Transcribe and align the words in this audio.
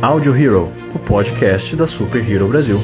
Audio 0.00 0.36
Hero, 0.36 0.72
o 0.94 0.98
podcast 0.98 1.74
da 1.74 1.86
Super 1.86 2.30
Hero 2.30 2.46
Brasil. 2.46 2.78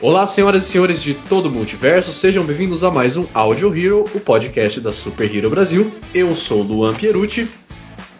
Olá, 0.00 0.26
senhoras 0.26 0.64
e 0.64 0.68
senhores 0.68 1.02
de 1.02 1.14
todo 1.14 1.46
o 1.46 1.50
multiverso, 1.50 2.12
sejam 2.12 2.44
bem-vindos 2.44 2.82
a 2.82 2.90
mais 2.90 3.16
um 3.16 3.24
Audio 3.32 3.72
Hero, 3.76 4.04
o 4.14 4.18
podcast 4.18 4.80
da 4.80 4.90
Super 4.92 5.32
Hero 5.32 5.48
Brasil. 5.48 5.92
Eu 6.12 6.34
sou 6.34 6.60
Luan 6.60 6.92
Pierucci. 6.92 7.48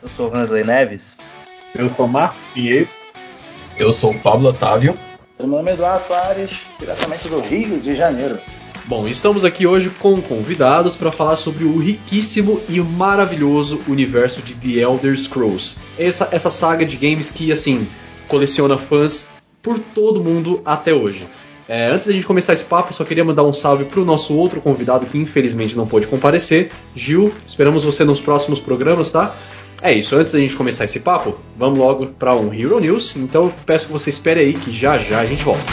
Eu 0.02 0.08
sou 0.08 0.34
Hansley 0.34 0.64
Neves. 0.64 1.16
Eu 1.76 1.88
sou 1.94 2.08
Marco 2.08 2.34
Pinheiro. 2.52 2.88
Eu 3.78 3.92
sou 3.92 4.10
o 4.10 4.18
Pablo 4.18 4.48
Otávio. 4.48 4.98
Meu 5.38 5.48
nome 5.48 5.70
é 5.70 5.74
Eduardo 5.74 6.04
Soares, 6.04 6.50
diretamente 6.76 7.28
do 7.28 7.38
Rio 7.38 7.78
de 7.78 7.94
Janeiro. 7.94 8.36
Bom, 8.86 9.06
estamos 9.06 9.44
aqui 9.44 9.64
hoje 9.64 9.90
com 9.90 10.20
convidados 10.20 10.96
para 10.96 11.12
falar 11.12 11.36
sobre 11.36 11.62
o 11.62 11.78
riquíssimo 11.78 12.60
e 12.68 12.80
maravilhoso 12.80 13.78
universo 13.86 14.42
de 14.42 14.56
The 14.56 14.80
Elder 14.80 15.16
Scrolls. 15.16 15.76
Essa, 15.96 16.28
essa 16.32 16.50
saga 16.50 16.84
de 16.84 16.96
games 16.96 17.30
que, 17.30 17.52
assim, 17.52 17.86
coleciona 18.26 18.76
fãs 18.76 19.28
por 19.62 19.78
todo 19.78 20.20
mundo 20.22 20.60
até 20.64 20.92
hoje. 20.92 21.28
É, 21.68 21.90
antes 21.90 22.08
da 22.08 22.12
gente 22.12 22.26
começar 22.26 22.52
esse 22.52 22.64
papo, 22.64 22.92
só 22.92 23.04
queria 23.04 23.24
mandar 23.24 23.44
um 23.44 23.54
salve 23.54 23.84
para 23.84 24.00
o 24.00 24.04
nosso 24.04 24.34
outro 24.34 24.60
convidado 24.60 25.06
que 25.06 25.16
infelizmente 25.16 25.76
não 25.76 25.86
pôde 25.86 26.08
comparecer, 26.08 26.70
Gil. 26.94 27.32
Esperamos 27.46 27.84
você 27.84 28.04
nos 28.04 28.20
próximos 28.20 28.60
programas, 28.60 29.10
tá? 29.10 29.34
É 29.84 29.92
isso, 29.92 30.14
antes 30.14 30.32
da 30.32 30.38
gente 30.38 30.54
começar 30.54 30.84
esse 30.84 31.00
papo, 31.00 31.36
vamos 31.58 31.76
logo 31.76 32.06
para 32.06 32.36
um 32.36 32.54
Hero 32.54 32.78
News. 32.78 33.16
Então 33.16 33.52
peço 33.66 33.86
que 33.86 33.92
você 33.92 34.10
espere 34.10 34.38
aí 34.38 34.52
que 34.52 34.70
já 34.70 34.96
já 34.96 35.18
a 35.18 35.26
gente 35.26 35.42
volta. 35.42 35.64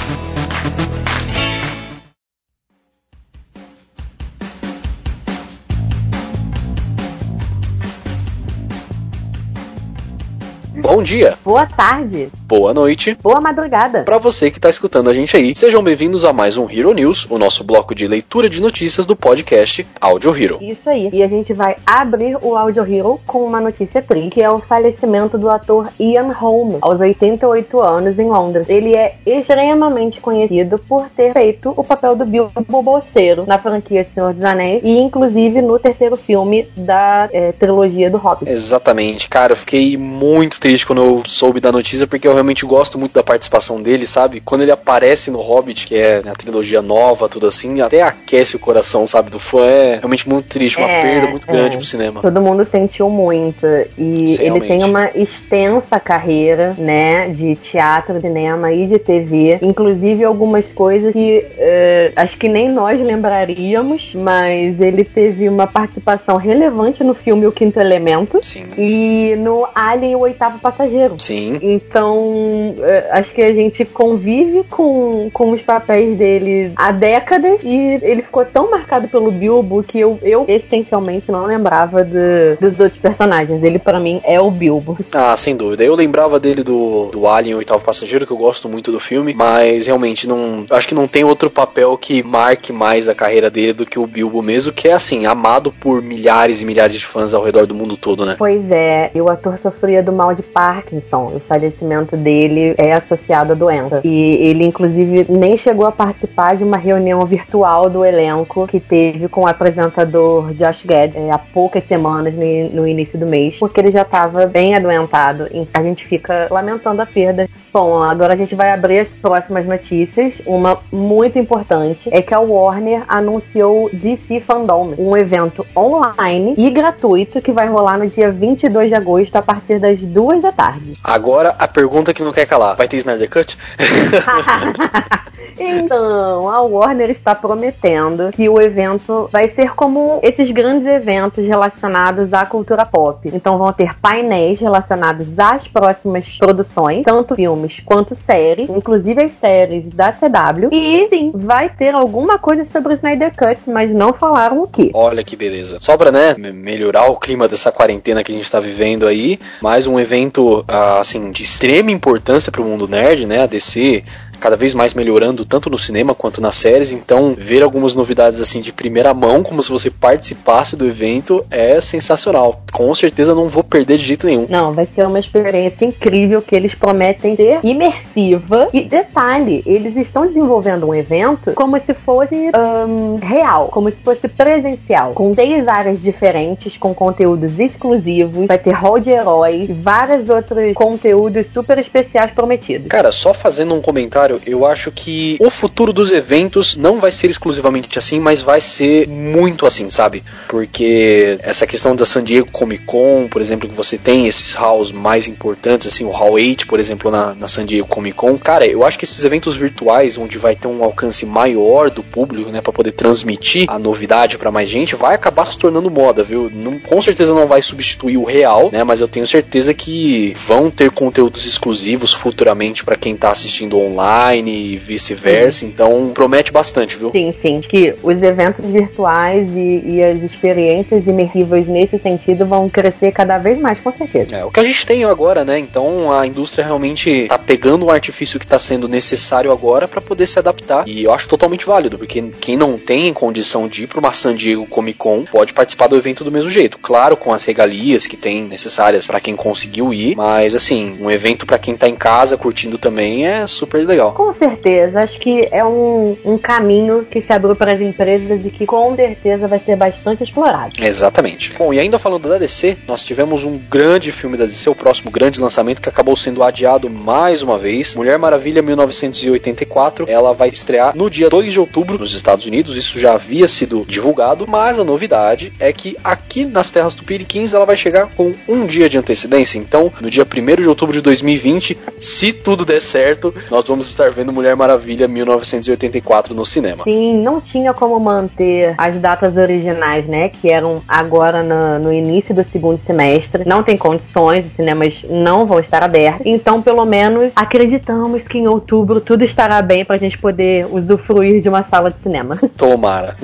Bom 10.90 11.04
dia, 11.04 11.38
Boa 11.46 11.68
tarde, 11.68 12.30
boa 12.48 12.74
noite, 12.74 13.16
boa 13.22 13.40
madrugada. 13.40 14.02
para 14.02 14.18
você 14.18 14.50
que 14.50 14.58
está 14.58 14.72
escutando 14.72 15.08
a 15.08 15.14
gente 15.14 15.38
aí. 15.38 15.54
Sejam 15.54 15.84
bem-vindos 15.84 16.26
a 16.26 16.34
mais 16.34 16.58
um 16.58 16.68
Hero 16.68 16.92
News, 16.96 17.28
o 17.30 17.38
nosso 17.38 17.64
bloco 17.64 17.94
de 17.94 18.08
leitura 18.08 18.50
de 18.50 18.60
notícias 18.60 19.06
do 19.06 19.16
podcast 19.16 19.86
Audio 20.02 20.36
Hero. 20.36 20.58
Isso 20.60 20.90
aí. 20.90 21.12
E 21.14 21.22
a 21.22 21.28
gente 21.28 21.54
vai 21.54 21.76
abrir 21.86 22.40
o 22.42 22.56
Audio 22.58 22.84
Hero 22.84 23.22
com 23.28 23.46
uma 23.46 23.62
notícia 23.62 24.02
triste, 24.02 24.32
que 24.32 24.42
é 24.42 24.50
o 24.50 24.58
falecimento 24.58 25.38
do 25.38 25.48
ator 25.48 25.90
Ian 26.00 26.32
Holm, 26.32 26.80
aos 26.82 27.00
88 27.00 27.80
anos, 27.80 28.18
em 28.18 28.28
Londres. 28.28 28.68
Ele 28.68 28.96
é 28.96 29.16
extremamente 29.28 30.20
conhecido 30.20 30.80
por 30.80 31.08
ter 31.10 31.34
feito 31.34 31.72
o 31.78 31.84
papel 31.84 32.16
do 32.16 32.26
Bilbo 32.26 32.82
Bolseiro 32.82 33.46
na 33.46 33.60
franquia 33.60 34.04
Senhor 34.04 34.34
dos 34.34 34.44
Anéis 34.44 34.82
e, 34.84 34.98
inclusive, 34.98 35.62
no 35.62 35.78
terceiro 35.78 36.18
filme 36.18 36.68
da 36.76 37.30
eh, 37.32 37.52
trilogia 37.52 38.10
do 38.10 38.18
Hobbit. 38.18 38.50
Exatamente, 38.50 39.30
cara, 39.30 39.52
eu 39.52 39.58
fiquei 39.58 39.96
muito 39.96 40.60
triste 40.60 40.79
quando 40.86 41.04
eu 41.04 41.24
soube 41.26 41.60
da 41.60 41.72
notícia, 41.72 42.08
porque 42.08 42.28
eu 42.28 42.34
realmente 42.34 42.66
gosto 42.66 42.98
muito 42.98 43.14
da 43.14 43.24
participação 43.24 43.82
dele, 43.82 44.06
sabe? 44.06 44.40
Quando 44.42 44.62
ele 44.62 44.72
aparece 44.72 45.32
no 45.32 45.40
Hobbit, 45.40 45.88
que 45.88 45.96
é 45.96 46.22
a 46.26 46.34
trilogia 46.34 46.82
nova, 46.82 47.28
tudo 47.30 47.48
assim, 47.48 47.82
até 47.82 48.02
aquece 48.02 48.56
o 48.56 48.60
coração, 48.60 49.06
sabe, 49.08 49.30
do 49.30 49.40
fã. 49.40 49.66
É 49.66 49.96
realmente 49.98 50.28
muito 50.28 50.48
triste, 50.48 50.78
uma 50.78 50.90
É, 50.90 51.02
perda 51.02 51.28
muito 51.28 51.50
é. 51.50 51.52
grande 51.52 51.78
pro 51.78 51.86
cinema. 51.86 52.22
Todo 52.22 52.42
mundo 52.42 52.64
sentiu 52.66 53.10
muito. 53.10 53.66
E 53.98 54.30
Sim, 54.30 54.44
ele 54.44 54.60
tem 54.62 54.78
realmente. 54.80 54.84
uma 54.86 55.12
extensa 55.16 56.00
carreira, 56.00 56.76
né? 56.78 57.30
De 57.30 57.56
teatro, 57.56 58.20
cinema 58.22 58.72
e 58.72 58.88
de 58.88 59.00
TV. 59.00 59.60
Inclusive 59.62 60.24
algumas 60.24 60.72
coisas 60.72 61.14
que 61.14 61.46
eh, 61.58 62.12
acho 62.16 62.38
que 62.38 62.48
nem 62.48 62.70
nós 62.70 63.00
lembraríamos, 63.02 64.14
mas 64.16 64.80
ele 64.80 65.04
teve 65.04 65.48
uma 65.50 65.68
participação 65.68 66.38
relevante 66.38 67.04
no 67.04 67.14
filme 67.14 67.46
O 67.48 67.52
Quinto 67.52 67.80
Elemento 67.80 68.40
Sim, 68.42 68.64
e 68.78 69.36
no 69.38 69.68
Alien 69.74 70.16
o 70.16 70.20
Oitavo 70.20 70.60
Passageiro. 70.72 71.16
sim. 71.20 71.58
Então, 71.62 72.76
eh, 72.80 73.10
acho 73.12 73.34
que 73.34 73.42
a 73.42 73.54
gente 73.54 73.84
convive 73.86 74.64
com, 74.70 75.30
com 75.34 75.52
os 75.52 75.62
papéis 75.62 76.16
dele 76.16 76.72
há 76.76 76.92
décadas 76.92 77.62
e 77.64 78.00
ele 78.02 78.22
ficou 78.22 78.46
tão 78.46 78.70
marcado 78.72 79.08
pelo 79.08 79.32
Bilbo 79.32 79.84
que 79.84 80.00
eu, 80.00 80.20
eu 80.22 80.46
essencialmente 80.48 81.32
não 81.32 81.46
lembrava 81.46 82.04
do- 82.04 82.58
dos 82.60 82.80
outros 82.80 82.98
personagens. 82.98 83.64
Ele, 83.64 83.80
pra 83.80 84.00
mim, 84.00 84.22
é 84.24 84.40
o 84.40 84.50
Bilbo. 84.52 84.98
Ah, 85.14 85.36
sem 85.36 85.56
dúvida. 85.56 85.84
Eu 85.84 85.96
lembrava 85.96 86.40
dele 86.40 86.64
do, 86.64 87.08
do 87.12 87.28
Alien, 87.28 87.56
o 87.56 87.60
oitavo 87.60 87.84
passageiro, 87.84 88.26
que 88.26 88.32
eu 88.32 88.38
gosto 88.38 88.70
muito 88.70 88.92
do 88.92 89.00
filme, 89.00 89.34
mas 89.34 89.88
realmente 89.88 90.28
não. 90.28 90.66
Acho 90.70 90.88
que 90.88 90.96
não 90.96 91.08
tem 91.08 91.24
outro 91.24 91.50
papel 91.50 91.98
que 91.98 92.22
marque 92.24 92.72
mais 92.72 93.10
a 93.10 93.16
carreira 93.16 93.50
dele 93.50 93.74
do 93.74 93.86
que 93.86 94.00
o 94.00 94.06
Bilbo 94.08 94.42
mesmo, 94.42 94.72
que 94.72 94.88
é 94.88 94.94
assim, 94.94 95.26
amado 95.26 95.72
por 95.72 96.02
milhares 96.02 96.62
e 96.62 96.66
milhares 96.66 96.96
de 96.96 97.06
fãs 97.06 97.34
ao 97.34 97.44
redor 97.44 97.66
do 97.66 97.76
mundo 97.76 97.98
todo, 97.98 98.26
né? 98.26 98.36
Pois 98.38 98.70
é, 98.72 99.12
e 99.14 99.22
o 99.22 99.30
ator 99.30 99.58
sofria 99.58 100.02
do 100.04 100.12
mal 100.12 100.34
de 100.34 100.42
Parkinson. 100.60 101.38
O 101.38 101.40
falecimento 101.40 102.18
dele 102.18 102.76
é 102.78 102.92
associado 102.92 103.54
à 103.54 103.56
doença. 103.56 104.02
E 104.04 104.36
ele, 104.46 104.66
inclusive, 104.66 105.26
nem 105.30 105.56
chegou 105.56 105.86
a 105.86 105.92
participar 105.92 106.58
de 106.58 106.66
uma 106.66 106.76
reunião 106.76 107.26
virtual 107.26 107.90
do 107.90 108.04
elenco 108.04 108.68
que 108.68 108.78
teve 108.78 109.30
com 109.30 109.44
o 109.44 109.48
apresentador 109.48 110.52
Josh 110.54 110.84
Gad 110.84 111.16
é, 111.16 111.32
há 111.32 111.38
poucas 111.38 111.86
semanas 111.86 112.34
no, 112.34 112.86
início 112.86 113.18
do 113.18 113.26
mês, 113.26 113.58
porque 113.58 113.80
ele 113.80 113.90
já 113.90 114.02
estava 114.02 114.48
bem 114.48 114.76
adoentado. 114.76 115.48
A 115.74 115.82
gente 115.82 116.06
fica 116.06 116.50
lamentando 116.52 117.02
a 117.02 117.06
perda. 117.06 117.48
Bom, 117.72 118.04
agora 118.04 118.34
a 118.34 118.36
gente 118.36 118.54
vai 118.54 118.72
abrir 118.74 119.00
as 119.00 119.16
próximas 119.16 119.66
notícias. 119.66 120.42
Uma 120.46 120.80
muito 120.92 121.40
importante 121.40 122.10
é 122.12 122.22
que 122.22 122.34
a 122.34 122.40
Warner 122.42 123.06
anunciou 123.08 123.90
DC 123.94 124.42
Fandom, 124.42 124.94
um 124.98 125.16
evento 125.16 125.66
online 125.74 126.54
e 126.58 126.70
gratuito 126.70 127.42
que 127.42 127.54
vai 127.54 127.70
rolar 127.70 127.98
no 127.98 128.08
dia 128.08 128.30
22 128.30 128.90
de 128.90 128.96
agosto 128.96 129.38
a 129.38 129.42
partir 129.42 129.80
das 129.80 130.02
duas 130.40 130.42
da 130.42 130.52
tarde. 130.52 130.94
Agora 131.04 131.56
a 131.58 131.68
pergunta 131.68 132.14
que 132.14 132.24
não 132.24 132.32
quer 132.32 132.46
calar: 132.46 132.76
vai 132.76 132.88
ter 132.88 132.98
Snyder 132.98 133.30
Cut? 133.30 133.58
então, 135.60 136.50
a 136.50 136.62
Warner 136.62 137.10
está 137.10 137.36
prometendo 137.36 138.32
que 138.32 138.48
o 138.50 138.62
evento 138.62 139.30
vai 139.32 139.48
ser 139.48 139.74
como 139.74 140.20
esses 140.24 140.52
grandes 140.52 140.88
eventos 140.88 141.46
relacionados 141.46 142.34
à 142.34 142.46
cultura 142.46 142.86
pop. 142.86 143.30
Então 143.34 143.58
vão 143.58 143.72
ter 143.74 143.96
painéis 144.00 144.60
relacionados 144.60 145.38
às 145.38 145.68
próximas 145.68 146.38
produções, 146.38 147.04
tanto 147.04 147.36
filmes 147.36 147.82
quanto 147.86 148.16
séries, 148.16 148.70
inclusive 148.70 149.24
as 149.24 149.32
séries 149.40 149.90
da 149.90 150.12
CW. 150.12 150.70
E 150.72 151.08
sim, 151.10 151.32
vai 151.34 151.70
ter 151.70 151.94
alguma 151.94 152.40
coisa 152.40 152.66
sobre 152.66 152.94
o 152.94 152.96
Snyder 152.96 153.32
Cut, 153.36 153.70
mas 153.70 153.92
não 153.92 154.14
falaram 154.14 154.62
o 154.62 154.68
que. 154.68 154.92
Olha 154.94 155.24
que 155.24 155.36
beleza. 155.36 155.78
Só 155.80 155.98
pra, 155.98 156.12
né, 156.12 156.36
me- 156.38 156.52
melhorar 156.52 157.10
o 157.10 157.18
clima 157.18 157.48
dessa 157.48 157.72
quarentena 157.72 158.24
que 158.24 158.32
a 158.32 158.36
gente 158.36 158.50
tá 158.50 158.60
vivendo 158.60 159.06
aí, 159.08 159.40
mais 159.62 159.88
um 159.88 160.00
evento, 160.00 160.29
ah, 160.68 161.00
assim, 161.00 161.32
de 161.32 161.44
extrema 161.44 161.92
importância 161.92 162.52
pro 162.52 162.64
mundo 162.64 162.88
nerd, 162.88 163.26
né? 163.26 163.42
A 163.44 163.46
DC 163.48 164.04
cada 164.40 164.56
vez 164.56 164.74
mais 164.74 164.94
melhorando 164.94 165.46
tanto 165.46 165.70
no 165.70 165.78
cinema 165.78 166.16
quanto 166.16 166.42
nas 166.42 166.56
séries, 166.56 166.92
então 166.92 167.36
ver 167.38 167.64
algumas 167.64 167.94
novidades 167.94 168.42
assim 168.42 168.62
de 168.62 168.72
primeira 168.72 169.14
mão, 169.14 169.44
como 169.44 169.62
se 169.62 169.70
você 169.70 169.90
participasse 169.90 170.76
do 170.76 170.86
evento, 170.86 171.46
é 171.50 171.80
sensacional. 171.82 172.62
Com 172.72 172.94
certeza 172.96 173.36
não 173.36 173.50
vou 173.50 173.64
perder 173.64 173.98
de 173.98 174.06
jeito 174.06 174.26
nenhum. 174.26 174.48
Não, 174.50 174.74
vai 174.74 174.86
ser 174.86 175.06
uma 175.06 175.20
experiência 175.20 175.86
incrível 175.86 176.42
que 176.42 176.56
eles 176.56 176.76
prometem 176.76 177.36
ser 177.36 177.60
imersiva. 177.64 178.70
E 178.74 178.84
detalhe, 178.84 179.64
eles 179.66 179.96
estão 179.96 180.26
desenvolvendo 180.26 180.88
um 180.88 180.96
evento 180.96 181.54
como 181.54 181.80
se 181.80 181.94
fosse 181.94 182.50
ahn, 182.54 183.18
real, 183.22 183.68
como 183.68 183.92
se 183.92 184.02
fosse 184.02 184.28
presencial, 184.28 185.14
com 185.14 185.34
seis 185.34 185.68
áreas 185.68 186.02
diferentes, 186.02 186.78
com 186.78 186.94
conteúdos 186.94 187.60
exclusivos. 187.60 188.48
Vai 188.48 188.58
ter 188.58 188.72
hall 188.72 189.00
de 189.00 189.10
heróis, 189.10 189.70
vários 189.70 190.30
outros 190.30 190.74
conteúdos 190.74 191.48
super 191.48 191.78
especiais 191.78 192.32
prometidos. 192.32 192.88
Cara, 192.88 193.12
só 193.12 193.34
fazendo 193.34 193.74
um 193.74 193.82
comentário, 193.82 194.29
eu 194.46 194.66
acho 194.66 194.92
que 194.92 195.38
o 195.40 195.50
futuro 195.50 195.94
dos 195.94 196.12
eventos 196.12 196.76
não 196.76 197.00
vai 197.00 197.12
ser 197.12 197.30
exclusivamente 197.30 197.98
assim, 197.98 198.20
mas 198.20 198.42
vai 198.42 198.62
ser 198.62 199.08
muito 199.08 199.66
assim, 199.66 199.90
sabe? 199.90 200.24
Porque 200.48 201.38
essa 201.42 201.66
questão 201.66 201.96
da 201.96 202.06
San 202.06 202.24
Diego 202.24 202.52
Comic 202.52 202.86
Con, 202.86 203.28
por 203.30 203.42
exemplo, 203.42 203.68
que 203.68 203.76
você 203.76 203.98
tem 203.98 204.28
esses 204.28 204.54
halls 204.54 204.92
mais 204.92 205.28
importantes, 205.28 205.88
assim, 205.88 206.04
o 206.04 206.10
Hall 206.10 206.34
8, 206.34 206.68
por 206.68 206.80
exemplo, 206.80 207.12
na, 207.12 207.34
na 207.34 207.48
San 207.48 207.66
Diego 207.66 207.88
Comic 207.88 208.16
Con, 208.16 208.38
cara, 208.38 208.66
eu 208.66 208.86
acho 208.86 208.98
que 208.98 209.06
esses 209.06 209.24
eventos 209.24 209.56
virtuais, 209.56 210.18
onde 210.18 210.38
vai 210.38 210.56
ter 210.56 210.68
um 210.68 210.84
alcance 210.84 211.26
maior 211.26 211.90
do 211.90 212.04
público, 212.04 212.50
né, 212.50 212.62
para 212.62 212.74
poder 212.74 212.92
transmitir 212.92 213.66
a 213.70 213.80
novidade 213.80 214.38
para 214.38 214.52
mais 214.52 214.70
gente, 214.70 214.96
vai 214.96 215.16
acabar 215.16 215.46
se 215.46 215.58
tornando 215.58 215.90
moda, 215.90 216.24
viu? 216.24 216.50
Não, 216.54 216.80
com 216.80 217.02
certeza 217.02 217.34
não 217.34 217.48
vai 217.48 217.62
substituir 217.62 218.18
o 218.18 218.24
real, 218.24 218.70
né? 218.72 218.84
Mas 218.84 219.02
eu 219.02 219.08
tenho 219.08 219.28
certeza 219.28 219.74
que 219.74 220.34
vão 220.36 220.70
ter 220.70 220.92
conteúdos 220.92 221.46
exclusivos 221.46 222.14
futuramente 222.14 222.84
para 222.84 222.96
quem 222.96 223.16
tá 223.16 223.32
assistindo 223.32 223.80
online 223.80 224.19
online 224.20 224.74
e 224.74 224.78
vice-versa. 224.78 225.66
Então 225.66 226.12
promete 226.14 226.52
bastante, 226.52 226.98
viu? 226.98 227.12
Sim, 227.12 227.34
sim. 227.42 227.62
Que 227.62 227.96
os 228.04 228.22
eventos 228.22 228.66
virtuais 228.66 229.50
e, 229.56 229.84
e, 229.86 230.04
as 230.04 230.22
experiências 230.22 231.08
imersivas 231.08 231.68
nesse 231.68 231.98
sentido 231.98 232.46
vão 232.46 232.70
crescer 232.70 233.12
cada 233.12 233.38
vez 233.38 233.58
mais, 233.60 233.80
com 233.80 233.92
certeza. 233.92 234.36
É, 234.36 234.46
o 234.46 234.52
que 234.52 234.60
a 234.60 234.64
gente 234.64 234.86
tem 234.86 235.04
agora, 235.04 235.46
né? 235.46 235.58
Então 235.58 236.12
a 236.12 236.28
indústria 236.28 236.66
realmente 236.66 237.28
tá 237.28 237.38
pegando 237.38 237.86
um 237.86 237.90
artifício 237.90 238.40
que 238.40 238.46
está 238.46 238.60
sendo 238.60 238.88
necessário 238.88 239.52
agora 239.52 239.88
para 239.88 240.02
poder 240.02 240.28
se 240.28 240.38
adaptar. 240.38 240.88
E 240.88 241.04
eu 241.04 241.14
acho 241.14 241.28
totalmente 241.28 241.66
válido, 241.66 241.98
porque 241.98 242.22
quem 242.42 242.58
não 242.58 242.78
tem 242.78 243.14
condição 243.14 243.68
de 243.68 243.84
ir 243.84 243.88
para 243.88 244.00
uma 244.00 244.12
San 244.12 244.36
Diego 244.36 244.66
Comic 244.66 245.00
Con 245.00 245.26
pode 245.26 245.54
participar 245.54 245.88
do 245.88 245.96
evento 245.96 246.24
do 246.24 246.32
mesmo 246.32 246.50
jeito. 246.50 246.78
Claro, 246.80 247.16
com 247.16 247.32
as 247.32 247.46
regalias 247.46 248.08
que 248.08 248.18
tem 248.18 248.44
necessárias 248.44 249.08
para 249.08 249.20
quem 249.20 249.36
conseguiu 249.36 249.94
ir, 249.94 250.16
mas 250.16 250.56
assim, 250.56 250.98
um 251.00 251.10
evento 251.10 251.46
para 251.46 251.58
quem 251.58 251.76
tá 251.76 251.88
em 251.88 251.96
casa 251.96 252.38
curtindo 252.38 252.78
também 252.78 253.26
é 253.26 253.48
super 253.48 253.86
legal. 253.86 254.09
Com 254.12 254.32
certeza, 254.32 255.02
acho 255.02 255.20
que 255.20 255.48
é 255.52 255.64
um, 255.64 256.18
um 256.24 256.38
caminho 256.38 257.06
que 257.06 257.22
se 257.22 257.32
abriu 257.32 257.56
para 257.56 257.74
as 257.74 257.82
empresas 257.82 258.46
e 258.46 258.50
que 258.50 258.66
com 258.66 258.96
certeza 258.96 259.48
vai 259.48 259.60
ser 259.60 259.76
bastante 259.76 260.24
explorado. 260.24 260.74
Exatamente. 260.82 261.54
Bom, 261.58 261.74
e 261.74 261.80
ainda 261.80 262.00
falando 262.00 262.30
da 262.30 262.38
DC, 262.38 262.78
nós 262.88 263.04
tivemos 263.04 263.44
um 263.44 263.58
grande 263.58 264.12
filme 264.12 264.38
da 264.38 264.46
DC, 264.46 264.70
o 264.70 264.76
próximo 264.76 265.12
grande 265.12 265.40
lançamento 265.40 265.82
que 265.82 265.90
acabou 265.90 266.16
sendo 266.16 266.44
adiado 266.44 266.90
mais 266.90 267.42
uma 267.42 267.58
vez. 267.58 267.96
Mulher 267.96 268.18
Maravilha 268.18 268.62
1984, 268.62 270.06
ela 270.08 270.34
vai 270.34 270.50
estrear 270.50 270.96
no 270.96 271.10
dia 271.10 271.30
2 271.30 271.54
de 271.54 271.60
outubro 271.60 271.98
nos 271.98 272.14
Estados 272.14 272.46
Unidos, 272.46 272.76
isso 272.76 273.00
já 273.00 273.14
havia 273.14 273.48
sido 273.48 273.86
divulgado, 273.88 274.46
mas 274.48 274.80
a 274.80 274.84
novidade 274.84 275.54
é 275.60 275.72
que 275.72 275.98
aqui 276.04 276.46
nas 276.46 276.72
terras 276.72 276.96
tupiniquins 276.96 277.54
ela 277.54 277.66
vai 277.66 277.78
chegar 277.78 278.08
com 278.08 278.34
um 278.48 278.66
dia 278.66 278.90
de 278.90 278.98
antecedência. 278.98 279.58
Então, 279.58 279.92
no 280.02 280.10
dia 280.10 280.26
1 280.26 280.62
de 280.62 280.70
outubro 280.70 280.94
de 280.94 281.02
2020, 281.02 281.78
se 281.98 282.34
tudo 282.34 282.66
der 282.66 282.82
certo, 282.82 283.34
nós 283.50 283.68
vamos 283.68 283.88
estar 284.00 284.12
vendo 284.12 284.32
Mulher 284.32 284.56
Maravilha 284.56 285.08
1984 285.08 286.34
no 286.34 286.46
cinema. 286.46 286.84
Sim, 286.86 287.22
não 287.22 287.42
tinha 287.42 287.74
como 287.74 288.00
manter 288.00 288.74
as 288.78 288.98
datas 288.98 289.36
originais, 289.36 290.08
né? 290.08 290.30
Que 290.30 290.50
eram 290.50 290.82
agora 290.88 291.44
no, 291.44 291.80
no 291.80 291.94
início 291.94 292.34
do 292.34 292.44
segundo 292.44 292.80
semestre. 292.84 293.44
Não 293.46 293.62
tem 293.62 293.78
condições, 293.78 294.46
os 294.46 294.54
cinemas 294.54 295.04
não 295.10 295.46
vão 295.46 295.60
estar 295.60 295.84
abertos. 295.84 296.26
Então, 296.26 296.62
pelo 296.62 296.86
menos, 296.86 297.34
acreditamos 297.36 298.24
que 298.24 298.38
em 298.38 298.48
outubro 298.48 299.02
tudo 299.02 299.24
estará 299.24 299.62
bem 299.62 299.84
pra 299.84 299.98
gente 299.98 300.18
poder 300.18 300.66
usufruir 300.72 301.42
de 301.42 301.50
uma 301.50 301.64
sala 301.64 301.92
de 301.92 302.00
cinema. 302.00 302.40
Tomara. 302.56 303.18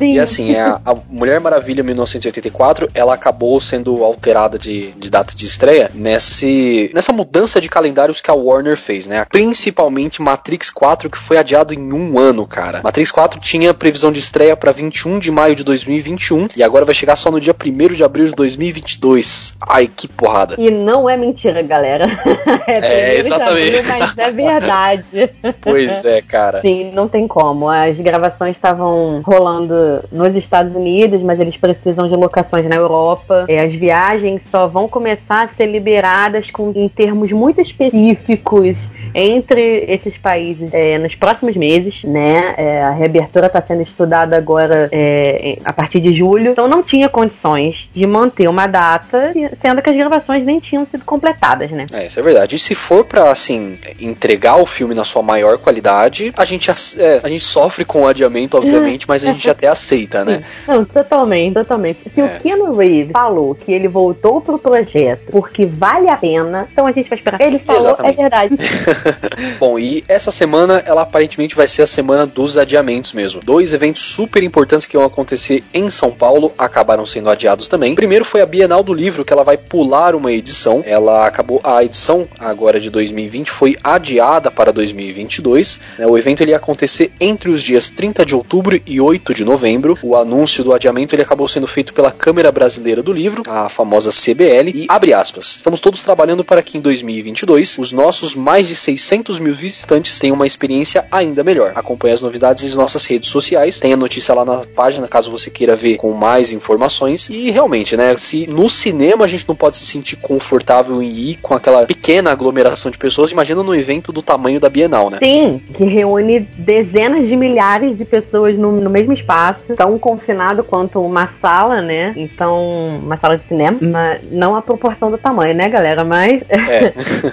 e 0.00 0.18
assim, 0.18 0.56
a, 0.56 0.80
a, 0.84 0.96
Mulher 1.08 1.40
Maravilha 1.40 1.82
1984, 1.84 2.90
ela 2.94 3.14
acabou 3.14 3.60
sendo 3.60 4.02
alterada 4.02 4.58
de, 4.58 4.92
de 4.92 5.10
data 5.10 5.34
de 5.34 5.46
estreia 5.46 5.90
nesse, 5.94 6.90
nessa 6.92 7.12
mudança 7.12 7.60
de 7.60 7.68
calendários 7.68 8.20
que 8.20 8.30
a 8.30 8.34
Warner 8.34 8.76
fez, 8.76 9.06
né? 9.06 9.24
Principalmente 9.52 10.22
Matrix 10.22 10.70
4, 10.70 11.10
que 11.10 11.18
foi 11.18 11.36
adiado 11.36 11.74
em 11.74 11.92
um 11.92 12.18
ano, 12.18 12.46
cara. 12.46 12.80
Matrix 12.82 13.12
4 13.12 13.38
tinha 13.38 13.74
previsão 13.74 14.10
de 14.10 14.18
estreia 14.18 14.56
para 14.56 14.72
21 14.72 15.18
de 15.18 15.30
maio 15.30 15.54
de 15.54 15.62
2021 15.62 16.48
e 16.56 16.62
agora 16.62 16.86
vai 16.86 16.94
chegar 16.94 17.16
só 17.16 17.30
no 17.30 17.38
dia 17.38 17.54
1 17.54 17.92
de 17.92 18.02
abril 18.02 18.24
de 18.24 18.32
2022. 18.34 19.54
Ai, 19.60 19.90
que 19.94 20.08
porrada. 20.08 20.54
E 20.58 20.70
não 20.70 21.08
é 21.08 21.18
mentira, 21.18 21.60
galera. 21.60 22.06
é, 22.66 23.10
é 23.10 23.18
exatamente. 23.18 23.76
Abril, 23.76 23.82
mas 23.98 24.16
é 24.16 24.30
verdade. 24.32 25.30
pois 25.60 26.02
é, 26.06 26.22
cara. 26.22 26.62
Sim, 26.62 26.90
não 26.94 27.06
tem 27.06 27.28
como. 27.28 27.68
As 27.68 27.98
gravações 27.98 28.56
estavam 28.56 29.20
rolando 29.20 30.02
nos 30.10 30.34
Estados 30.34 30.74
Unidos, 30.74 31.20
mas 31.20 31.38
eles 31.38 31.58
precisam 31.58 32.08
de 32.08 32.16
locações 32.16 32.64
na 32.64 32.76
Europa. 32.76 33.44
É, 33.48 33.60
as 33.60 33.74
viagens 33.74 34.44
só 34.50 34.66
vão 34.66 34.88
começar 34.88 35.44
a 35.44 35.48
ser 35.48 35.66
liberadas 35.66 36.50
com, 36.50 36.72
em 36.74 36.88
termos 36.88 37.30
muito 37.32 37.60
específicos 37.60 38.88
entre 39.14 39.41
esses 39.50 40.16
países 40.16 40.70
é, 40.72 40.98
nos 40.98 41.14
próximos 41.14 41.56
meses, 41.56 42.02
né? 42.04 42.54
É, 42.56 42.82
a 42.82 42.90
reabertura 42.90 43.46
está 43.46 43.60
sendo 43.60 43.82
estudada 43.82 44.36
agora 44.36 44.88
é, 44.92 45.58
a 45.64 45.72
partir 45.72 46.00
de 46.00 46.12
julho, 46.12 46.52
então 46.52 46.68
não 46.68 46.82
tinha 46.82 47.08
condições 47.08 47.88
de 47.92 48.06
manter 48.06 48.48
uma 48.48 48.66
data, 48.66 49.32
sendo 49.60 49.82
que 49.82 49.90
as 49.90 49.96
gravações 49.96 50.44
nem 50.44 50.60
tinham 50.60 50.84
sido 50.86 51.04
completadas, 51.04 51.70
né? 51.70 51.86
É, 51.92 52.06
isso 52.06 52.18
é 52.18 52.22
verdade. 52.22 52.56
E 52.56 52.58
se 52.58 52.74
for 52.74 53.04
para 53.04 53.30
assim 53.30 53.78
entregar 54.00 54.56
o 54.56 54.66
filme 54.66 54.94
na 54.94 55.04
sua 55.04 55.22
maior 55.22 55.58
qualidade, 55.58 56.32
a 56.36 56.44
gente 56.44 56.70
é, 56.70 57.20
a 57.22 57.28
gente 57.28 57.44
sofre 57.44 57.84
com 57.84 58.02
o 58.02 58.06
adiamento, 58.06 58.56
obviamente, 58.56 59.06
mas 59.08 59.24
a 59.24 59.32
gente 59.32 59.48
até 59.48 59.68
aceita, 59.68 60.24
né? 60.24 60.42
Não, 60.66 60.84
totalmente, 60.84 61.54
totalmente. 61.54 62.10
Se 62.10 62.20
é. 62.20 62.24
o 62.24 62.40
Keanu 62.40 62.74
Reeves 62.74 63.12
falou 63.12 63.54
que 63.54 63.72
ele 63.72 63.88
voltou 63.88 64.40
pro 64.40 64.58
projeto 64.58 65.30
porque 65.30 65.66
vale 65.66 66.08
a 66.08 66.16
pena, 66.16 66.68
então 66.72 66.86
a 66.86 66.92
gente 66.92 67.08
vai 67.08 67.18
esperar. 67.18 67.40
Ele 67.40 67.58
falou, 67.58 67.80
é 67.80 67.84
Exatamente. 67.84 68.12
é 68.12 68.22
verdade. 68.22 68.56
Bom, 69.58 69.78
e 69.78 70.04
essa 70.08 70.30
semana, 70.30 70.82
ela 70.84 71.02
aparentemente 71.02 71.54
vai 71.54 71.68
ser 71.68 71.82
a 71.82 71.86
semana 71.86 72.26
dos 72.26 72.56
adiamentos 72.56 73.12
mesmo. 73.12 73.40
Dois 73.42 73.72
eventos 73.72 74.02
super 74.02 74.42
importantes 74.42 74.86
que 74.86 74.96
vão 74.96 75.06
acontecer 75.06 75.62
em 75.72 75.88
São 75.90 76.10
Paulo 76.10 76.52
acabaram 76.58 77.06
sendo 77.06 77.30
adiados 77.30 77.68
também. 77.68 77.94
Primeiro 77.94 78.24
foi 78.24 78.40
a 78.40 78.46
Bienal 78.46 78.82
do 78.82 78.92
Livro, 78.92 79.24
que 79.24 79.32
ela 79.32 79.44
vai 79.44 79.56
pular 79.56 80.14
uma 80.14 80.32
edição. 80.32 80.82
Ela 80.86 81.26
acabou, 81.26 81.60
a 81.62 81.82
edição 81.84 82.28
agora 82.38 82.80
de 82.80 82.90
2020 82.90 83.50
foi 83.50 83.76
adiada 83.82 84.50
para 84.50 84.72
2022. 84.72 85.80
Né? 85.98 86.06
O 86.06 86.18
evento 86.18 86.42
ele 86.42 86.50
ia 86.50 86.56
acontecer 86.56 87.12
entre 87.20 87.50
os 87.50 87.62
dias 87.62 87.88
30 87.88 88.24
de 88.26 88.34
outubro 88.34 88.80
e 88.84 89.00
8 89.00 89.34
de 89.34 89.44
novembro. 89.44 89.98
O 90.02 90.16
anúncio 90.16 90.64
do 90.64 90.72
adiamento 90.72 91.14
ele 91.14 91.22
acabou 91.22 91.46
sendo 91.46 91.66
feito 91.66 91.94
pela 91.94 92.10
Câmara 92.10 92.50
Brasileira 92.50 93.02
do 93.02 93.12
Livro, 93.12 93.42
a 93.46 93.68
famosa 93.68 94.10
CBL, 94.10 94.70
e 94.74 94.86
abre 94.88 95.12
aspas. 95.12 95.56
Estamos 95.56 95.80
todos 95.80 96.02
trabalhando 96.02 96.44
para 96.44 96.62
que 96.62 96.78
em 96.78 96.80
2022 96.80 97.78
os 97.78 97.92
nossos 97.92 98.34
mais 98.34 98.68
de 98.68 98.74
600 98.74 99.11
mil 99.40 99.54
visitantes 99.54 100.18
tenham 100.18 100.34
uma 100.34 100.46
experiência 100.46 101.06
ainda 101.10 101.44
melhor. 101.44 101.72
Acompanhe 101.74 102.14
as 102.14 102.22
novidades 102.22 102.72
em 102.72 102.76
nossas 102.76 103.04
redes 103.06 103.28
sociais, 103.28 103.78
tem 103.78 103.92
a 103.92 103.96
notícia 103.96 104.34
lá 104.34 104.44
na 104.44 104.62
página 104.74 105.06
caso 105.06 105.30
você 105.30 105.50
queira 105.50 105.76
ver 105.76 105.96
com 105.96 106.12
mais 106.12 106.52
informações. 106.52 107.28
E 107.28 107.50
realmente, 107.50 107.96
né, 107.96 108.16
se 108.16 108.46
no 108.46 108.68
cinema 108.68 109.24
a 109.24 109.28
gente 109.28 109.46
não 109.48 109.54
pode 109.54 109.76
se 109.76 109.84
sentir 109.84 110.16
confortável 110.16 111.02
em 111.02 111.08
ir 111.08 111.38
com 111.42 111.54
aquela 111.54 111.84
pequena 111.86 112.30
aglomeração 112.30 112.90
de 112.90 112.98
pessoas, 112.98 113.30
imagina 113.30 113.62
no 113.62 113.74
evento 113.74 114.12
do 114.12 114.22
tamanho 114.22 114.58
da 114.58 114.68
Bienal, 114.68 115.10
né? 115.10 115.18
Sim, 115.18 115.60
que 115.74 115.84
reúne 115.84 116.40
dezenas 116.40 117.28
de 117.28 117.36
milhares 117.36 117.96
de 117.96 118.04
pessoas 118.04 118.56
no, 118.56 118.72
no 118.72 118.90
mesmo 118.90 119.12
espaço, 119.12 119.74
tão 119.74 119.98
confinado 119.98 120.64
quanto 120.64 121.00
uma 121.00 121.26
sala, 121.26 121.80
né? 121.82 122.12
Então, 122.16 123.00
uma 123.02 123.16
sala 123.16 123.36
de 123.36 123.46
cinema, 123.46 123.78
mas 123.80 124.20
não 124.30 124.56
a 124.56 124.62
proporção 124.62 125.10
do 125.10 125.18
tamanho, 125.18 125.54
né, 125.54 125.68
galera? 125.68 126.04
Mas 126.04 126.42
é, 126.48 126.92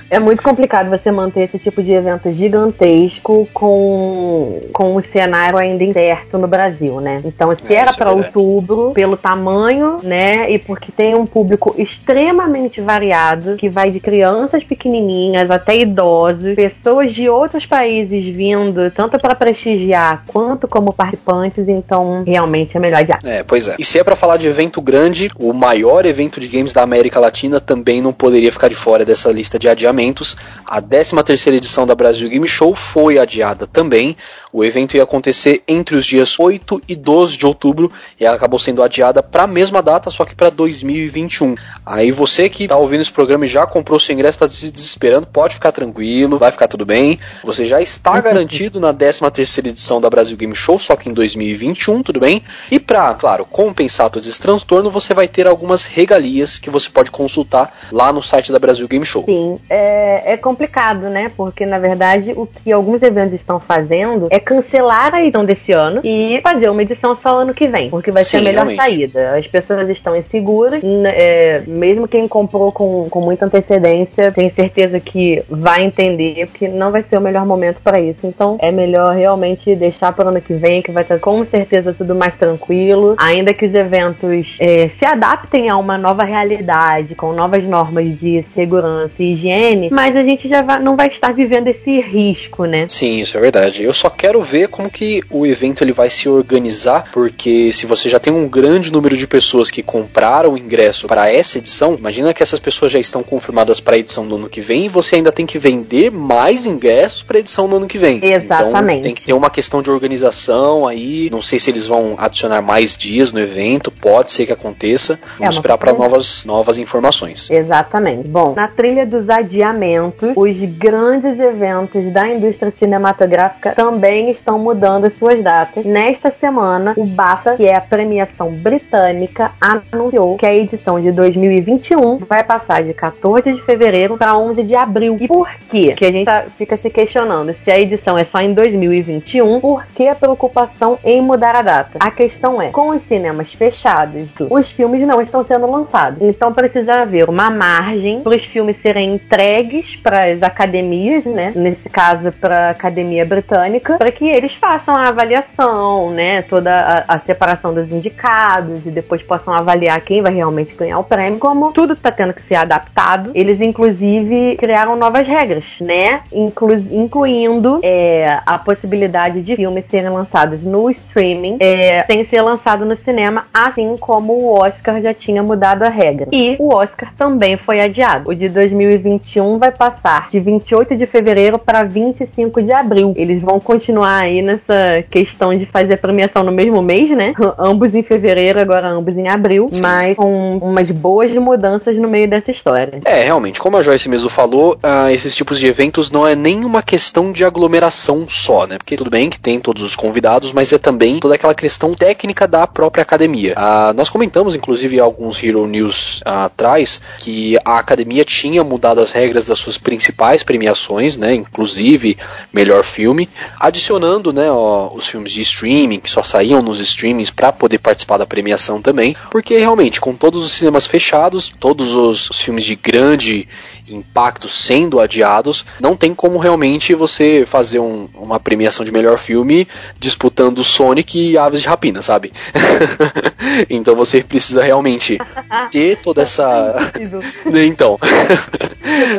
é 0.18 0.20
muito 0.20 0.42
complicado 0.42 0.90
você 0.90 1.12
manter 1.12 1.42
esse 1.42 1.60
tipo 1.60 1.69
de 1.78 1.92
evento 1.92 2.32
gigantesco 2.32 3.48
com, 3.54 4.62
com 4.74 4.96
o 4.96 5.02
cenário 5.02 5.58
ainda 5.58 5.84
incerto 5.84 6.38
no 6.38 6.48
Brasil, 6.48 7.00
né? 7.00 7.22
Então, 7.24 7.54
se 7.56 7.74
é, 7.74 7.78
era 7.78 7.94
para 7.94 8.12
é 8.12 8.14
outubro, 8.14 8.92
pelo 8.94 9.16
tamanho, 9.16 10.00
né, 10.04 10.52
e 10.52 10.58
porque 10.58 10.92
tem 10.92 11.16
um 11.16 11.26
público 11.26 11.74
extremamente 11.78 12.82
variado, 12.82 13.56
que 13.56 13.70
vai 13.70 13.92
de 13.92 14.00
crianças 14.00 14.64
pequenininhas 14.64 15.50
até 15.50 15.78
idosos, 15.78 16.56
pessoas 16.56 17.14
de 17.14 17.30
outros 17.30 17.66
países 17.66 18.26
vindo 18.28 18.92
tanto 18.92 19.18
para 19.20 19.36
prestigiar 19.36 20.24
quanto 20.28 20.68
como 20.68 20.94
participantes, 20.94 21.68
então 21.68 22.24
realmente 22.26 22.76
é 22.76 22.80
melhor 22.80 23.00
adiar. 23.00 23.20
É, 23.24 23.44
pois 23.44 23.68
é. 23.68 23.76
E 23.80 23.84
se 23.84 24.00
é 24.00 24.04
para 24.04 24.16
falar 24.16 24.38
de 24.38 24.48
evento 24.48 24.82
grande, 24.82 25.30
o 25.38 25.54
maior 25.54 26.06
evento 26.06 26.40
de 26.40 26.48
games 26.48 26.74
da 26.74 26.82
América 26.82 27.20
Latina 27.20 27.60
também 27.60 28.02
não 28.02 28.14
poderia 28.14 28.52
ficar 28.52 28.68
de 28.68 28.76
fora 28.76 29.06
dessa 29.06 29.32
lista 29.32 29.58
de 29.58 29.68
adiamentos. 29.68 30.36
A 30.66 30.82
13 30.82 31.24
terceira 31.24 31.59
edição 31.60 31.86
da 31.86 31.94
Brasil 31.94 32.28
Game 32.28 32.48
Show 32.48 32.76
foi 32.76 33.20
adiada 33.20 33.68
também. 33.68 34.18
O 34.52 34.66
evento 34.66 34.98
ia 34.98 35.04
acontecer 35.04 35.62
entre 35.68 35.96
os 35.96 36.06
dias 36.06 36.40
8 36.40 36.82
e 36.88 36.96
12 36.96 37.38
de 37.38 37.46
outubro 37.46 37.92
e 38.20 38.26
ela 38.26 38.36
acabou 38.36 38.58
sendo 38.58 38.82
adiada 38.82 39.22
para 39.22 39.44
a 39.44 39.48
mesma 39.48 39.82
data, 39.82 40.10
só 40.10 40.26
que 40.26 40.36
para 40.36 40.50
2021. 40.50 41.56
Aí 41.86 42.12
você 42.12 42.50
que 42.50 42.64
está 42.64 42.76
ouvindo 42.76 43.02
esse 43.02 43.12
programa 43.12 43.46
e 43.46 43.48
já 43.48 43.68
comprou 43.68 44.00
seu 44.00 44.14
ingresso, 44.14 44.38
está 44.38 44.48
se 44.48 44.72
desesperando, 44.72 45.28
pode 45.28 45.54
ficar 45.54 45.72
tranquilo, 45.72 46.40
vai 46.40 46.52
ficar 46.52 46.68
tudo 46.68 46.86
bem. 46.86 47.20
Você 47.44 47.66
já 47.66 47.80
está 47.82 48.20
garantido 48.22 48.80
na 48.80 48.94
13 48.94 49.20
terceira 49.32 49.70
edição 49.70 50.02
da 50.02 50.10
Brasil 50.10 50.36
Game 50.36 50.56
Show, 50.56 50.80
só 50.80 50.96
que 50.96 51.10
em 51.10 51.14
2021, 51.14 52.02
tudo 52.02 52.20
bem? 52.20 52.42
E 52.72 52.80
para, 52.80 53.14
claro, 53.14 53.46
compensar 53.46 54.10
todo 54.10 54.24
esse 54.24 54.40
transtorno, 54.40 54.90
você 54.90 55.14
vai 55.14 55.28
ter 55.28 55.46
algumas 55.46 55.86
regalias 55.86 56.58
que 56.58 56.70
você 56.70 56.90
pode 56.90 57.12
consultar 57.12 57.72
lá 57.92 58.12
no 58.12 58.24
site 58.24 58.52
da 58.52 58.60
Brasil 58.60 58.88
Game 58.88 59.06
Show. 59.06 59.26
Sim, 59.26 59.60
é, 59.70 60.34
é 60.34 60.38
complicado, 60.38 61.10
né? 61.10 61.32
Porque 61.36 61.66
na 61.66 61.78
verdade 61.78 62.34
o 62.36 62.48
que 62.48 62.72
alguns 62.72 63.04
eventos 63.04 63.34
estão 63.36 63.60
fazendo 63.60 64.28
é 64.32 64.39
cancelar 64.40 65.14
a 65.14 65.22
edição 65.24 65.46
desse 65.46 65.72
ano 65.72 66.02
e 66.04 66.40
fazer 66.42 66.70
uma 66.70 66.82
edição 66.82 67.16
só 67.16 67.42
ano 67.42 67.54
que 67.54 67.68
vem, 67.68 67.90
porque 67.90 68.12
vai 68.12 68.24
ser 68.24 68.38
a 68.38 68.42
melhor 68.42 68.66
realmente. 68.66 68.78
saída. 68.78 69.38
As 69.38 69.48
pessoas 69.48 69.90
estão 69.90 70.16
inseguras, 70.16 70.82
é, 70.84 71.64
mesmo 71.68 72.08
quem 72.08 72.28
comprou 72.28 72.72
com, 72.72 73.08
com 73.10 73.22
muita 73.22 73.46
antecedência, 73.46 74.32
tem 74.32 74.50
certeza 74.50 75.00
que 75.00 75.44
vai 75.50 75.84
entender 75.84 76.48
que 76.54 76.68
não 76.68 76.92
vai 76.92 77.02
ser 77.02 77.18
o 77.18 77.22
melhor 77.22 77.46
momento 77.46 77.82
para 77.82 78.00
isso. 78.00 78.26
Então 78.26 78.58
é 78.60 78.72
melhor 78.72 79.16
realmente 79.16 79.76
deixar 79.76 80.14
para 80.14 80.26
o 80.26 80.30
ano 80.30 80.42
que 80.42 80.54
vem, 80.54 80.82
que 80.82 80.92
vai 80.92 81.04
estar 81.04 81.20
com 81.20 81.44
certeza 81.46 81.94
tudo 81.94 82.14
mais 82.16 82.36
tranquilo, 82.36 83.16
ainda 83.18 83.54
que 83.54 83.66
os 83.66 83.74
eventos 83.74 84.58
é, 84.60 84.88
se 84.90 85.06
adaptem 85.06 85.70
a 85.70 85.78
uma 85.78 85.98
nova 85.98 86.24
realidade, 86.24 87.16
com 87.16 87.34
novas 87.34 87.64
normas 87.64 88.20
de 88.20 88.44
segurança 88.54 89.14
e 89.20 89.34
higiene, 89.34 89.90
mas 89.92 90.16
a 90.16 90.24
gente 90.24 90.48
já 90.48 90.62
vai, 90.62 90.80
não 90.82 90.96
vai 90.96 91.08
estar 91.08 91.34
vivendo 91.34 91.68
esse 91.68 92.00
risco, 92.02 92.66
né? 92.66 92.86
Sim, 92.88 93.20
isso 93.20 93.38
é 93.38 93.42
verdade. 93.42 93.84
Eu 93.84 93.94
só 93.94 94.10
quero 94.10 94.29
ver 94.38 94.68
como 94.68 94.90
que 94.90 95.24
o 95.30 95.46
evento 95.46 95.84
ele 95.84 95.92
vai 95.92 96.10
se 96.10 96.30
organizar, 96.30 97.10
porque 97.12 97.72
se 97.72 97.86
você 97.86 98.08
já 98.10 98.20
tem 98.20 98.32
um 98.32 98.48
grande 98.48 98.92
número 98.92 99.18
de 99.18 99.26
pessoas 99.28 99.72
que 99.72 99.82
compraram 99.82 100.54
o 100.54 100.58
ingresso 100.58 101.08
para 101.08 101.32
essa 101.32 101.58
edição, 101.58 101.96
imagina 101.96 102.34
que 102.34 102.44
essas 102.44 102.60
pessoas 102.60 102.92
já 102.92 103.00
estão 103.00 103.24
confirmadas 103.24 103.80
para 103.80 103.96
a 103.96 104.00
edição 104.00 104.28
do 104.28 104.36
ano 104.36 104.50
que 104.50 104.62
vem 104.62 104.86
e 104.86 104.90
você 104.90 105.16
ainda 105.16 105.32
tem 105.32 105.46
que 105.46 105.58
vender 105.58 106.12
mais 106.12 106.66
ingressos 106.66 107.24
para 107.24 107.38
a 107.38 107.40
edição 107.40 107.68
do 107.68 107.78
ano 107.78 107.88
que 107.88 107.98
vem. 107.98 108.24
Exatamente. 108.24 109.00
Então 109.00 109.02
tem 109.02 109.16
que 109.16 109.24
ter 109.24 109.34
uma 109.34 109.50
questão 109.50 109.82
de 109.82 109.90
organização 109.90 110.88
aí. 110.88 111.30
Não 111.32 111.42
sei 111.42 111.58
se 111.60 111.70
eles 111.70 111.86
vão 111.88 112.16
adicionar 112.18 112.62
mais 112.62 112.96
dias 112.98 113.32
no 113.32 113.40
evento, 113.40 113.90
pode 113.92 114.32
ser 114.32 114.46
que 114.46 114.52
aconteça. 114.52 115.20
Vamos 115.38 115.56
É, 115.56 115.58
esperar 115.58 115.78
para 115.78 115.94
novas, 115.94 116.46
novas 116.46 116.78
informações. 116.78 117.50
Exatamente. 117.50 118.28
Bom, 118.28 118.54
na 118.56 118.68
trilha 118.68 119.06
dos 119.06 119.30
adiamentos, 119.30 120.32
os 120.36 120.58
grandes 120.78 121.40
eventos 121.40 122.12
da 122.12 122.28
indústria 122.28 122.72
cinematográfica 122.78 123.74
também 123.76 124.19
estão 124.28 124.58
mudando 124.60 125.10
suas 125.10 125.42
datas. 125.44 125.86
Nesta 125.86 126.32
semana, 126.32 126.94
o 126.98 127.06
BAFTA, 127.06 127.56
que 127.56 127.66
é 127.66 127.76
a 127.76 127.82
premiação 127.82 128.52
britânica, 128.52 129.52
anunciou 129.62 130.36
que 130.38 130.46
a 130.46 130.54
edição 130.54 131.00
de 131.00 131.12
2021 131.12 132.18
vai 132.18 132.44
passar 132.44 132.84
de 132.84 132.94
14 132.94 133.54
de 133.54 133.62
fevereiro 133.62 134.18
para 134.18 134.38
11 134.38 134.64
de 134.64 134.76
abril. 134.76 135.18
E 135.20 135.28
por 135.28 135.50
quê? 135.70 135.94
Que 135.96 136.06
a 136.06 136.12
gente 136.12 136.26
tá- 136.26 136.46
fica 136.58 136.76
se 136.78 136.90
questionando 136.90 137.54
se 137.54 137.72
a 137.72 137.80
edição 137.80 138.18
é 138.18 138.24
só 138.24 138.40
em 138.40 138.54
2021, 138.54 139.60
por 139.60 139.86
que 139.96 140.08
a 140.08 140.16
preocupação 140.16 140.98
em 141.04 141.22
mudar 141.22 141.56
a 141.56 141.62
data? 141.62 142.00
A 142.00 142.12
questão 142.12 142.62
é, 142.62 142.70
com 142.70 142.90
os 142.90 143.02
cinemas 143.04 143.54
fechados, 143.54 144.34
os 144.50 144.72
filmes 144.72 145.02
não 145.04 145.22
estão 145.22 145.44
sendo 145.44 145.70
lançados. 145.70 146.22
Então 146.22 146.54
precisa 146.54 146.94
haver 147.02 147.30
uma 147.30 147.50
margem 147.50 148.22
para 148.22 148.36
os 148.36 148.44
filmes 148.46 148.78
serem 148.78 149.14
entregues 149.14 149.96
para 149.96 150.32
as 150.32 150.42
academias, 150.44 151.26
né? 151.26 151.52
Nesse 151.56 151.90
caso, 151.90 152.32
para 152.32 152.68
a 152.68 152.70
Academia 152.72 153.26
Britânica, 153.26 153.98
para 153.98 154.09
que 154.12 154.28
eles 154.28 154.56
façam 154.56 154.96
a 154.96 155.10
avaliação, 155.10 156.12
né? 156.12 156.42
Toda 156.44 157.06
a, 157.08 157.16
a 157.16 157.20
separação 157.20 157.74
dos 157.74 157.92
indicados 157.92 158.86
e 158.86 158.92
depois 158.92 159.22
possam 159.22 159.54
avaliar 159.54 160.00
quem 160.02 160.22
vai 160.22 160.34
realmente 160.34 160.76
ganhar 160.76 161.00
o 161.00 161.04
prêmio. 161.04 161.40
Como 161.40 161.72
tudo 161.72 161.94
está 161.94 162.12
tendo 162.12 162.34
que 162.34 162.42
ser 162.42 162.56
adaptado, 162.56 163.32
eles 163.34 163.62
inclusive 163.62 164.56
criaram 164.58 164.96
novas 164.96 165.28
regras, 165.28 165.78
né? 165.82 166.22
Inclu 166.32 166.70
incluindo 166.92 167.80
é, 167.84 168.40
a 168.46 168.58
possibilidade 168.58 169.42
de 169.42 169.56
filmes 169.56 169.86
serem 169.86 170.10
lançados 170.10 170.64
no 170.64 170.90
streaming 170.90 171.58
é, 171.60 172.04
sem 172.04 172.26
ser 172.26 172.42
lançado 172.42 172.86
no 172.86 172.96
cinema, 172.96 173.48
assim 173.54 173.98
como 173.98 174.34
o 174.34 174.60
Oscar 174.60 175.02
já 175.02 175.14
tinha 175.14 175.42
mudado 175.42 175.84
a 175.84 175.90
regra. 175.90 176.28
E 176.32 176.56
o 176.60 176.74
Oscar 176.74 177.14
também 177.16 177.58
foi 177.58 177.80
adiado. 177.80 178.30
O 178.30 178.36
de 178.36 178.48
2021 178.50 179.58
vai 179.58 179.72
passar 179.72 180.28
de 180.28 180.40
28 180.40 180.96
de 180.96 181.06
fevereiro 181.06 181.58
para 181.58 181.84
25 181.84 182.62
de 182.62 182.72
abril. 182.72 183.14
Eles 183.16 183.42
vão 183.42 183.60
continuar 183.60 183.99
aí 184.04 184.42
nessa 184.42 185.04
questão 185.10 185.56
de 185.56 185.66
fazer 185.66 185.94
a 185.94 185.98
premiação 185.98 186.44
no 186.44 186.52
mesmo 186.52 186.82
mês, 186.82 187.10
né? 187.12 187.34
ambos 187.58 187.94
em 187.96 188.04
fevereiro, 188.04 188.60
agora 188.60 188.90
ambos 188.90 189.18
em 189.18 189.28
abril, 189.28 189.70
mas 189.82 190.18
com 190.18 190.58
umas 190.58 190.92
boas 190.92 191.32
mudanças 191.34 191.98
no 191.98 192.08
meio 192.08 192.28
dessa 192.28 192.52
história. 192.52 193.00
É, 193.06 193.24
realmente, 193.24 193.60
como 193.60 193.78
a 193.78 193.82
Joyce 193.82 194.10
mesmo 194.10 194.30
falou, 194.30 194.78
ah, 194.82 195.12
esses 195.12 195.36
tipos 195.36 195.60
de 195.60 195.68
eventos 195.68 196.12
não 196.12 196.28
é 196.28 196.36
nem 196.36 196.64
uma 196.66 196.82
questão 196.82 197.32
de 197.32 197.44
aglomeração 197.44 198.28
só, 198.28 198.66
né? 198.66 198.78
Porque 198.78 198.98
tudo 198.98 199.10
bem 199.10 199.30
que 199.30 199.40
tem 199.40 199.60
todos 199.60 199.84
os 199.84 199.96
convidados, 199.96 200.52
mas 200.52 200.72
é 200.74 200.78
também 200.78 201.20
toda 201.20 201.36
aquela 201.36 201.54
questão 201.54 201.94
técnica 201.94 202.48
da 202.48 202.66
própria 202.66 203.02
academia. 203.02 203.54
Ah, 203.56 203.94
nós 203.96 204.10
comentamos, 204.10 204.56
inclusive, 204.56 205.00
alguns 205.00 205.44
Hero 205.44 205.66
News 205.68 206.22
ah, 206.26 206.46
atrás, 206.46 207.02
que 207.20 207.58
a 207.66 207.78
academia 207.78 208.24
tinha 208.24 208.64
mudado 208.64 209.02
as 209.02 209.12
regras 209.12 209.46
das 209.46 209.60
suas 209.60 209.78
principais 209.78 210.44
premiações, 210.44 211.18
né? 211.18 211.34
Inclusive 211.34 212.18
melhor 212.54 212.84
filme, 212.84 213.30
adicionando, 213.60 213.89
né, 214.34 214.52
ó, 214.52 214.92
os 214.94 215.08
filmes 215.08 215.32
de 215.32 215.42
streaming 215.42 216.00
que 216.00 216.10
só 216.10 216.22
saíam 216.22 216.62
nos 216.62 216.80
streamings 216.80 217.32
para 217.32 217.52
poder 217.52 217.80
participar 217.80 218.18
da 218.18 218.26
premiação 218.26 218.82
também, 218.82 219.16
porque 219.32 219.58
realmente 219.58 220.00
com 220.02 220.14
todos 220.14 220.44
os 220.44 220.52
cinemas 220.52 220.86
fechados, 220.86 221.52
todos 221.60 221.96
os, 221.96 222.30
os 222.30 222.42
filmes 222.42 222.64
de 222.66 222.76
grande 222.76 223.48
impacto 223.88 224.48
sendo 224.48 225.00
adiados, 225.00 225.66
não 225.80 225.96
tem 225.96 226.14
como 226.14 226.38
realmente 226.38 226.94
você 226.94 227.44
fazer 227.48 227.80
um- 227.80 228.08
uma 228.14 228.40
premiação 228.40 228.86
de 228.86 228.92
melhor 228.92 229.18
filme 229.18 229.68
disputando 229.98 230.64
Sonic 230.64 231.18
e 231.32 231.38
Aves 231.38 231.62
de 231.62 231.68
Rapina, 231.68 232.02
sabe? 232.02 232.32
então 233.70 233.96
você 233.96 234.22
precisa 234.24 234.62
realmente 234.64 235.18
ter 235.72 235.98
toda 235.98 236.22
essa 236.22 236.76
então, 237.66 237.98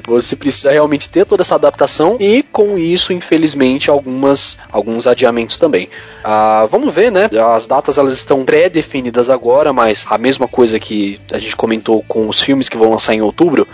você 0.06 0.36
precisa 0.36 0.70
realmente 0.70 1.08
ter 1.08 1.24
toda 1.24 1.42
essa 1.42 1.54
adaptação 1.54 2.16
e 2.20 2.42
com 2.42 2.78
isso, 2.78 3.12
infelizmente, 3.12 3.90
algumas 3.90 4.58
alguns 4.70 5.06
adiamentos 5.06 5.56
também. 5.56 5.88
Ah, 6.24 6.66
vamos 6.70 6.94
ver, 6.94 7.10
né? 7.10 7.28
As 7.54 7.66
datas 7.66 7.98
elas 7.98 8.12
estão 8.12 8.44
pré-definidas 8.44 9.30
agora, 9.30 9.72
mas 9.72 10.06
a 10.08 10.18
mesma 10.18 10.48
coisa 10.48 10.78
que 10.78 11.20
a 11.32 11.38
gente 11.38 11.56
comentou 11.56 12.04
com 12.06 12.28
os 12.28 12.40
filmes 12.40 12.68
que 12.68 12.76
vão 12.76 12.90
lançar 12.90 13.14
em 13.14 13.20
outubro. 13.20 13.66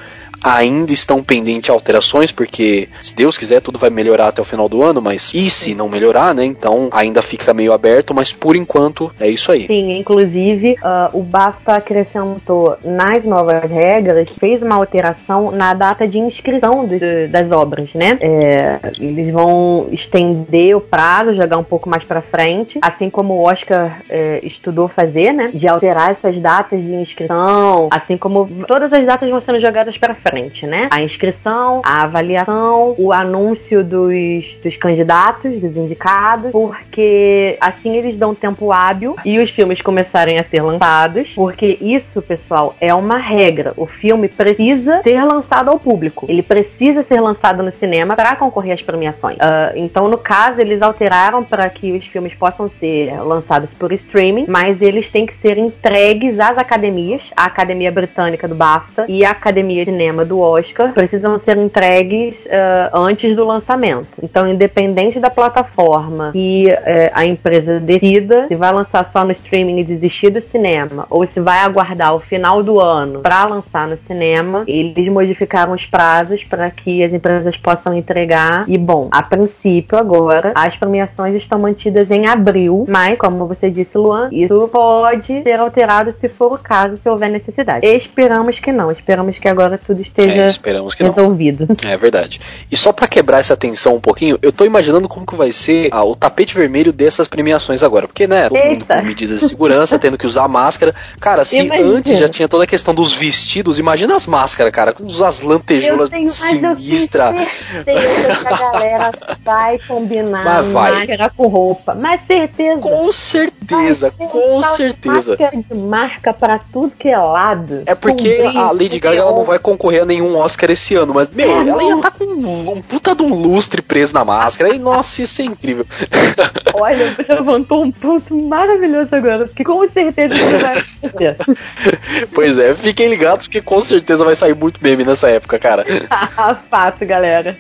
Ainda 0.47 0.93
estão 0.93 1.23
pendentes 1.23 1.69
alterações, 1.71 2.31
porque 2.31 2.88
se 3.03 3.15
Deus 3.15 3.37
quiser 3.37 3.61
tudo 3.61 3.79
vai 3.79 3.91
melhorar 3.91 4.29
até 4.29 4.41
o 4.41 4.45
final 4.45 4.69
do 4.69 4.83
ano, 4.83 5.03
mas 5.03 5.33
e 5.35 5.50
se 5.50 5.75
não 5.75 5.88
melhorar, 5.88 6.33
né? 6.35 6.45
Então 6.45 6.88
ainda 6.93 7.21
fica 7.21 7.53
meio 7.53 7.73
aberto, 7.73 8.15
mas 8.15 8.33
por 8.33 8.55
enquanto 8.55 9.11
é 9.19 9.29
isso 9.29 9.50
aí. 9.50 9.67
Sim, 9.67 9.99
inclusive 9.99 10.76
ah, 10.83 11.11
o 11.12 11.21
BAFTA 11.23 11.75
acrescentou 11.75 12.76
nas 12.85 13.25
novas 13.25 13.69
regras, 13.71 14.29
fez 14.38 14.62
uma 14.62 14.76
alteração 14.76 15.50
na 15.50 15.75
data 15.75 16.07
de 16.07 16.19
inscrição 16.19 16.87
do- 16.87 17.29
das 17.29 17.50
obras, 17.50 17.91
né? 17.95 18.17
É, 18.21 18.79
eles 19.00 19.33
vão 19.33 19.88
estender 19.91 20.76
o 20.76 20.81
prazo, 20.81 21.35
jogar 21.35 21.57
um 21.59 21.65
pouco 21.65 21.88
mais 21.88 22.05
pra 22.05 22.21
frente, 22.23 22.79
assim 22.83 23.11
como 23.11 23.35
o 23.35 23.43
Oscar 23.43 24.00
é, 24.09 24.41
estudou 24.45 24.87
fazer, 24.87 25.33
né? 25.33 25.50
De 25.53 25.67
alterar 25.67 26.11
essas 26.12 26.38
datas 26.41 26.81
de 26.83 26.95
inscrição, 26.95 27.88
assim 27.91 28.17
como 28.17 28.49
todas 28.67 28.93
as 28.93 29.05
datas 29.05 29.29
vão 29.29 29.41
sendo 29.41 29.59
jogadas 29.61 29.99
pra 29.99 30.15
frente, 30.15 30.36
né? 30.66 30.88
A 30.90 31.02
inscrição, 31.02 31.81
a 31.85 32.02
avaliação, 32.02 32.95
o 32.99 33.12
anúncio 33.12 33.83
dos, 33.83 34.57
dos 34.62 34.76
candidatos, 34.76 35.59
dos 35.59 35.76
indicados, 35.76 36.50
porque 36.50 37.57
assim 37.61 37.97
eles 37.97 38.19
dão 38.19 38.35
tempo 38.35 38.73
hábil 38.73 39.16
e 39.25 39.38
os 39.38 39.50
filmes 39.50 39.81
começarem 39.81 40.38
a 40.38 40.45
ser 40.45 40.62
lançados, 40.62 41.33
porque 41.35 41.78
isso, 41.81 42.21
pessoal, 42.21 42.75
é 42.81 42.95
uma 42.95 43.19
regra. 43.19 43.73
O 43.76 43.87
filme 43.87 44.28
precisa 44.28 45.02
ser 45.02 45.23
lançado 45.25 45.71
ao 45.71 45.78
público. 45.78 46.26
Ele 46.28 46.43
precisa 46.43 47.02
ser 47.02 47.21
lançado 47.21 47.62
no 47.62 47.71
cinema 47.71 48.14
para 48.14 48.37
concorrer 48.37 48.73
às 48.73 48.83
premiações. 48.83 49.37
Ah, 49.40 49.73
então, 49.75 50.09
no 50.09 50.19
caso, 50.19 50.61
eles 50.61 50.83
alteraram 50.83 51.43
para 51.43 51.69
que 51.69 51.93
os 51.93 52.07
filmes 52.07 52.35
possam 52.35 52.69
ser 52.69 53.21
lançados 53.23 53.73
por 53.73 53.93
streaming, 53.93 54.47
mas 54.49 54.81
eles 54.83 55.11
têm 55.11 55.26
que 55.26 55.35
ser 55.35 55.59
entregues 55.59 56.38
às 56.38 56.59
academias, 56.59 57.31
a 57.37 57.45
Academia 57.45 57.90
Britânica 57.90 58.47
do 58.47 58.55
BAFTA 58.55 59.07
e 59.09 59.25
a 59.25 59.31
Academia 59.31 59.85
de 59.85 59.90
Cinema 59.90 60.16
do 60.25 60.39
Oscar, 60.39 60.93
precisam 60.93 61.39
ser 61.39 61.57
entregues 61.57 62.47
ah, 62.51 62.91
antes 62.95 63.35
do 63.35 63.45
lançamento. 63.45 64.09
Então, 64.23 64.47
independente 64.47 65.21
da 65.21 65.31
plataforma 65.31 66.31
que 66.33 66.69
eh, 66.69 67.11
a 67.15 67.25
empresa 67.25 67.79
decida 67.79 68.47
se 68.49 68.55
vai 68.55 68.73
lançar 68.73 69.05
só 69.05 69.25
no 69.25 69.33
streaming 69.33 69.81
e 69.81 69.85
desistir 69.85 70.31
do 70.31 70.41
cinema, 70.41 71.07
ou 71.11 71.27
se 71.27 71.41
vai 71.41 71.59
aguardar 71.61 72.15
o 72.15 72.21
final 72.21 72.63
do 72.63 72.81
ano 72.81 73.21
para 73.21 73.45
lançar 73.47 73.89
no 73.89 73.97
cinema, 73.97 74.65
eles 74.67 75.09
modificaram 75.09 75.73
os 75.73 75.87
prazos 75.87 76.45
para 76.45 76.71
que 76.71 77.03
as 77.03 77.13
empresas 77.13 77.57
possam 77.57 77.95
entregar. 77.95 78.65
E 78.69 78.79
bom, 78.79 79.09
a 79.11 79.23
princípio 79.23 79.99
agora 79.99 80.53
as 80.55 80.77
premiações 80.77 81.35
estão 81.35 81.59
mantidas 81.59 82.11
em 82.11 82.27
abril, 82.27 82.85
mas 82.89 83.19
como 83.19 83.47
você 83.47 83.71
disse, 83.71 83.97
Luan, 83.99 84.29
isso 84.33 84.69
pode 84.69 85.43
ser 85.43 85.61
alterado 85.61 86.13
se 86.13 86.29
for 86.29 86.53
o 86.53 86.59
caso, 86.59 86.97
se 86.97 87.09
houver 87.09 87.31
necessidade. 87.31 87.87
Esperamos 87.87 88.61
que 88.61 88.73
não, 88.73 88.91
esperamos 88.91 89.39
que 89.39 89.49
agora 89.49 89.79
tudo 89.79 90.01
esteja 90.07 90.43
É, 90.43 90.47
esperamos 90.47 90.95
que 90.95 91.03
não. 91.03 91.13
resolvido. 91.13 91.67
É 91.87 91.97
verdade. 91.97 92.41
E 92.71 92.77
só 92.77 92.93
pra 92.93 93.07
quebrar 93.07 93.39
essa 93.41 93.57
tensão 93.57 93.95
um 93.95 94.01
pouquinho, 94.01 94.39
eu 94.43 94.53
tô 94.53 94.65
imaginando 94.65 95.09
como 95.09 95.27
que 95.27 95.35
vai 95.35 95.53
ser 95.53 95.89
ah, 95.93 96.05
o 96.05 96.15
tapete 96.15 96.55
vermelho 96.55 96.93
dessas 96.93 97.29
premiações 97.29 97.83
agora. 97.83 98.07
Porque, 98.07 98.27
né, 98.27 98.49
todo 98.49 98.59
mundo 98.59 98.83
Eita. 98.83 98.97
com 98.99 99.03
medidas 99.07 99.41
de 99.41 99.49
segurança, 99.49 99.99
tendo 99.99 100.19
que 100.19 100.27
usar 100.27 100.49
máscara. 100.49 100.95
Cara, 101.21 101.45
se 101.45 101.61
Imagina. 101.61 101.89
antes 101.89 102.19
já 102.19 102.29
tinha 102.29 102.49
toda 102.49 102.65
a 102.65 102.67
questão 102.67 102.95
dos 102.95 103.13
vestidos, 103.13 103.79
imagina 103.79 104.17
as 104.17 104.27
máscaras, 104.27 104.73
cara, 104.73 104.93
com 104.93 105.07
as 105.25 105.41
lantejoulas 105.41 106.09
sinistras. 106.11 107.35
certeza 107.37 108.45
que 108.45 108.49
a 108.55 108.57
galera 108.57 109.11
vai 109.45 109.79
combinar 109.79 110.45
Mas 110.45 110.67
vai. 110.69 110.93
máscara 110.93 111.31
com 111.37 111.47
roupa. 111.49 111.95
Mas 111.95 112.21
certeza. 112.27 112.81
Com 112.81 113.13
certeza, 113.13 114.11
com 114.11 114.63
certeza. 114.63 115.31
Máscara 115.37 115.57
de 115.57 115.75
marca 115.75 116.33
pra 116.33 116.59
tudo 116.59 116.93
que 116.99 117.09
é 117.09 117.19
lado. 117.19 117.83
É 117.87 117.95
porque 117.95 118.43
a 118.55 118.71
Lady 118.73 118.99
Gaga 118.99 119.19
ela 119.19 119.33
não 119.33 119.45
vai 119.45 119.59
concorrer 119.59 119.96
a 120.00 120.07
nenhum 120.07 120.37
Oscar 120.37 120.71
esse 120.71 120.95
ano, 120.95 121.15
mas, 121.15 121.29
meu, 121.31 121.50
É, 121.50 121.69
ela 121.69 121.83
ia 121.83 121.97
estar 121.97 122.11
com 122.11 122.25
um, 122.25 122.73
um 122.73 122.83
puta 122.83 123.15
de 123.15 123.23
um 123.23 123.35
lustre 123.35 123.81
preso 123.83 124.15
na 124.15 124.25
máscara. 124.25 124.75
E, 124.75 124.79
nossa, 124.79 125.23
isso 125.23 125.43
é 125.43 125.45
incrível. 125.45 125.87
Olha, 126.75 127.12
você 127.12 127.33
levantou 127.33 127.85
um 127.85 127.93
ponto 127.93 128.35
maravilhoso 128.37 129.15
agora, 129.15 129.47
porque 129.47 129.65
com 129.65 129.87
certeza 129.88 130.35
isso 130.35 130.59
vai 130.59 130.79
acontecer. 130.79 131.37
pois 132.35 132.59
é, 132.59 132.75
fiquem 132.75 133.09
ligados 133.09 133.47
porque 133.47 133.61
com 133.61 133.81
certeza 133.81 134.25
vai 134.25 134.35
sair 134.35 134.55
muito 134.55 134.83
meme 134.83 135.05
nessa 135.05 135.29
época, 135.31 135.59
cara. 135.59 135.85
Fato, 136.71 137.05
galera. 137.07 137.57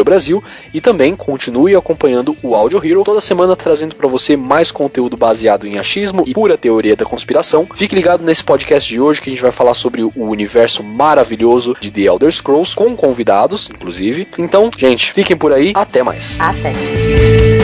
Brasil. 0.04 0.42
E 0.74 0.80
também 0.80 1.14
continue 1.14 1.76
acompanhando 1.76 2.36
o 2.42 2.56
Audio 2.56 2.84
Hero, 2.84 3.04
toda 3.04 3.20
semana 3.20 3.54
trazendo 3.54 3.94
para 3.94 4.08
você 4.08 4.36
mais 4.36 4.72
conteúdo 4.72 5.16
baseado 5.16 5.68
em 5.68 5.78
achismo 5.78 6.24
e 6.26 6.34
pura 6.34 6.58
teoria 6.58 6.96
da 6.96 7.04
conspiração. 7.04 7.64
Fique 7.72 7.94
ligado 7.94 8.24
nesse 8.24 8.42
podcast 8.42 8.88
de 8.88 9.00
hoje 9.00 9.20
que 9.20 9.30
a 9.30 9.32
gente 9.32 9.42
vai 9.42 9.52
falar 9.52 9.74
sobre 9.74 10.02
o 10.02 10.12
universo 10.16 10.82
maravilhoso 10.82 11.76
de 11.80 11.92
The 11.92 12.00
Elder 12.00 12.32
Scrolls, 12.32 12.74
com 12.74 12.96
convidados, 12.96 13.70
inclusive. 13.70 14.26
Então, 14.36 14.72
gente, 14.76 15.12
fiquem 15.12 15.36
por 15.36 15.52
aí. 15.52 15.70
Até 15.76 16.02
mais. 16.02 16.40
Até. 16.40 17.57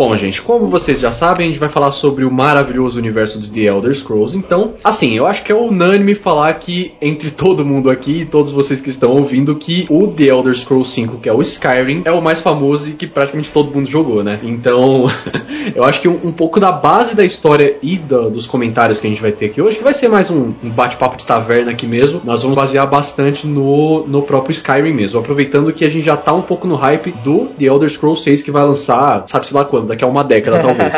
Bom, 0.00 0.16
gente, 0.16 0.40
como 0.40 0.66
vocês 0.66 0.98
já 0.98 1.12
sabem, 1.12 1.44
a 1.44 1.50
gente 1.50 1.60
vai 1.60 1.68
falar 1.68 1.90
sobre 1.90 2.24
o 2.24 2.30
maravilhoso 2.30 2.98
universo 2.98 3.38
de 3.38 3.50
The 3.50 3.68
Elder 3.68 3.94
Scrolls. 3.94 4.34
Então, 4.34 4.72
assim, 4.82 5.14
eu 5.14 5.26
acho 5.26 5.44
que 5.44 5.52
é 5.52 5.54
unânime 5.54 6.14
falar 6.14 6.54
que 6.54 6.94
entre 7.02 7.28
todo 7.36 7.66
mundo 7.66 7.90
aqui 7.90 8.22
e 8.22 8.24
todos 8.24 8.50
vocês 8.50 8.80
que 8.80 8.88
estão 8.88 9.10
ouvindo 9.10 9.54
que 9.56 9.86
o 9.90 10.06
The 10.08 10.24
Elder 10.24 10.54
Scrolls 10.54 10.90
5, 10.90 11.18
que 11.18 11.28
é 11.28 11.34
o 11.34 11.42
Skyrim, 11.42 12.00
é 12.06 12.12
o 12.12 12.22
mais 12.22 12.40
famoso 12.40 12.88
e 12.88 12.92
que 12.94 13.06
praticamente 13.06 13.50
todo 13.50 13.74
mundo 13.74 13.90
jogou, 13.90 14.24
né? 14.24 14.40
Então, 14.42 15.04
eu 15.76 15.84
acho 15.84 16.00
que 16.00 16.08
um, 16.08 16.18
um, 16.24 16.32
pouco 16.32 16.58
da 16.58 16.72
base 16.72 17.14
da 17.14 17.22
história 17.22 17.76
e 17.82 17.98
da, 17.98 18.30
dos 18.30 18.46
comentários 18.46 19.00
que 19.00 19.06
a 19.06 19.10
gente 19.10 19.20
vai 19.20 19.32
ter 19.32 19.44
aqui 19.44 19.60
hoje, 19.60 19.76
que 19.76 19.84
vai 19.84 19.92
ser 19.92 20.08
mais 20.08 20.30
um, 20.30 20.54
um 20.64 20.70
bate-papo 20.70 21.18
de 21.18 21.26
taverna 21.26 21.72
aqui 21.72 21.86
mesmo, 21.86 22.22
nós 22.24 22.40
vamos 22.40 22.56
basear 22.56 22.88
bastante 22.88 23.46
no, 23.46 24.06
no 24.06 24.22
próprio 24.22 24.54
Skyrim 24.54 24.94
mesmo, 24.94 25.20
aproveitando 25.20 25.70
que 25.74 25.84
a 25.84 25.90
gente 25.90 26.06
já 26.06 26.16
tá 26.16 26.32
um 26.32 26.40
pouco 26.40 26.66
no 26.66 26.76
hype 26.76 27.12
do 27.22 27.48
The 27.58 27.66
Elder 27.66 27.90
Scrolls 27.90 28.22
6 28.24 28.40
que 28.40 28.50
vai 28.50 28.64
lançar, 28.64 29.24
sabe-se 29.26 29.52
lá 29.52 29.62
quando, 29.62 29.89
daqui 29.90 30.04
a 30.04 30.06
uma 30.06 30.24
década 30.24 30.60
talvez. 30.60 30.94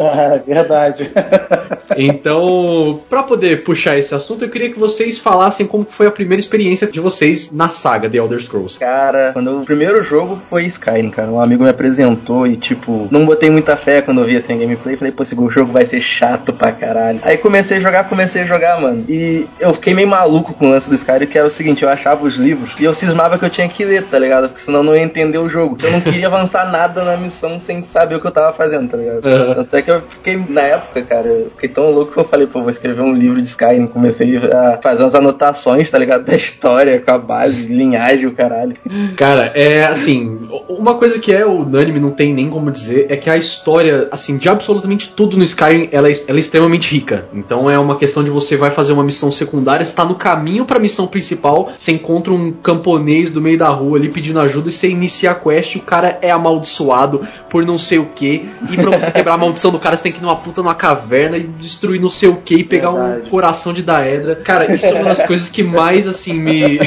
ah, 0.00 0.38
verdade. 0.46 1.10
Então, 1.96 3.00
para 3.08 3.22
poder 3.22 3.64
puxar 3.64 3.98
esse 3.98 4.14
assunto, 4.14 4.44
eu 4.44 4.48
queria 4.48 4.70
que 4.70 4.78
vocês 4.78 5.18
falassem 5.18 5.66
como 5.66 5.86
foi 5.88 6.06
a 6.06 6.10
primeira 6.10 6.40
experiência 6.40 6.86
de 6.86 7.00
vocês 7.00 7.50
na 7.50 7.68
saga 7.68 8.08
The 8.08 8.18
Elder 8.18 8.40
Scrolls. 8.40 8.78
Cara, 8.78 9.32
quando 9.32 9.62
o 9.62 9.64
primeiro 9.64 10.02
jogo 10.02 10.40
foi 10.48 10.64
Skyrim, 10.64 11.10
cara. 11.10 11.30
Um 11.30 11.40
amigo 11.40 11.64
me 11.64 11.70
apresentou 11.70 12.46
e, 12.46 12.56
tipo, 12.56 13.08
não 13.10 13.26
botei 13.26 13.50
muita 13.50 13.76
fé 13.76 14.02
quando 14.02 14.20
eu 14.20 14.26
vi 14.26 14.36
assim 14.36 14.54
a 14.54 14.56
gameplay. 14.56 14.96
Falei, 14.96 15.12
pô, 15.12 15.22
esse 15.22 15.36
jogo 15.50 15.72
vai 15.72 15.84
ser 15.84 16.00
chato 16.00 16.52
pra 16.52 16.72
caralho. 16.72 17.20
Aí 17.22 17.38
comecei 17.38 17.78
a 17.78 17.80
jogar, 17.80 18.08
comecei 18.08 18.42
a 18.42 18.46
jogar, 18.46 18.80
mano. 18.80 19.04
E 19.08 19.46
eu 19.60 19.74
fiquei 19.74 19.94
meio 19.94 20.08
maluco 20.08 20.54
com 20.54 20.66
o 20.66 20.70
lance 20.70 20.88
do 20.88 20.96
Skyrim, 20.96 21.26
que 21.26 21.38
era 21.38 21.46
o 21.46 21.50
seguinte: 21.50 21.82
eu 21.82 21.88
achava 21.88 22.24
os 22.24 22.36
livros 22.36 22.72
e 22.78 22.84
eu 22.84 22.94
cismava 22.94 23.38
que 23.38 23.44
eu 23.44 23.50
tinha 23.50 23.68
que 23.68 23.84
ler, 23.84 24.02
tá 24.04 24.18
ligado? 24.18 24.48
Porque 24.48 24.62
senão 24.62 24.80
eu 24.80 24.84
não 24.84 24.96
ia 24.96 25.02
entender 25.02 25.38
o 25.38 25.48
jogo. 25.48 25.76
Eu 25.82 25.90
não 25.90 26.00
queria 26.00 26.26
avançar 26.26 26.70
nada 26.70 27.02
na 27.04 27.16
missão 27.16 27.58
sem 27.60 27.82
saber 27.82 28.16
o 28.16 28.20
que 28.20 28.26
eu 28.26 28.30
tava 28.30 28.52
fazendo, 28.52 28.90
tá 28.90 28.96
ligado? 28.96 29.24
Uhum. 29.24 29.60
Até 29.62 29.82
que 29.82 29.90
eu 29.90 30.02
fiquei, 30.08 30.36
na 30.36 30.62
época, 30.62 31.02
cara, 31.02 31.28
eu 31.28 31.50
fiquei 31.50 31.68
tão 31.72 31.90
louco 31.90 32.12
que 32.12 32.18
eu 32.18 32.24
falei, 32.24 32.46
pô, 32.46 32.60
vou 32.60 32.70
escrever 32.70 33.02
um 33.02 33.14
livro 33.14 33.40
de 33.40 33.48
Skyrim. 33.48 33.86
Comecei 33.86 34.36
a 34.36 34.78
fazer 34.82 35.02
umas 35.02 35.14
anotações, 35.14 35.90
tá 35.90 35.98
ligado? 35.98 36.22
Da 36.32 36.36
história, 36.36 37.00
com 37.00 37.10
a 37.10 37.18
base, 37.18 37.66
linhagem, 37.66 38.26
o 38.26 38.32
caralho. 38.32 38.74
Cara, 39.16 39.52
é 39.54 39.84
assim, 39.84 40.38
uma 40.68 40.94
coisa 40.94 41.18
que 41.18 41.32
é 41.32 41.44
unânime, 41.44 41.98
não 41.98 42.10
tem 42.10 42.32
nem 42.32 42.48
como 42.48 42.70
dizer, 42.70 43.06
é 43.10 43.16
que 43.16 43.28
a 43.28 43.36
história, 43.36 44.08
assim, 44.10 44.36
de 44.36 44.48
absolutamente 44.48 45.12
tudo 45.14 45.36
no 45.36 45.42
Skyrim, 45.42 45.88
ela 45.90 46.08
é, 46.08 46.12
ela 46.28 46.38
é 46.38 46.40
extremamente 46.40 46.92
rica. 46.92 47.26
Então 47.34 47.68
é 47.68 47.78
uma 47.78 47.96
questão 47.96 48.22
de 48.22 48.30
você 48.30 48.56
vai 48.56 48.70
fazer 48.70 48.92
uma 48.92 49.02
missão 49.02 49.30
secundária, 49.30 49.82
está 49.82 50.04
no 50.04 50.14
caminho 50.14 50.64
pra 50.64 50.78
missão 50.78 51.06
principal, 51.06 51.70
você 51.76 51.92
encontra 51.92 52.32
um 52.32 52.52
camponês 52.52 53.30
do 53.30 53.40
meio 53.40 53.58
da 53.58 53.68
rua 53.68 53.98
ali 53.98 54.08
pedindo 54.08 54.40
ajuda 54.40 54.68
e 54.68 54.72
você 54.72 54.88
inicia 54.88 55.32
a 55.32 55.34
quest 55.34 55.76
o 55.76 55.80
cara 55.80 56.18
é 56.22 56.30
amaldiçoado 56.30 57.26
por 57.48 57.64
não 57.64 57.78
sei 57.78 57.98
o 57.98 58.06
que. 58.06 58.48
E 58.70 58.76
pra 58.76 58.98
você 58.98 59.10
quebrar 59.10 59.34
a 59.34 59.38
maldição 59.38 59.70
do 59.70 59.78
cara, 59.78 59.96
você 59.96 60.02
tem 60.02 60.12
que 60.12 60.18
ir 60.18 60.22
numa 60.22 60.36
puta 60.36 60.62
numa 60.62 60.74
caverna 60.74 61.36
e 61.36 61.44
destruir 61.62 62.00
não 62.00 62.08
sei 62.08 62.28
o 62.28 62.36
que 62.36 62.56
e 62.56 62.64
pegar 62.64 62.90
Verdade. 62.90 63.26
um 63.26 63.30
coração 63.30 63.72
de 63.72 63.82
Daedra. 63.82 64.36
Cara, 64.36 64.72
isso 64.74 64.86
é 64.86 64.94
uma 64.94 65.04
das 65.04 65.22
coisas 65.26 65.48
que 65.48 65.62
mais, 65.62 66.06
assim, 66.06 66.34
me. 66.34 66.78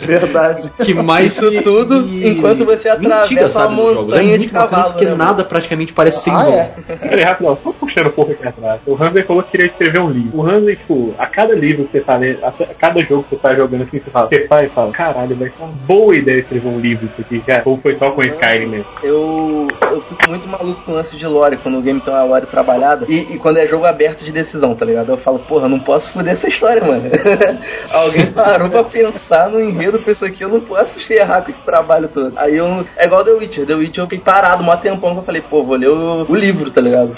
Verdade. 0.00 0.72
Que 0.84 0.92
mais. 0.92 1.34
Isso 1.34 1.50
me, 1.50 1.62
tudo 1.62 2.02
me, 2.02 2.28
enquanto 2.28 2.64
você 2.64 2.88
atravessa 2.88 3.66
uma 3.66 3.70
montanha 3.70 4.34
é 4.34 4.38
de 4.38 4.48
cavalo. 4.48 4.92
Porque 4.92 5.06
né, 5.06 5.14
nada 5.14 5.44
praticamente 5.44 5.92
parece 5.92 6.24
sem 6.24 6.32
ah, 6.32 6.46
é. 6.48 6.96
Peraí, 6.96 7.24
rapidão, 7.24 7.58
só 7.62 7.72
puxando 7.72 8.08
um 8.08 8.10
pouco 8.10 8.32
aqui 8.32 8.46
atrás. 8.46 8.80
O 8.86 8.94
Hanser 8.94 9.26
falou 9.26 9.42
que 9.42 9.52
queria 9.52 9.66
escrever 9.66 10.00
um 10.00 10.10
livro. 10.10 10.38
O 10.38 10.46
Hanser, 10.46 10.76
tipo, 10.76 11.14
a 11.16 11.26
cada 11.26 11.54
livro 11.54 11.84
que 11.84 11.92
você 11.92 12.00
tá 12.00 12.16
lendo, 12.16 12.44
a 12.44 12.52
cada 12.52 13.02
jogo 13.02 13.22
que 13.24 13.30
você 13.30 13.36
tá 13.36 13.54
jogando 13.54 13.82
assim, 13.82 13.98
você 13.98 14.10
fala, 14.10 14.28
você 14.28 14.46
faz 14.46 14.70
e 14.70 14.74
fala, 14.74 14.92
caralho, 14.92 15.36
vai 15.36 15.48
ser 15.48 15.62
uma 15.62 15.72
boa 15.86 16.16
ideia 16.16 16.40
escrever 16.40 16.68
um 16.68 16.78
livro 16.78 17.06
isso 17.06 17.20
aqui, 17.20 17.40
cara. 17.40 17.62
Ou 17.64 17.78
foi 17.78 17.96
só 17.96 18.10
com 18.10 18.22
Skyrim 18.22 18.66
mesmo? 18.66 18.86
Eu, 19.02 19.68
eu 19.90 20.00
fico 20.00 20.28
muito 20.28 20.48
maluco 20.48 20.82
com 20.82 20.92
o 20.92 20.94
lance 20.94 21.16
de 21.16 21.26
lore, 21.26 21.56
quando 21.56 21.78
o 21.78 21.82
game 21.82 22.00
tem 22.00 22.12
uma 22.12 22.24
lore 22.24 22.46
trabalhada. 22.46 23.06
E, 23.08 23.34
e, 23.34 23.38
quando 23.38 23.58
é 23.58 23.66
jogo 23.66 23.84
aberto 23.84 24.23
de 24.24 24.32
decisão, 24.32 24.74
tá 24.74 24.84
ligado? 24.84 25.10
Eu 25.10 25.16
falo, 25.16 25.38
porra, 25.38 25.68
não 25.68 25.78
posso 25.78 26.12
foder 26.12 26.32
essa 26.32 26.48
história, 26.48 26.82
mano. 26.82 27.10
Alguém 27.92 28.26
parou 28.26 28.68
pra 28.68 28.84
pensar 28.84 29.48
no 29.48 29.60
enredo 29.60 29.98
pra 29.98 30.12
isso 30.12 30.24
aqui, 30.24 30.42
eu 30.42 30.48
não 30.48 30.60
posso 30.60 31.00
ferrar 31.00 31.42
com 31.42 31.50
esse 31.50 31.60
trabalho 31.60 32.08
todo. 32.08 32.32
Aí 32.36 32.56
eu. 32.56 32.84
É 32.96 33.06
igual 33.06 33.24
The 33.24 33.32
Witcher. 33.32 33.66
The 33.66 33.74
Witcher 33.74 34.02
eu 34.02 34.08
fiquei 34.08 34.18
parado 34.18 34.64
um 34.64 34.76
tempão 34.76 35.12
que 35.12 35.20
eu 35.20 35.24
falei, 35.24 35.42
pô, 35.42 35.64
vou 35.64 35.76
ler 35.76 35.88
o, 35.88 36.26
o 36.28 36.34
livro, 36.34 36.70
tá 36.70 36.80
ligado? 36.80 37.12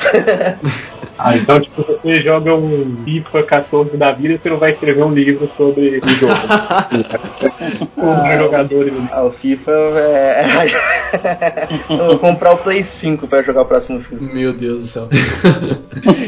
ah, 1.19 1.37
então, 1.37 1.61
tipo, 1.61 1.83
você 1.83 2.21
joga 2.23 2.55
um 2.55 2.97
FIFA 3.05 3.43
14 3.43 3.97
da 3.97 4.13
vida, 4.13 4.39
você 4.41 4.51
não 4.51 4.59
vai 4.59 4.73
escrever 4.73 5.05
um 5.05 5.13
livro 5.13 5.51
sobre 5.57 5.99
o 5.99 6.09
jogo. 6.09 6.33
ah, 7.99 8.37
jogadores. 8.39 8.93
Ah, 9.11 9.25
o 9.25 9.31
FIFA 9.31 9.73
é. 9.73 10.45
eu 11.91 12.07
vou 12.07 12.19
comprar 12.19 12.53
o 12.53 12.59
Play 12.59 12.83
5 12.83 13.27
pra 13.27 13.43
jogar 13.43 13.63
o 13.63 13.67
próximo 13.67 14.01
filme. 14.01 14.33
Meu 14.33 14.53
Deus 14.53 14.83
do 14.83 14.87
céu. 14.87 15.09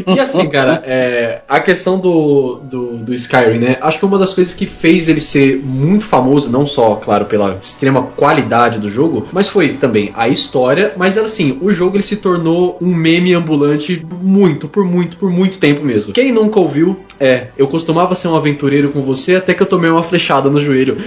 e 0.07 0.19
assim, 0.19 0.49
cara, 0.49 0.68
é, 0.75 1.41
a 1.49 1.61
questão 1.61 1.99
do, 1.99 2.61
do, 2.63 2.97
do, 2.99 3.15
Skyrim, 3.15 3.59
né? 3.59 3.77
Acho 3.81 3.99
que 3.99 4.05
uma 4.05 4.19
das 4.19 4.35
coisas 4.35 4.55
que 4.55 4.67
fez 4.67 5.09
ele 5.09 5.21
ser 5.21 5.61
muito 5.63 6.05
famoso, 6.05 6.51
não 6.51 6.67
só, 6.67 6.97
claro, 6.97 7.27
pela 7.27 7.57
extrema 7.61 8.03
qualidade 8.17 8.79
do 8.79 8.89
jogo, 8.89 9.27
mas 9.33 9.49
foi 9.49 9.75
também 9.75 10.13
a 10.15 10.29
história. 10.29 10.93
Mas 10.97 11.17
assim, 11.17 11.59
o 11.61 11.71
jogo 11.71 11.97
ele 11.97 12.03
se 12.03 12.17
tornou 12.17 12.79
um 12.81 12.95
meme 12.95 13.35
ambulante 13.35 14.05
muito, 14.21 14.69
por 14.69 14.85
muito, 14.85 15.17
por 15.17 15.31
muito 15.31 15.59
tempo 15.59 15.85
mesmo. 15.85 16.13
Quem 16.13 16.33
nunca 16.33 16.59
ouviu, 16.59 16.99
é, 17.21 17.49
eu 17.57 17.67
costumava 17.67 18.15
ser 18.15 18.29
um 18.29 18.37
aventureiro 18.37 18.91
com 18.91 19.03
você 19.03 19.37
até 19.37 19.55
que 19.55 19.63
eu 19.63 19.67
tomei 19.67 19.91
uma 19.91 20.03
flechada 20.03 20.49
no 20.49 20.61
joelho. 20.61 20.99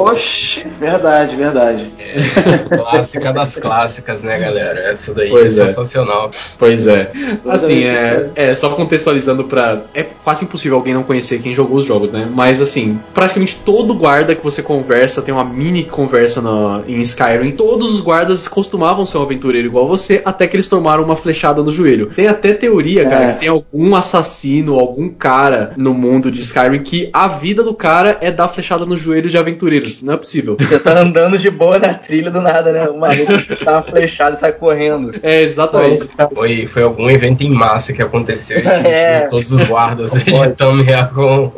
Oxe, 0.00 0.66
verdade, 0.80 1.36
verdade. 1.36 1.92
É, 1.98 2.58
clássica 2.76 3.32
das 3.32 3.56
clássicas, 3.56 4.22
né, 4.22 4.38
galera? 4.38 4.80
Essa 4.80 5.12
daí 5.12 5.30
pois 5.30 5.58
é, 5.58 5.62
é 5.62 5.66
sensacional. 5.66 6.30
Pois 6.58 6.86
é. 6.86 7.10
Assim, 7.46 7.84
é, 7.84 8.30
é, 8.34 8.54
só 8.54 8.67
contextualizando 8.76 9.44
pra. 9.44 9.82
É 9.94 10.02
quase 10.02 10.44
impossível 10.44 10.76
alguém 10.76 10.94
não 10.94 11.02
conhecer 11.02 11.40
quem 11.40 11.54
jogou 11.54 11.78
os 11.78 11.84
jogos, 11.84 12.10
né? 12.10 12.28
Mas 12.32 12.60
assim, 12.60 12.98
praticamente 13.14 13.56
todo 13.64 13.94
guarda 13.94 14.34
que 14.34 14.42
você 14.42 14.62
conversa 14.62 15.22
tem 15.22 15.34
uma 15.34 15.44
mini 15.44 15.84
conversa 15.84 16.40
no, 16.40 16.84
em 16.86 17.00
Skyrim. 17.00 17.52
Todos 17.52 17.92
os 17.92 18.00
guardas 18.00 18.46
costumavam 18.48 19.06
ser 19.06 19.18
um 19.18 19.22
aventureiro 19.22 19.66
igual 19.66 19.86
você, 19.86 20.22
até 20.24 20.46
que 20.46 20.56
eles 20.56 20.68
tomaram 20.68 21.02
uma 21.04 21.16
flechada 21.16 21.62
no 21.62 21.72
joelho. 21.72 22.10
Tem 22.14 22.26
até 22.26 22.52
teoria, 22.52 23.04
cara, 23.04 23.24
é. 23.24 23.32
que 23.32 23.40
tem 23.40 23.48
algum 23.48 23.94
assassino, 23.94 24.78
algum 24.78 25.08
cara 25.08 25.72
no 25.76 25.94
mundo 25.94 26.30
de 26.30 26.40
Skyrim 26.40 26.80
que 26.80 27.10
a 27.12 27.28
vida 27.28 27.62
do 27.62 27.74
cara 27.74 28.18
é 28.20 28.30
dar 28.30 28.48
flechada 28.48 28.84
no 28.84 28.96
joelho 28.96 29.28
de 29.28 29.38
aventureiros. 29.38 30.02
Não 30.02 30.14
é 30.14 30.16
possível. 30.16 30.56
Você 30.58 30.78
tá 30.78 30.98
andando 30.98 31.38
de 31.38 31.50
boa 31.50 31.78
na 31.78 31.94
trilha 31.94 32.30
do 32.30 32.40
nada, 32.40 32.72
né? 32.72 32.88
O 32.88 32.98
maluco 32.98 33.32
tá 33.64 33.72
uma 33.72 33.82
flechada 33.82 34.36
e 34.36 34.40
sai 34.40 34.52
correndo. 34.52 35.14
É, 35.22 35.42
exatamente. 35.42 36.08
Foi, 36.34 36.66
foi 36.66 36.82
algum 36.82 37.08
evento 37.08 37.42
em 37.42 37.50
massa 37.50 37.92
que 37.92 38.02
aconteceu 38.02 38.57
é. 38.66 39.20
todos 39.28 39.50
os 39.52 39.64
guardas 39.64 40.10
de 40.12 40.48
Tamriá 40.56 41.04
com 41.06 41.52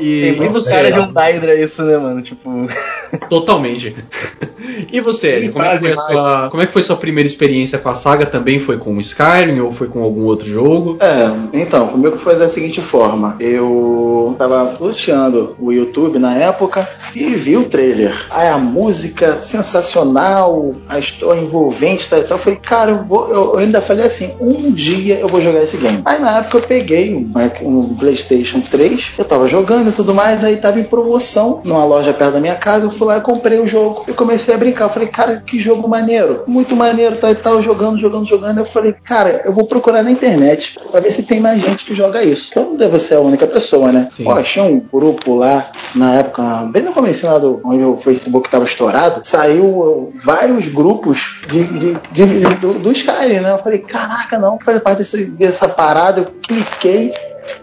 e 0.00 0.20
Tem 0.22 0.36
muito 0.36 0.64
cara 0.64 0.90
de 0.90 0.98
um 0.98 1.12
Daedra 1.12 1.54
isso, 1.54 1.82
né, 1.82 1.98
mano? 1.98 2.22
Tipo. 2.22 2.50
Totalmente. 3.28 3.94
E 4.92 5.00
você, 5.00 5.36
Ed, 5.36 5.50
como 5.50 5.64
é, 5.64 5.72
que 5.72 5.78
foi 5.78 5.92
a 5.92 5.96
sua, 5.96 6.48
como 6.50 6.62
é 6.62 6.66
que 6.66 6.72
foi 6.72 6.82
sua 6.82 6.96
primeira 6.96 7.26
experiência 7.26 7.78
com 7.78 7.88
a 7.88 7.94
saga? 7.94 8.26
Também 8.26 8.58
foi 8.58 8.78
com 8.78 8.96
o 8.96 9.00
Skyrim 9.00 9.60
ou 9.60 9.72
foi 9.72 9.88
com 9.88 10.02
algum 10.02 10.24
outro 10.24 10.48
jogo? 10.48 10.96
É, 11.00 11.58
então, 11.58 11.88
comigo 11.88 12.16
foi 12.18 12.36
da 12.36 12.48
seguinte 12.48 12.80
forma. 12.80 13.36
Eu 13.40 14.34
tava 14.38 14.76
luteando 14.78 15.56
o 15.58 15.72
YouTube 15.72 16.18
na 16.18 16.34
época 16.34 16.88
e 17.14 17.26
vi 17.34 17.56
o 17.56 17.64
trailer. 17.64 18.26
Aí 18.30 18.48
a 18.48 18.58
música 18.58 19.40
sensacional, 19.40 20.74
a 20.88 20.98
história 20.98 21.40
envolvente 21.40 22.06
e 22.06 22.08
tal. 22.08 22.20
Eu 22.20 22.38
falei, 22.38 22.58
cara, 22.62 22.90
eu, 22.92 23.04
vou, 23.04 23.28
eu, 23.28 23.52
eu 23.54 23.58
ainda 23.58 23.80
falei 23.80 24.06
assim, 24.06 24.32
um 24.40 24.70
dia 24.70 25.18
eu 25.18 25.28
vou 25.28 25.40
jogar 25.40 25.62
esse 25.62 25.76
game. 25.76 26.00
Aí 26.04 26.18
na 26.18 26.38
época 26.38 26.58
eu 26.58 26.62
peguei 26.62 27.14
um, 27.14 27.30
um 27.62 27.96
PlayStation 27.96 28.60
3, 28.60 29.14
eu 29.18 29.24
tava 29.24 29.48
jogando 29.48 29.89
e 29.90 29.92
tudo 29.92 30.14
mais, 30.14 30.42
aí 30.42 30.56
tava 30.56 30.80
em 30.80 30.84
promoção 30.84 31.60
numa 31.64 31.84
loja 31.84 32.12
perto 32.12 32.34
da 32.34 32.40
minha 32.40 32.54
casa. 32.54 32.86
Eu 32.86 32.90
fui 32.90 33.06
lá 33.06 33.18
e 33.18 33.20
comprei 33.20 33.58
o 33.58 33.66
jogo. 33.66 34.04
Eu 34.06 34.14
comecei 34.14 34.54
a 34.54 34.58
brincar. 34.58 34.84
Eu 34.84 34.90
falei, 34.90 35.08
cara, 35.08 35.36
que 35.38 35.58
jogo 35.58 35.88
maneiro. 35.88 36.44
Muito 36.46 36.74
maneiro, 36.74 37.16
tal 37.16 37.34
tá, 37.34 37.38
e 37.38 37.42
tal, 37.42 37.62
jogando, 37.62 37.98
jogando, 37.98 38.26
jogando. 38.26 38.58
Eu 38.58 38.64
falei, 38.64 38.94
cara, 39.04 39.42
eu 39.44 39.52
vou 39.52 39.66
procurar 39.66 40.02
na 40.02 40.10
internet 40.10 40.78
pra 40.90 41.00
ver 41.00 41.12
se 41.12 41.22
tem 41.22 41.40
mais 41.40 41.60
gente 41.60 41.84
que 41.84 41.94
joga 41.94 42.24
isso. 42.24 42.50
Eu 42.56 42.64
não 42.64 42.76
devo 42.76 42.98
ser 42.98 43.14
a 43.14 43.20
única 43.20 43.46
pessoa, 43.46 43.92
né? 43.92 44.08
Sim. 44.10 44.24
Pô, 44.24 44.32
achei 44.32 44.62
um 44.62 44.80
grupo 44.80 45.34
lá, 45.34 45.70
na 45.94 46.14
época, 46.14 46.42
bem 46.70 46.82
no 46.82 46.92
começo 46.92 47.26
lá 47.26 47.38
do, 47.38 47.60
onde 47.64 47.84
o 47.84 47.96
Facebook 47.96 48.48
tava 48.48 48.64
estourado, 48.64 49.20
saiu 49.24 49.64
uh, 49.64 50.12
vários 50.22 50.68
grupos 50.68 51.40
de, 51.48 51.64
de, 51.64 51.96
de, 52.12 52.54
do, 52.56 52.74
do 52.74 52.92
Skyrim, 52.92 53.40
né? 53.40 53.50
Eu 53.50 53.58
falei, 53.58 53.80
caraca, 53.80 54.38
não, 54.38 54.58
fazer 54.64 54.80
parte 54.80 54.98
desse, 54.98 55.24
dessa 55.24 55.68
parada. 55.68 56.20
Eu 56.20 56.26
cliquei 56.42 57.12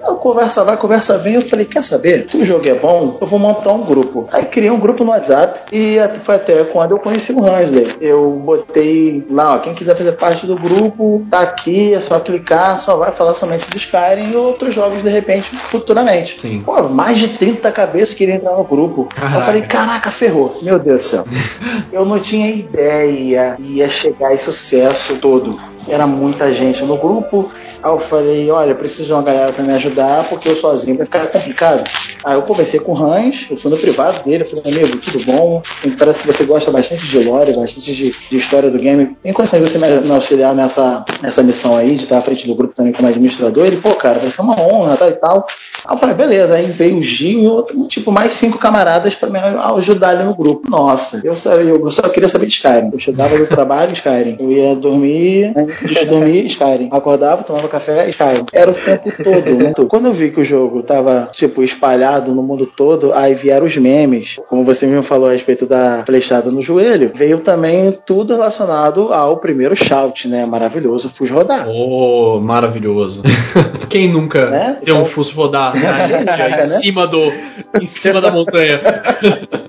a 0.03 0.13
conversa 0.13 0.63
vai, 0.63 0.77
conversa 0.77 1.17
vem. 1.17 1.35
Eu 1.35 1.41
falei, 1.41 1.65
quer 1.65 1.83
saber? 1.83 2.25
Se 2.29 2.37
o 2.37 2.45
jogo 2.45 2.67
é 2.67 2.73
bom, 2.73 3.17
eu 3.19 3.27
vou 3.27 3.39
montar 3.39 3.71
um 3.71 3.83
grupo. 3.83 4.27
Aí 4.31 4.45
criei 4.45 4.69
um 4.69 4.79
grupo 4.79 5.03
no 5.03 5.11
WhatsApp 5.11 5.61
e 5.71 5.97
foi 6.19 6.35
até 6.35 6.63
quando 6.63 6.91
eu 6.91 6.99
conheci 6.99 7.33
o 7.33 7.45
Hansley. 7.45 7.95
Eu 8.01 8.31
botei 8.31 9.25
lá, 9.29 9.55
ó, 9.55 9.59
quem 9.59 9.73
quiser 9.73 9.95
fazer 9.95 10.13
parte 10.13 10.45
do 10.45 10.55
grupo, 10.55 11.25
tá 11.29 11.41
aqui, 11.41 11.93
é 11.93 11.99
só 11.99 12.19
clicar, 12.19 12.77
só 12.79 12.97
vai 12.97 13.11
falar 13.11 13.33
somente 13.33 13.69
de 13.69 13.77
Skyrim 13.77 14.31
e 14.31 14.35
outros 14.35 14.73
jogos 14.73 15.03
de 15.03 15.09
repente, 15.09 15.55
futuramente. 15.55 16.39
Sim. 16.39 16.61
Pô, 16.61 16.81
mais 16.83 17.17
de 17.17 17.29
30 17.29 17.71
cabeças 17.71 18.15
queriam 18.15 18.37
entrar 18.37 18.55
no 18.55 18.63
grupo. 18.63 19.07
Caraca. 19.13 19.37
Eu 19.37 19.41
falei, 19.41 19.61
caraca, 19.63 20.11
ferrou. 20.11 20.57
Meu 20.61 20.79
Deus 20.79 20.97
do 20.97 21.03
céu. 21.03 21.25
eu 21.91 22.05
não 22.05 22.19
tinha 22.19 22.49
ideia 22.49 23.57
ia 23.59 23.89
chegar 23.89 24.33
esse 24.33 24.45
sucesso 24.45 25.15
todo. 25.17 25.59
Era 25.87 26.05
muita 26.05 26.53
gente 26.53 26.83
no 26.83 26.97
grupo 26.97 27.49
Aí 27.87 27.93
eu 27.93 27.99
falei, 27.99 28.51
olha, 28.51 28.75
preciso 28.75 29.05
de 29.05 29.13
uma 29.13 29.21
galera 29.21 29.53
para 29.53 29.63
me 29.63 29.73
ajudar, 29.73 30.25
porque 30.27 30.49
eu 30.49 30.57
sozinho 30.57 30.97
vai 30.97 31.05
ficar 31.05 31.25
complicado. 31.27 31.89
Aí 32.21 32.35
eu 32.35 32.41
conversei 32.41 32.81
com 32.81 32.91
o 32.91 32.97
Hans, 33.01 33.47
eu 33.49 33.55
fui 33.55 33.71
no 33.71 33.77
privado 33.77 34.25
dele, 34.25 34.43
falei, 34.43 34.63
amigo, 34.73 34.97
tudo 34.97 35.23
bom? 35.23 35.61
Parece 35.97 36.21
que 36.21 36.27
você 36.27 36.43
gosta 36.43 36.69
bastante 36.69 37.07
de 37.07 37.19
lore, 37.19 37.53
bastante 37.53 37.95
de, 37.95 38.13
de 38.29 38.37
história 38.37 38.69
do 38.69 38.77
game. 38.77 39.15
De 39.23 39.31
você 39.31 39.77
me, 39.77 40.11
auxiliar 40.11 40.53
nessa, 40.53 41.05
nessa 41.21 41.41
missão 41.41 41.77
aí, 41.77 41.95
de 41.95 42.03
estar 42.03 42.17
à 42.17 42.21
frente 42.21 42.45
do 42.45 42.55
grupo 42.55 42.73
também 42.75 42.91
como 42.91 43.07
administrador? 43.07 43.65
Ele, 43.65 43.77
pô, 43.77 43.93
cara, 43.95 44.19
vai 44.19 44.29
ser 44.29 44.41
uma 44.41 44.59
honra, 44.59 44.97
tal 44.97 45.09
e 45.09 45.13
tal. 45.13 45.47
Aí 45.85 45.95
eu 45.95 45.97
falei, 45.97 46.15
beleza. 46.15 46.55
Aí 46.55 46.65
veio 46.65 46.97
o 46.97 47.03
Gil 47.03 47.39
e 47.39 47.47
outro, 47.47 47.87
tipo, 47.87 48.11
mais 48.11 48.33
cinco 48.33 48.57
camaradas 48.57 49.15
para 49.15 49.29
me 49.29 49.39
ajudar 49.77 50.09
ali 50.09 50.25
no 50.25 50.35
grupo. 50.35 50.69
Nossa, 50.69 51.21
eu, 51.23 51.37
eu 51.61 51.91
só 51.91 52.01
queria 52.09 52.27
saber 52.27 52.47
de 52.47 52.53
Skyrim. 52.53 52.89
Eu 52.91 52.99
chegava 52.99 53.37
do 53.37 53.47
trabalho, 53.47 53.93
Skyrim. 53.93 54.35
Eu 54.39 54.51
ia 54.51 54.75
dormir, 54.75 55.53
antes 55.55 55.89
de 55.89 56.05
dormir, 56.05 56.47
Skyrim. 56.47 56.89
Acordava, 56.91 57.43
tomava 57.43 57.67
tomava 57.67 57.76
café 57.77 58.09
e. 58.09 58.15
Era 58.53 58.71
o 58.71 58.73
tempo 58.73 59.11
todo, 59.23 59.87
Quando 59.87 60.07
eu 60.07 60.13
vi 60.13 60.31
que 60.31 60.41
o 60.41 60.45
jogo 60.45 60.81
tava, 60.83 61.29
tipo, 61.31 61.63
espalhado 61.63 62.33
no 62.33 62.41
mundo 62.41 62.65
todo, 62.65 63.13
aí 63.13 63.33
vieram 63.33 63.65
os 63.65 63.77
memes. 63.77 64.37
Como 64.49 64.63
você 64.63 64.85
mesmo 64.85 65.03
falou 65.03 65.29
a 65.29 65.31
respeito 65.31 65.65
da 65.65 66.03
flechada 66.05 66.51
no 66.51 66.61
joelho, 66.61 67.11
veio 67.13 67.39
também 67.39 67.97
tudo 68.05 68.33
relacionado 68.33 69.13
ao 69.13 69.37
primeiro 69.37 69.75
shout, 69.75 70.27
né? 70.27 70.45
Maravilhoso, 70.45 71.09
Fus 71.09 71.29
rodar. 71.29 71.67
Oh, 71.69 72.39
maravilhoso. 72.39 73.21
Quem 73.89 74.09
nunca 74.09 74.47
né? 74.47 74.77
deu 74.83 74.95
então... 74.95 75.01
um 75.01 75.05
Fus 75.05 75.31
rodar 75.31 75.73
na 75.75 76.57
em 76.59 76.67
cima 76.67 77.07
do. 77.07 77.31
em 77.79 77.85
cima 77.85 78.19
da 78.19 78.31
montanha? 78.31 78.81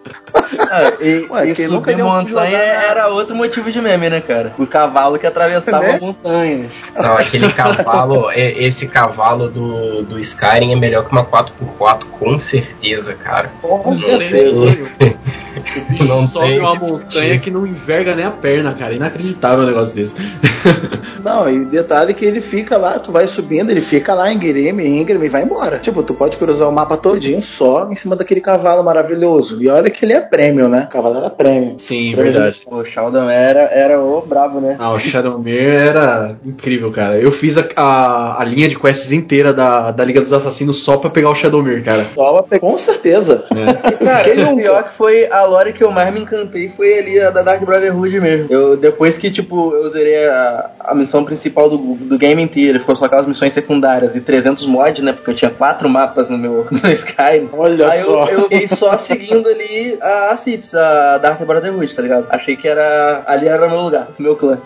Ah, 0.70 0.92
e, 1.00 1.26
Ué, 1.30 1.48
e 1.48 1.54
subir 1.54 1.96
montanha 1.96 2.58
era 2.58 3.08
outro 3.08 3.34
motivo 3.34 3.70
de 3.70 3.80
meme, 3.80 4.10
né, 4.10 4.20
cara? 4.20 4.52
O 4.58 4.66
cavalo 4.66 5.18
que 5.18 5.26
atravessava 5.26 5.84
é 5.84 6.00
montanhas. 6.00 6.70
Não, 6.96 7.12
aquele 7.14 7.50
cavalo, 7.52 7.87
esse 8.34 8.86
cavalo 8.86 9.48
do, 9.48 10.02
do 10.02 10.18
Skyrim 10.18 10.72
é 10.72 10.76
melhor 10.76 11.04
que 11.04 11.12
uma 11.12 11.24
4x4, 11.24 12.04
com 12.18 12.38
certeza, 12.38 13.14
cara. 13.14 13.50
Com 13.62 13.90
não 13.90 13.96
certeza. 13.96 14.88
Tem... 14.98 15.16
O 15.58 15.90
bicho 15.90 16.04
não 16.04 16.22
sobe 16.22 16.58
uma 16.58 16.74
montanha 16.74 17.38
que 17.38 17.50
não 17.50 17.66
enverga 17.66 18.14
nem 18.14 18.24
a 18.24 18.30
perna, 18.30 18.72
cara. 18.74 18.94
Inacreditável 18.94 19.64
um 19.64 19.66
negócio 19.66 19.94
desse. 19.94 20.14
Não, 21.22 21.50
e 21.50 21.58
o 21.60 21.64
detalhe 21.66 22.12
é 22.12 22.14
que 22.14 22.24
ele 22.24 22.40
fica 22.40 22.76
lá, 22.76 22.98
tu 22.98 23.10
vai 23.10 23.26
subindo, 23.26 23.70
ele 23.70 23.80
fica 23.80 24.14
lá 24.14 24.32
em 24.32 24.38
Guilherme, 24.38 24.86
Ingram 24.86 25.22
e 25.22 25.28
vai 25.28 25.42
embora. 25.42 25.78
Tipo, 25.78 26.02
tu 26.02 26.14
pode 26.14 26.36
cruzar 26.38 26.68
o 26.68 26.72
mapa 26.72 26.96
todinho 26.96 27.42
só 27.42 27.90
em 27.90 27.96
cima 27.96 28.14
daquele 28.14 28.40
cavalo 28.40 28.84
maravilhoso. 28.84 29.60
E 29.60 29.68
olha 29.68 29.90
que 29.90 30.04
ele 30.04 30.12
é 30.12 30.20
prêmio, 30.20 30.68
né? 30.68 30.84
O 30.88 30.92
cavalo 30.92 31.16
era 31.18 31.28
prêmio. 31.28 31.74
Sim, 31.78 32.12
prêmio 32.12 32.32
verdade. 32.32 32.62
O 32.66 32.84
Shadowmere 32.84 33.32
era, 33.32 33.60
era 33.60 34.00
o 34.00 34.20
brabo, 34.22 34.60
né? 34.60 34.76
Ah, 34.78 34.92
o 34.92 34.98
Shadowmere 34.98 35.76
era 35.76 36.36
incrível, 36.44 36.90
cara. 36.90 37.18
Eu 37.18 37.32
fiz 37.32 37.58
a, 37.58 37.66
a, 37.78 38.40
a, 38.40 38.44
linha 38.44 38.68
de 38.68 38.76
quests 38.76 39.12
inteira 39.12 39.52
da, 39.52 39.92
da 39.92 40.04
Liga 40.04 40.20
dos 40.20 40.32
Assassinos 40.32 40.82
só 40.82 40.96
pra 40.96 41.10
pegar 41.10 41.30
o 41.30 41.34
Shadowmere, 41.34 41.82
cara. 41.82 42.06
Só 42.14 42.42
pra, 42.42 42.58
com 42.58 42.76
certeza. 42.76 43.46
É. 43.52 43.92
cara, 44.04 44.50
o 44.52 44.56
pior 44.56 44.82
que 44.82 44.92
foi 44.92 45.30
a 45.30 45.44
lore 45.44 45.72
que 45.72 45.84
eu 45.84 45.90
mais 45.90 46.12
me 46.12 46.20
encantei 46.20 46.68
foi 46.68 46.98
ali 46.98 47.20
a 47.20 47.30
da 47.30 47.42
Dark 47.42 47.64
Brotherhood 47.64 48.20
mesmo. 48.20 48.46
Eu, 48.50 48.76
depois 48.76 49.16
que, 49.16 49.30
tipo, 49.30 49.72
eu 49.74 49.88
zerei 49.88 50.26
a, 50.26 50.70
a 50.80 50.94
missão 50.94 51.24
principal 51.24 51.70
do, 51.70 51.76
do 51.94 52.18
game 52.18 52.42
inteiro, 52.42 52.80
ficou 52.80 52.96
só 52.96 53.04
aquelas 53.04 53.26
missões 53.26 53.52
secundárias 53.52 54.16
e 54.16 54.20
300 54.20 54.66
mods, 54.66 55.04
né? 55.04 55.12
Porque 55.12 55.30
eu 55.30 55.34
tinha 55.34 55.50
quatro 55.50 55.88
mapas 55.88 56.28
no 56.28 56.38
meu 56.38 56.66
no 56.72 56.90
Skyrim. 56.90 57.48
Olha 57.52 57.88
Aí 57.88 58.02
só. 58.02 58.26
Eu, 58.26 58.38
eu 58.38 58.42
fiquei 58.42 58.66
só 58.66 58.98
seguindo 58.98 59.48
ali 59.48 59.98
a, 60.00 60.32
a 60.32 60.36
Siths, 60.36 60.74
a 60.74 61.18
Dark 61.18 61.40
Brotherhood, 61.44 61.94
tá 61.94 62.02
ligado? 62.02 62.26
Achei 62.30 62.56
que 62.56 62.66
era 62.66 63.22
ali 63.26 63.46
era 63.46 63.66
o 63.66 63.70
meu 63.70 63.80
lugar, 63.82 64.08
o 64.18 64.22
meu 64.22 64.34
clã. 64.34 64.60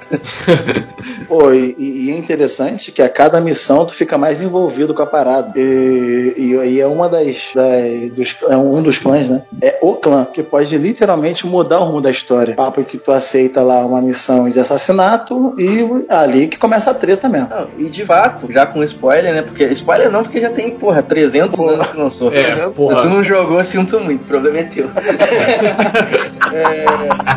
Pô, 1.28 1.52
e, 1.52 1.74
e, 1.78 2.10
é 2.10 2.16
interessante 2.16 2.92
que 3.02 3.04
a 3.04 3.08
cada 3.08 3.40
missão 3.40 3.84
tu 3.84 3.94
fica 3.94 4.16
mais 4.16 4.40
envolvido 4.40 4.94
com 4.94 5.02
a 5.02 5.06
parada. 5.06 5.52
E, 5.56 6.34
e, 6.36 6.54
e 6.54 6.80
é 6.80 6.86
uma 6.86 7.08
das, 7.08 7.50
das 7.54 8.12
dos, 8.12 8.36
é 8.48 8.56
um 8.56 8.82
dos 8.82 8.98
clãs, 8.98 9.28
né? 9.28 9.42
É 9.60 9.78
o 9.80 9.94
clã, 9.94 10.24
que 10.24 10.42
pode 10.42 10.76
literalmente 10.78 11.46
mudar 11.46 11.80
o 11.80 11.84
rumo 11.84 12.00
da 12.00 12.10
história. 12.10 12.54
Papo 12.54 12.84
que 12.84 12.98
tu 12.98 13.10
aceita 13.10 13.62
lá 13.62 13.84
uma 13.84 14.00
missão 14.00 14.48
de 14.48 14.60
assassinato 14.60 15.54
e 15.58 16.04
ali 16.08 16.46
que 16.46 16.58
começa 16.58 16.90
a 16.90 16.94
treta 16.94 17.28
mesmo. 17.28 17.48
Não, 17.48 17.68
e 17.76 17.90
de 17.90 18.04
fato, 18.04 18.50
já 18.52 18.66
com 18.66 18.82
spoiler, 18.84 19.34
né? 19.34 19.42
Porque 19.42 19.64
spoiler 19.64 20.10
não, 20.10 20.22
porque 20.22 20.40
já 20.40 20.50
tem, 20.50 20.70
porra, 20.70 21.02
300 21.02 21.56
porra. 21.56 21.72
anos 21.72 21.86
que 21.88 21.96
lançou. 21.96 22.32
É, 22.32 22.42
300, 22.42 22.74
porra. 22.74 23.02
Se 23.02 23.08
tu 23.08 23.14
não 23.14 23.24
jogou, 23.24 23.64
sinto 23.64 24.00
muito, 24.00 24.22
o 24.22 24.26
problema 24.26 24.58
é 24.58 24.64
teu. 24.64 24.90
é, 26.52 26.84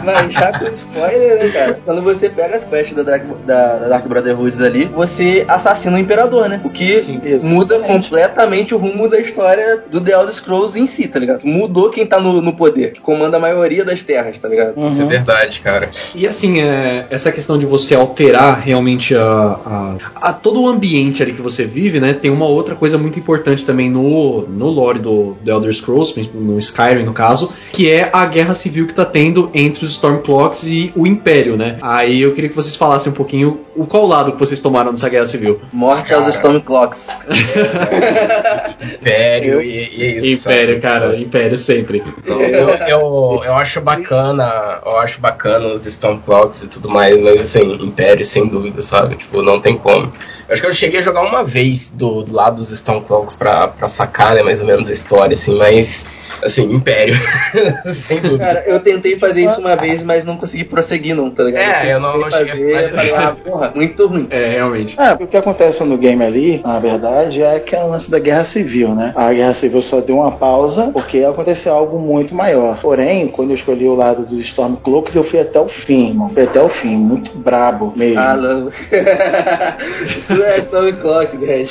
mas 0.04 0.32
já 0.32 0.60
com 0.60 0.68
spoiler, 0.68 1.40
né, 1.40 1.50
cara? 1.50 1.80
Quando 1.84 2.02
você 2.02 2.30
pega 2.30 2.56
as 2.56 2.64
quests 2.64 2.96
da 2.96 3.04
Dark, 3.04 3.24
da, 3.46 3.76
da 3.78 3.88
Dark 3.88 4.06
Brotherhoods 4.08 4.62
ali, 4.62 4.86
você 4.86 5.46
assassina 5.56 5.98
o 5.98 6.00
Imperador, 6.00 6.50
né? 6.50 6.62
O 6.64 6.70
que 6.70 7.00
Sim, 7.00 7.20
muda 7.44 7.80
completamente 7.80 8.74
o 8.74 8.78
rumo 8.78 9.10
da 9.10 9.20
história 9.20 9.84
do 9.90 10.02
The 10.02 10.12
Elder 10.14 10.34
Scrolls 10.34 10.80
em 10.80 10.88
si, 10.88 11.08
tá 11.08 11.20
ligado? 11.20 11.46
Mudou 11.46 11.90
quem 11.90 12.06
tá 12.06 12.20
no, 12.20 12.42
no 12.42 12.54
poder, 12.54 12.94
que 12.94 13.02
comanda 13.02 13.38
a 13.38 13.40
maioria 13.40 13.84
das 13.84 14.04
terras, 14.04 14.38
tá 14.38 14.48
ligado? 14.48 14.78
Uhum. 14.78 14.90
Isso 14.90 15.02
é 15.02 15.06
verdade, 15.06 15.60
cara. 15.60 15.90
E 16.14 16.28
assim, 16.28 16.62
é, 16.62 17.06
essa 17.10 17.32
questão 17.32 17.58
de 17.58 17.66
você 17.66 17.96
alterar 17.96 18.60
realmente 18.60 19.16
a, 19.16 19.22
a, 19.24 19.98
a, 20.16 20.34
todo 20.34 20.62
o 20.62 20.68
ambiente 20.68 21.22
ali 21.22 21.34
que 21.34 21.42
você 21.42 21.66
vive, 21.66 22.00
né? 22.00 22.14
Tem 22.14 22.32
uma 22.32 22.46
outra 22.46 22.76
coisa 22.76 22.98
muito 22.98 23.20
importante 23.20 23.66
também 23.66 23.90
no, 23.90 24.42
no 24.48 24.68
lore 24.68 25.00
do, 25.00 25.38
do 25.42 25.52
Elder 25.52 25.74
Scrolls, 25.74 26.14
no 26.34 26.58
Skyrim 26.60 27.04
no 27.04 27.14
caso, 27.14 27.52
que 27.72 27.90
é 27.90 28.10
a 28.12 28.26
guerra 28.26 28.54
civil 28.54 28.88
que 28.88 28.94
tá 28.94 29.06
tendo 29.06 29.50
entre 29.54 29.86
os 29.86 29.92
Stormclocks 29.92 30.64
e 30.68 30.92
o 30.96 31.06
Império, 31.08 31.58
né? 31.58 31.78
Aí 31.82 32.22
eu 32.22 32.34
queria 32.34 32.50
que 32.50 32.56
vocês 32.56 32.76
falassem 32.76 33.12
um 33.12 33.16
pouquinho 33.16 33.60
o 33.76 33.86
qual 33.86 34.06
lado 34.06 34.32
que 34.32 34.40
vocês 34.40 34.60
tomaram 34.60 34.92
nessa 34.92 35.10
guerra 35.10 35.26
civil. 35.26 35.45
Morte 35.74 36.10
cara. 36.10 36.22
aos 36.22 36.34
Stormclocks. 36.34 37.08
Império 39.02 39.62
e, 39.62 39.68
e 39.68 40.18
isso. 40.18 40.48
Império, 40.48 40.82
cara, 40.82 41.16
Império 41.18 41.58
sempre. 41.58 42.04
Eu, 42.26 42.40
eu, 42.88 43.42
eu 43.46 43.54
acho 43.56 43.82
bacana, 43.82 44.80
eu 44.86 44.98
acho 44.98 45.20
bacana 45.20 45.68
os 45.68 45.86
Stormclocks 45.86 46.64
e 46.64 46.68
tudo 46.68 46.90
mais, 46.90 47.20
mas 47.20 47.42
assim, 47.42 47.74
Império 47.74 48.26
sem 48.26 48.48
dúvida, 48.48 48.82
sabe? 48.82 49.16
Tipo, 49.16 49.42
não 49.42 49.60
tem 49.60 49.78
como. 49.78 50.12
Eu 50.48 50.54
acho 50.54 50.62
que 50.62 50.68
eu 50.68 50.74
cheguei 50.74 51.00
a 51.00 51.04
jogar 51.04 51.22
uma 51.22 51.44
vez 51.44 51.90
do, 51.90 52.22
do 52.22 52.34
lado 52.34 52.58
dos 52.58 52.70
Stormclocks 52.72 53.36
pra, 53.36 53.68
pra 53.68 53.90
sacar, 53.90 54.36
né, 54.36 54.44
mais 54.44 54.60
ou 54.62 54.68
menos 54.68 54.90
a 54.90 54.94
história, 54.94 55.34
assim, 55.34 55.58
mas 55.58 56.06
Assim, 56.44 56.64
Império. 56.74 57.16
Sem 57.94 58.20
dúvida. 58.20 58.46
Cara, 58.46 58.64
eu 58.68 58.80
tentei 58.80 59.18
fazer 59.18 59.46
isso 59.46 59.60
uma 59.60 59.76
vez, 59.76 60.04
mas 60.04 60.26
não 60.26 60.38
consegui 60.38 60.64
prosseguir, 60.64 61.16
não, 61.16 61.30
tá 61.30 61.44
ligado? 61.44 61.86
É, 61.86 61.94
eu 61.94 62.00
não- 62.00 62.14
tentei 62.22 62.40
não 62.40 62.48
cheguei 62.48 62.76
a 62.76 62.90
fazer, 62.90 63.14
ah, 63.16 63.36
porra, 63.44 63.72
muito 63.76 64.08
ruim. 64.08 64.28
É, 64.30 64.50
realmente. 64.52 65.00
É, 65.00 65.14
o 65.14 65.28
que 65.28 65.38
acontece 65.38 65.84
no 65.84 65.98
game 65.98 66.24
ali, 66.24 66.62
na 66.64 66.80
verdade, 66.80 67.42
é 67.42 67.60
que 67.60 67.76
é 67.76 67.84
o 67.84 67.90
lance 67.90 68.10
da 68.10 68.20
guerra 68.20 68.44
civil, 68.44 68.94
né? 68.96 69.14
A 69.16 69.32
guerra 69.34 69.54
civil 69.54 69.82
só 69.82 70.00
deu 70.02 70.18
uma 70.18 70.32
pausa 70.32 70.90
porque 70.94 71.24
aconteceu 71.24 71.74
algo 71.74 72.00
muito 72.00 72.34
maior. 72.36 72.80
Porém, 72.82 73.28
quando 73.28 73.50
eu 73.52 73.56
escolhi 73.56 73.88
o 73.88 73.96
lado 73.96 74.24
dos 74.26 74.40
Stormcloaks, 74.40 75.16
eu 75.16 75.24
fui 75.24 75.40
até 75.40 75.60
o 75.60 75.68
fim, 75.68 76.10
irmão. 76.10 76.30
Fui 76.34 76.44
até 76.44 76.62
o 76.62 76.70
fim, 76.70 76.96
muito 76.96 77.38
brabo 77.38 77.94
mesmo. 77.96 78.20
Ah, 78.20 78.36
não. 78.36 78.70
tu 80.28 80.44
é 80.44 80.58
Storm 80.60 80.92
Clock, 80.94 81.38
Dad. 81.38 81.70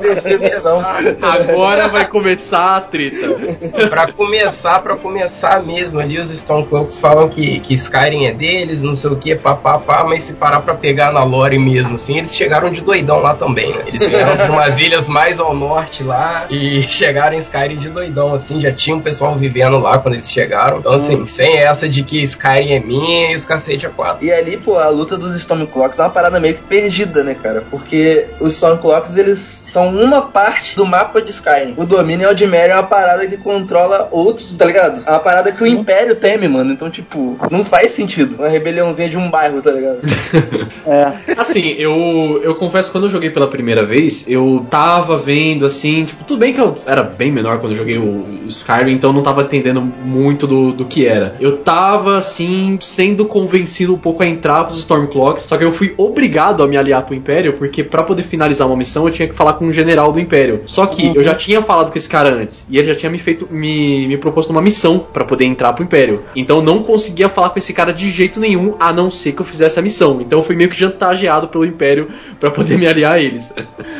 Decepção. 0.00 0.82
começar, 0.82 1.22
Agora 1.22 1.88
vai 1.88 2.06
começar 2.06 2.53
a 2.58 2.80
treta. 2.80 3.36
pra 3.88 4.12
começar, 4.12 4.80
pra 4.80 4.96
começar 4.96 5.62
mesmo 5.62 6.00
ali, 6.00 6.18
os 6.18 6.30
Stormcloaks 6.30 6.98
falam 6.98 7.28
que, 7.28 7.60
que 7.60 7.74
Skyrim 7.74 8.26
é 8.26 8.32
deles, 8.32 8.82
não 8.82 8.94
sei 8.94 9.10
o 9.10 9.16
que, 9.16 9.34
papapá, 9.34 10.04
mas 10.04 10.24
se 10.24 10.34
parar 10.34 10.60
pra 10.60 10.74
pegar 10.74 11.12
na 11.12 11.22
lore 11.24 11.58
mesmo, 11.58 11.94
assim, 11.94 12.18
eles 12.18 12.34
chegaram 12.34 12.70
de 12.70 12.80
doidão 12.80 13.20
lá 13.20 13.34
também, 13.34 13.72
né? 13.72 13.84
Eles 13.86 14.06
vieram 14.06 14.36
de 14.36 14.50
umas 14.50 14.78
ilhas 14.78 15.08
mais 15.08 15.38
ao 15.40 15.54
norte 15.54 16.02
lá 16.02 16.46
e 16.50 16.82
chegaram 16.88 17.36
em 17.36 17.38
Skyrim 17.38 17.78
de 17.78 17.88
doidão, 17.88 18.34
assim, 18.34 18.60
já 18.60 18.72
tinha 18.72 18.96
um 18.96 19.00
pessoal 19.00 19.34
vivendo 19.36 19.78
lá 19.78 19.98
quando 19.98 20.14
eles 20.14 20.30
chegaram. 20.30 20.78
Então, 20.78 20.92
assim, 20.92 21.26
sem 21.26 21.58
essa 21.58 21.88
de 21.88 22.02
que 22.02 22.22
Skyrim 22.22 22.72
é 22.72 22.80
minha 22.80 23.32
e 23.32 23.34
os 23.34 23.44
cacete 23.44 23.86
é 23.86 23.88
quatro. 23.88 24.24
E 24.24 24.32
ali, 24.32 24.56
pô, 24.56 24.78
a 24.78 24.88
luta 24.88 25.16
dos 25.16 25.34
Stormclocks 25.36 25.98
é 25.98 26.02
uma 26.02 26.10
parada 26.10 26.40
meio 26.40 26.54
que 26.54 26.62
perdida, 26.62 27.22
né, 27.22 27.34
cara? 27.34 27.64
Porque 27.70 28.26
os 28.40 28.52
Stormclocks, 28.54 29.16
eles 29.16 29.38
são 29.38 29.88
uma 29.88 30.22
parte 30.22 30.76
do 30.76 30.86
mapa 30.86 31.20
de 31.20 31.30
Skyrim. 31.30 31.74
O 31.76 31.84
domínio 31.84 32.28
Eldmere 32.44 32.70
é 32.70 32.74
uma 32.74 32.82
parada 32.82 33.26
que 33.26 33.36
controla 33.36 34.08
outros, 34.10 34.54
tá 34.56 34.64
ligado? 34.64 35.02
É 35.06 35.10
uma 35.10 35.20
parada 35.20 35.50
que 35.50 35.62
o 35.62 35.66
Império 35.66 36.14
teme, 36.14 36.46
mano. 36.46 36.72
Então, 36.72 36.90
tipo, 36.90 37.36
não 37.50 37.64
faz 37.64 37.92
sentido. 37.92 38.36
Uma 38.36 38.48
rebeliãozinha 38.48 39.08
de 39.08 39.16
um 39.16 39.30
bairro, 39.30 39.60
tá 39.60 39.70
ligado? 39.70 39.98
É. 40.86 41.34
Assim, 41.38 41.74
eu, 41.78 42.40
eu 42.42 42.54
confesso 42.56 42.88
que 42.88 42.92
quando 42.92 43.04
eu 43.04 43.10
joguei 43.10 43.30
pela 43.30 43.48
primeira 43.48 43.86
vez, 43.86 44.26
eu 44.28 44.66
tava 44.68 45.16
vendo 45.16 45.64
assim, 45.64 46.04
tipo, 46.04 46.24
tudo 46.24 46.38
bem 46.38 46.52
que 46.52 46.60
eu 46.60 46.76
era 46.84 47.02
bem 47.02 47.32
menor 47.32 47.58
quando 47.58 47.72
eu 47.72 47.78
joguei 47.78 47.96
o, 47.96 48.02
o 48.02 48.48
Skyrim, 48.48 48.92
então 48.92 49.08
eu 49.10 49.14
não 49.14 49.22
tava 49.22 49.42
entendendo 49.42 49.80
muito 49.80 50.46
do, 50.46 50.72
do 50.72 50.84
que 50.84 51.06
era. 51.06 51.36
Eu 51.40 51.56
tava 51.56 52.18
assim, 52.18 52.76
sendo 52.82 53.24
convencido 53.24 53.94
um 53.94 53.98
pouco 53.98 54.22
a 54.22 54.26
entrar 54.26 54.64
pros 54.64 54.78
Stormclocks, 54.80 55.44
só 55.44 55.56
que 55.56 55.64
eu 55.64 55.72
fui 55.72 55.94
obrigado 55.96 56.62
a 56.62 56.68
me 56.68 56.76
aliar 56.76 57.02
pro 57.06 57.14
Império, 57.14 57.54
porque 57.54 57.82
pra 57.82 58.02
poder 58.02 58.22
finalizar 58.22 58.66
uma 58.66 58.76
missão 58.76 59.06
eu 59.06 59.12
tinha 59.12 59.26
que 59.26 59.34
falar 59.34 59.54
com 59.54 59.64
um 59.64 59.72
general 59.72 60.12
do 60.12 60.20
Império. 60.20 60.62
Só 60.66 60.84
que 60.86 61.16
eu 61.16 61.22
já 61.22 61.34
tinha 61.34 61.62
falado 61.62 61.90
com 61.90 61.96
esse 61.96 62.08
cara 62.08 62.33
antes, 62.34 62.66
e 62.68 62.78
ele 62.78 62.86
já 62.86 62.94
tinha 62.94 63.10
me 63.10 63.18
feito, 63.18 63.48
me, 63.50 64.06
me 64.06 64.16
proposto 64.16 64.50
uma 64.50 64.62
missão 64.62 64.98
pra 64.98 65.24
poder 65.24 65.44
entrar 65.44 65.72
pro 65.72 65.84
Império. 65.84 66.24
Então 66.34 66.58
eu 66.58 66.62
não 66.62 66.82
conseguia 66.82 67.28
falar 67.28 67.50
com 67.50 67.58
esse 67.58 67.72
cara 67.72 67.92
de 67.92 68.10
jeito 68.10 68.40
nenhum, 68.40 68.74
a 68.78 68.92
não 68.92 69.10
ser 69.10 69.32
que 69.32 69.40
eu 69.40 69.46
fizesse 69.46 69.78
a 69.78 69.82
missão. 69.82 70.20
Então 70.20 70.38
eu 70.38 70.42
fui 70.42 70.56
meio 70.56 70.68
que 70.68 70.76
chantageado 70.76 71.48
pelo 71.48 71.64
Império 71.64 72.08
pra 72.38 72.50
poder 72.50 72.78
me 72.78 72.86
aliar 72.86 73.14
a 73.14 73.20
eles. 73.20 73.52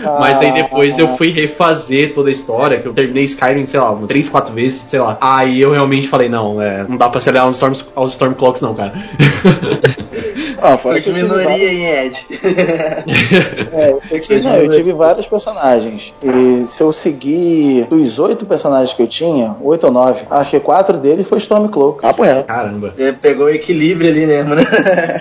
Mas 0.03 0.41
aí 0.41 0.53
depois 0.53 0.99
eu 0.99 1.17
fui 1.17 1.31
refazer 1.31 2.13
toda 2.13 2.29
a 2.29 2.33
história, 2.33 2.79
que 2.79 2.87
eu 2.87 2.93
terminei 2.93 3.25
Skyrim, 3.25 3.65
sei 3.67 3.81
lá, 3.81 3.91
umas 3.91 4.09
três, 4.09 4.29
quatro 4.29 4.55
vezes, 4.55 4.83
sei 4.83 5.01
lá. 5.01 5.17
Aí 5.21 5.61
eu 5.61 5.73
realmente 5.73 6.09
falei, 6.09 6.29
não, 6.29 6.61
é, 6.61 6.85
não 6.89 6.97
dá 6.97 7.09
pra 7.09 7.21
se 7.21 7.29
aliar 7.29 7.45
aos, 7.45 7.57
Storms, 7.57 7.87
aos 7.95 8.13
Stormclocks 8.13 8.61
não, 8.61 8.75
cara. 8.75 8.93
Ah, 10.65 10.79
fora 10.79 10.95
Foi 10.95 11.03
que 11.03 11.13
minoria, 11.13 11.73
hein, 11.73 12.07
Ed? 12.07 12.27
É, 13.73 13.91
eu, 14.11 14.21
tive, 14.21 14.41
não, 14.41 14.57
eu 14.57 14.71
tive 14.71 14.93
vários 14.93 15.27
personagens. 15.27 16.15
E 16.23 16.65
se 16.69 16.83
eu 16.83 16.91
seguir 16.91 17.85
dos 17.85 18.19
oito 18.25 18.47
personagens 18.47 18.93
que 18.93 19.03
eu 19.03 19.07
tinha, 19.07 19.57
oito 19.63 19.85
ou 19.85 19.93
nove, 19.93 20.25
acho 20.31 20.51
que 20.51 20.61
quatro 20.61 20.97
deles 20.97 21.29
foi 21.29 21.39
Stormcloak. 21.39 22.01
Ah, 22.03 22.13
reto. 22.13 22.45
Caramba. 22.45 22.95
Ele 22.97 23.13
pegou 23.13 23.47
o 23.47 23.51
equilíbrio 23.51 24.11
ali 24.11 24.27
mesmo, 24.27 24.55
né? 24.55 24.65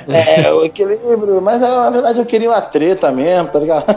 É, 0.07 0.51
o 0.51 0.63
equilíbrio, 0.63 1.41
mas 1.41 1.61
é, 1.61 1.67
na 1.67 1.89
verdade 1.89 2.19
eu 2.19 2.25
queria 2.25 2.49
uma 2.49 2.61
treta 2.61 3.11
mesmo, 3.11 3.49
tá 3.49 3.59
ligado? 3.59 3.85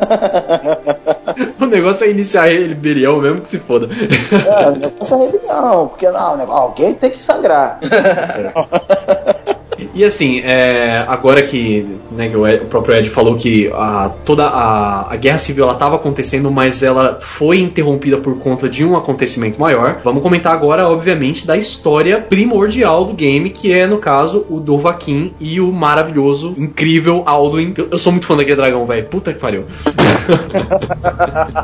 O 1.61 1.67
negócio 1.67 2.07
é 2.07 2.11
iniciar 2.11 2.45
a 2.45 2.47
rebelião 2.47 3.19
mesmo 3.19 3.41
que 3.41 3.49
se 3.49 3.59
foda. 3.59 3.89
É, 4.33 4.69
o 4.69 4.77
negócio 4.77 5.15
é 5.17 5.27
rebelião, 5.27 5.89
porque 5.89 6.09
não, 6.11 6.53
alguém 6.53 6.95
tem 6.95 7.11
que 7.11 7.23
sangrar. 7.23 7.81
E 9.95 10.05
assim, 10.05 10.41
é, 10.41 11.05
agora 11.09 11.43
que, 11.43 11.87
né, 12.11 12.29
que 12.29 12.37
o, 12.37 12.47
Ed- 12.47 12.63
o 12.63 12.67
próprio 12.67 12.97
Ed 12.97 13.09
falou 13.11 13.37
que 13.37 13.71
a, 13.75 14.11
toda 14.25 14.45
a, 14.47 15.13
a 15.13 15.17
guerra 15.17 15.39
civil 15.39 15.71
estava 15.71 15.97
acontecendo, 15.97 16.51
mas 16.51 16.83
ela 16.83 17.19
foi 17.21 17.61
interrompida 17.61 18.17
por 18.19 18.39
conta 18.39 18.69
de 18.69 18.85
um 18.85 18.97
acontecimento 18.97 19.61
maior. 19.61 20.01
Vamos 20.03 20.23
comentar 20.23 20.53
agora, 20.53 20.89
obviamente, 20.89 21.47
da 21.47 21.57
história 21.57 22.21
primordial 22.21 23.05
do 23.05 23.13
game, 23.13 23.51
que 23.51 23.73
é, 23.73 23.87
no 23.87 23.99
caso, 23.99 24.47
o 24.49 24.61
Dovahkiin 24.61 25.35
e 25.41 25.61
o 25.61 25.71
maravilhoso, 25.73 26.55
incrível 26.57 27.23
Alduin. 27.27 27.75
Eu, 27.77 27.89
eu 27.93 27.99
sou 27.99 28.13
muito 28.13 28.27
fã 28.27 28.37
daquele 28.37 28.57
dragão, 28.57 28.85
velho. 28.85 29.07
Puta 29.07 29.33
que 29.33 29.39
pariu. 29.41 29.65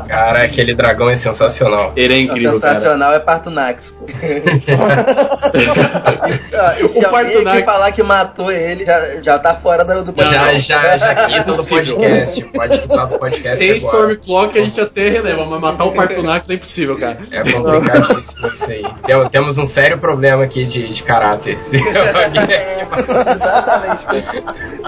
Cara, 0.07 0.43
aquele 0.43 0.73
dragão 0.73 1.09
é 1.09 1.15
sensacional. 1.15 1.91
Ele 1.95 2.13
é 2.13 2.19
incrível, 2.19 2.59
cara. 2.59 2.75
Sensacional 2.75 3.13
é 3.13 3.19
Partunax, 3.19 3.89
pô. 3.97 4.05
e, 5.53 6.55
ó, 6.55 6.87
se 6.87 6.99
O 6.99 7.09
Partunax- 7.09 7.65
falar 7.65 7.91
que 7.91 8.03
matou 8.03 8.51
ele, 8.51 8.85
já, 8.85 9.21
já 9.21 9.39
tá 9.39 9.53
fora 9.55 9.83
do, 9.83 10.03
do 10.11 10.23
Já, 10.23 10.53
já, 10.55 10.97
já 10.97 11.15
quita 11.27 11.51
do 11.51 11.63
podcast. 11.65 12.43
Pode 12.53 12.77
quitar 12.79 13.07
do 13.07 13.19
podcast 13.19 13.57
Sem. 13.57 13.75
Stormclock 13.77 14.57
a 14.59 14.63
gente 14.63 14.79
até 14.81 15.09
releva, 15.09 15.45
mas 15.45 15.59
matar 15.59 15.85
o 15.85 15.91
Partunax 15.93 16.49
é 16.49 16.53
impossível, 16.53 16.97
cara. 16.97 17.17
É 17.31 17.43
complicadíssimo 17.51 18.47
isso 18.47 18.71
aí. 18.71 18.83
Tem- 19.05 19.29
Temos 19.29 19.57
um 19.57 19.65
sério 19.65 19.97
problema 19.99 20.43
aqui 20.43 20.65
de, 20.65 20.89
de 20.89 21.03
caráter. 21.03 21.57
Se 21.61 21.77
alguém- 21.77 22.43
Exatamente. 23.33 24.03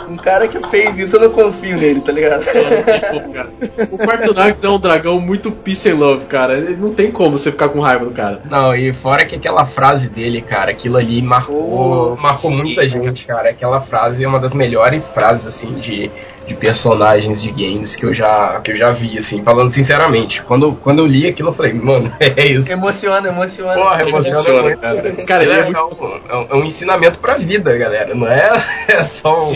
Um 0.09 0.17
cara 0.17 0.47
que 0.47 0.59
fez 0.69 0.97
isso, 0.99 1.15
eu 1.15 1.21
não 1.21 1.29
confio 1.29 1.77
nele, 1.77 2.01
tá 2.01 2.11
ligado? 2.11 2.43
Tipo, 2.45 3.33
cara, 3.33 3.49
O 3.91 3.97
Partunax 3.97 4.63
é 4.63 4.69
um 4.69 4.79
dragão 4.79 5.19
muito 5.19 5.51
peace 5.51 5.89
and 5.89 5.95
love, 5.95 6.25
cara. 6.25 6.57
Ele 6.57 6.75
Não 6.75 6.93
tem 6.93 7.11
como 7.11 7.37
você 7.37 7.51
ficar 7.51 7.69
com 7.69 7.79
raiva 7.79 8.05
do 8.05 8.11
cara. 8.11 8.41
Não, 8.49 8.75
e 8.75 8.93
fora 8.93 9.25
que 9.25 9.35
aquela 9.35 9.65
frase 9.65 10.09
dele, 10.09 10.41
cara, 10.41 10.71
aquilo 10.71 10.97
ali 10.97 11.21
marcou, 11.21 12.13
Oh, 12.13 12.21
marcou 12.21 12.51
sim. 12.51 12.57
muita 12.57 12.87
gente, 12.87 13.25
cara. 13.25 13.49
Aquela 13.49 13.81
frase 13.81 14.23
é 14.23 14.27
uma 14.27 14.39
das 14.39 14.53
melhores 14.53 15.09
frases, 15.09 15.45
assim, 15.47 15.73
de, 15.75 16.11
de 16.47 16.53
personagens 16.55 17.41
de 17.41 17.49
games 17.51 17.95
que 17.95 18.05
eu 18.05 18.13
já, 18.13 18.59
que 18.63 18.71
eu 18.71 18.75
já 18.75 18.91
vi, 18.91 19.17
assim, 19.17 19.41
falando 19.43 19.69
sinceramente. 19.71 20.41
Quando, 20.43 20.73
quando 20.75 20.99
eu 20.99 21.05
li 21.07 21.25
aquilo, 21.27 21.49
eu 21.49 21.53
falei, 21.53 21.73
mano, 21.73 22.11
é 22.19 22.47
isso. 22.47 22.71
Emociona, 22.71 23.27
emociona. 23.29 23.73
Porra, 23.73 24.01
emociona 24.07 24.61
muito. 24.63 24.79
cara. 24.79 25.11
Cara, 25.25 25.43
ele 25.43 25.51
é, 25.53 25.59
é 25.59 25.63
muito... 25.63 26.03
um, 26.05 26.19
é 26.29 26.35
um- 26.35 26.47
é 26.49 26.55
um 26.55 26.63
ensinamento 26.63 27.19
pra 27.19 27.35
vida, 27.37 27.75
galera. 27.77 28.13
Não 28.13 28.27
é, 28.27 28.49
é 28.87 29.03
só 29.03 29.37
um- 29.49 29.53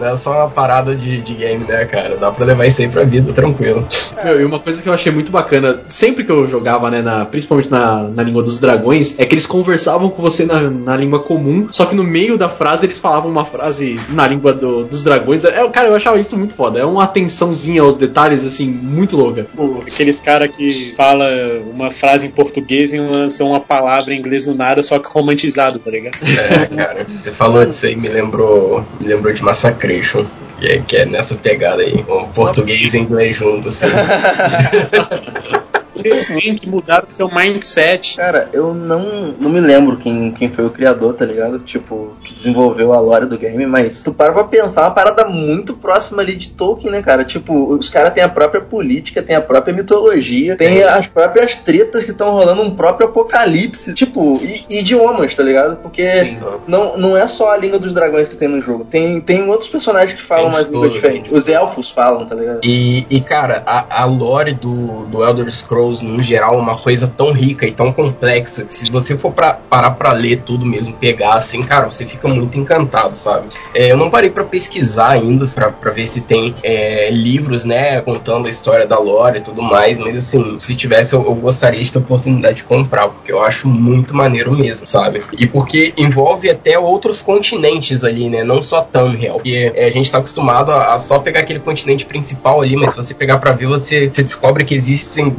não 0.00 0.08
é 0.08 0.16
só 0.16 0.32
uma 0.32 0.50
parada 0.50 0.94
de, 0.94 1.20
de 1.20 1.34
game, 1.34 1.64
né, 1.64 1.84
cara? 1.86 2.16
Dá 2.16 2.30
pra 2.30 2.44
levar 2.44 2.66
isso 2.66 2.80
aí 2.82 2.88
pra 2.88 3.04
vida, 3.04 3.32
tranquilo. 3.32 3.86
Meu, 4.24 4.40
e 4.40 4.44
uma 4.44 4.60
coisa 4.60 4.82
que 4.82 4.88
eu 4.88 4.92
achei 4.92 5.10
muito 5.12 5.30
bacana, 5.32 5.80
sempre 5.88 6.24
que 6.24 6.30
eu 6.32 6.46
jogava, 6.48 6.90
né, 6.90 7.02
na, 7.02 7.24
principalmente 7.24 7.70
na, 7.70 8.04
na 8.04 8.22
língua 8.22 8.42
dos 8.42 8.60
dragões, 8.60 9.18
é 9.18 9.24
que 9.24 9.34
eles 9.34 9.46
conversavam 9.46 10.08
com 10.10 10.22
você 10.22 10.44
na, 10.44 10.60
na 10.70 10.96
língua 10.96 11.20
comum, 11.20 11.68
só 11.70 11.84
que 11.86 11.94
no 11.94 12.04
meio 12.04 12.36
da 12.38 12.48
frase 12.48 12.86
eles 12.86 12.98
falavam 12.98 13.30
uma 13.30 13.44
frase 13.44 14.00
na 14.08 14.26
língua 14.26 14.52
do- 14.52 14.84
dos 14.84 15.02
dragões. 15.02 15.44
É, 15.44 15.68
cara, 15.68 15.88
eu 15.88 15.94
achava 15.94 16.19
isso 16.20 16.36
muito 16.36 16.54
foda. 16.54 16.78
É 16.78 16.84
uma 16.84 17.04
atençãozinha 17.04 17.82
aos 17.82 17.96
detalhes, 17.96 18.44
assim, 18.44 18.68
muito 18.68 19.16
louca. 19.16 19.46
Aqueles 19.86 20.20
cara 20.20 20.48
que 20.48 20.92
fala 20.96 21.26
uma 21.72 21.90
frase 21.90 22.26
em 22.26 22.30
português 22.30 22.92
e 22.92 22.98
lançam 22.98 23.48
uma 23.48 23.60
palavra 23.60 24.14
em 24.14 24.18
inglês 24.18 24.46
no 24.46 24.54
nada, 24.54 24.82
só 24.82 24.98
que 24.98 25.08
romantizado, 25.08 25.78
tá 25.78 25.90
ligado? 25.90 26.18
É, 26.22 26.76
cara, 26.76 27.06
você 27.20 27.32
falou 27.32 27.64
disso 27.64 27.86
aí, 27.86 27.96
me 27.96 28.08
lembrou, 28.08 28.84
me 29.00 29.06
lembrou 29.06 29.32
de 29.32 29.42
Massacration. 29.42 30.24
Que 30.58 30.66
é, 30.66 30.82
que 30.86 30.96
é 30.96 31.06
nessa 31.06 31.34
pegada 31.36 31.80
aí, 31.80 32.02
com 32.02 32.28
português 32.28 32.92
e 32.92 32.98
inglês 32.98 33.34
junto, 33.34 33.70
assim. 33.70 33.86
Eles 36.04 36.26
têm 36.26 36.56
que 36.56 36.68
mudar 36.68 37.04
o 37.08 37.12
seu 37.12 37.28
mindset. 37.28 38.16
Cara, 38.16 38.48
eu 38.52 38.74
não, 38.74 39.34
não 39.40 39.50
me 39.50 39.60
lembro 39.60 39.96
quem, 39.96 40.30
quem 40.32 40.50
foi 40.50 40.66
o 40.66 40.70
criador, 40.70 41.14
tá 41.14 41.24
ligado? 41.24 41.58
Tipo, 41.60 42.16
que 42.22 42.34
desenvolveu 42.34 42.92
a 42.92 43.00
lore 43.00 43.26
do 43.26 43.38
game, 43.38 43.66
mas 43.66 44.02
tu 44.02 44.12
para 44.12 44.32
pra 44.32 44.44
pensar, 44.44 44.82
é 44.82 44.84
uma 44.84 44.90
parada 44.90 45.26
muito 45.26 45.74
próxima 45.74 46.22
ali 46.22 46.36
de 46.36 46.50
Tolkien, 46.50 46.92
né, 46.92 47.02
cara? 47.02 47.24
Tipo, 47.24 47.74
os 47.74 47.88
caras 47.88 48.12
têm 48.12 48.22
a 48.22 48.28
própria 48.28 48.60
política, 48.60 49.22
tem 49.22 49.36
a 49.36 49.40
própria 49.40 49.74
mitologia, 49.74 50.56
tem 50.56 50.82
as 50.82 51.06
próprias 51.06 51.56
tretas 51.56 52.04
que 52.04 52.10
estão 52.10 52.30
rolando, 52.30 52.62
um 52.62 52.70
próprio 52.70 53.08
apocalipse, 53.08 53.92
tipo, 53.94 54.40
e, 54.42 54.80
idiomas, 54.80 55.34
tá 55.34 55.42
ligado? 55.42 55.76
Porque 55.76 56.36
não, 56.66 56.96
não 56.96 57.16
é 57.16 57.26
só 57.26 57.52
a 57.52 57.56
língua 57.56 57.78
dos 57.78 57.94
dragões 57.94 58.28
que 58.28 58.36
tem 58.36 58.48
no 58.48 58.60
jogo, 58.60 58.84
tem, 58.84 59.20
tem 59.20 59.48
outros 59.48 59.68
personagens 59.68 60.12
que 60.14 60.22
falam 60.22 60.50
diferentes. 60.50 61.00
tem 61.00 61.22
de 61.22 61.34
Os 61.34 61.48
elfos 61.48 61.90
falam, 61.90 62.24
tá 62.26 62.34
ligado? 62.34 62.60
E, 62.64 63.06
e, 63.10 63.20
cara, 63.20 63.62
a, 63.66 64.02
a 64.02 64.04
lore 64.04 64.54
do, 64.54 65.06
do 65.06 65.24
Elder 65.24 65.50
Scrolls 65.50 65.89
Scrolls, 65.90 66.04
no 66.04 66.22
geral, 66.22 66.58
uma 66.58 66.78
coisa 66.78 67.06
tão 67.08 67.32
rica 67.32 67.66
e 67.66 67.72
tão 67.72 67.92
complexa 67.92 68.64
que 68.64 68.72
se 68.72 68.90
você 68.90 69.16
for 69.16 69.32
pra, 69.32 69.54
parar 69.54 69.92
pra 69.92 70.12
ler 70.12 70.42
tudo 70.44 70.64
mesmo, 70.64 70.94
pegar 70.94 71.34
assim, 71.34 71.62
cara, 71.62 71.90
você 71.90 72.06
fica 72.06 72.28
muito 72.28 72.58
encantado, 72.58 73.16
sabe? 73.16 73.48
É, 73.74 73.92
eu 73.92 73.96
não 73.96 74.10
parei 74.10 74.30
para 74.30 74.44
pesquisar 74.44 75.10
ainda 75.10 75.44
pra, 75.46 75.90
ver 75.90 76.06
se 76.06 76.20
tem 76.20 76.54
é, 76.62 77.10
livros, 77.10 77.64
né, 77.64 78.00
contando 78.00 78.46
a 78.46 78.50
história 78.50 78.86
da 78.86 78.98
lore 78.98 79.38
e 79.38 79.42
tudo 79.42 79.62
mais, 79.62 79.98
mas 79.98 80.16
assim, 80.16 80.58
se 80.60 80.74
tivesse, 80.74 81.14
eu, 81.14 81.24
eu 81.24 81.34
gostaria 81.34 81.82
de 81.82 81.90
ter 81.90 81.98
a 81.98 82.02
oportunidade 82.02 82.58
de 82.58 82.64
comprar, 82.64 83.08
porque 83.08 83.32
eu 83.32 83.40
acho 83.42 83.68
muito 83.68 84.14
maneiro 84.14 84.52
mesmo, 84.52 84.86
sabe? 84.86 85.22
E 85.38 85.46
porque 85.46 85.92
envolve 85.96 86.50
até 86.50 86.78
outros 86.78 87.22
continentes 87.22 88.04
ali, 88.04 88.28
né? 88.28 88.44
Não 88.44 88.62
só 88.62 88.82
Tamriel. 88.82 89.34
Porque 89.34 89.72
é, 89.74 89.86
a 89.86 89.90
gente 89.90 90.10
tá 90.10 90.18
acostumado 90.18 90.70
a, 90.70 90.94
a, 90.94 90.98
só 90.98 91.18
pegar 91.18 91.40
aquele 91.40 91.60
continente 91.60 92.06
principal 92.06 92.60
ali, 92.60 92.76
mas 92.76 92.90
se 92.90 92.96
você 92.96 93.14
pegar 93.14 93.38
pra 93.38 93.52
ver, 93.52 93.66
você, 93.66 94.08
você 94.08 94.22
descobre 94.22 94.64
que 94.64 94.74
existem 94.74 95.30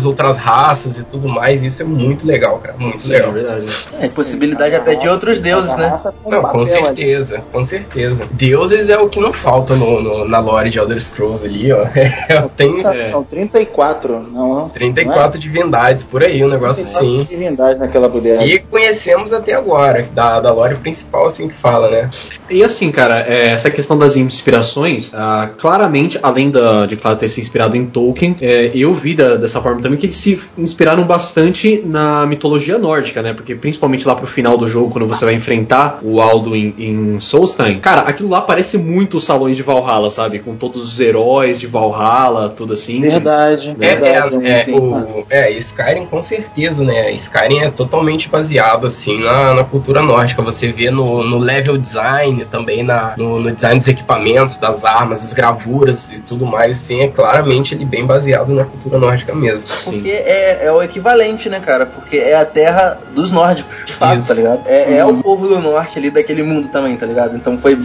várias 0.00 0.04
outras 0.04 0.36
raças 0.36 0.98
e 0.98 1.04
tudo 1.04 1.28
mais. 1.28 1.62
E 1.62 1.66
isso 1.66 1.82
é 1.82 1.84
muito 1.84 2.26
legal, 2.26 2.58
cara. 2.58 2.76
Muito 2.78 3.02
Sim, 3.02 3.12
legal. 3.12 3.30
É 3.30 3.32
verdade. 3.32 3.66
É, 4.00 4.08
possibilidade 4.08 4.74
até 4.74 4.94
de 4.94 5.08
outros 5.08 5.40
deuses, 5.40 5.76
né? 5.76 5.96
Não, 6.26 6.42
com 6.42 6.64
certeza, 6.66 7.42
com 7.52 7.64
certeza. 7.64 8.26
Deuses 8.32 8.88
é 8.88 8.98
o 8.98 9.08
que 9.08 9.20
não 9.20 9.32
falta 9.32 9.74
no, 9.74 10.00
no 10.02 10.28
na 10.28 10.38
lore 10.38 10.70
de 10.70 10.78
Elder 10.78 11.02
Scrolls 11.02 11.44
ali, 11.44 11.72
ó. 11.72 11.86
Tem 12.56 12.80
Tá, 12.82 13.04
São 13.04 13.22
34, 13.24 14.20
não, 14.20 14.54
não. 14.54 14.68
34 14.68 15.38
divindades 15.38 16.04
por 16.04 16.22
aí, 16.24 16.42
um 16.44 16.48
negócio 16.48 16.84
assim. 16.84 17.24
divindades 17.24 17.78
naquela 17.78 18.08
bodega. 18.08 18.38
Que 18.42 18.58
conhecemos 18.60 19.32
até 19.32 19.52
agora, 19.54 20.06
da, 20.14 20.40
da 20.40 20.52
lore 20.52 20.76
principal, 20.76 21.26
assim 21.26 21.48
que 21.48 21.54
fala, 21.54 21.90
né? 21.90 22.08
E 22.48 22.62
assim, 22.62 22.90
cara, 22.90 23.20
é, 23.28 23.48
essa 23.48 23.70
questão 23.70 23.98
das 23.98 24.16
inspirações, 24.16 25.10
ah, 25.14 25.50
claramente, 25.58 26.18
além 26.22 26.50
da, 26.50 26.86
de 26.86 26.96
claro 26.96 27.16
ter 27.18 27.28
se 27.28 27.40
inspirado 27.40 27.76
em 27.76 27.84
Tolkien, 27.86 28.36
é, 28.40 28.70
eu 28.74 28.94
vi 28.94 29.14
da- 29.14 29.36
dessa 29.36 29.60
forma 29.60 29.79
também 29.80 29.98
que 29.98 30.06
eles 30.06 30.16
se 30.16 30.38
inspiraram 30.56 31.04
bastante 31.04 31.82
na 31.84 32.26
mitologia 32.26 32.78
nórdica, 32.78 33.22
né? 33.22 33.32
Porque 33.32 33.54
principalmente 33.54 34.06
lá 34.06 34.14
pro 34.14 34.26
final 34.26 34.56
do 34.56 34.66
jogo, 34.68 34.90
quando 34.90 35.06
você 35.06 35.24
vai 35.24 35.34
enfrentar 35.34 35.98
o 36.02 36.20
Alduin 36.20 36.74
em 36.78 37.20
Solstheim, 37.20 37.80
cara, 37.80 38.02
aquilo 38.02 38.28
lá 38.28 38.40
parece 38.40 38.78
muito 38.78 39.16
os 39.16 39.24
salões 39.24 39.56
de 39.56 39.62
Valhalla, 39.62 40.10
sabe? 40.10 40.38
Com 40.38 40.54
todos 40.54 40.82
os 40.82 41.00
heróis 41.00 41.58
de 41.60 41.66
Valhalla, 41.66 42.48
tudo 42.48 42.72
assim. 42.74 43.00
Verdade, 43.00 43.74
É, 43.80 43.96
verdade. 43.96 44.46
é, 44.46 44.50
é, 44.50 44.58
sim. 44.60 44.72
o, 44.74 45.24
é, 45.28 45.50
Skyrim 45.52 46.06
com 46.06 46.22
certeza, 46.22 46.84
né? 46.84 47.12
Skyrim 47.12 47.60
é 47.60 47.70
totalmente 47.70 48.28
baseado, 48.28 48.86
assim, 48.86 49.22
na, 49.22 49.54
na 49.54 49.64
cultura 49.64 50.02
nórdica. 50.02 50.42
Você 50.42 50.72
vê 50.72 50.90
no, 50.90 51.22
no 51.24 51.38
level 51.38 51.76
design, 51.76 52.44
também 52.50 52.82
na, 52.82 53.14
no, 53.16 53.40
no 53.40 53.52
design 53.52 53.78
dos 53.78 53.88
equipamentos, 53.88 54.56
das 54.56 54.84
armas, 54.84 55.24
as 55.24 55.32
gravuras 55.32 56.10
e 56.12 56.20
tudo 56.20 56.46
mais, 56.46 56.76
assim, 56.76 57.00
é 57.00 57.08
claramente 57.08 57.74
ele 57.74 57.84
bem 57.84 58.04
baseado 58.04 58.52
na 58.52 58.64
cultura 58.64 58.98
nórdica 58.98 59.34
mesmo. 59.34 59.68
Porque 59.84 60.10
é, 60.10 60.60
é 60.66 60.72
o 60.72 60.82
equivalente, 60.82 61.48
né, 61.48 61.60
cara? 61.60 61.86
Porque 61.86 62.16
é 62.16 62.34
a 62.36 62.44
terra 62.44 62.98
dos 63.14 63.30
nórdicos, 63.30 63.74
de 63.86 63.92
fato, 63.92 64.16
Isso. 64.18 64.28
tá 64.28 64.34
ligado? 64.34 64.60
É, 64.66 64.96
é 64.98 65.04
o 65.04 65.14
povo 65.22 65.48
do 65.48 65.58
norte 65.60 65.98
ali 65.98 66.10
daquele 66.10 66.42
mundo 66.42 66.68
também, 66.68 66.96
tá 66.96 67.06
ligado? 67.06 67.36
Então 67.36 67.56
foi 67.58 67.78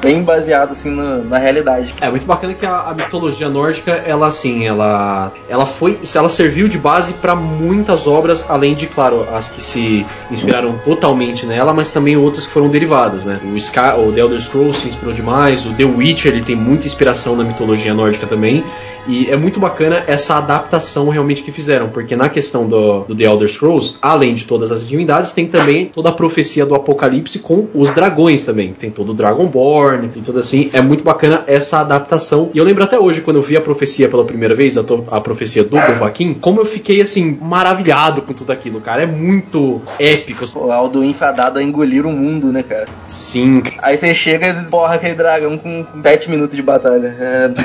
bem 0.00 0.22
baseado, 0.22 0.72
assim, 0.72 0.88
no- 0.88 1.22
na 1.24 1.36
realidade. 1.36 1.94
É 2.00 2.08
muito 2.08 2.26
bacana 2.26 2.54
que 2.54 2.64
a, 2.64 2.74
a 2.88 2.94
mitologia 2.94 3.50
nórdica, 3.50 3.92
ela 4.06 4.28
assim, 4.28 4.66
ela 4.66 5.30
ela 5.46 5.66
foi, 5.66 5.98
ela 6.14 6.28
serviu 6.30 6.68
de 6.68 6.78
base 6.78 7.12
para 7.12 7.34
muitas 7.36 8.06
obras, 8.06 8.42
além 8.48 8.74
de, 8.74 8.86
claro, 8.86 9.26
as 9.30 9.50
que 9.50 9.62
se 9.62 10.06
inspiraram 10.30 10.78
totalmente 10.78 11.44
nela, 11.44 11.74
mas 11.74 11.90
também 11.90 12.16
outras 12.16 12.46
que 12.46 12.52
foram 12.52 12.68
derivadas, 12.70 13.26
né? 13.26 13.40
O 13.44 13.54
Sky, 13.58 13.78
o 13.98 14.10
The 14.10 14.20
Elder 14.20 14.40
Scrolls 14.40 14.80
se 14.80 14.88
inspirou 14.88 15.12
demais, 15.12 15.66
o 15.66 15.74
The 15.74 15.84
Witcher, 15.84 16.32
ele 16.32 16.42
tem 16.42 16.56
muita 16.56 16.86
inspiração 16.86 17.36
na 17.36 17.44
mitologia 17.44 17.92
nórdica 17.92 18.26
também. 18.26 18.64
E 19.06 19.30
é 19.30 19.36
muito 19.36 19.60
bacana 19.60 20.02
essa 20.06 20.36
adaptação 20.36 21.09
realmente 21.10 21.42
que 21.42 21.52
fizeram, 21.52 21.88
porque 21.90 22.16
na 22.16 22.28
questão 22.28 22.66
do, 22.66 23.00
do 23.04 23.14
The 23.14 23.24
Elder 23.24 23.48
Scrolls, 23.48 23.96
além 24.00 24.34
de 24.34 24.44
todas 24.46 24.70
as 24.72 24.86
divindades, 24.86 25.32
tem 25.32 25.46
também 25.46 25.86
toda 25.86 26.08
a 26.08 26.12
profecia 26.12 26.64
do 26.64 26.74
Apocalipse 26.74 27.38
com 27.38 27.68
os 27.74 27.92
dragões 27.92 28.42
também. 28.42 28.72
Tem 28.72 28.90
todo 28.90 29.10
o 29.10 29.14
Dragonborn, 29.14 30.08
tem 30.08 30.22
tudo 30.22 30.38
assim. 30.40 30.70
É 30.72 30.80
muito 30.80 31.04
bacana 31.04 31.44
essa 31.46 31.80
adaptação. 31.80 32.50
E 32.54 32.58
eu 32.58 32.64
lembro 32.64 32.82
até 32.84 32.98
hoje, 32.98 33.20
quando 33.20 33.36
eu 33.36 33.42
vi 33.42 33.56
a 33.56 33.60
profecia 33.60 34.08
pela 34.08 34.24
primeira 34.24 34.54
vez, 34.54 34.78
a, 34.78 34.82
to- 34.82 35.04
a 35.10 35.20
profecia 35.20 35.62
do 35.64 35.70
Dovahkiin, 35.70 36.34
como 36.34 36.60
eu 36.60 36.66
fiquei 36.66 37.00
assim, 37.00 37.38
maravilhado 37.40 38.22
com 38.22 38.32
tudo 38.32 38.50
aquilo, 38.52 38.80
cara. 38.80 39.02
É 39.02 39.06
muito 39.06 39.80
épico. 39.98 40.44
O 40.56 40.70
Alduin 40.72 41.12
fadado 41.12 41.58
a 41.58 41.62
engolir 41.62 42.06
o 42.06 42.10
mundo, 42.12 42.52
né, 42.52 42.62
cara? 42.62 42.86
Sim, 43.06 43.62
Aí 43.78 43.96
você 43.98 44.14
chega 44.14 44.48
e 44.48 44.70
porra 44.70 44.94
aquele 44.94 45.14
dragão 45.14 45.56
com 45.58 45.84
7 46.02 46.30
minutos 46.30 46.54
de 46.56 46.62
batalha. 46.62 47.14
É... 47.18 47.50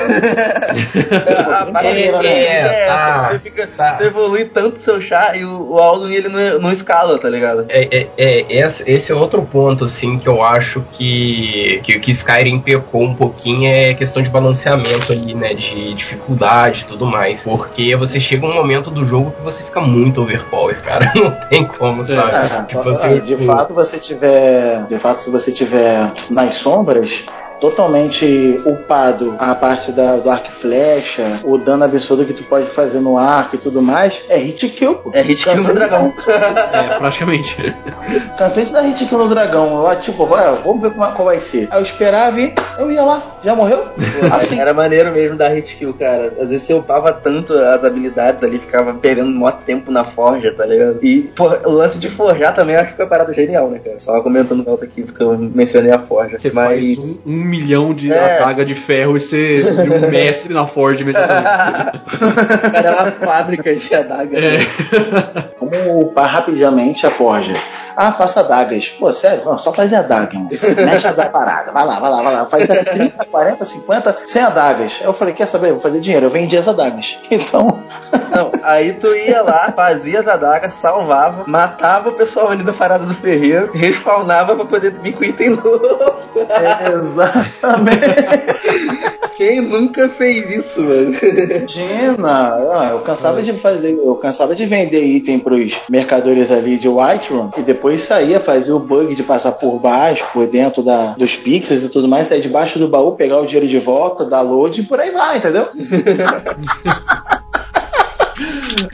a 1.60 1.66
parada 1.66 1.88
É, 1.88 2.00
é, 2.00 2.26
é, 2.26 2.56
essa. 2.58 2.86
tá, 2.86 3.35
você 3.36 3.50
fica. 3.50 3.66
tá. 3.66 3.96
Você 3.96 4.04
evolui 4.06 4.44
tanto 4.46 4.78
seu 4.78 5.00
chá 5.00 5.36
e 5.36 5.44
o, 5.44 5.72
o 5.72 5.78
Alduin 5.78 6.12
ele 6.14 6.28
não, 6.28 6.58
não 6.60 6.70
escala, 6.72 7.18
tá 7.18 7.28
ligado? 7.28 7.66
É, 7.68 7.98
é, 7.98 8.08
é, 8.18 8.46
esse, 8.86 9.12
é 9.12 9.14
outro 9.14 9.42
ponto, 9.42 9.84
assim, 9.84 10.18
que 10.18 10.28
eu 10.28 10.42
acho 10.42 10.84
que, 10.92 11.80
que, 11.82 11.98
que 11.98 12.10
Skyrim 12.10 12.60
pecou 12.60 13.02
um 13.02 13.14
pouquinho 13.14 13.68
é 13.70 13.94
questão 13.94 14.22
de 14.22 14.30
balanceamento 14.30 15.12
ali, 15.12 15.34
né? 15.34 15.54
De 15.54 15.94
dificuldade 15.94 16.82
e 16.82 16.84
tudo 16.86 17.06
mais. 17.06 17.44
Porque 17.44 17.94
você 17.96 18.18
chega 18.20 18.46
um 18.46 18.54
momento 18.54 18.90
do 18.90 19.04
jogo 19.04 19.30
que 19.32 19.42
você 19.42 19.62
fica 19.62 19.80
muito 19.80 20.22
overpower, 20.22 20.80
cara. 20.82 21.12
Não 21.16 21.30
tem 21.48 21.64
como, 21.64 22.02
sabe? 22.02 22.20
Ah, 22.32 22.64
Tipo, 22.66 22.80
ah, 22.80 22.84
você- 22.84 23.20
de 23.20 23.36
fato, 23.36 23.74
você 23.74 23.98
tiver. 23.98 24.84
De 24.86 24.98
fato, 24.98 25.22
se 25.22 25.30
você 25.30 25.52
tiver 25.52 26.12
nas 26.30 26.54
sombras. 26.54 27.24
Totalmente 27.60 28.60
upado 28.64 29.34
a 29.38 29.54
parte 29.54 29.92
da, 29.92 30.16
do 30.16 30.30
arco 30.30 30.48
e 30.50 30.54
flecha, 30.54 31.40
o 31.42 31.56
dano 31.56 31.84
absurdo 31.84 32.26
que 32.26 32.34
tu 32.34 32.44
pode 32.44 32.66
fazer 32.66 33.00
no 33.00 33.16
arco 33.16 33.56
e 33.56 33.58
tudo 33.58 33.80
mais, 33.80 34.22
é 34.28 34.36
hit 34.36 34.68
kill, 34.68 34.96
pô. 34.96 35.10
É 35.12 35.22
hit 35.22 35.42
kill 35.42 35.62
no 35.62 35.74
dragão. 35.74 36.12
é, 36.72 36.98
praticamente. 36.98 37.56
Cansei 38.38 38.64
de 38.64 38.72
dar 38.72 38.82
hit 38.82 39.06
kill 39.06 39.18
no 39.18 39.28
dragão. 39.28 39.88
Eu, 39.88 40.00
tipo, 40.00 40.26
vai, 40.26 40.54
vamos 40.62 40.82
ver 40.82 40.90
como, 40.90 41.12
qual 41.12 41.24
vai 41.24 41.40
ser. 41.40 41.68
Aí 41.70 41.78
eu 41.78 41.82
esperava 41.82 42.40
e 42.40 42.54
eu 42.78 42.90
ia 42.90 43.02
lá. 43.02 43.38
Já 43.42 43.54
morreu? 43.54 43.86
Assim. 44.32 44.58
Era 44.60 44.74
maneiro 44.74 45.10
mesmo 45.12 45.36
dar 45.36 45.48
hit 45.48 45.76
kill, 45.76 45.94
cara. 45.94 46.34
Às 46.38 46.48
vezes 46.48 46.62
você 46.62 46.74
upava 46.74 47.12
tanto 47.12 47.52
as 47.52 47.84
habilidades 47.84 48.44
ali, 48.44 48.58
ficava 48.58 48.92
perdendo 48.94 49.30
mó 49.30 49.50
tempo 49.50 49.90
na 49.90 50.04
forja, 50.04 50.52
tá 50.52 50.66
ligado? 50.66 50.98
E, 51.02 51.30
pô, 51.34 51.48
o 51.64 51.70
lance 51.70 51.98
de 51.98 52.08
forjar 52.08 52.54
também 52.54 52.74
eu 52.74 52.80
acho 52.82 52.90
que 52.90 52.96
foi 52.96 53.04
uma 53.04 53.10
parada 53.10 53.32
genial, 53.32 53.70
né, 53.70 53.78
cara? 53.78 53.98
Só 53.98 54.20
comentando 54.20 54.64
volta 54.64 54.84
aqui, 54.84 55.02
porque 55.02 55.22
eu 55.22 55.36
mencionei 55.38 55.92
a 55.92 55.98
forja. 55.98 56.38
Você 56.38 56.50
Mas. 56.50 56.80
faz 56.80 57.22
um, 57.24 57.32
um 57.32 57.45
milhão 57.46 57.94
de 57.94 58.12
É. 58.12 58.42
adaga 58.42 58.64
de 58.64 58.74
ferro 58.74 59.16
e 59.16 59.20
vira 59.62 60.06
um 60.06 60.10
mestre 60.10 60.52
na 60.52 60.66
Forge 60.66 61.02
imediatamente. 61.02 62.00
cara, 62.72 62.88
é 62.88 62.90
uma 62.90 63.12
fábrica 63.12 63.74
de 63.74 63.94
adaga. 63.94 64.38
É. 64.38 64.58
né? 64.58 64.66
Vamos 65.60 66.04
upar 66.04 66.28
rapidamente 66.28 67.06
a 67.06 67.10
forja. 67.10 67.54
Ah, 67.96 68.12
faça 68.12 68.40
adagas. 68.40 68.88
Pô, 68.88 69.12
sério? 69.12 69.44
Não, 69.44 69.58
só 69.58 69.72
fazer 69.72 69.96
adaga, 69.96 70.32
irmão. 70.32 70.48
Mexe 70.84 71.06
a 71.06 71.12
parada. 71.30 71.72
Vai 71.72 71.86
lá, 71.86 71.98
vai 71.98 72.10
lá, 72.10 72.22
vai 72.22 72.32
lá. 72.34 72.46
Faz 72.46 72.66
30, 72.68 73.24
40, 73.24 73.64
50, 73.64 74.16
100 74.24 74.42
adagas. 74.42 74.98
Aí 75.00 75.06
eu 75.06 75.12
falei, 75.14 75.32
quer 75.34 75.46
saber? 75.46 75.72
Vou 75.72 75.80
fazer 75.80 76.00
dinheiro. 76.00 76.26
Eu 76.26 76.30
vendi 76.30 76.56
as 76.56 76.68
adagas. 76.68 77.18
Então, 77.30 77.82
Não, 78.30 78.50
aí 78.62 78.92
tu 78.94 79.14
ia 79.14 79.40
lá, 79.42 79.72
fazia 79.74 80.20
as 80.20 80.28
adagas, 80.28 80.74
salvava, 80.74 81.44
matava 81.46 82.10
o 82.10 82.12
pessoal 82.12 82.50
ali 82.50 82.62
da 82.62 82.72
parada 82.72 83.04
do 83.06 83.14
ferreiro, 83.14 83.70
respawnava 83.72 84.54
pra 84.56 84.64
poder 84.64 84.92
vir 84.92 85.12
com 85.14 85.24
item 85.24 85.50
novo. 85.50 86.16
exatamente. 86.94 88.00
Quem 89.36 89.60
nunca 89.60 90.08
fez 90.08 90.50
isso, 90.50 90.82
mano? 90.82 91.12
Gina, 91.68 92.54
ah, 92.54 92.88
eu 92.92 93.00
cansava 93.00 93.42
de 93.42 93.52
fazer, 93.52 93.92
eu 93.92 94.14
cansava 94.16 94.54
de 94.54 94.64
vender 94.64 95.02
item 95.04 95.38
pros 95.38 95.80
mercadores 95.90 96.50
ali 96.50 96.78
de 96.78 96.88
Whiterun 96.88 97.50
e 97.56 97.62
depois 97.62 97.85
saía 97.98 98.40
fazer 98.40 98.72
o 98.72 98.78
bug 98.78 99.14
de 99.14 99.22
passar 99.22 99.52
por 99.52 99.78
baixo, 99.78 100.26
por 100.32 100.46
dentro 100.46 100.82
da, 100.82 101.14
dos 101.16 101.36
pixels 101.36 101.82
e 101.82 101.88
tudo 101.88 102.08
mais, 102.08 102.28
sair 102.28 102.40
debaixo 102.40 102.78
do 102.78 102.88
baú, 102.88 103.12
pegar 103.12 103.38
o 103.38 103.46
dinheiro 103.46 103.68
de 103.68 103.78
volta, 103.78 104.24
dar 104.24 104.42
load 104.42 104.80
e 104.80 104.84
por 104.84 105.00
aí 105.00 105.10
vai, 105.10 105.38
entendeu? 105.38 105.68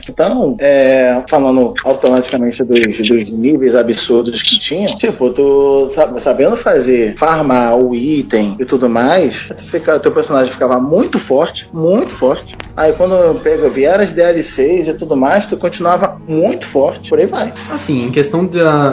Então, 0.09 0.55
é, 0.59 1.23
falando 1.27 1.73
automaticamente 1.83 2.63
dos, 2.63 2.97
dos 2.97 3.37
níveis 3.37 3.75
absurdos 3.75 4.41
que 4.41 4.57
tinham, 4.59 4.95
tipo, 4.97 5.29
tu 5.31 5.87
sa- 5.89 6.17
sabendo 6.19 6.55
fazer, 6.55 7.15
farmar 7.17 7.77
o 7.77 7.95
item 7.95 8.55
e 8.59 8.65
tudo 8.65 8.89
mais, 8.89 9.47
tu 9.57 9.63
fica, 9.63 9.99
teu 9.99 10.11
personagem 10.11 10.51
ficava 10.51 10.79
muito 10.79 11.19
forte, 11.19 11.67
muito 11.73 12.13
forte. 12.13 12.55
Aí 12.75 12.93
quando 12.93 13.39
pega, 13.41 13.69
vieram 13.69 14.03
as 14.03 14.13
DLCs 14.13 14.87
e 14.87 14.93
tudo 14.93 15.15
mais, 15.15 15.45
tu 15.45 15.57
continuava 15.57 16.19
muito 16.27 16.65
forte, 16.65 17.09
por 17.09 17.19
aí 17.19 17.25
vai. 17.25 17.53
Assim, 17.69 18.05
em 18.05 18.11
questão 18.11 18.49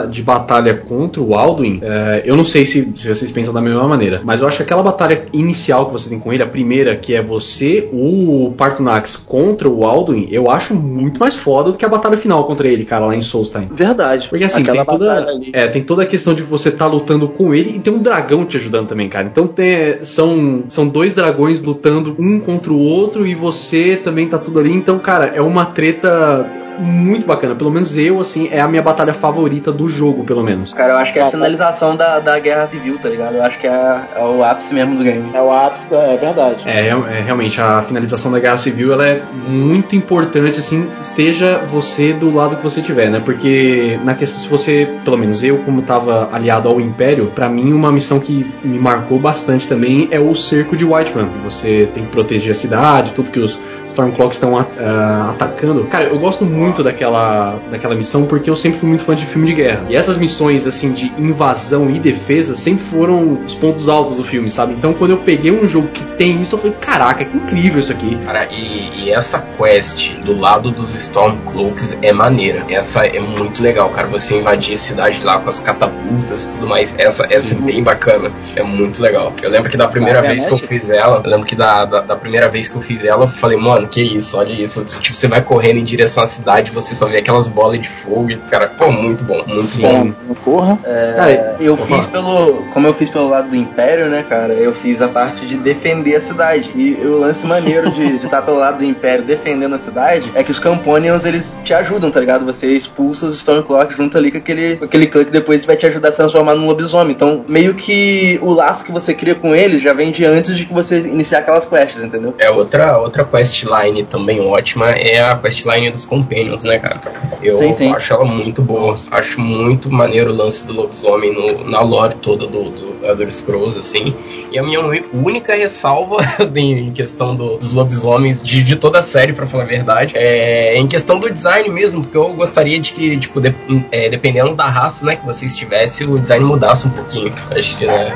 de 0.09 0.21
batalha 0.21 0.75
contra 0.75 1.21
o 1.21 1.35
Alduin, 1.35 1.79
é, 1.83 2.21
eu 2.25 2.35
não 2.35 2.43
sei 2.43 2.65
se, 2.65 2.91
se 2.95 3.07
vocês 3.07 3.31
pensam 3.31 3.53
da 3.53 3.61
mesma 3.61 3.87
maneira, 3.87 4.21
mas 4.23 4.41
eu 4.41 4.47
acho 4.47 4.57
que 4.57 4.63
aquela 4.63 4.83
batalha 4.83 5.25
inicial 5.33 5.87
que 5.87 5.91
você 5.93 6.09
tem 6.09 6.19
com 6.19 6.31
ele, 6.31 6.43
a 6.43 6.47
primeira, 6.47 6.95
que 6.95 7.15
é 7.15 7.21
você, 7.21 7.89
o 7.91 8.53
Partonax 8.57 9.15
contra 9.15 9.67
o 9.69 9.85
Alduin, 9.85 10.27
eu 10.31 10.40
acho 10.49 10.73
muito 10.73 11.19
mais 11.19 11.35
foda 11.35 11.71
do 11.71 11.77
que 11.77 11.85
a 11.85 11.89
batalha 11.89 12.17
final 12.17 12.43
contra 12.45 12.67
ele, 12.67 12.85
cara, 12.85 13.05
lá 13.05 13.15
em 13.15 13.21
Solstheim. 13.21 13.67
Verdade. 13.71 14.27
Porque 14.29 14.45
assim, 14.45 14.63
tem 14.63 14.85
toda, 14.85 15.27
é, 15.53 15.67
tem 15.67 15.83
toda 15.83 16.03
a 16.03 16.05
questão 16.05 16.33
de 16.33 16.41
você 16.41 16.69
estar 16.69 16.87
lutando 16.87 17.27
com 17.27 17.53
ele 17.53 17.75
e 17.75 17.79
tem 17.79 17.93
um 17.93 17.99
dragão 17.99 18.45
te 18.45 18.57
ajudando 18.57 18.87
também, 18.87 19.07
cara. 19.09 19.27
Então 19.27 19.47
tem- 19.47 20.03
são, 20.03 20.63
são 20.69 20.87
dois 20.87 21.13
dragões 21.13 21.61
lutando 21.61 22.15
um 22.17 22.39
contra 22.39 22.71
o 22.71 22.79
outro 22.79 23.27
e 23.27 23.35
você 23.35 23.51
você 23.61 23.95
também 23.95 24.27
tá 24.27 24.37
tudo 24.37 24.59
ali. 24.59 24.73
Então, 24.73 24.97
cara, 24.97 25.25
é 25.35 25.41
uma 25.41 25.65
treta 25.65 26.49
muito 26.81 27.25
bacana. 27.25 27.55
Pelo 27.55 27.71
menos 27.71 27.95
eu, 27.97 28.19
assim, 28.19 28.49
é 28.51 28.59
a 28.59 28.67
minha 28.67 28.81
batalha 28.81 29.13
favorita 29.13 29.71
do 29.71 29.87
jogo, 29.87 30.23
pelo 30.23 30.43
menos. 30.43 30.73
Cara, 30.73 30.93
eu 30.93 30.97
acho 30.97 31.13
que 31.13 31.19
é 31.19 31.23
a 31.23 31.29
finalização 31.29 31.95
da, 31.95 32.19
da 32.19 32.39
guerra 32.39 32.67
civil, 32.67 32.97
tá 32.97 33.09
ligado? 33.09 33.35
Eu 33.35 33.43
acho 33.43 33.59
que 33.59 33.67
é, 33.67 34.01
é 34.15 34.23
o 34.23 34.43
ápice 34.43 34.73
mesmo 34.73 34.95
do 34.97 35.03
game. 35.03 35.29
É 35.33 35.41
o 35.41 35.51
ápice, 35.51 35.89
da, 35.89 35.97
é 36.03 36.17
verdade. 36.17 36.63
É, 36.65 36.87
é, 36.87 37.21
realmente, 37.23 37.61
a 37.61 37.81
finalização 37.81 38.31
da 38.31 38.39
guerra 38.39 38.57
civil 38.57 38.93
ela 38.93 39.07
é 39.07 39.23
muito 39.47 39.95
importante, 39.95 40.59
assim, 40.59 40.89
esteja 40.99 41.59
você 41.59 42.13
do 42.13 42.33
lado 42.33 42.55
que 42.55 42.63
você 42.63 42.81
tiver, 42.81 43.09
né? 43.09 43.21
Porque 43.23 43.99
na 44.03 44.13
questão, 44.15 44.41
se 44.41 44.49
você, 44.49 44.87
pelo 45.03 45.17
menos 45.17 45.43
eu, 45.43 45.59
como 45.59 45.81
tava 45.81 46.29
aliado 46.31 46.67
ao 46.67 46.79
Império, 46.79 47.31
para 47.33 47.49
mim 47.49 47.71
uma 47.73 47.91
missão 47.91 48.19
que 48.19 48.51
me 48.63 48.79
marcou 48.79 49.19
bastante 49.19 49.67
também 49.67 50.07
é 50.11 50.19
o 50.19 50.33
cerco 50.35 50.75
de 50.75 50.85
Whiterun. 50.85 51.29
Você 51.43 51.89
tem 51.93 52.03
que 52.03 52.11
proteger 52.11 52.51
a 52.51 52.55
cidade, 52.55 53.13
tudo 53.13 53.31
que 53.31 53.39
os 53.39 53.59
Stormcloaks 53.91 54.37
estão 54.37 54.53
uh, 54.53 55.29
atacando. 55.29 55.85
Cara, 55.85 56.05
eu 56.05 56.19
gosto 56.19 56.45
muito 56.45 56.83
daquela, 56.83 57.59
daquela 57.69 57.95
missão 57.95 58.25
porque 58.25 58.49
eu 58.49 58.55
sempre 58.55 58.79
fui 58.79 58.89
muito 58.89 59.03
fã 59.03 59.13
de 59.13 59.25
filme 59.25 59.47
de 59.47 59.53
guerra. 59.53 59.85
E 59.89 59.95
essas 59.95 60.17
missões, 60.17 60.65
assim, 60.65 60.91
de 60.91 61.11
invasão 61.17 61.89
e 61.89 61.99
defesa 61.99 62.55
sempre 62.55 62.83
foram 62.85 63.39
os 63.45 63.53
pontos 63.53 63.89
altos 63.89 64.17
do 64.17 64.23
filme, 64.23 64.49
sabe? 64.49 64.73
Então, 64.73 64.93
quando 64.93 65.11
eu 65.11 65.17
peguei 65.17 65.51
um 65.51 65.67
jogo 65.67 65.89
que 65.89 66.03
tem 66.17 66.41
isso, 66.41 66.55
eu 66.55 66.59
falei, 66.59 66.75
caraca, 66.79 67.25
que 67.25 67.35
incrível 67.35 67.79
isso 67.79 67.91
aqui. 67.91 68.17
Cara, 68.25 68.47
e, 68.51 69.03
e 69.03 69.11
essa 69.11 69.39
quest 69.57 70.13
do 70.25 70.37
lado 70.37 70.71
dos 70.71 70.95
Stormcloaks 70.95 71.97
é 72.01 72.13
maneira. 72.13 72.65
Essa 72.69 73.05
é 73.05 73.19
muito 73.19 73.61
legal, 73.61 73.89
cara. 73.89 74.07
Você 74.07 74.37
invadir 74.37 74.75
a 74.75 74.77
cidade 74.77 75.23
lá 75.23 75.39
com 75.39 75.49
as 75.49 75.59
catapultas 75.59 76.45
e 76.45 76.55
tudo 76.55 76.67
mais. 76.67 76.93
Essa, 76.97 77.27
essa 77.29 77.53
é 77.53 77.57
bem 77.57 77.83
bacana. 77.83 78.31
É 78.55 78.63
muito 78.63 79.01
legal. 79.01 79.33
Eu 79.41 79.49
lembro 79.49 79.69
que 79.69 79.77
da 79.77 79.87
primeira 79.87 80.21
Tá 80.21 80.27
vez 80.29 80.45
que 80.45 80.53
eu 80.53 80.57
fiz 80.57 80.89
ela, 80.89 81.21
eu 81.23 81.29
lembro 81.29 81.45
que 81.45 81.55
da, 81.55 81.85
da, 81.85 82.01
da 82.01 82.15
primeira 82.15 82.47
vez 82.47 82.67
que 82.67 82.75
eu 82.75 82.81
fiz 82.81 83.03
ela, 83.03 83.25
eu 83.25 83.29
falei, 83.29 83.57
mano, 83.57 83.80
que 83.87 84.01
isso, 84.01 84.37
olha 84.37 84.51
isso. 84.51 84.83
Tipo, 84.83 85.15
você 85.15 85.27
vai 85.27 85.41
correndo 85.41 85.77
em 85.77 85.83
direção 85.83 86.23
à 86.23 86.27
cidade, 86.27 86.71
você 86.71 86.93
só 86.95 87.07
vê 87.07 87.17
aquelas 87.17 87.47
bolas 87.47 87.81
de 87.81 87.89
fogo. 87.89 88.31
e, 88.31 88.37
Cara, 88.37 88.67
pô, 88.67 88.91
muito 88.91 89.23
bom, 89.23 89.43
muito 89.45 89.61
Sim. 89.61 89.81
bom. 90.27 90.35
Porra. 90.43 90.79
É, 90.85 91.55
eu 91.59 91.77
porra. 91.77 91.97
fiz 91.97 92.05
pelo. 92.05 92.63
Como 92.73 92.87
eu 92.87 92.93
fiz 92.93 93.09
pelo 93.09 93.29
lado 93.29 93.49
do 93.49 93.55
Império, 93.55 94.07
né, 94.07 94.23
cara? 94.27 94.53
Eu 94.53 94.73
fiz 94.73 95.01
a 95.01 95.07
parte 95.07 95.45
de 95.45 95.57
defender 95.57 96.15
a 96.15 96.21
cidade. 96.21 96.71
E 96.75 96.93
o 97.05 97.19
lance 97.19 97.45
maneiro 97.45 97.91
de 97.91 98.15
estar 98.17 98.41
pelo 98.41 98.57
lado 98.57 98.79
do 98.79 98.85
Império 98.85 99.23
defendendo 99.23 99.75
a 99.75 99.79
cidade 99.79 100.31
é 100.35 100.43
que 100.43 100.51
os 100.51 100.59
Camponians 100.59 101.25
eles 101.25 101.59
te 101.63 101.73
ajudam, 101.73 102.11
tá 102.11 102.19
ligado? 102.19 102.45
Você 102.45 102.67
expulsa 102.67 103.25
os 103.25 103.35
Stormcloaks 103.37 103.95
junto 103.95 104.17
ali 104.17 104.31
com 104.31 104.37
aquele, 104.37 104.77
com 104.77 104.85
aquele 104.85 105.07
clã 105.07 105.23
que 105.23 105.31
depois 105.31 105.65
vai 105.65 105.75
te 105.75 105.85
ajudar 105.85 106.09
a 106.09 106.11
se 106.11 106.17
transformar 106.17 106.55
num 106.55 106.65
lobisomem. 106.65 107.13
Então, 107.13 107.43
meio 107.47 107.73
que 107.73 108.39
o 108.41 108.53
laço 108.53 108.83
que 108.85 108.91
você 108.91 109.13
cria 109.13 109.35
com 109.35 109.55
eles 109.55 109.81
já 109.81 109.93
vem 109.93 110.11
de 110.11 110.25
antes 110.25 110.57
de 110.57 110.65
que 110.65 110.73
você 110.73 110.99
iniciar 110.99 111.39
aquelas 111.39 111.65
quests, 111.65 112.03
entendeu? 112.03 112.33
É, 112.37 112.49
outra, 112.49 112.97
outra 112.97 113.23
questline 113.71 114.03
também 114.03 114.39
ótima 114.41 114.89
é 114.91 115.21
a 115.21 115.35
questline 115.35 115.89
dos 115.91 116.05
Companions, 116.05 116.63
né, 116.63 116.79
cara? 116.79 116.99
Eu 117.41 117.55
Sim, 117.55 117.73
sim. 117.73 117.93
acho 117.93 118.13
ela 118.13 118.25
muito 118.25 118.61
boa. 118.61 118.95
Acho 119.11 119.39
muito 119.39 119.91
maneiro 119.91 120.31
o 120.31 120.35
lance 120.35 120.65
do 120.65 120.73
lobisomem 120.73 121.33
no- 121.33 121.69
na 121.69 121.81
lore 121.81 122.15
toda 122.15 122.45
do, 122.47 122.63
do 122.69 123.05
Elder 123.05 123.31
Scrolls, 123.33 123.77
assim. 123.77 124.13
E 124.51 124.59
a 124.59 124.63
minha 124.63 124.79
única 125.13 125.55
ressalva 125.55 126.17
em 126.55 126.91
questão 126.91 127.35
do- 127.35 127.57
dos 127.57 127.71
lobisomens 127.71 128.43
de, 128.43 128.61
de 128.63 128.75
toda 128.75 128.99
a 128.99 129.03
série, 129.03 129.33
pra 129.33 129.45
falar 129.45 129.63
a 129.63 129.67
verdade, 129.67 130.13
é 130.17 130.75
em 130.77 130.87
questão 130.87 131.19
do 131.19 131.29
design 131.29 131.69
mesmo, 131.69 132.01
porque 132.03 132.17
eu 132.17 132.33
gostaria 132.33 132.79
de 132.79 132.91
que, 132.93 133.17
tipo, 133.17 133.39
de- 133.39 133.55
é, 133.91 134.09
dependendo 134.09 134.53
da 134.55 134.65
raça, 134.65 135.05
né, 135.05 135.15
que 135.15 135.25
você 135.25 135.45
estivesse, 135.45 136.03
o 136.03 136.19
design 136.19 136.43
mudasse 136.45 136.85
um 136.87 136.89
pouquinho. 136.91 137.33
Acho 137.55 137.77
que, 137.77 137.85
né, 137.85 138.13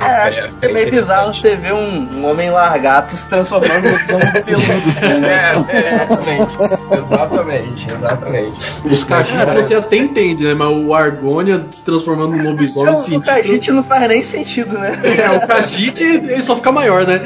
É, 0.61 0.65
é 0.67 0.71
meio 0.71 0.91
bizarro 0.91 1.33
você 1.33 1.55
ver 1.55 1.73
um, 1.73 2.19
um 2.19 2.29
homem 2.29 2.49
largato 2.49 3.13
se 3.13 3.27
transformando 3.27 3.83
num 3.85 3.91
lobisomem 3.91 4.31
peludo. 4.43 5.19
né? 5.21 5.44
É, 5.45 5.75
é, 5.77 5.93
exatamente. 5.93 6.57
Exatamente, 6.91 7.91
exatamente. 7.91 8.59
Os 8.85 9.03
cachitos 9.03 9.53
você 9.53 9.75
até 9.75 9.97
entende, 9.97 10.43
né? 10.43 10.53
Mas 10.53 10.67
o 10.69 10.93
Argônia 10.93 11.65
se 11.71 11.83
transformando 11.83 12.35
num 12.35 12.43
lobisomem 12.51 12.93
Não, 12.93 13.17
o 13.17 13.21
Kajit 13.21 13.71
não 13.71 13.83
faz 13.83 14.07
nem 14.07 14.23
sentido, 14.23 14.77
né? 14.77 14.95
É, 15.25 15.31
o 15.31 15.47
Kajit, 15.47 16.03
ele 16.03 16.41
só 16.41 16.55
fica 16.55 16.71
maior, 16.71 17.05
né? 17.05 17.21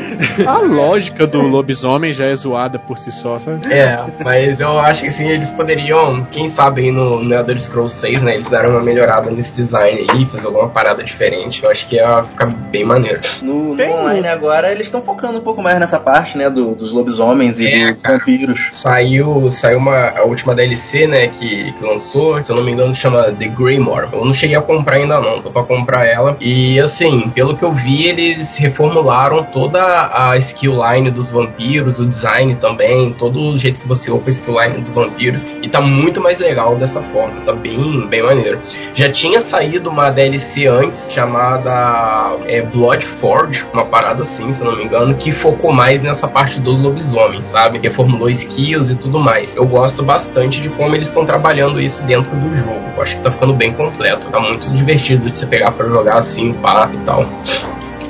A 0.45 0.57
lógica 0.59 1.26
do 1.26 1.39
lobisomem 1.41 2.13
já 2.13 2.26
é 2.26 2.36
zoada 2.36 2.78
por 2.78 2.97
si 2.97 3.11
só, 3.11 3.39
sabe? 3.39 3.72
É, 3.74 3.99
mas 4.24 4.59
eu 4.59 4.78
acho 4.80 5.01
que 5.03 5.07
assim, 5.07 5.28
eles 5.28 5.49
poderiam, 5.51 6.26
quem 6.32 6.47
sabe 6.47 6.82
aí 6.84 6.91
no, 6.91 7.24
no 7.24 7.34
Elder 7.34 7.59
Scrolls 7.59 7.95
6, 7.95 8.22
né? 8.22 8.34
Eles 8.36 8.49
deram 8.49 8.72
uma 8.72 8.82
melhorada 8.82 9.32
nesse 9.32 9.53
design 9.53 10.05
aí, 10.11 10.26
fazer 10.26 10.47
alguma 10.47 10.70
parada 10.70 11.03
diferente. 11.03 11.63
Eu 11.63 11.70
acho 11.72 11.88
que 11.88 11.95
ia 11.95 12.24
ficar 12.24 12.45
bem 12.47 12.84
maneiro. 12.86 13.20
No, 13.41 13.76
no 13.76 13.84
online 13.84 14.28
agora 14.28 14.72
eles 14.72 14.88
estão 14.88 15.01
focando 15.01 15.39
um 15.39 15.41
pouco 15.41 15.61
mais 15.61 15.80
nessa 15.80 15.99
parte, 15.99 16.38
né? 16.38 16.49
do- 16.49 16.76
dos 16.76 16.91
lobisomens 16.91 17.59
e 17.59 17.67
É, 17.67 17.91
dos. 17.91 18.01
Vampiros. 18.10 18.70
Saiu, 18.72 19.49
saiu 19.49 19.78
uma, 19.78 20.10
a 20.10 20.24
última 20.24 20.55
DLC, 20.55 21.07
né, 21.07 21.28
que, 21.28 21.72
que 21.72 21.84
lançou, 21.84 22.43
se 22.43 22.51
eu 22.51 22.55
não 22.55 22.64
me 22.64 22.72
engano, 22.72 22.93
chama 22.95 23.32
The 23.32 23.47
Greymore. 23.47 24.07
Eu 24.12 24.26
não 24.26 24.34
cheguei 24.34 24.55
a 24.55 24.62
comprar 24.62 24.97
ainda 24.97 25.20
não, 25.20 25.41
tô 25.41 25.51
pra 25.51 25.64
comprar 25.64 26.05
ela. 26.05 26.38
E 26.39 26.80
assim, 26.80 27.30
pelo 27.30 27.55
que 27.55 27.64
eu 27.64 27.72
vi, 27.72 28.07
eles 28.07 28.57
reformularam 28.57 29.43
toda 29.43 30.10
a 30.14 30.38
skill 30.38 30.80
line 30.84 31.12
dos 31.12 31.30
vampiros, 31.30 31.99
o 31.99 32.05
design 32.05 32.55
também, 32.55 33.14
todo 33.14 33.39
o 33.39 33.57
jeito 33.57 33.80
que 33.80 33.88
você 33.88 34.12
upa 34.12 34.28
a 34.28 34.30
skill 34.30 34.62
line 34.62 34.82
dos 34.82 34.91
vampiros. 34.91 35.47
E 35.62 35.68
tá 35.68 35.82
muito 35.82 36.22
mais 36.22 36.39
legal 36.39 36.76
dessa 36.76 37.01
forma, 37.01 37.41
tá 37.41 37.53
bem, 37.53 38.07
bem 38.07 38.24
maneiro. 38.24 38.60
Já 38.93 39.12
tinha 39.12 39.39
saído 39.39 39.89
uma 39.89 40.10
DLC 40.10 40.68
antes, 40.68 41.12
chamada 41.12 42.38
é, 42.47 42.62
Blood 42.62 43.05
Forge, 43.05 43.66
uma 43.74 43.86
parada 43.86 44.22
assim, 44.22 44.51
se 44.53 44.62
eu 44.62 44.72
não 44.72 44.78
me 44.78 44.84
engano, 44.84 45.14
que 45.16 45.32
focou 45.32 45.72
mais 45.74 46.01
nessa 46.01 46.28
parte 46.28 46.60
dos 46.60 46.78
lobisomens, 46.78 47.47
sabe? 47.47 47.80
Reformulou 48.00 48.30
skills 48.30 48.89
e 48.89 48.95
tudo 48.95 49.20
mais. 49.20 49.58
Eu 49.58 49.66
gosto 49.66 50.04
bastante 50.04 50.62
de 50.62 50.70
como 50.70 50.95
eles 50.95 51.10
estão 51.10 51.26
trabalhando 51.26 51.82
isso 51.82 52.02
dentro 52.04 52.34
do 52.34 52.56
jogo. 52.56 52.82
Eu 52.95 53.04
acho 53.04 53.18
que 53.18 53.22
tá 53.22 53.30
ficando 53.30 53.54
bem 53.54 53.74
completo, 53.74 54.30
tá 54.30 54.39
muito 54.39 54.70
divertido 54.72 55.30
de 55.30 55.38
você 55.38 55.45
pegar 55.45 55.72
pra 55.72 55.86
jogar 55.86 56.16
assim, 56.16 56.54
pá 56.54 56.89
e 56.93 56.97
tal. 57.00 57.26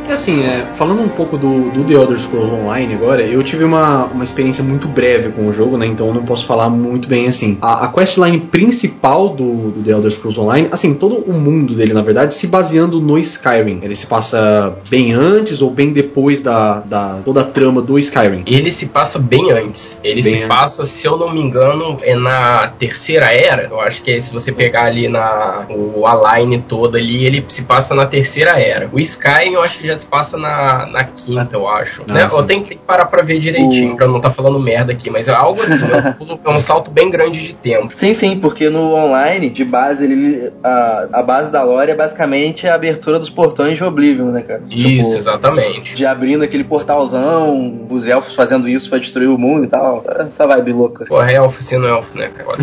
É 0.10 0.14
assim, 0.14 0.43
é, 0.43 0.66
falando 0.74 1.03
um 1.03 1.07
pouco 1.07 1.38
do, 1.38 1.70
do 1.70 1.84
The 1.84 1.93
Elder 1.93 2.18
Scrolls 2.18 2.51
Online 2.51 2.95
agora, 2.95 3.22
eu 3.22 3.43
tive 3.43 3.64
uma, 3.64 4.05
uma 4.05 4.24
experiência 4.24 4.64
muito 4.64 4.88
breve 4.88 5.30
com 5.30 5.47
o 5.47 5.53
jogo, 5.53 5.78
né? 5.78 5.86
Então 5.86 6.07
eu 6.07 6.16
não 6.16 6.26
posso 6.26 6.47
falar 6.47 6.68
muito 6.68 7.07
bem 7.07 7.28
assim. 7.28 7.60
A, 7.62 7.86
a 7.86 7.88
questline 7.89 8.39
principal 8.39 9.30
do, 9.30 9.70
do 9.70 9.84
The 9.84 9.91
Elder 9.91 10.10
Scrolls 10.10 10.41
Online, 10.41 10.68
assim, 10.72 10.95
todo 10.95 11.18
o 11.18 11.32
mundo 11.32 11.76
dele, 11.76 11.93
na 11.93 12.01
verdade, 12.01 12.34
se 12.34 12.47
baseando 12.47 12.99
no 12.99 13.20
Skyrim. 13.20 13.82
Ele 13.84 13.95
se 13.95 14.07
passa 14.07 14.74
bem 14.89 15.14
antes 15.14 15.62
ou 15.62 15.70
bem 15.70 15.93
depois 15.93 16.41
da, 16.41 16.80
da 16.80 17.20
toda 17.24 17.41
a 17.41 17.43
trama 17.43 17.80
do 17.80 17.99
Skyrim. 17.99 18.41
Ele 18.47 18.72
se 18.72 18.88
passa 18.88 19.20
bem 19.20 19.51
antes. 19.51 19.99
Ele 20.03 20.24
Bem 20.24 20.32
se 20.34 20.38
antes. 20.39 20.47
passa, 20.47 20.86
se 20.88 21.05
eu 21.05 21.18
não 21.18 21.32
me 21.32 21.39
engano, 21.39 21.99
é 22.01 22.16
na 22.16 22.66
terceira 22.80 23.32
era. 23.32 23.66
Eu 23.66 23.80
acho 23.80 24.01
que 24.01 24.12
é 24.12 24.20
se 24.20 24.34
você 24.34 24.51
pegar 24.51 24.86
ali 24.86 25.07
na 25.07 25.68
o 25.70 26.07
a 26.07 26.39
line 26.39 26.64
toda 26.68 26.97
ali, 26.97 27.28
ele 27.28 27.45
se 27.47 27.62
passa 27.62 27.93
na 27.93 28.07
terceira 28.07 28.60
era. 28.60 28.89
O 28.91 28.99
Skyrim 28.99 29.53
eu 29.53 29.62
acho 29.62 29.78
que 29.78 29.86
já 29.86 29.99
se 30.00 30.08
passa 30.08 30.38
na, 30.38 30.86
na 30.88 31.04
quinta, 31.04 31.56
eu 31.56 31.68
acho. 31.68 32.04
Ah, 32.08 32.14
né? 32.14 32.28
Eu 32.32 32.43
tenho 32.43 32.64
que 32.64 32.76
parar 32.76 33.06
pra 33.06 33.22
ver 33.24 33.39
direitinho, 33.39 33.95
pra 33.95 34.08
não 34.08 34.18
estar 34.18 34.32
falando 34.32 34.60
merda 34.60 34.91
aqui, 34.91 35.10
mas 35.10 35.28
é 35.28 35.34
algo 35.34 35.62
assim, 35.62 35.74
é 36.43 36.50
um 36.50 36.56
é 36.56 36.60
salto 36.60 36.89
bem 36.91 37.10
grande 37.10 37.41
de 37.41 37.54
tempo. 37.54 37.91
Sim, 37.93 38.14
sim, 38.14 38.39
porque 38.39 38.70
no 38.70 38.93
online, 38.95 39.50
de 39.50 39.64
base, 39.64 40.04
ele, 40.04 40.52
a, 40.64 41.08
a 41.14 41.24
base 41.24 41.52
da 41.52 41.64
lore 41.64 41.91
é 41.91 41.95
basicamente 41.95 42.68
a 42.68 42.76
abertura 42.76 43.20
dos 43.20 43.30
portões 43.30 43.76
de 43.78 43.84
Oblivion, 43.84 44.32
né, 44.32 44.41
cara? 44.41 44.62
Isso, 44.70 45.10
Tipo, 45.10 45.18
exatamente. 45.20 45.95
de 45.95 46.06
abrindo 46.06 46.43
aquele 46.43 46.64
portalzão, 46.64 47.86
os 47.89 48.08
elfos 48.08 48.34
fazendo 48.34 48.68
isso 48.68 48.89
pra 48.89 49.00
destruir 49.00 49.30
o 49.30 49.38
mundo 49.38 49.64
e 49.64 49.68
tal. 49.68 50.04
Essa 50.30 50.47
vibe 50.47 50.74
louca. 50.74 51.06
Pô, 51.06 51.20
High 51.20 51.36
Elf 51.36 51.62
sendo 51.62 51.88
elfo, 51.88 52.18
né, 52.18 52.30
cara? 52.30 52.58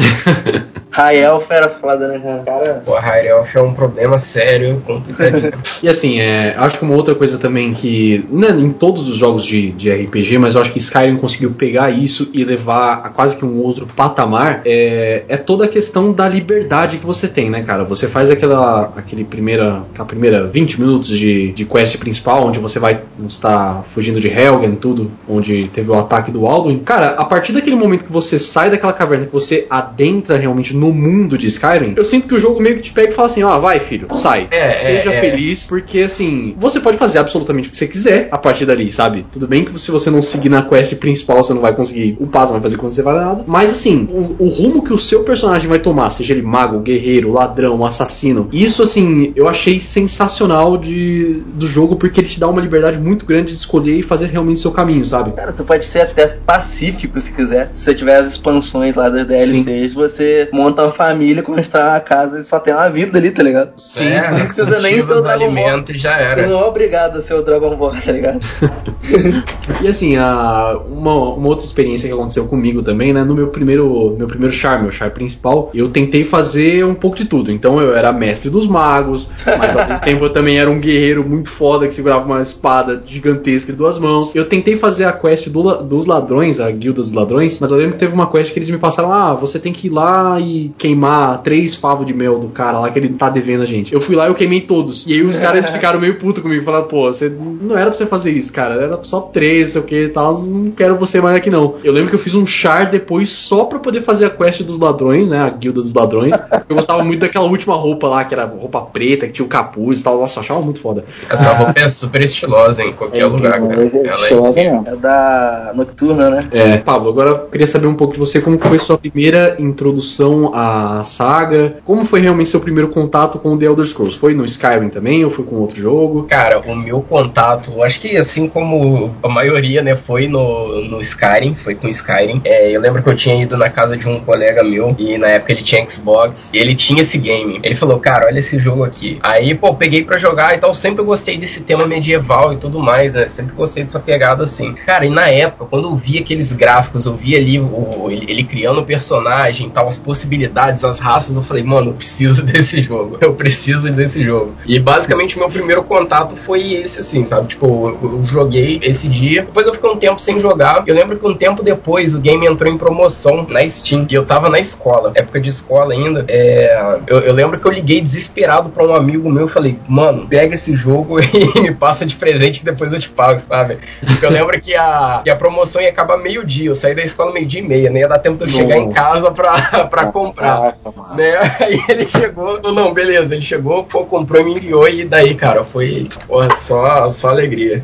High 0.91 1.18
Elf 1.22 1.51
era 1.51 1.68
foda, 1.68 2.09
né, 2.09 2.43
cara? 2.45 2.82
Pô, 2.84 2.95
High 2.95 3.28
Elf 3.28 3.55
é 3.57 3.61
um 3.62 3.74
problema 3.74 4.18
sério, 4.18 4.82
complicadinho. 4.87 5.53
E 5.82 5.89
assim, 5.89 6.20
é, 6.20 6.55
acho 6.57 6.78
que 6.78 6.84
uma 6.84 6.95
outra 6.95 7.14
coisa 7.14 7.26
também 7.39 7.72
que. 7.72 8.24
Não 8.31 8.49
é 8.49 8.53
em 8.53 8.72
todos 8.72 9.09
os 9.09 9.16
jogos 9.16 9.45
de, 9.45 9.72
de 9.72 9.91
RPG, 9.91 10.39
mas 10.39 10.55
eu 10.55 10.61
acho 10.61 10.72
que 10.72 10.79
Skyrim 10.79 11.16
conseguiu 11.16 11.53
pegar 11.53 11.91
isso 11.91 12.31
e 12.33 12.45
levar 12.45 13.03
a 13.05 13.09
quase 13.09 13.37
que 13.37 13.45
um 13.45 13.59
outro 13.59 13.87
patamar. 13.87 14.62
É, 14.64 15.24
é 15.29 15.37
toda 15.37 15.64
a 15.64 15.68
questão 15.68 16.12
da 16.12 16.29
liberdade 16.29 16.99
que 16.99 17.07
você 17.07 17.29
tem, 17.29 17.51
né, 17.51 17.62
cara? 17.62 17.85
Você 17.85 18.09
faz 18.09 18.31
aquela, 18.31 18.93
aquele 18.97 19.24
primeira, 19.24 19.83
aquela 19.93 20.07
primeira 20.07 20.47
20 20.47 20.81
minutos 20.81 21.09
de, 21.11 21.53
de 21.53 21.64
quest 21.64 21.97
principal, 21.99 22.47
onde 22.47 22.59
você 22.59 22.79
vai 22.79 23.01
estar 23.27 23.83
fugindo 23.85 24.20
de 24.20 24.29
Helgen, 24.29 24.74
tudo, 24.74 25.11
onde 25.29 25.68
teve 25.72 25.91
o 25.91 25.95
ataque 25.95 26.31
do 26.31 26.47
Alduin. 26.47 26.79
Cara, 26.81 27.11
a 27.11 27.24
partir 27.24 27.53
daquele 27.53 27.77
momento 27.77 28.05
que 28.05 28.12
você 28.12 28.39
sai 28.39 28.70
daquela 28.70 28.93
caverna, 28.93 29.27
que 29.27 29.33
você 29.33 29.66
adentra 29.68 30.37
realmente 30.37 30.74
no 30.74 30.93
mundo 30.93 31.37
de 31.37 31.47
Skyrim, 31.49 31.95
eu 31.97 32.05
sinto 32.05 32.29
que 32.29 32.35
o 32.35 32.39
jogo 32.39 32.61
meio 32.61 32.77
que 32.77 32.83
te 32.83 32.93
pega 32.93 33.11
e 33.11 33.12
fala 33.12 33.27
assim: 33.27 33.43
ó, 33.43 33.59
vai 33.59 33.79
filho, 33.79 34.09
sai. 34.12 34.49
É, 34.51 34.70
Seja 34.70 35.12
é, 35.12 35.16
é. 35.16 35.20
feliz, 35.20 35.66
porque 35.68 36.01
assim, 36.01 36.55
você 36.59 36.81
pode 36.81 36.97
fazer 36.97 37.15
absolutamente 37.18 37.68
o 37.68 37.70
que 37.70 37.76
você 37.76 37.86
quiser 37.86 38.28
a 38.30 38.38
partir 38.38 38.66
dali, 38.66 38.90
sabe? 38.90 39.24
Tudo 39.30 39.46
bem 39.46 39.64
que 39.64 39.78
se 39.78 39.90
você 39.90 40.10
não 40.10 40.22
seguir 40.22 40.48
na 40.48 40.62
quest 40.62 40.94
principal, 40.96 41.42
você 41.42 41.54
não 41.54 41.60
vai 41.60 41.74
conseguir 41.74 42.16
upar, 42.20 42.46
você 42.46 42.52
não 42.52 42.60
vai 42.60 42.62
fazer 42.62 42.76
quando 42.76 42.92
você 42.92 43.02
vai 43.02 43.14
nada. 43.14 43.44
Mas 43.46 43.72
assim, 43.72 44.08
o, 44.10 44.44
o 44.44 44.48
rumo 44.48 44.82
que 44.82 44.92
o 44.92 44.98
seu 44.98 45.22
personagem 45.24 45.68
vai 45.68 45.78
tomar, 45.78 46.10
seja 46.10 46.32
ele 46.34 46.42
mago, 46.42 46.80
guerreiro, 46.80 47.32
ladrão, 47.32 47.84
assassino, 47.84 48.48
isso 48.52 48.82
assim, 48.82 49.32
eu 49.36 49.48
achei 49.48 49.78
sensacional 49.80 50.76
de, 50.76 51.42
do 51.54 51.66
jogo, 51.66 51.96
porque 51.96 52.20
ele 52.20 52.28
te 52.28 52.40
dá 52.40 52.48
uma 52.48 52.60
liberdade 52.60 52.98
muito 52.98 53.26
grande 53.26 53.48
de 53.48 53.54
escolher 53.54 53.98
e 53.98 54.02
fazer 54.02 54.26
realmente 54.26 54.58
o 54.58 54.60
seu 54.60 54.70
caminho, 54.72 55.06
sabe? 55.06 55.32
Cara, 55.32 55.52
tu 55.52 55.64
pode 55.64 55.86
ser 55.86 56.00
até 56.00 56.26
pacífico 56.26 57.20
se 57.20 57.32
quiser. 57.32 57.68
Se 57.70 57.84
você 57.84 57.94
tiver 57.94 58.16
as 58.16 58.26
expansões 58.26 58.94
lá 58.94 59.08
das 59.08 59.26
DLCs, 59.26 59.94
você 59.94 60.48
monta 60.52 60.82
uma 60.82 60.92
família, 60.92 61.42
constrói 61.42 61.84
uma 61.84 62.00
casa 62.00 62.40
e 62.40 62.44
só 62.44 62.58
tem 62.58 62.74
uma 62.74 62.88
vida 62.88 63.18
ali, 63.18 63.30
tá 63.30 63.42
ligado? 63.42 63.72
Sim. 63.76 64.06
É, 64.06 64.30
não 64.30 64.38
precisa 64.38 64.80
nem 64.80 65.00
ser 65.00 65.12
o 65.12 65.16
os 65.16 65.22
Dragon 65.22 65.52
Ball. 65.52 65.64
alimentos 65.66 65.94
e 65.94 65.98
já 65.98 66.16
era. 66.16 66.46
não 66.46 66.58
é 66.60 66.64
obrigado 66.64 66.95
a 66.97 67.22
ser 67.22 67.34
o 67.34 67.42
Dragon 67.42 67.76
Ball, 67.76 67.94
tá 68.05 68.12
ligado? 68.12 68.40
E 69.82 69.88
assim, 69.88 70.16
a, 70.16 70.80
uma, 70.88 71.34
uma 71.34 71.49
outra 71.49 71.64
experiência 71.64 72.09
que 72.09 72.14
aconteceu 72.14 72.47
comigo 72.47 72.82
também, 72.82 73.12
né? 73.12 73.24
No 73.24 73.34
meu 73.34 73.49
primeiro, 73.49 74.14
meu 74.16 74.26
primeiro 74.26 74.53
char, 74.53 74.80
meu 74.80 74.90
char 74.90 75.11
principal, 75.11 75.70
eu 75.74 75.88
tentei 75.88 76.24
fazer 76.24 76.84
um 76.84 76.94
pouco 76.94 77.16
de 77.16 77.24
tudo. 77.24 77.53
Então 77.53 77.78
eu 77.80 77.94
era 77.94 78.12
mestre 78.12 78.51
dos 78.51 78.66
magos, 78.66 79.28
mas 79.44 79.76
ao 79.76 79.86
mesmo 79.86 80.01
tempo 80.05 80.24
eu 80.24 80.32
também 80.32 80.59
era 80.59 80.70
um 80.70 80.80
guerreiro 80.80 81.28
muito 81.28 81.51
foda 81.51 81.86
que 81.86 81.94
segurava 81.94 82.24
uma 82.24 82.40
espada 82.40 83.03
gigantesca 83.05 83.72
de 83.72 83.78
duas 83.78 83.99
mãos. 83.99 84.34
Eu 84.34 84.44
tentei 84.44 84.76
fazer 84.76 85.05
a 85.05 85.12
quest 85.12 85.49
do 85.49 85.66
dos 85.82 86.07
ladrões, 86.07 86.61
a 86.61 86.70
guilda 86.70 87.01
dos 87.01 87.12
ladrões, 87.12 87.59
mas 87.61 87.70
eu 87.70 87.76
lembro 87.76 87.94
que 87.94 87.99
teve 87.99 88.14
uma 88.14 88.30
quest 88.30 88.53
que 88.53 88.59
eles 88.59 88.70
me 88.70 88.78
passaram: 88.78 89.12
ah, 89.12 89.34
você 89.34 89.59
tem 89.59 89.72
que 89.72 89.88
ir 89.88 89.90
lá 89.90 90.38
e 90.40 90.72
queimar 90.78 91.42
três 91.42 91.74
favos 91.74 92.07
de 92.07 92.14
mel 92.14 92.38
do 92.38 92.49
cara 92.49 92.78
lá 92.78 92.90
que 92.90 92.99
ele 92.99 93.11
tá 93.11 93.28
devendo 93.28 93.62
a 93.62 93.66
gente. 93.66 93.92
Eu 93.92 94.01
fui 94.01 94.14
lá 94.14 94.26
e 94.26 94.30
eu 94.30 94.34
queimei 94.34 94.61
todos. 94.61 95.07
E 95.07 95.12
aí 95.12 95.22
os 95.22 95.38
caras 95.38 95.70
ficaram 95.70 96.01
meio 96.01 96.18
puto 96.18 96.40
comigo, 96.40 96.64
falaram: 96.64 96.86
pô, 96.87 97.12
você 97.12 97.28
não 97.28 97.76
era 97.76 97.91
pra 97.91 97.97
você 97.97 98.07
fazer 98.07 98.30
isso, 98.30 98.53
cara, 98.53 98.74
era 98.74 98.99
só 99.03 99.20
três, 99.20 99.72
sei 99.72 99.80
o 99.80 99.84
que 99.84 100.05
e 100.05 100.09
tal, 100.09 100.39
não 100.43 100.70
quero 100.70 100.97
você 100.97 101.20
mais 101.20 101.37
aqui 101.37 101.51
não. 101.51 101.74
Eu 101.82 101.93
lembro 101.93 102.11
que 102.11 102.16
eu 102.16 102.20
fiz 102.20 102.34
um 102.34 102.47
char 102.47 102.91
depois 102.91 103.30
só 103.30 103.64
pra 103.64 103.78
poder 103.78 104.03
fazer 104.03 104.26
a 104.26 104.30
quest 104.30 104.62
dos 104.62 104.78
ladrões, 104.78 105.28
né, 105.28 105.39
a 105.39 105.51
guilda 105.51 105.80
dos 105.80 105.93
ladrões. 105.93 106.34
Eu 106.68 106.76
gostava 106.76 107.05
muito 107.05 107.20
daquela 107.20 107.47
última 107.47 107.74
roupa 107.74 108.09
lá, 108.09 108.24
que 108.24 108.34
era 108.34 108.45
roupa 108.45 108.80
preta, 108.82 109.26
que 109.26 109.32
tinha 109.32 109.47
o 109.47 109.49
capuz 109.49 110.01
e 110.01 110.05
tal, 110.05 110.18
nossa, 110.18 110.39
eu 110.39 110.43
achava 110.43 110.61
muito 110.61 110.80
foda. 110.80 111.05
Essa 111.28 111.53
roupa 111.53 111.74
é 111.76 111.89
super 111.89 112.22
estilosa 112.22 112.82
em 112.82 112.93
qualquer 112.93 113.26
lugar, 113.26 113.61
cara. 113.61 113.82
É 113.82 114.07
Ela 114.07 114.11
é 114.11 114.22
estilosa 114.22 114.61
mesmo. 114.61 114.84
É 114.87 114.97
da 114.97 115.72
Nocturna, 115.74 116.30
né? 116.30 116.49
É, 116.53 116.76
Pablo, 116.78 117.11
agora 117.11 117.30
eu 117.30 117.39
queria 117.49 117.66
saber 117.66 117.87
um 117.87 117.95
pouco 117.95 118.14
de 118.14 118.18
você, 118.18 118.41
como 118.41 118.59
foi 118.59 118.78
sua 118.78 118.99
primeira 118.99 119.57
introdução 119.59 120.51
à 120.55 121.03
saga? 121.05 121.76
Como 121.84 122.05
foi 122.05 122.20
realmente 122.20 122.49
seu 122.49 122.61
primeiro 122.61 122.89
contato 122.89 123.39
com 123.39 123.55
o 123.55 123.59
The 123.59 123.66
Elder 123.66 123.87
Scrolls? 123.87 124.18
Foi 124.18 124.34
no 124.34 124.45
Skyrim 124.45 124.89
também 124.89 125.24
ou 125.24 125.30
foi 125.30 125.45
com 125.45 125.57
outro 125.57 125.80
jogo? 125.80 126.24
Cara, 126.24 126.59
o 126.59 126.62
meu 126.77 127.03
contato, 127.03 127.83
acho 127.83 128.01
que 128.01 128.16
assim 128.16 128.49
como 128.49 129.14
a 129.22 129.29
maioria, 129.29 129.83
né, 129.83 129.97
foi 129.97 130.29
no, 130.29 130.83
no 130.83 131.01
Skyrim, 131.01 131.55
foi 131.55 131.74
com 131.74 131.89
Skyrim. 131.89 132.41
É, 132.45 132.70
eu 132.70 132.81
lembro 132.81 133.03
que 133.03 133.09
eu 133.09 133.16
tinha 133.16 133.41
ido 133.43 133.57
na 133.57 133.70
casa 133.70 133.97
de 133.97 134.09
um 134.09 134.20
colega 134.20 134.62
meu 134.62 134.95
e 134.99 135.18
na 135.18 135.29
época 135.29 135.53
ele 135.53 135.62
tinha 135.62 135.89
Xbox 135.89 136.51
e 136.53 136.59
ele 136.59 136.74
tinha 136.74 137.03
esse 137.03 137.18
game. 137.18 137.61
Ele 137.62 137.74
falou, 137.74 137.99
cara, 137.99 138.27
olha 138.27 138.39
esse 138.39 138.59
jogo 138.59 138.85
aqui. 138.85 139.18
Aí, 139.22 139.55
pô, 139.55 139.74
peguei 139.74 140.05
pra 140.05 140.18
jogar 140.18 140.55
e 140.55 140.59
tal. 140.59 140.74
Sempre 140.74 141.05
gostei 141.05 141.37
desse 141.39 141.61
tema 141.61 141.87
medieval 141.87 142.53
e 142.53 142.57
tudo 142.57 142.81
mais, 142.81 143.14
né? 143.14 143.27
Sempre 143.27 143.55
gostei 143.55 143.85
dessa 143.85 144.01
pegada 144.01 144.45
assim. 144.45 144.74
Cara, 144.87 145.07
e 145.07 145.11
na 145.11 145.29
época, 145.29 145.66
quando 145.66 145.89
eu 145.89 145.97
vi 145.97 146.18
aqueles 146.18 146.53
gráficos, 146.53 147.07
eu 147.07 147.16
vi 147.16 147.37
ali 147.37 147.59
o, 147.59 148.09
ele, 148.11 148.27
ele 148.29 148.45
criando 148.45 148.81
o 148.81 148.85
personagem 148.85 149.68
tal, 149.70 149.89
as 149.89 149.99
possibilidades, 149.99 150.85
as 150.85 150.99
raças, 150.99 151.37
eu 151.37 151.43
falei, 151.43 151.62
mano, 151.62 151.91
eu 151.91 151.95
preciso 151.95 152.43
desse 152.47 152.81
jogo. 152.81 153.18
Eu 153.20 153.35
preciso 153.35 153.93
desse 153.93 154.22
jogo. 154.22 154.55
E 154.66 154.79
basicamente 154.79 155.39
meu 155.39 155.49
primeiro 155.49 155.83
contato 155.85 156.37
foi 156.37 156.65
esse, 156.74 157.00
assim, 157.00 157.24
sabe? 157.24 157.48
Tipo, 157.48 157.98
eu, 158.02 158.24
joguei 158.24 158.80
esse 158.82 159.08
dia. 159.08 159.42
Depois 159.42 159.66
eu 159.66 159.74
fiquei 159.74 159.90
um 159.90 159.96
tempo 159.96 160.18
sem 160.18 160.40
jogar. 160.40 160.82
Eu 160.86 160.94
lembro 160.94 161.18
que 161.18 161.26
um 161.26 161.34
tempo 161.34 161.62
depois 161.62 162.14
o 162.14 162.20
game 162.20 162.46
entrou 162.46 162.72
em 162.72 162.78
promoção 162.78 163.46
na 163.48 163.66
Steam. 163.68 164.06
E 164.10 164.14
eu 164.14 164.24
tava 164.24 164.48
na 164.48 164.58
escola, 164.58 165.12
época 165.14 165.40
de 165.40 165.48
escola 165.48 165.92
ainda. 165.92 166.24
É, 166.28 166.98
eu, 167.06 167.20
eu 167.20 167.32
lembro 167.32 167.58
que 167.58 167.66
eu 167.66 167.72
liguei 167.72 168.00
desesperado 168.00 168.70
pra 168.70 168.84
um 168.84 168.94
amigo 168.94 169.30
meu 169.30 169.46
e 169.46 169.48
falei, 169.48 169.78
mano, 169.86 170.26
pega 170.26 170.54
esse 170.54 170.74
jogo 170.74 171.18
e 171.20 171.60
me 171.60 171.74
passa 171.74 172.04
de 172.06 172.16
presente 172.16 172.60
que 172.60 172.64
depois 172.64 172.92
eu 172.92 172.98
te 172.98 173.08
pago, 173.08 173.38
sabe? 173.40 173.78
Porque 174.04 174.24
eu 174.24 174.30
lembro 174.30 174.60
que 174.60 174.74
a, 174.74 175.20
que 175.22 175.30
a 175.30 175.36
promoção 175.36 175.80
ia 175.80 175.90
acabar 175.90 176.16
meio-dia. 176.16 176.68
Eu 176.68 176.74
saí 176.74 176.94
da 176.94 177.02
escola 177.02 177.32
meio-dia 177.32 177.60
e 177.60 177.66
meia, 177.66 177.90
né? 177.90 178.00
Ia 178.00 178.08
dar 178.08 178.18
tempo 178.18 178.38
de 178.38 178.44
eu 178.44 178.48
chegar 178.48 178.78
em 178.78 178.90
casa 178.90 179.30
pra, 179.30 179.86
pra 179.90 180.10
comprar. 180.10 180.56
Caraca. 180.56 181.16
Né? 181.16 181.36
Aí 181.60 181.80
ele 181.88 182.06
chegou, 182.06 182.46
falou, 182.46 182.72
não, 182.72 182.94
beleza, 182.94 183.34
ele 183.34 183.42
chegou, 183.42 183.84
pô, 183.84 184.04
comprou 184.04 184.40
e 184.40 184.44
me 184.44 184.54
enviou, 184.54 184.88
e 184.88 185.04
daí, 185.04 185.34
cara, 185.34 185.64
foi 185.64 186.08
porra, 186.26 186.55
só, 186.61 187.09
só 187.09 187.28
alegria. 187.28 187.82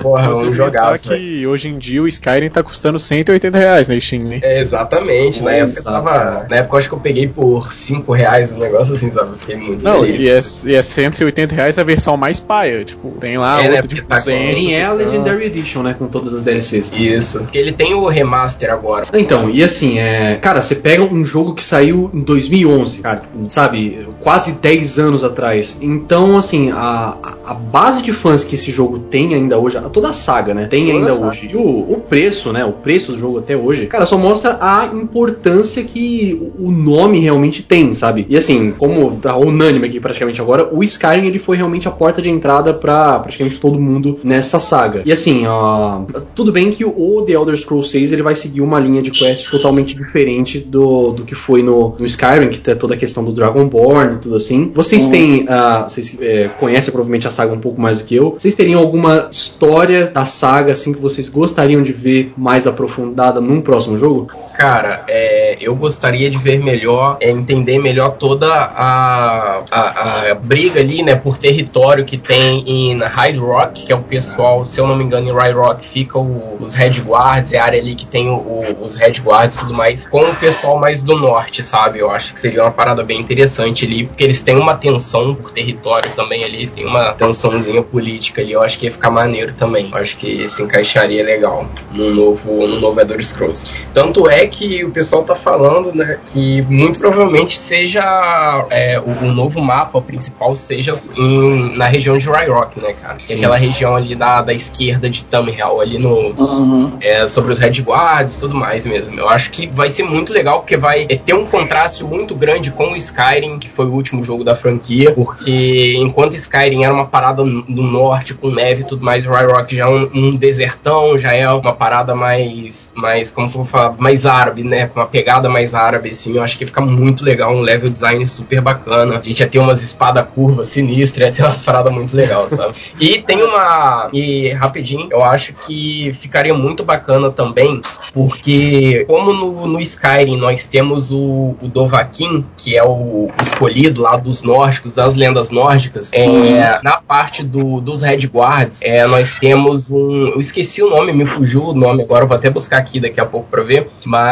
Porra, 0.00 0.32
um 0.34 0.52
jogaço, 0.52 1.08
velho. 1.08 1.20
que 1.20 1.46
hoje 1.46 1.68
em 1.68 1.78
dia 1.78 2.02
o 2.02 2.08
Skyrim 2.08 2.48
tá 2.50 2.62
custando 2.62 2.98
180 2.98 3.58
reais 3.58 3.88
na 3.88 3.98
Steam, 4.00 4.24
né? 4.24 4.40
É, 4.42 4.60
exatamente, 4.60 5.42
na 5.42 5.52
época, 5.52 5.78
eu 5.80 5.84
tava, 5.84 6.10
Exato. 6.10 6.50
na 6.50 6.56
época 6.56 6.74
eu 6.74 6.78
acho 6.78 6.88
que 6.88 6.94
eu 6.94 7.00
peguei 7.00 7.28
por 7.28 7.72
5 7.72 8.12
reais, 8.12 8.52
um 8.52 8.58
negócio 8.58 8.94
assim, 8.94 9.10
sabe? 9.10 9.30
Eu 9.32 9.38
Fiquei 9.38 9.56
muito 9.56 9.82
Não, 9.84 10.02
feliz. 10.02 10.20
e 10.66 10.68
é, 10.68 10.72
e 10.72 10.76
é 10.76 10.82
180 10.82 11.54
reais 11.54 11.78
a 11.78 11.82
versão 11.82 12.16
mais 12.16 12.40
paia. 12.40 12.84
Tipo, 12.84 13.10
tem 13.20 13.36
lá 13.38 13.60
É, 13.62 13.68
né, 13.68 13.74
outra 13.76 13.88
de 13.88 14.02
tá 14.02 14.16
com- 14.16 14.24
200. 14.24 14.54
Tem 14.54 14.74
é 14.74 14.84
a 14.84 14.92
Legendary 14.92 15.44
Edition, 15.44 15.82
né? 15.82 15.94
Com 15.98 16.06
todas 16.08 16.32
as 16.34 16.42
DLCs. 16.42 16.92
Isso, 16.92 17.38
porque 17.40 17.58
ele 17.58 17.72
tem 17.72 17.94
o 17.94 18.06
remaster 18.06 18.70
agora. 18.70 19.06
Então, 19.14 19.48
e 19.50 19.62
assim, 19.62 19.98
é, 19.98 20.36
cara, 20.40 20.60
você 20.60 20.74
pega 20.74 21.02
um 21.02 21.24
jogo 21.24 21.54
que 21.54 21.62
saiu 21.64 22.10
em 22.12 22.20
2011, 22.20 23.02
cara, 23.02 23.22
sabe, 23.48 24.08
quase 24.20 24.52
10 24.52 24.98
anos 24.98 25.24
atrás. 25.24 25.76
Então, 25.80 26.36
assim, 26.36 26.70
a, 26.72 27.16
a 27.44 27.54
base 27.54 28.02
de 28.06 28.12
fãs 28.12 28.44
que 28.44 28.54
esse 28.54 28.70
jogo 28.70 28.98
tem 28.98 29.34
ainda 29.34 29.58
hoje, 29.58 29.78
toda 29.92 30.08
a 30.08 30.12
saga, 30.12 30.54
né, 30.54 30.66
tem 30.66 30.86
Toda 30.86 30.98
ainda 30.98 31.12
saga. 31.12 31.28
hoje. 31.28 31.48
E 31.52 31.56
o, 31.56 31.60
o 31.60 32.00
preço, 32.08 32.52
né, 32.52 32.64
o 32.64 32.72
preço 32.72 33.12
do 33.12 33.18
jogo 33.18 33.38
até 33.38 33.56
hoje, 33.56 33.86
cara, 33.86 34.06
só 34.06 34.16
mostra 34.16 34.56
a 34.60 34.90
importância 34.94 35.82
que 35.84 36.50
o 36.58 36.70
nome 36.70 37.18
realmente 37.20 37.62
tem, 37.62 37.92
sabe? 37.94 38.26
E 38.28 38.36
assim, 38.36 38.72
como 38.76 39.12
tá 39.16 39.36
unânime 39.36 39.86
aqui 39.86 40.00
praticamente 40.00 40.40
agora, 40.40 40.68
o 40.72 40.82
Skyrim 40.84 41.26
ele 41.26 41.38
foi 41.38 41.56
realmente 41.56 41.88
a 41.88 41.90
porta 41.90 42.20
de 42.22 42.30
entrada 42.30 42.72
pra 42.74 43.18
praticamente 43.18 43.58
todo 43.58 43.78
mundo 43.78 44.18
nessa 44.22 44.58
saga. 44.58 45.02
E 45.04 45.12
assim, 45.12 45.46
ó, 45.46 46.02
tudo 46.34 46.52
bem 46.52 46.70
que 46.70 46.84
o 46.84 47.22
The 47.26 47.32
Elder 47.32 47.56
Scrolls 47.56 47.90
6 47.90 48.12
ele 48.12 48.22
vai 48.22 48.34
seguir 48.34 48.60
uma 48.60 48.78
linha 48.78 49.02
de 49.02 49.10
quest 49.10 49.50
totalmente 49.50 49.94
diferente 49.96 50.58
do, 50.58 51.12
do 51.12 51.24
que 51.24 51.34
foi 51.34 51.62
no, 51.62 51.94
no 51.98 52.06
Skyrim, 52.06 52.48
que 52.50 52.60
tem 52.60 52.76
toda 52.76 52.94
a 52.94 52.96
questão 52.96 53.24
do 53.24 53.32
Dragonborn 53.32 54.14
e 54.14 54.18
tudo 54.18 54.36
assim. 54.36 54.70
Vocês 54.74 55.04
Uhum. 55.06 55.10
têm, 55.10 55.44
ah, 55.48 55.86
vocês 55.88 56.16
é, 56.20 56.48
conhecem 56.58 56.92
provavelmente 56.92 57.26
a 57.26 57.30
saga 57.30 57.52
um 57.52 57.58
pouco 57.60 57.80
mais 57.80 57.95
do 58.00 58.06
que 58.06 58.14
eu. 58.14 58.30
Vocês 58.30 58.54
teriam 58.54 58.80
alguma 58.80 59.28
história 59.30 60.06
da 60.06 60.24
saga 60.24 60.72
assim 60.72 60.92
que 60.92 61.00
vocês 61.00 61.28
gostariam 61.28 61.82
de 61.82 61.92
ver 61.92 62.32
mais 62.36 62.66
aprofundada 62.66 63.40
num 63.40 63.60
próximo 63.60 63.96
jogo? 63.96 64.30
Cara, 64.56 65.04
é, 65.06 65.58
eu 65.60 65.76
gostaria 65.76 66.30
de 66.30 66.38
ver 66.38 66.58
melhor, 66.58 67.18
é, 67.20 67.30
entender 67.30 67.78
melhor 67.78 68.12
toda 68.16 68.50
a, 68.50 69.62
a, 69.70 70.30
a 70.30 70.34
briga 70.34 70.80
ali, 70.80 71.02
né, 71.02 71.14
por 71.14 71.36
território 71.36 72.06
que 72.06 72.16
tem 72.16 72.64
em 72.66 72.98
High 72.98 73.36
Rock, 73.36 73.84
que 73.84 73.92
é 73.92 73.96
o 73.96 74.02
pessoal, 74.02 74.64
se 74.64 74.80
eu 74.80 74.86
não 74.86 74.96
me 74.96 75.04
engano, 75.04 75.28
em 75.28 75.32
High 75.34 75.52
Rock 75.52 75.84
fica 75.84 76.18
o- 76.18 76.56
os 76.58 76.74
Red 76.74 77.00
Guards, 77.02 77.52
é 77.52 77.58
a 77.58 77.64
área 77.64 77.78
ali 77.78 77.94
que 77.94 78.06
tem 78.06 78.30
o- 78.30 78.78
os 78.80 78.96
Red 78.96 79.20
Guards 79.22 79.56
e 79.56 79.60
tudo 79.60 79.74
mais, 79.74 80.06
com 80.06 80.22
o 80.22 80.34
pessoal 80.36 80.78
mais 80.78 81.02
do 81.02 81.14
norte, 81.18 81.62
sabe? 81.62 81.98
Eu 81.98 82.10
acho 82.10 82.32
que 82.32 82.40
seria 82.40 82.62
uma 82.62 82.70
parada 82.72 83.02
bem 83.02 83.20
interessante 83.20 83.84
ali, 83.84 84.06
porque 84.06 84.24
eles 84.24 84.40
têm 84.40 84.56
uma 84.56 84.74
tensão 84.74 85.34
por 85.34 85.50
território 85.50 86.12
também 86.12 86.44
ali, 86.44 86.66
tem 86.66 86.86
uma 86.86 87.12
tensãozinha 87.12 87.82
política 87.82 88.40
ali, 88.40 88.52
eu 88.52 88.62
acho 88.62 88.78
que 88.78 88.86
ia 88.86 88.92
ficar 88.92 89.10
maneiro 89.10 89.52
também. 89.52 89.90
Eu 89.92 89.98
acho 89.98 90.16
que 90.16 90.48
se 90.48 90.62
encaixaria 90.62 91.22
legal 91.22 91.66
no 91.92 92.08
novo, 92.14 92.66
no 92.66 92.80
novo 92.80 92.98
Elder 92.98 93.22
Scrolls. 93.22 93.66
Tanto 93.92 94.30
é 94.30 94.45
que 94.48 94.84
o 94.84 94.90
pessoal 94.90 95.22
tá 95.24 95.34
falando, 95.34 95.94
né, 95.94 96.18
que 96.32 96.62
muito 96.62 96.98
provavelmente 96.98 97.58
seja 97.58 98.66
é, 98.70 98.98
o, 99.00 99.26
o 99.26 99.32
novo 99.32 99.60
mapa 99.60 100.00
principal 100.00 100.54
seja 100.54 100.94
em- 101.16 101.76
na 101.76 101.86
região 101.86 102.16
de 102.18 102.28
Rye 102.28 102.48
Rock, 102.48 102.80
né, 102.80 102.92
cara? 102.94 103.16
Que 103.16 103.32
é 103.32 103.36
aquela 103.36 103.56
região 103.56 103.94
ali 103.96 104.14
da, 104.14 104.42
da 104.42 104.52
esquerda 104.52 105.08
de 105.10 105.24
Tamriel, 105.24 105.80
ali 105.80 105.98
no, 105.98 106.16
Uhum. 106.36 106.92
é, 107.00 107.26
sobre 107.28 107.52
os 107.52 107.58
Red 107.58 107.80
Guards 107.82 108.36
e 108.36 108.40
tudo 108.40 108.54
mais 108.54 108.84
mesmo. 108.86 109.18
Eu 109.18 109.28
acho 109.28 109.50
que 109.50 109.66
vai 109.66 109.88
ser 109.90 110.02
muito 110.04 110.32
legal, 110.32 110.60
porque 110.60 110.76
vai 110.76 111.06
é, 111.08 111.16
ter 111.16 111.34
um 111.34 111.46
contraste 111.46 112.04
muito 112.04 112.34
grande 112.34 112.70
com 112.70 112.92
o 112.92 112.96
Skyrim, 112.96 113.58
que 113.58 113.68
foi 113.68 113.86
o 113.86 113.92
último 113.92 114.22
jogo 114.24 114.42
da 114.44 114.54
franquia, 114.56 115.12
porque 115.12 115.94
enquanto 115.96 116.34
Skyrim 116.34 116.84
era 116.84 116.92
uma 116.92 117.06
parada 117.06 117.42
do 117.44 117.82
norte, 117.82 118.34
com 118.34 118.50
neve 118.50 118.82
e 118.82 118.84
tudo 118.84 119.04
mais, 119.04 119.26
o 119.26 119.30
Rye 119.30 119.46
Rock 119.46 119.74
já 119.76 119.84
é 119.84 119.88
um, 119.88 120.10
um 120.14 120.36
desertão, 120.36 121.18
já 121.18 121.32
é 121.32 121.48
uma 121.50 121.72
parada 121.72 122.14
mais, 122.14 122.90
mais 122.94 123.30
como 123.30 123.48
que 123.50 123.56
eu 123.56 123.62
vou 123.62 123.70
falar, 123.70 123.94
mais 123.98 124.26
árabe, 124.36 124.62
né? 124.62 124.86
Com 124.86 125.00
uma 125.00 125.06
pegada 125.06 125.48
mais 125.48 125.74
árabe, 125.74 126.10
assim. 126.10 126.36
Eu 126.36 126.42
acho 126.42 126.58
que 126.58 126.66
fica 126.66 126.80
muito 126.80 127.24
legal, 127.24 127.54
um 127.54 127.60
level 127.60 127.90
design 127.90 128.26
super 128.26 128.60
bacana. 128.60 129.18
A 129.18 129.22
gente 129.22 129.40
ia 129.40 129.46
ter 129.46 129.58
umas 129.58 129.82
espadas 129.82 130.26
curvas 130.34 130.68
sinistras, 130.68 131.28
ia 131.28 131.32
ter 131.32 131.42
umas 131.42 131.64
paradas 131.64 131.92
muito 131.92 132.16
legais, 132.16 132.48
sabe? 132.50 132.74
e 133.00 133.20
tem 133.22 133.42
uma. 133.42 134.08
E 134.12 134.50
rapidinho, 134.50 135.08
eu 135.10 135.24
acho 135.24 135.54
que 135.54 136.12
ficaria 136.14 136.54
muito 136.54 136.84
bacana 136.84 137.30
também, 137.30 137.80
porque 138.12 139.04
como 139.06 139.32
no, 139.32 139.66
no 139.66 139.80
Skyrim 139.80 140.36
nós 140.36 140.66
temos 140.66 141.10
o, 141.10 141.56
o 141.60 141.68
Dovahkiin, 141.68 142.44
que 142.56 142.76
é 142.76 142.84
o 142.84 143.30
escolhido 143.40 144.02
lá 144.02 144.16
dos 144.16 144.42
nórdicos, 144.42 144.94
das 144.94 145.14
lendas 145.14 145.50
nórdicas, 145.50 146.10
é, 146.12 146.80
na 146.82 146.98
parte 146.98 147.42
do, 147.42 147.80
dos 147.80 148.02
Red 148.02 148.26
Guards, 148.26 148.80
é, 148.82 149.06
nós 149.06 149.34
temos 149.34 149.90
um. 149.90 150.28
Eu 150.28 150.40
esqueci 150.40 150.82
o 150.82 150.90
nome, 150.90 151.12
me 151.12 151.26
fugiu 151.26 151.64
o 151.64 151.74
nome 151.74 152.02
agora, 152.02 152.26
vou 152.26 152.36
até 152.36 152.50
buscar 152.50 152.78
aqui 152.78 153.00
daqui 153.00 153.20
a 153.20 153.26
pouco 153.26 153.48
pra 153.50 153.62
ver. 153.62 153.88
Mas 154.04 154.25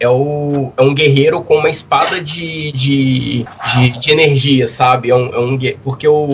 é, 0.00 0.08
o, 0.08 0.72
é 0.76 0.82
um 0.82 0.94
guerreiro 0.94 1.42
com 1.42 1.56
uma 1.56 1.68
espada 1.68 2.20
de, 2.20 2.72
de, 2.72 3.44
de, 3.74 3.98
de 3.98 4.10
energia, 4.10 4.66
sabe? 4.66 5.10
É 5.10 5.14
um, 5.14 5.28
é 5.34 5.38
um, 5.38 5.58
porque 5.82 6.06
o, 6.06 6.28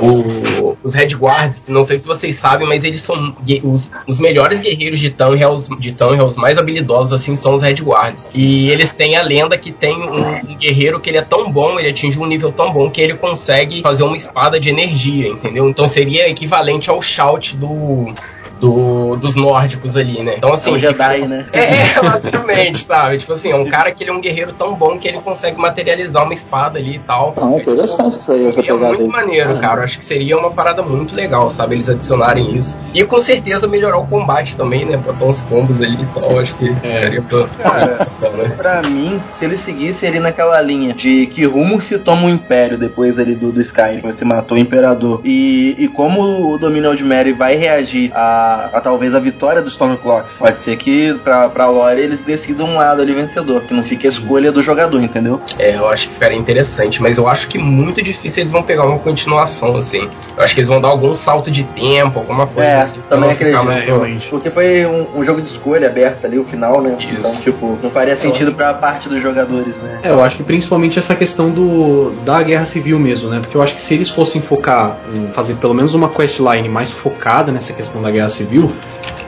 o, 0.00 0.76
os 0.82 0.94
Red 0.94 1.14
Guards, 1.14 1.68
não 1.68 1.82
sei 1.82 1.98
se 1.98 2.06
vocês 2.06 2.36
sabem, 2.36 2.66
mas 2.66 2.84
eles 2.84 3.02
são 3.02 3.34
os, 3.62 3.90
os 4.06 4.20
melhores 4.20 4.60
guerreiros 4.60 5.00
de 5.00 5.10
Tamriel, 5.10 5.58
de 5.78 5.92
Tamriel, 5.92 6.26
os 6.26 6.36
mais 6.36 6.58
habilidosos, 6.58 7.12
assim, 7.12 7.34
são 7.36 7.54
os 7.54 7.62
Red 7.62 7.76
Guards. 7.82 8.28
E 8.34 8.70
eles 8.70 8.92
têm 8.92 9.16
a 9.16 9.22
lenda 9.22 9.56
que 9.56 9.72
tem 9.72 9.96
um, 9.96 10.52
um 10.52 10.56
guerreiro 10.56 11.00
que 11.00 11.10
ele 11.10 11.18
é 11.18 11.22
tão 11.22 11.50
bom, 11.50 11.78
ele 11.78 11.90
atinge 11.90 12.18
um 12.18 12.26
nível 12.26 12.52
tão 12.52 12.72
bom 12.72 12.90
que 12.90 13.00
ele 13.00 13.14
consegue 13.14 13.82
fazer 13.82 14.02
uma 14.02 14.16
espada 14.16 14.60
de 14.60 14.68
energia, 14.68 15.28
entendeu? 15.28 15.68
Então 15.68 15.86
seria 15.86 16.28
equivalente 16.28 16.90
ao 16.90 17.00
shout 17.00 17.56
do. 17.56 18.14
Do, 18.60 19.16
dos 19.16 19.34
nórdicos 19.34 19.96
ali, 19.96 20.22
né? 20.22 20.34
Então, 20.38 20.52
assim. 20.52 20.70
É 20.70 20.72
o 20.74 20.78
Jedi, 20.78 21.28
né? 21.28 21.46
É, 21.52 21.60
é, 21.98 22.02
basicamente, 22.02 22.84
sabe? 22.84 23.18
Tipo 23.18 23.32
assim, 23.34 23.50
é 23.50 23.56
um 23.56 23.66
cara 23.66 23.90
que 23.92 24.02
ele 24.02 24.10
é 24.10 24.14
um 24.14 24.20
guerreiro 24.20 24.52
tão 24.52 24.74
bom 24.74 24.98
que 24.98 25.06
ele 25.08 25.20
consegue 25.20 25.58
materializar 25.58 26.24
uma 26.24 26.34
espada 26.34 26.78
ali 26.78 26.96
e 26.96 26.98
tal. 27.00 27.34
Não, 27.36 27.58
é 27.58 27.60
interessante 27.62 28.16
isso 28.16 28.32
aí, 28.32 28.46
essa 28.46 28.56
Seria 28.56 28.74
pegada 28.74 28.94
muito 28.94 29.04
aí. 29.04 29.08
maneiro, 29.08 29.58
cara. 29.58 29.80
Eu 29.80 29.84
acho 29.84 29.98
que 29.98 30.04
seria 30.04 30.36
uma 30.38 30.50
parada 30.50 30.82
muito 30.82 31.14
legal, 31.14 31.50
sabe? 31.50 31.74
Eles 31.74 31.88
adicionarem 31.88 32.56
isso. 32.56 32.76
E 32.94 33.04
com 33.04 33.20
certeza 33.20 33.66
melhorar 33.66 33.98
o 33.98 34.06
combate 34.06 34.56
também, 34.56 34.84
né? 34.84 34.96
Botar 34.96 35.24
uns 35.24 35.40
combos 35.42 35.80
ali 35.82 36.02
e 36.02 36.06
tal. 36.06 36.38
Acho 36.38 36.54
que 36.54 36.74
ficaria 36.74 37.22
Cara, 37.62 38.08
bacana. 38.20 38.54
pra 38.56 38.82
mim, 38.82 39.22
se 39.30 39.44
ele 39.44 39.56
seguisse 39.56 40.06
ali 40.06 40.18
naquela 40.18 40.60
linha 40.60 40.94
de 40.94 41.26
que 41.26 41.44
rumo 41.44 41.80
se 41.80 41.98
toma 41.98 42.26
o 42.26 42.30
Império 42.30 42.78
depois 42.78 43.18
ali 43.18 43.34
do, 43.34 43.52
do 43.52 43.60
Skyrim, 43.60 44.00
quando 44.00 44.16
você 44.16 44.24
matou 44.24 44.56
o 44.56 44.60
Imperador, 44.60 45.20
e, 45.24 45.74
e 45.78 45.88
como 45.88 46.52
o 46.52 46.58
Domínio 46.58 46.94
de 46.96 47.04
Mary 47.04 47.32
vai 47.32 47.56
reagir 47.56 48.10
a, 48.14 48.45
a 48.72 48.80
talvez 48.80 49.14
a 49.14 49.20
vitória 49.20 49.60
dos 49.62 49.72
Stormclocks, 49.72 50.34
pode 50.36 50.58
ser 50.58 50.76
que 50.76 51.14
pra, 51.24 51.48
pra 51.48 51.68
lore 51.68 52.00
eles 52.00 52.20
decidam 52.20 52.66
um 52.68 52.76
lado 52.76 53.02
ali 53.02 53.12
vencedor, 53.12 53.62
que 53.62 53.74
não 53.74 53.82
fique 53.82 54.06
a 54.06 54.10
escolha 54.10 54.52
do 54.52 54.62
jogador, 54.62 55.00
entendeu? 55.02 55.40
É, 55.58 55.76
eu 55.76 55.88
acho 55.88 56.08
que 56.08 56.14
ficaria 56.14 56.38
interessante, 56.38 57.00
mas 57.02 57.16
eu 57.18 57.28
acho 57.28 57.48
que 57.48 57.58
muito 57.58 58.02
difícil 58.02 58.42
eles 58.42 58.52
vão 58.52 58.62
pegar 58.62 58.84
uma 58.86 58.98
continuação, 58.98 59.76
assim. 59.76 60.08
Eu 60.36 60.42
acho 60.44 60.54
que 60.54 60.60
eles 60.60 60.68
vão 60.68 60.80
dar 60.80 60.88
algum 60.88 61.14
salto 61.14 61.50
de 61.50 61.64
tempo, 61.64 62.18
alguma 62.18 62.46
coisa 62.46 62.68
É, 62.68 62.80
assim. 62.80 63.00
também 63.08 63.30
acredito. 63.30 63.62
muito- 63.64 64.28
Porque 64.30 64.50
foi 64.50 64.86
um, 64.86 65.20
um 65.20 65.24
jogo 65.24 65.40
de 65.42 65.48
escolha 65.48 65.88
aberto 65.88 66.24
ali, 66.26 66.38
o 66.38 66.44
final, 66.44 66.80
né? 66.80 66.96
Isso. 67.00 67.18
Então, 67.18 67.40
tipo, 67.40 67.78
não 67.82 67.90
faria 67.90 68.16
sentido 68.16 68.52
pra 68.54 68.74
parte 68.74 69.08
dos 69.08 69.22
jogadores, 69.22 69.76
né? 69.78 70.00
É, 70.02 70.10
eu 70.10 70.22
acho 70.22 70.36
que 70.36 70.42
principalmente 70.42 70.98
essa 70.98 71.14
questão 71.14 71.50
do 71.50 72.12
da 72.24 72.42
guerra 72.42 72.64
civil 72.64 72.98
mesmo, 72.98 73.28
né? 73.28 73.40
Porque 73.40 73.56
eu 73.56 73.62
acho 73.62 73.74
que 73.74 73.80
se 73.80 73.94
eles 73.94 74.10
fossem 74.10 74.40
focar 74.40 74.98
em 75.14 75.28
fazer 75.32 75.54
pelo 75.56 75.74
menos 75.74 75.94
uma 75.94 76.08
questline 76.08 76.68
mais 76.68 76.90
focada 76.90 77.50
nessa 77.52 77.72
questão 77.72 78.00
da 78.02 78.10
guerra 78.10 78.28
civil, 78.36 78.70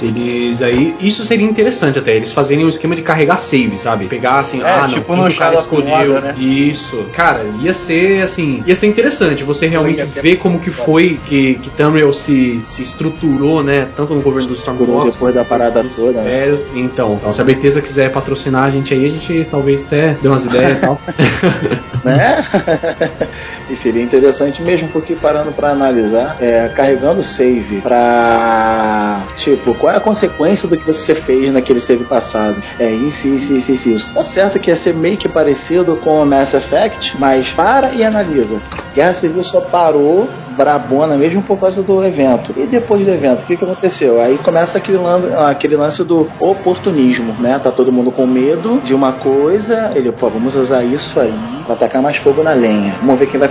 eles 0.00 0.62
aí. 0.62 0.94
Isso 1.00 1.24
seria 1.24 1.46
interessante 1.46 1.98
até, 1.98 2.14
eles 2.14 2.32
fazerem 2.32 2.64
um 2.64 2.68
esquema 2.68 2.94
de 2.94 3.02
carregar 3.02 3.36
save, 3.36 3.78
sabe? 3.78 4.06
Pegar 4.06 4.38
assim, 4.38 4.62
É, 4.62 4.64
ah, 4.64 4.82
não, 4.82 4.88
tipo 4.88 5.16
no 5.16 5.34
cara 5.34 5.56
escolheu. 5.56 6.20
Né? 6.20 6.34
Isso. 6.38 7.04
Cara, 7.12 7.44
ia 7.61 7.72
ser 7.72 8.22
assim. 8.22 8.62
Ia 8.66 8.76
ser 8.76 8.86
interessante 8.86 9.42
você 9.42 9.66
realmente 9.66 10.04
ver 10.04 10.36
como 10.36 10.61
que 10.61 10.70
foi 10.70 11.18
que, 11.26 11.54
que 11.54 11.70
Tamriel 11.70 12.12
se, 12.12 12.61
se 12.64 12.82
estruturou, 12.82 13.62
né? 13.62 13.88
Tanto 13.96 14.14
no 14.14 14.20
governo 14.20 14.48
dos 14.48 14.59
Stormcloaks 14.59 15.14
depois 15.14 15.34
da 15.34 15.44
parada 15.44 15.82
dos 15.82 15.96
toda, 15.96 16.22
né? 16.22 16.56
Então, 16.74 17.14
então, 17.14 17.32
se 17.32 17.40
a 17.40 17.44
Bethesda 17.44 17.80
quiser 17.80 18.12
patrocinar 18.12 18.64
a 18.64 18.70
gente 18.70 18.94
aí, 18.94 19.06
a 19.06 19.09
gente 19.09 19.46
talvez 19.50 19.84
até 19.84 20.14
dê 20.14 20.28
umas 20.28 20.44
ideias 20.44 20.78
e 20.78 20.80
tal. 20.80 21.00
né? 22.04 22.44
e 23.70 23.76
seria 23.76 24.02
interessante 24.02 24.62
mesmo, 24.62 24.88
porque 24.88 25.14
parando 25.14 25.52
pra 25.52 25.70
analisar, 25.70 26.36
é, 26.40 26.68
carregando 26.74 27.22
save 27.22 27.80
pra. 27.80 29.22
Tipo, 29.36 29.74
qual 29.74 29.92
é 29.92 29.96
a 29.96 30.00
consequência 30.00 30.68
do 30.68 30.76
que 30.76 30.84
você 30.84 31.14
fez 31.14 31.52
naquele 31.52 31.80
save 31.80 32.04
passado? 32.04 32.56
É 32.78 32.90
isso, 32.90 33.28
isso, 33.28 33.52
isso, 33.54 33.72
isso. 33.72 33.88
isso. 33.88 34.14
Tá 34.14 34.24
certo 34.24 34.58
que 34.58 34.70
ia 34.70 34.76
ser 34.76 34.94
meio 34.94 35.16
que 35.16 35.28
parecido 35.28 35.96
com 35.96 36.22
o 36.22 36.26
Mass 36.26 36.54
Effect, 36.54 37.16
mas 37.18 37.50
para 37.50 37.92
e 37.92 38.04
analisa. 38.04 38.60
Guerra 38.94 39.14
Civil 39.14 39.44
só 39.44 39.60
parou 39.60 40.28
brabona 40.58 41.16
mesmo 41.16 41.40
por 41.40 41.56
causa 41.58 41.82
do 41.82 42.04
evento. 42.04 42.52
E 42.56 42.66
depois 42.66 43.00
do 43.00 43.10
evento, 43.10 43.42
o 43.42 43.46
que, 43.46 43.56
que 43.56 43.64
aconteceu? 43.64 44.20
Aí 44.20 44.36
começa 44.38 44.76
aquele, 44.76 44.98
aquele 45.46 45.76
lance 45.76 46.02
do 46.02 46.28
oportunismo, 46.40 47.32
né? 47.38 47.60
Tá 47.60 47.70
todo 47.70 47.92
mundo 47.92 48.10
com 48.10 48.26
medo 48.26 48.80
de 48.82 48.92
uma 48.92 49.12
coisa, 49.12 49.92
ele, 49.94 50.10
pô, 50.10 50.28
vamos 50.28 50.56
usar 50.56 50.82
isso 50.82 51.20
aí 51.20 51.32
pra 51.64 51.76
tacar 51.76 52.02
mais 52.02 52.16
fogo 52.16 52.42
na 52.42 52.54
lenha. 52.54 52.96
Vamos 53.00 53.20
ver 53.20 53.26
quem 53.26 53.38
vai. 53.38 53.48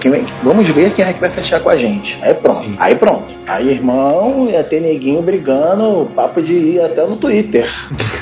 Quem 0.00 0.10
vai- 0.10 0.26
vamos 0.42 0.68
ver 0.68 0.92
quem 0.92 1.04
é 1.04 1.12
que 1.12 1.20
vai 1.20 1.30
fechar 1.30 1.60
com 1.60 1.68
a 1.68 1.76
gente. 1.76 2.18
Aí 2.22 2.34
pronto. 2.34 2.58
Sim. 2.64 2.76
Aí 2.78 2.94
pronto. 2.94 3.34
Aí, 3.46 3.70
irmão, 3.70 4.48
ia 4.50 4.64
ter 4.64 4.80
neguinho 4.80 5.20
brigando, 5.22 6.10
papo 6.14 6.40
de 6.42 6.54
ir 6.54 6.80
até 6.80 7.06
no 7.06 7.16
Twitter. 7.16 7.68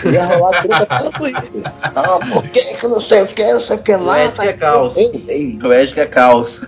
Ia 0.05 0.25
rolar 0.25 0.63
treta 0.63 0.87
até 0.89 1.05
no 1.05 1.11
Twitter. 1.13 1.63
Não, 1.95 2.19
por 2.33 2.43
que 2.49 2.61
que 2.61 2.89
não 2.89 3.01
sei 3.01 3.23
o 3.23 3.27
que, 3.27 3.53
não 3.53 3.61
sei 3.61 3.77
o 3.77 3.79
que 3.83 3.93
lá. 3.97 4.25
Ed 4.25 4.35
é 4.41 4.53
caos. 4.53 4.97
Ei, 5.03 5.25
ei. 5.29 5.59
O 5.63 5.73
Ed 5.73 5.93
que 5.95 6.01
é 6.01 6.07
caos. 6.07 6.61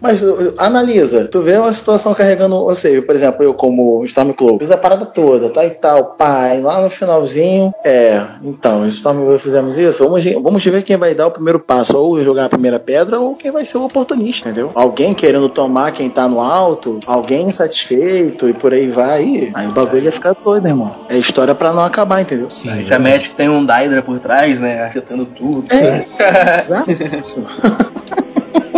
Mas 0.00 0.18
analisa, 0.56 1.26
tu 1.28 1.42
vê 1.42 1.56
uma 1.58 1.72
situação 1.72 2.14
carregando, 2.14 2.56
ou 2.56 2.74
seja, 2.74 3.02
por 3.02 3.14
exemplo, 3.14 3.42
eu 3.44 3.52
como 3.52 4.02
Stormcloak, 4.04 4.58
fiz 4.58 4.70
a 4.70 4.76
parada 4.78 5.04
toda, 5.04 5.50
tá 5.50 5.64
e 5.64 5.70
tal, 5.70 6.14
pai, 6.16 6.60
lá 6.60 6.80
no 6.80 6.88
finalzinho, 6.88 7.72
é, 7.84 8.22
então, 8.42 8.86
Stormcloak 8.88 9.42
fizemos 9.42 9.78
isso, 9.78 10.02
vamos, 10.08 10.24
vamos 10.42 10.64
ver 10.64 10.82
quem 10.84 10.96
vai 10.96 11.14
dar 11.14 11.26
o 11.26 11.30
primeiro 11.30 11.60
passo, 11.60 11.98
ou 11.98 12.18
jogar 12.30 12.46
a 12.46 12.48
primeira 12.48 12.78
pedra, 12.78 13.18
ou 13.18 13.34
quem 13.34 13.50
vai 13.50 13.64
ser 13.64 13.78
o 13.78 13.84
oportunista, 13.84 14.48
entendeu? 14.48 14.70
Alguém 14.74 15.12
querendo 15.12 15.48
tomar 15.48 15.92
quem 15.92 16.08
tá 16.08 16.28
no 16.28 16.40
alto, 16.40 17.00
alguém 17.06 17.48
insatisfeito, 17.48 18.48
e 18.48 18.52
por 18.52 18.72
aí 18.72 18.88
vai, 18.88 19.24
e 19.24 19.52
aí 19.54 19.66
o 19.66 19.72
bagulho 19.72 20.04
ia 20.04 20.12
ficar 20.12 20.34
doido, 20.34 20.68
irmão. 20.68 20.94
É 21.08 21.18
história 21.18 21.54
pra 21.54 21.72
não 21.72 21.84
acabar, 21.84 22.20
entendeu? 22.20 22.48
Sim, 22.48 22.86
Já 22.86 22.98
mete 22.98 23.30
que 23.30 23.34
tem 23.34 23.48
um 23.48 23.64
Daedra 23.64 24.02
por 24.02 24.18
trás, 24.18 24.60
né? 24.60 24.84
Arquitando 24.84 25.26
tudo. 25.26 25.66
É, 25.72 25.98
exato. 25.98 26.90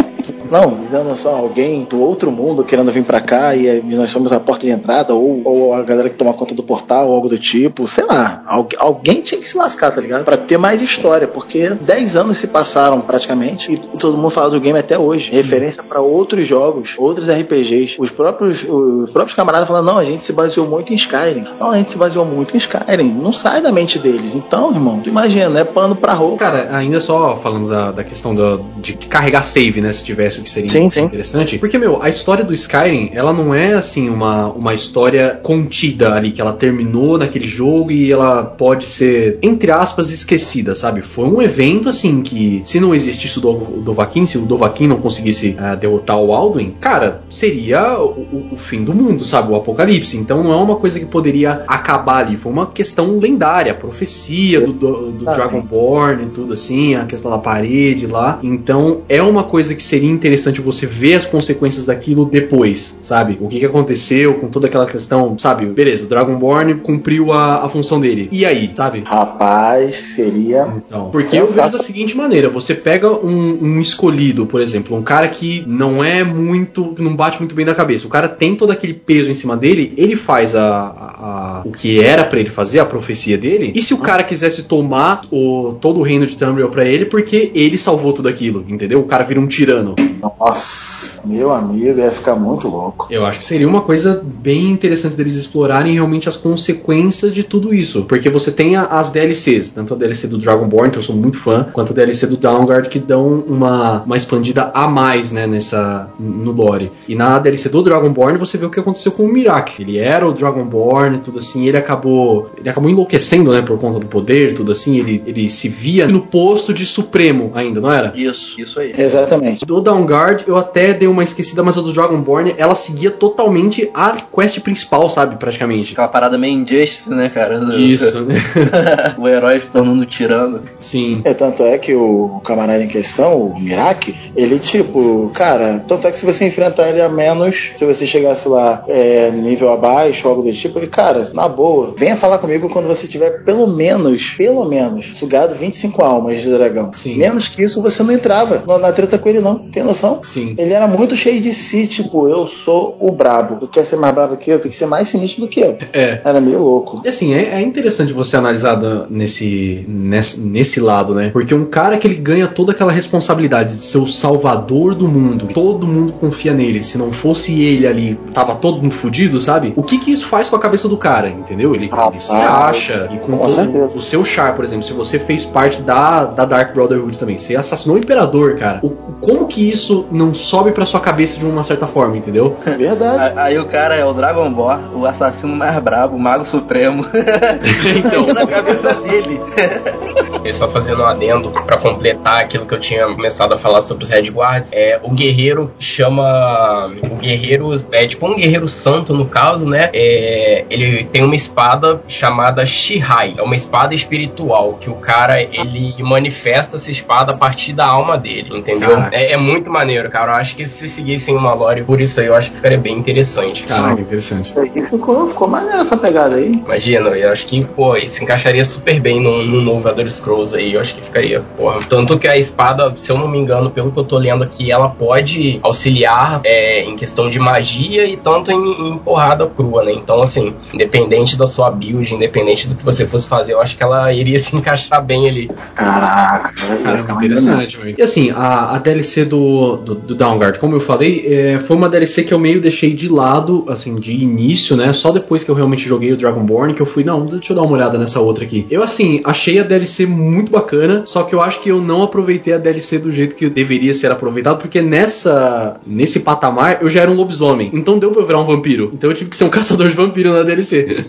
Não, 0.52 0.74
dizendo 0.78 1.16
só 1.16 1.34
alguém 1.36 1.84
do 1.84 2.00
outro 2.00 2.30
mundo 2.30 2.62
querendo 2.62 2.92
vir 2.92 3.04
pra 3.04 3.20
cá 3.20 3.56
e, 3.56 3.66
e 3.66 3.94
nós 3.96 4.10
somos 4.10 4.32
a 4.32 4.38
porta 4.38 4.66
de 4.66 4.72
entrada, 4.72 5.14
ou, 5.14 5.40
ou 5.44 5.74
a 5.74 5.82
galera 5.82 6.10
que 6.10 6.14
toma 6.16 6.34
conta 6.34 6.54
do 6.54 6.62
portal, 6.62 7.08
ou 7.08 7.14
algo 7.14 7.28
do 7.28 7.38
tipo, 7.38 7.88
sei 7.88 8.04
lá. 8.04 8.42
Algu- 8.46 8.76
alguém 8.78 9.22
tinha 9.22 9.40
que 9.40 9.48
se 9.48 9.56
lascar, 9.56 9.90
tá 9.90 10.00
ligado? 10.00 10.24
Pra 10.24 10.36
ter 10.36 10.58
mais 10.58 10.82
história, 10.82 11.26
porque 11.26 11.70
10 11.70 12.16
anos 12.16 12.36
se 12.38 12.46
passaram 12.46 13.00
praticamente 13.00 13.72
e 13.72 13.78
todo 13.98 14.16
mundo 14.16 14.28
fala 14.30 14.50
do 14.50 14.60
game 14.60 14.78
até 14.78 14.98
hoje. 14.98 15.30
Referência 15.32 15.82
pra 15.82 16.00
outros 16.02 16.46
jogos, 16.46 16.94
outros 16.98 17.30
RPGs. 17.30 17.96
Os 17.98 18.10
próprios, 18.10 18.62
os 18.68 19.10
próprios 19.10 19.34
camaradas 19.34 19.66
falam: 19.68 19.82
não, 19.82 19.98
a 19.98 20.04
gente 20.04 20.24
se 20.24 20.32
baseou 20.34 20.66
muito 20.68 20.92
em 20.92 20.96
Skyrim. 20.96 21.46
Não, 21.58 21.70
a 21.70 21.78
gente 21.78 21.90
se 21.92 21.96
baseou 21.96 22.26
muito 22.26 22.54
em 22.54 22.58
Skyrim. 22.58 23.10
Não 23.22 23.32
sai 23.32 23.62
da 23.62 23.72
mente 23.72 23.98
deles. 23.98 24.34
Então, 24.34 24.70
irmão, 24.70 25.00
tu 25.00 25.08
imagina, 25.08 25.60
é 25.60 25.64
pano 25.64 25.96
pra 25.96 26.12
roupa. 26.12 26.36
Cara, 26.38 26.76
ainda 26.76 27.00
só 27.00 27.34
falando 27.36 27.70
da, 27.70 27.90
da 27.92 28.04
questão 28.04 28.34
da- 28.34 28.58
de 28.76 28.94
carregar 28.94 29.42
save, 29.42 29.80
né? 29.80 29.90
Se 29.92 30.04
tivesse 30.04 30.41
que 30.42 30.50
seria 30.50 30.68
Sim, 30.68 30.88
sim. 30.90 31.02
interessante. 31.04 31.58
Porque, 31.58 31.78
meu, 31.78 32.02
a 32.02 32.08
história 32.08 32.44
do 32.44 32.52
Skyrim, 32.52 33.10
ela 33.12 33.32
não 33.32 33.54
é 33.54 33.74
assim 33.74 34.08
uma, 34.08 34.48
uma 34.52 34.74
história 34.74 35.38
contida 35.42 36.14
ali, 36.14 36.32
que 36.32 36.40
ela 36.40 36.52
terminou 36.52 37.18
naquele 37.18 37.46
jogo 37.46 37.90
e 37.92 38.10
ela 38.12 38.44
pode 38.44 38.84
ser, 38.84 39.38
entre 39.42 39.70
aspas, 39.70 40.10
esquecida, 40.10 40.74
sabe? 40.74 41.00
Foi 41.00 41.24
um 41.26 41.40
evento 41.40 41.88
assim 41.88 42.22
que, 42.22 42.60
se 42.64 42.80
não 42.80 42.94
existisse 42.94 43.38
o, 43.38 43.42
Do, 43.42 43.50
o 43.50 43.82
Dovahkiin, 43.82 44.26
se 44.26 44.38
o 44.38 44.42
Dovahkiin 44.42 44.88
não 44.88 44.96
conseguisse 44.98 45.54
ah, 45.58 45.74
derrotar 45.74 46.18
o 46.18 46.32
Alduin, 46.32 46.74
cara, 46.80 47.22
seria 47.30 47.98
o, 47.98 48.10
o- 48.10 48.48
o 48.52 48.56
fim 48.56 48.82
do 48.84 48.94
mundo, 48.94 49.24
sabe? 49.24 49.50
O 49.52 49.56
apocalipse. 49.56 50.16
Então 50.16 50.42
não 50.42 50.52
é 50.52 50.56
uma 50.56 50.76
coisa 50.76 50.98
que 50.98 51.06
poderia 51.06 51.62
acabar 51.66 52.24
ali. 52.26 52.36
Foi 52.36 52.50
uma 52.52 52.66
questão 52.66 53.18
lendária, 53.18 53.72
a 53.72 53.74
profecia 53.74 54.60
do, 54.60 54.72
do, 54.72 55.10
do 55.12 55.28
Ah, 55.30 55.34
Dragonborn 55.34 56.24
e 56.24 56.26
tudo 56.26 56.52
assim, 56.52 56.94
a 56.94 57.04
questão 57.04 57.30
da 57.30 57.38
parede 57.38 58.06
lá. 58.06 58.38
Então 58.42 59.02
é 59.08 59.22
uma 59.22 59.44
coisa 59.44 59.74
que 59.74 59.82
seria 59.82 60.10
interessante 60.10 60.31
interessante 60.32 60.60
você 60.62 60.86
ver 60.86 61.14
as 61.14 61.26
consequências 61.26 61.84
daquilo 61.86 62.24
depois, 62.24 62.98
sabe? 63.02 63.36
O 63.40 63.48
que, 63.48 63.58
que 63.58 63.66
aconteceu 63.66 64.34
com 64.34 64.48
toda 64.48 64.66
aquela 64.66 64.86
questão, 64.86 65.36
sabe? 65.38 65.66
Beleza, 65.66 66.06
Dragonborn 66.06 66.76
cumpriu 66.76 67.32
a, 67.32 67.64
a 67.64 67.68
função 67.68 68.00
dele. 68.00 68.28
E 68.32 68.46
aí, 68.46 68.70
sabe? 68.74 69.02
Rapaz, 69.06 69.96
seria. 70.14 70.66
Então, 70.76 71.10
porque 71.10 71.36
eu 71.36 71.46
vejo 71.46 71.56
da 71.72 71.78
seguinte 71.78 72.16
maneira: 72.16 72.48
você 72.48 72.74
pega 72.74 73.10
um, 73.12 73.58
um 73.60 73.80
escolhido, 73.80 74.46
por 74.46 74.60
exemplo, 74.60 74.96
um 74.96 75.02
cara 75.02 75.28
que 75.28 75.62
não 75.66 76.02
é 76.02 76.24
muito, 76.24 76.94
que 76.94 77.02
não 77.02 77.14
bate 77.14 77.38
muito 77.38 77.54
bem 77.54 77.66
na 77.66 77.74
cabeça. 77.74 78.06
O 78.06 78.10
cara 78.10 78.28
tem 78.28 78.56
todo 78.56 78.70
aquele 78.70 78.94
peso 78.94 79.30
em 79.30 79.34
cima 79.34 79.56
dele, 79.56 79.92
ele 79.98 80.16
faz 80.16 80.54
a, 80.54 80.62
a- 80.62 81.60
a- 81.60 81.62
o 81.66 81.70
que 81.72 82.00
era 82.00 82.24
pra 82.24 82.40
ele 82.40 82.48
fazer, 82.48 82.78
a 82.80 82.86
profecia 82.86 83.36
dele. 83.36 83.72
E 83.74 83.82
se 83.82 83.92
o 83.92 83.98
cara 83.98 84.22
quisesse 84.22 84.62
tomar 84.62 85.22
o, 85.30 85.74
todo 85.80 86.00
o 86.00 86.02
reino 86.02 86.26
de 86.26 86.36
Tamriel 86.36 86.70
pra 86.70 86.84
ele, 86.86 87.04
porque 87.04 87.50
ele 87.54 87.76
salvou 87.76 88.12
tudo 88.12 88.28
aquilo, 88.28 88.64
entendeu? 88.68 89.00
O 89.00 89.04
cara 89.04 89.24
vira 89.24 89.40
um 89.40 89.46
tirano. 89.46 89.94
Nossa, 90.22 91.20
meu 91.24 91.50
amigo, 91.50 91.98
ia 91.98 92.10
ficar 92.12 92.36
muito 92.36 92.68
louco. 92.68 93.08
Eu 93.10 93.26
acho 93.26 93.40
que 93.40 93.44
seria 93.44 93.66
uma 93.66 93.80
coisa 93.80 94.22
bem 94.24 94.70
interessante 94.70 95.16
deles 95.16 95.34
explorarem 95.34 95.94
realmente 95.94 96.28
as 96.28 96.36
consequências 96.36 97.34
de 97.34 97.42
tudo 97.42 97.74
isso. 97.74 98.04
Porque 98.04 98.30
você 98.30 98.52
tem 98.52 98.76
as 98.76 99.10
DLCs, 99.10 99.70
tanto 99.70 99.94
a 99.94 99.96
DLC 99.96 100.28
do 100.28 100.38
Dragonborn, 100.38 100.92
que 100.92 100.98
eu 100.98 101.02
sou 101.02 101.16
muito 101.16 101.38
fã, 101.38 101.66
quanto 101.72 101.92
a 101.92 101.96
DLC 101.96 102.28
do 102.28 102.36
Downguard, 102.36 102.88
que 102.88 103.00
dão 103.00 103.42
uma, 103.46 104.04
uma 104.04 104.16
expandida 104.16 104.70
a 104.72 104.86
mais, 104.86 105.32
né, 105.32 105.44
nessa, 105.48 106.08
no 106.20 106.52
lore. 106.52 106.92
E 107.08 107.16
na 107.16 107.40
DLC 107.40 107.68
do 107.68 107.82
Dragonborn 107.82 108.38
você 108.38 108.56
vê 108.56 108.66
o 108.66 108.70
que 108.70 108.78
aconteceu 108.78 109.10
com 109.10 109.24
o 109.24 109.32
Mirak. 109.32 109.82
Ele 109.82 109.98
era 109.98 110.26
o 110.26 110.32
Dragonborn, 110.32 111.18
tudo 111.18 111.40
assim, 111.40 111.66
ele 111.66 111.76
acabou. 111.76 112.48
Ele 112.56 112.68
acabou 112.68 112.88
enlouquecendo, 112.88 113.50
né, 113.50 113.60
por 113.60 113.76
conta 113.80 113.98
do 113.98 114.06
poder, 114.06 114.54
tudo 114.54 114.70
assim. 114.70 114.98
Ele, 114.98 115.20
ele 115.26 115.48
se 115.48 115.68
via 115.68 116.06
no 116.06 116.20
posto 116.20 116.72
de 116.72 116.86
Supremo 116.86 117.50
ainda, 117.54 117.80
não 117.80 117.90
era? 117.90 118.12
Isso, 118.14 118.60
isso 118.60 118.78
aí. 118.78 118.94
Exatamente. 118.96 119.66
Do 119.66 119.80
Downguard 119.80 120.11
eu 120.46 120.56
até 120.56 120.92
dei 120.92 121.08
uma 121.08 121.22
esquecida, 121.22 121.62
mas 121.62 121.76
a 121.78 121.80
do 121.80 121.92
Dragonborn 121.92 122.54
ela 122.56 122.74
seguia 122.74 123.10
totalmente 123.10 123.90
a 123.94 124.12
quest 124.12 124.60
principal, 124.60 125.08
sabe? 125.08 125.36
Praticamente. 125.36 125.92
Aquela 125.92 126.08
parada 126.08 126.38
meio 126.38 126.54
injustice, 126.54 127.10
né, 127.10 127.28
cara? 127.28 127.60
Isso, 127.76 128.26
o 129.18 129.28
herói 129.28 129.58
se 129.60 129.70
tornando 129.70 130.04
tirano. 130.06 130.62
Sim. 130.78 131.22
É, 131.24 131.34
tanto 131.34 131.62
é 131.62 131.78
que 131.78 131.94
o 131.94 132.40
camarada 132.44 132.82
em 132.82 132.88
questão, 132.88 133.40
o 133.40 133.60
Mirak, 133.60 134.14
ele 134.36 134.58
tipo, 134.58 135.30
cara, 135.34 135.84
tanto 135.86 136.06
é 136.08 136.10
que 136.10 136.18
se 136.18 136.24
você 136.24 136.46
enfrentar 136.46 136.88
ele 136.88 137.00
a 137.00 137.08
menos, 137.08 137.72
se 137.76 137.84
você 137.84 138.06
chegasse 138.06 138.48
lá 138.48 138.84
é, 138.88 139.30
nível 139.30 139.72
abaixo 139.72 140.26
ou 140.26 140.34
algo 140.34 140.42
do 140.48 140.52
tipo, 140.52 140.78
ele, 140.78 140.88
cara, 140.88 141.22
na 141.34 141.48
boa, 141.48 141.94
venha 141.96 142.16
falar 142.16 142.38
comigo 142.38 142.68
quando 142.68 142.88
você 142.88 143.06
tiver 143.06 143.44
pelo 143.44 143.66
menos, 143.66 144.34
pelo 144.36 144.64
menos, 144.64 145.16
sugado 145.16 145.54
25 145.54 146.02
almas 146.02 146.40
de 146.40 146.50
dragão. 146.50 146.90
Sim. 146.92 147.16
Menos 147.16 147.48
que 147.48 147.62
isso 147.62 147.82
você 147.82 148.02
não 148.02 148.12
entrava 148.12 148.62
na, 148.66 148.78
na 148.78 148.92
treta 148.92 149.18
com 149.18 149.28
ele, 149.28 149.40
não. 149.40 149.58
Tem 149.70 149.82
noção? 149.82 150.01
Sim. 150.22 150.54
Ele 150.58 150.72
era 150.72 150.86
muito 150.86 151.16
cheio 151.16 151.40
de 151.40 151.52
si, 151.52 151.86
tipo, 151.86 152.28
eu 152.28 152.46
sou 152.46 152.96
o 153.00 153.10
brabo. 153.12 153.56
Tu 153.56 153.68
quer 153.68 153.84
ser 153.84 153.96
mais 153.96 154.14
brabo 154.14 154.36
que 154.36 154.50
eu? 154.50 154.58
Tem 154.58 154.70
que 154.70 154.76
ser 154.76 154.86
mais 154.86 155.08
sinistro 155.08 155.42
do 155.42 155.48
que 155.48 155.60
eu. 155.60 155.76
É. 155.92 156.20
Era 156.24 156.40
meio 156.40 156.60
louco. 156.62 157.02
E 157.04 157.08
assim, 157.08 157.34
é, 157.34 157.54
é 157.54 157.62
interessante 157.62 158.12
você 158.12 158.36
analisar 158.36 158.74
da- 158.76 159.06
nesse, 159.08 159.84
nesse, 159.88 160.40
nesse 160.40 160.80
lado, 160.80 161.14
né? 161.14 161.30
Porque 161.32 161.54
um 161.54 161.64
cara 161.64 161.96
que 161.98 162.06
ele 162.06 162.14
ganha 162.16 162.46
toda 162.48 162.72
aquela 162.72 162.92
responsabilidade 162.92 163.74
de 163.74 163.80
ser 163.82 163.98
o 163.98 164.06
salvador 164.06 164.94
do 164.94 165.08
mundo, 165.08 165.48
todo 165.52 165.86
mundo 165.86 166.12
confia 166.14 166.52
nele. 166.54 166.82
Se 166.82 166.96
não 166.98 167.12
fosse 167.12 167.62
ele 167.62 167.86
ali, 167.86 168.14
tava 168.34 168.54
todo 168.54 168.80
mundo 168.82 168.92
fudido, 168.92 169.40
sabe? 169.40 169.72
O 169.76 169.82
que 169.82 169.98
que 169.98 170.10
isso 170.12 170.26
faz 170.26 170.48
com 170.48 170.56
a 170.56 170.58
cabeça 170.60 170.88
do 170.88 170.96
cara, 170.96 171.28
entendeu? 171.28 171.74
Ele, 171.74 171.86
ele 171.86 172.18
se 172.20 172.32
Rapaz, 172.32 172.76
acha. 172.76 173.10
E 173.12 173.18
com, 173.18 173.36
com 173.38 173.46
todo- 173.46 173.96
o 173.96 174.00
seu 174.00 174.24
char, 174.24 174.54
por 174.54 174.64
exemplo, 174.64 174.84
se 174.84 174.92
você 174.92 175.18
fez 175.18 175.44
parte 175.44 175.80
da, 175.82 176.24
da 176.24 176.44
Dark 176.44 176.74
Brotherhood 176.74 177.18
também, 177.18 177.36
você 177.36 177.54
assassinou 177.56 177.96
o 177.96 177.98
Imperador, 177.98 178.56
cara. 178.56 178.80
O, 178.82 178.90
como 179.20 179.46
que 179.46 179.68
isso 179.70 179.81
não 180.10 180.34
sobe 180.34 180.72
pra 180.72 180.84
sua 180.84 181.00
cabeça 181.00 181.38
de 181.38 181.46
uma 181.46 181.64
certa 181.64 181.86
forma, 181.86 182.16
entendeu? 182.16 182.56
Verdade. 182.64 183.34
Aí 183.36 183.58
o 183.58 183.66
cara 183.66 183.94
é 183.94 184.04
o 184.04 184.12
Dragonborn, 184.12 184.94
o 184.94 185.06
assassino 185.06 185.54
mais 185.54 185.78
brabo, 185.80 186.16
o 186.16 186.20
Mago 186.20 186.44
Supremo. 186.44 187.04
então, 187.96 188.26
na 188.32 188.46
cabeça 188.46 188.94
dele. 188.94 189.40
E 190.44 190.52
só 190.52 190.68
fazendo 190.68 191.02
um 191.02 191.06
adendo 191.06 191.50
pra 191.50 191.76
completar 191.76 192.40
aquilo 192.40 192.66
que 192.66 192.74
eu 192.74 192.80
tinha 192.80 193.06
começado 193.06 193.54
a 193.54 193.56
falar 193.56 193.80
sobre 193.80 194.02
os 194.02 194.10
Red 194.10 194.28
Guards, 194.30 194.70
é 194.72 194.98
o 195.02 195.10
guerreiro 195.10 195.70
chama 195.78 196.90
o 197.10 197.14
guerreiro 197.16 197.70
é 197.92 198.06
tipo 198.08 198.26
um 198.26 198.34
guerreiro 198.34 198.66
santo 198.66 199.14
no 199.14 199.26
caso, 199.26 199.66
né? 199.66 199.90
É, 199.92 200.64
ele 200.68 201.04
tem 201.04 201.22
uma 201.22 201.36
espada 201.36 202.02
chamada 202.08 202.66
Shihai, 202.66 203.34
é 203.38 203.42
uma 203.42 203.54
espada 203.54 203.94
espiritual 203.94 204.74
que 204.80 204.90
o 204.90 204.94
cara 204.94 205.40
ele 205.40 205.94
manifesta 206.02 206.76
essa 206.76 206.90
espada 206.90 207.32
a 207.32 207.36
partir 207.36 207.72
da 207.72 207.86
alma 207.86 208.18
dele, 208.18 208.56
entendeu? 208.58 208.90
É, 209.12 209.32
é 209.32 209.36
muito 209.36 209.70
maneiro, 209.70 210.08
cara. 210.10 210.32
Eu 210.32 210.36
acho 210.36 210.56
que 210.56 210.66
se 210.66 210.88
seguissem 210.88 211.36
uma 211.36 211.54
lore 211.54 211.84
por 211.84 212.00
isso 212.00 212.20
aí, 212.20 212.26
eu 212.26 212.34
acho 212.34 212.50
que 212.50 212.56
ficaria 212.56 212.78
bem 212.78 212.96
interessante. 212.96 213.62
Caraca, 213.62 214.00
interessante. 214.00 214.58
Aí 214.58 214.70
ficou, 214.70 215.28
ficou 215.28 215.48
maneiro 215.48 215.80
essa 215.80 215.96
pegada 215.96 216.36
aí. 216.36 216.52
Imagina, 216.52 217.10
eu 217.10 217.30
acho 217.30 217.46
que, 217.46 217.64
pô, 217.64 217.98
se 218.00 218.22
encaixaria 218.22 218.64
super 218.64 219.00
bem 219.00 219.20
no, 219.20 219.42
no 219.44 219.60
novo 219.60 219.88
Elder 220.02 220.12
Scrolls 220.12 220.54
aí, 220.54 220.74
eu 220.74 220.80
acho 220.80 220.94
que 220.94 221.02
ficaria, 221.02 221.42
porra. 221.56 221.80
Tanto 221.88 222.18
que 222.18 222.28
a 222.28 222.36
espada, 222.36 222.92
se 222.96 223.10
eu 223.10 223.18
não 223.18 223.28
me 223.28 223.38
engano, 223.38 223.70
pelo 223.70 223.90
que 223.90 223.98
eu 223.98 224.04
tô 224.04 224.18
lendo 224.18 224.44
aqui, 224.44 224.70
ela 224.70 224.88
pode 224.88 225.58
auxiliar 225.62 226.40
é, 226.44 226.84
em 226.84 226.96
questão 226.96 227.30
de 227.30 227.38
magia 227.38 228.06
e 228.06 228.16
tanto 228.16 228.50
em, 228.50 228.88
em 228.88 228.98
porrada 228.98 229.46
crua, 229.46 229.84
né? 229.84 229.92
Então, 229.92 230.20
assim, 230.22 230.54
independente 230.72 231.36
da 231.36 231.46
sua 231.46 231.70
build, 231.70 232.14
independente 232.14 232.68
do 232.68 232.74
que 232.74 232.84
você 232.84 233.06
fosse 233.06 233.28
fazer, 233.28 233.52
eu 233.54 233.60
acho 233.60 233.76
que 233.76 233.82
ela 233.82 234.12
iria 234.12 234.38
se 234.38 234.54
encaixar 234.56 235.02
bem 235.04 235.28
ali. 235.28 235.50
Caraca, 235.74 236.52
muito 236.84 237.10
interessante, 237.10 237.76
velho. 237.76 237.94
E 237.98 238.02
assim, 238.02 238.30
a, 238.30 238.76
a 238.76 238.78
DLC 238.78 239.24
do, 239.24 239.76
do, 239.76 239.94
do 239.94 240.14
Downguard, 240.14 240.58
como 240.58 240.76
eu 240.76 240.80
falei, 240.80 241.24
é, 241.26 241.58
foi 241.58 241.76
uma 241.76 241.88
DLC 241.88 242.24
que 242.24 242.34
eu 242.34 242.38
meio 242.38 242.60
deixei 242.60 242.92
de 242.92 243.08
lado, 243.08 243.64
assim, 243.68 243.94
de 243.94 244.12
início, 244.12 244.76
né? 244.76 244.92
Só 244.92 245.12
depois 245.12 245.44
que 245.44 245.50
eu 245.50 245.54
realmente 245.54 245.86
joguei 245.86 246.12
o 246.12 246.16
Dragonborn, 246.16 246.74
que 246.74 246.82
eu 246.82 246.86
fui, 246.86 247.04
não, 247.04 247.24
deixa 247.24 247.52
eu 247.52 247.56
dar 247.56 247.62
uma 247.62 247.72
olhada 247.72 247.98
nessa 247.98 248.20
outra 248.20 248.44
aqui. 248.44 248.66
Eu, 248.70 248.82
assim, 248.82 249.20
achei 249.24 249.58
a 249.58 249.62
DLC 249.62 249.91
muito 250.06 250.50
bacana, 250.50 251.02
só 251.06 251.22
que 251.22 251.34
eu 251.34 251.40
acho 251.40 251.60
que 251.60 251.70
eu 251.70 251.80
não 251.80 252.02
aproveitei 252.02 252.54
a 252.54 252.58
DLC 252.58 252.98
do 252.98 253.12
jeito 253.12 253.36
que 253.36 253.48
deveria 253.48 253.92
ser 253.94 254.10
aproveitado, 254.10 254.58
porque 254.58 254.80
nessa, 254.80 255.80
nesse 255.86 256.20
patamar 256.20 256.78
eu 256.82 256.88
já 256.88 257.02
era 257.02 257.10
um 257.10 257.14
lobisomem. 257.14 257.70
Então 257.72 257.98
deu 257.98 258.10
pra 258.10 258.20
eu 258.20 258.26
virar 258.26 258.40
um 258.40 258.44
vampiro. 258.44 258.90
Então 258.94 259.10
eu 259.10 259.16
tive 259.16 259.30
que 259.30 259.36
ser 259.36 259.44
um 259.44 259.50
caçador 259.50 259.88
de 259.88 259.94
vampiro 259.94 260.32
na 260.32 260.42
DLC. 260.42 261.06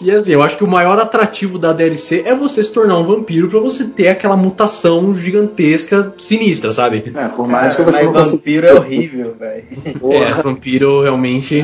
e 0.00 0.10
assim, 0.10 0.32
eu 0.32 0.42
acho 0.42 0.56
que 0.56 0.64
o 0.64 0.68
maior 0.68 0.98
atrativo 0.98 1.58
da 1.58 1.72
DLC 1.72 2.22
é 2.26 2.34
você 2.34 2.62
se 2.62 2.72
tornar 2.72 2.98
um 2.98 3.04
vampiro 3.04 3.48
pra 3.48 3.60
você 3.60 3.84
ter 3.84 4.08
aquela 4.08 4.36
mutação 4.36 5.14
gigantesca, 5.14 6.12
sinistra, 6.18 6.72
sabe? 6.72 7.12
É, 7.14 7.28
por 7.28 7.48
mais 7.48 7.74
que 7.74 7.82
você 7.82 8.04
mas 8.04 8.14
não 8.14 8.24
vampiro 8.24 8.66
é 8.66 8.74
horrível, 8.74 9.36
velho. 9.38 9.64
É, 10.12 10.42
vampiro 10.42 11.02
realmente. 11.02 11.62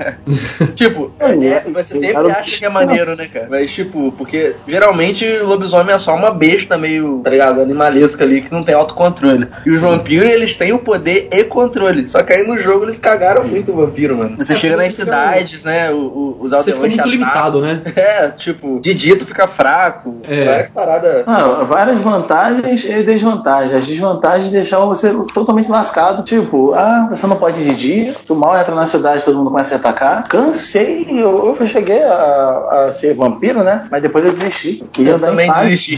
tipo, 0.74 1.12
É, 1.18 1.32
é, 1.32 1.60
você 1.60 1.98
sempre 1.98 2.30
acha 2.30 2.58
que 2.58 2.64
é 2.64 2.68
maneiro, 2.68 3.16
né, 3.16 3.26
cara? 3.26 3.48
Mas, 3.50 3.72
tipo, 3.72 4.12
porque 4.12 4.54
geralmente 4.66 5.24
o 5.24 5.46
lobisomem 5.46 5.94
é 5.94 5.98
só 6.00 6.14
uma 6.14 6.30
besta 6.32 6.76
meio, 6.76 7.20
tá 7.22 7.30
ligado? 7.30 7.60
Animalesca 7.60 8.24
ali 8.24 8.40
que 8.40 8.52
não 8.52 8.62
tem 8.62 8.74
autocontrole. 8.74 9.46
E 9.64 9.70
os 9.70 9.80
vampiros, 9.80 10.28
eles 10.28 10.56
têm 10.56 10.72
o 10.72 10.78
poder 10.78 11.28
e 11.32 11.44
controle. 11.44 12.08
Só 12.08 12.22
que 12.22 12.32
aí 12.32 12.46
no 12.46 12.58
jogo 12.58 12.84
eles 12.84 12.98
cagaram 12.98 13.44
muito 13.46 13.72
o 13.72 13.76
vampiro, 13.76 14.16
mano. 14.16 14.36
Você 14.38 14.54
É, 14.54 14.56
chega 14.56 14.76
nas 14.76 14.92
cidades, 14.92 15.64
né? 15.64 15.90
o- 15.90 15.94
o- 15.96 16.36
os 16.40 16.50
Você 16.50 16.72
fica 16.72 16.78
muito 16.78 17.02
te 17.02 17.08
limitado, 17.08 17.60
né? 17.60 17.80
É, 17.94 18.28
tipo, 18.30 18.80
de 18.80 18.94
dito 18.94 19.24
fica 19.26 19.46
fraco. 19.46 20.16
É. 20.28 20.44
Várias 20.44 20.70
paradas. 20.70 21.26
Não, 21.26 21.66
várias 21.66 22.00
vantagens 22.00 22.84
e 22.84 23.02
desvantagens. 23.02 23.74
As 23.74 23.86
desvantagens 23.86 24.50
deixavam 24.50 24.88
você 24.88 25.12
totalmente 25.34 25.70
lascado. 25.70 26.22
Tipo, 26.22 26.72
ah, 26.74 27.08
você 27.10 27.26
não 27.26 27.36
pode 27.36 27.60
ir 27.60 27.64
de 27.64 27.74
dia, 27.74 28.14
tu 28.26 28.34
mal 28.34 28.58
entra 28.58 28.74
na 28.74 28.86
cidade, 28.86 29.22
todo 29.24 29.36
mundo 29.36 29.50
começa 29.50 29.74
a 29.74 29.78
atacar. 29.78 30.28
Cansei, 30.28 31.06
eu, 31.10 31.56
eu 31.60 31.66
cheguei 31.66 32.02
a, 32.02 32.86
a 32.88 32.92
ser 32.92 33.14
vampiro, 33.14 33.62
né? 33.62 33.86
Mas 33.90 34.02
depois 34.02 34.24
eu 34.24 34.32
desisti. 34.32 34.78
Eu 34.80 34.86
queria 34.88 35.12
Eu 35.12 35.16
andar 35.16 35.28
em 35.28 35.30
também 35.30 35.46
paz. 35.48 35.62
desisti. 35.68 35.89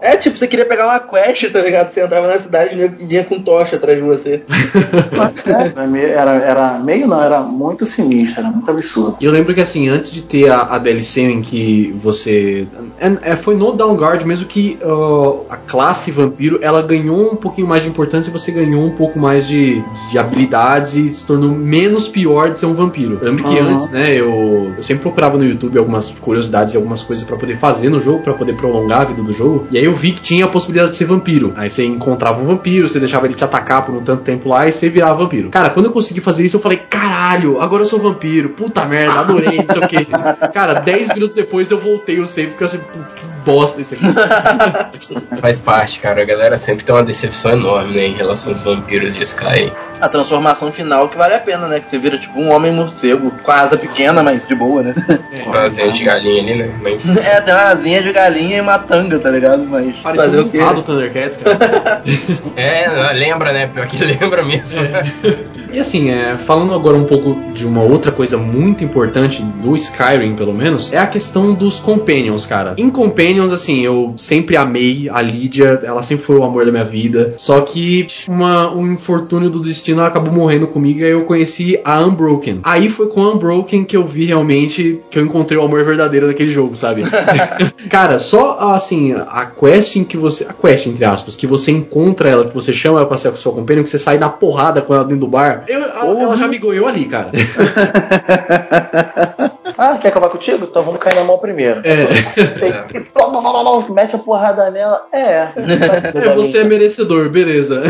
É, 0.00 0.16
tipo, 0.16 0.36
você 0.36 0.46
queria 0.46 0.64
pegar 0.64 0.86
uma 0.86 1.00
quest, 1.00 1.50
tá 1.52 1.60
ligado? 1.62 1.90
Você 1.90 2.02
entrava 2.02 2.26
na 2.26 2.38
cidade 2.38 2.76
e 3.00 3.06
vinha 3.06 3.24
com 3.24 3.38
tocha 3.40 3.76
atrás 3.76 3.98
de 3.98 4.04
você. 4.04 4.42
Era 5.74 5.86
meio- 5.86 6.08
Era, 6.08 6.30
era 6.32 6.78
meio 6.78 7.06
não, 7.06 7.22
era 7.22 7.40
muito 7.40 7.86
sinistro, 7.86 8.40
era 8.40 8.50
muito 8.50 8.70
absurdo. 8.70 9.16
E 9.20 9.24
eu 9.24 9.32
lembro 9.32 9.54
que 9.54 9.60
assim, 9.60 9.88
antes 9.88 10.10
de 10.10 10.22
ter 10.22 10.50
a, 10.50 10.62
a 10.62 10.78
DLC 10.78 11.20
em 11.22 11.42
que 11.42 11.94
você. 11.98 12.66
É, 12.98 13.32
é, 13.32 13.36
foi 13.36 13.56
no 13.56 13.72
Downguard 13.72 14.24
mesmo 14.26 14.46
que 14.46 14.78
ó, 14.82 15.42
a 15.48 15.56
classe 15.56 16.10
vampiro 16.10 16.58
ela 16.62 16.82
ganhou 16.82 17.32
um 17.32 17.36
pouquinho 17.36 17.66
mais 17.66 17.82
de 17.82 17.88
importância 17.88 18.30
e 18.30 18.32
você 18.32 18.50
ganhou 18.52 18.82
um 18.84 18.90
pouco 18.96 19.18
mais 19.18 19.46
de, 19.46 19.82
de 20.10 20.18
habilidades 20.18 20.94
e 20.96 21.08
se 21.08 21.26
tornou 21.26 21.50
menos 21.50 22.08
pior 22.08 22.50
de 22.50 22.58
ser 22.58 22.66
um 22.66 22.74
vampiro. 22.74 23.18
Eu 23.20 23.28
lembro 23.28 23.44
que 23.44 23.52
Uhum. 23.52 23.68
antes, 23.68 23.90
né, 23.90 24.14
eu, 24.14 24.72
eu 24.76 24.82
sempre 24.82 25.02
procurava 25.02 25.36
no 25.36 25.44
YouTube 25.44 25.78
algumas 25.78 26.10
curiosidades 26.10 26.72
e 26.74 26.76
algumas 26.76 27.02
coisas 27.02 27.24
pra 27.24 27.36
poder 27.36 27.54
fazer 27.56 27.90
no 27.90 28.00
jogo, 28.00 28.20
pra 28.20 28.32
poder 28.34 28.54
prolongar 28.72 29.02
grávida 29.02 29.22
do 29.22 29.32
jogo. 29.32 29.66
E 29.70 29.78
aí 29.78 29.84
eu 29.84 29.94
vi 29.94 30.12
que 30.12 30.20
tinha 30.20 30.44
a 30.44 30.48
possibilidade 30.48 30.90
de 30.90 30.96
ser 30.96 31.04
vampiro. 31.04 31.52
Aí 31.56 31.68
você 31.68 31.84
encontrava 31.84 32.40
um 32.40 32.44
vampiro, 32.44 32.88
você 32.88 32.98
deixava 32.98 33.26
ele 33.26 33.34
te 33.34 33.44
atacar 33.44 33.84
por 33.84 33.94
um 33.94 34.02
tanto 34.02 34.22
tempo 34.22 34.48
lá 34.48 34.66
e 34.66 34.72
você 34.72 34.88
virava 34.88 35.14
vampiro. 35.14 35.50
Cara, 35.50 35.70
quando 35.70 35.86
eu 35.86 35.92
consegui 35.92 36.20
fazer 36.20 36.44
isso, 36.44 36.56
eu 36.56 36.60
falei, 36.60 36.78
caralho, 36.78 37.60
agora 37.60 37.82
eu 37.82 37.86
sou 37.86 37.98
vampiro. 37.98 38.50
Puta 38.50 38.84
merda, 38.84 39.20
adorei, 39.20 39.64
não 39.66 39.74
sei 39.74 39.82
o 39.82 39.88
quê. 39.88 40.06
Cara, 40.52 40.74
10 40.74 41.08
minutos 41.14 41.34
depois 41.34 41.70
eu 41.70 41.78
voltei 41.78 42.20
o 42.20 42.26
save 42.26 42.48
porque 42.48 42.64
eu 42.64 42.68
achei, 42.68 42.80
puta, 42.80 43.14
que 43.14 43.26
bosta 43.44 43.80
isso 43.80 43.94
aqui. 43.94 44.04
Faz 45.40 45.60
parte, 45.60 46.00
cara. 46.00 46.22
A 46.22 46.24
galera 46.24 46.56
sempre 46.56 46.84
tem 46.84 46.94
uma 46.94 47.02
decepção 47.02 47.52
enorme, 47.52 47.94
né, 47.94 48.06
em 48.06 48.12
relação 48.12 48.50
aos 48.50 48.62
vampiros 48.62 49.14
de 49.14 49.22
Skyrim. 49.22 49.72
A 50.00 50.08
transformação 50.08 50.72
final 50.72 51.08
que 51.08 51.16
vale 51.16 51.34
a 51.34 51.38
pena, 51.38 51.68
né? 51.68 51.80
Que 51.80 51.88
você 51.88 51.98
vira 51.98 52.18
tipo 52.18 52.38
um 52.38 52.52
homem 52.52 52.72
morcego, 52.72 53.30
com 53.30 53.50
a 53.50 53.60
asa 53.60 53.76
pequena, 53.76 54.22
mas 54.22 54.46
de 54.46 54.54
boa, 54.54 54.82
né? 54.82 54.94
Uma 55.46 55.62
asinha 55.62 55.92
de 55.92 56.04
galinha 56.04 56.42
ali, 56.42 56.54
né? 56.56 56.74
Mas 56.82 57.16
É, 57.24 57.40
tem 57.40 57.54
uma 57.54 57.68
asinha 57.68 58.02
de 58.02 58.12
galinha 58.12 58.51
e 58.56 58.60
uma 58.60 58.78
tanga, 58.78 59.18
tá 59.18 59.30
ligado? 59.30 59.64
Mas 59.64 59.96
fazer 59.98 60.16
Parecia 60.18 60.40
o 60.40 60.44
um 60.44 60.48
quê? 60.48 60.74
do 60.74 60.82
Thundercats, 60.82 61.36
cara. 61.36 62.02
é, 62.56 63.12
lembra, 63.14 63.52
né? 63.52 63.66
Pior 63.66 63.86
que 63.86 64.02
lembra 64.04 64.42
mesmo. 64.42 64.82
E 65.72 65.78
assim, 65.78 66.10
é, 66.10 66.36
falando 66.36 66.74
agora 66.74 66.96
um 66.96 67.04
pouco 67.04 67.34
de 67.54 67.66
uma 67.66 67.82
outra 67.82 68.12
coisa 68.12 68.36
muito 68.36 68.84
importante 68.84 69.42
do 69.42 69.74
Skyrim, 69.74 70.36
pelo 70.36 70.52
menos, 70.52 70.92
é 70.92 70.98
a 70.98 71.06
questão 71.06 71.54
dos 71.54 71.80
Companions, 71.80 72.44
cara. 72.44 72.74
Em 72.76 72.90
Companions, 72.90 73.52
assim, 73.52 73.80
eu 73.80 74.12
sempre 74.18 74.56
amei 74.56 75.08
a 75.10 75.22
Lídia, 75.22 75.80
ela 75.82 76.02
sempre 76.02 76.24
foi 76.24 76.36
o 76.36 76.44
amor 76.44 76.66
da 76.66 76.70
minha 76.70 76.84
vida. 76.84 77.32
Só 77.38 77.62
que 77.62 78.06
uma, 78.28 78.70
um 78.74 78.92
infortúnio 78.92 79.48
do 79.48 79.60
destino 79.60 80.00
ela 80.00 80.08
acabou 80.08 80.32
morrendo 80.32 80.66
comigo 80.66 81.00
e 81.00 81.04
aí 81.04 81.10
eu 81.12 81.24
conheci 81.24 81.80
a 81.84 82.00
Unbroken. 82.00 82.60
Aí 82.64 82.90
foi 82.90 83.08
com 83.08 83.22
a 83.22 83.32
Unbroken 83.32 83.84
que 83.84 83.96
eu 83.96 84.06
vi 84.06 84.26
realmente 84.26 85.00
que 85.10 85.18
eu 85.18 85.24
encontrei 85.24 85.58
o 85.58 85.64
amor 85.64 85.84
verdadeiro 85.84 86.26
daquele 86.26 86.50
jogo, 86.50 86.76
sabe? 86.76 87.02
cara, 87.88 88.18
só 88.18 88.41
assim, 88.50 89.12
a 89.12 89.46
quest 89.46 89.96
em 89.96 90.04
que 90.04 90.16
você. 90.16 90.44
A 90.44 90.52
quest, 90.52 90.86
entre 90.86 91.04
aspas, 91.04 91.36
que 91.36 91.46
você 91.46 91.70
encontra 91.70 92.28
ela, 92.28 92.44
que 92.44 92.54
você 92.54 92.72
chama 92.72 92.98
ela 92.98 93.06
pra 93.06 93.18
ser 93.18 93.28
a 93.28 93.34
sua 93.34 93.52
companion, 93.52 93.82
que 93.82 93.90
você 93.90 93.98
sai 93.98 94.18
na 94.18 94.28
porrada 94.28 94.82
com 94.82 94.94
ela 94.94 95.04
dentro 95.04 95.20
do 95.20 95.28
bar. 95.28 95.64
Eu, 95.68 95.82
ela 95.82 96.36
já 96.36 96.48
me 96.48 96.58
ganhou 96.58 96.86
ali, 96.86 97.06
cara. 97.06 97.30
Ah, 99.76 99.98
quer 99.98 100.08
acabar 100.08 100.28
contigo? 100.28 100.66
Então 100.70 100.82
vamos 100.82 101.00
cair 101.00 101.14
na 101.16 101.24
mão 101.24 101.38
primeiro. 101.38 101.80
É. 101.84 102.04
E 102.96 103.00
blá, 103.14 103.28
mete 103.90 104.14
a 104.16 104.18
porrada 104.18 104.70
nela. 104.70 105.06
É. 105.12 105.48
É, 106.22 106.34
você 106.34 106.58
é 106.58 106.64
merecedor, 106.64 107.28
beleza. 107.28 107.82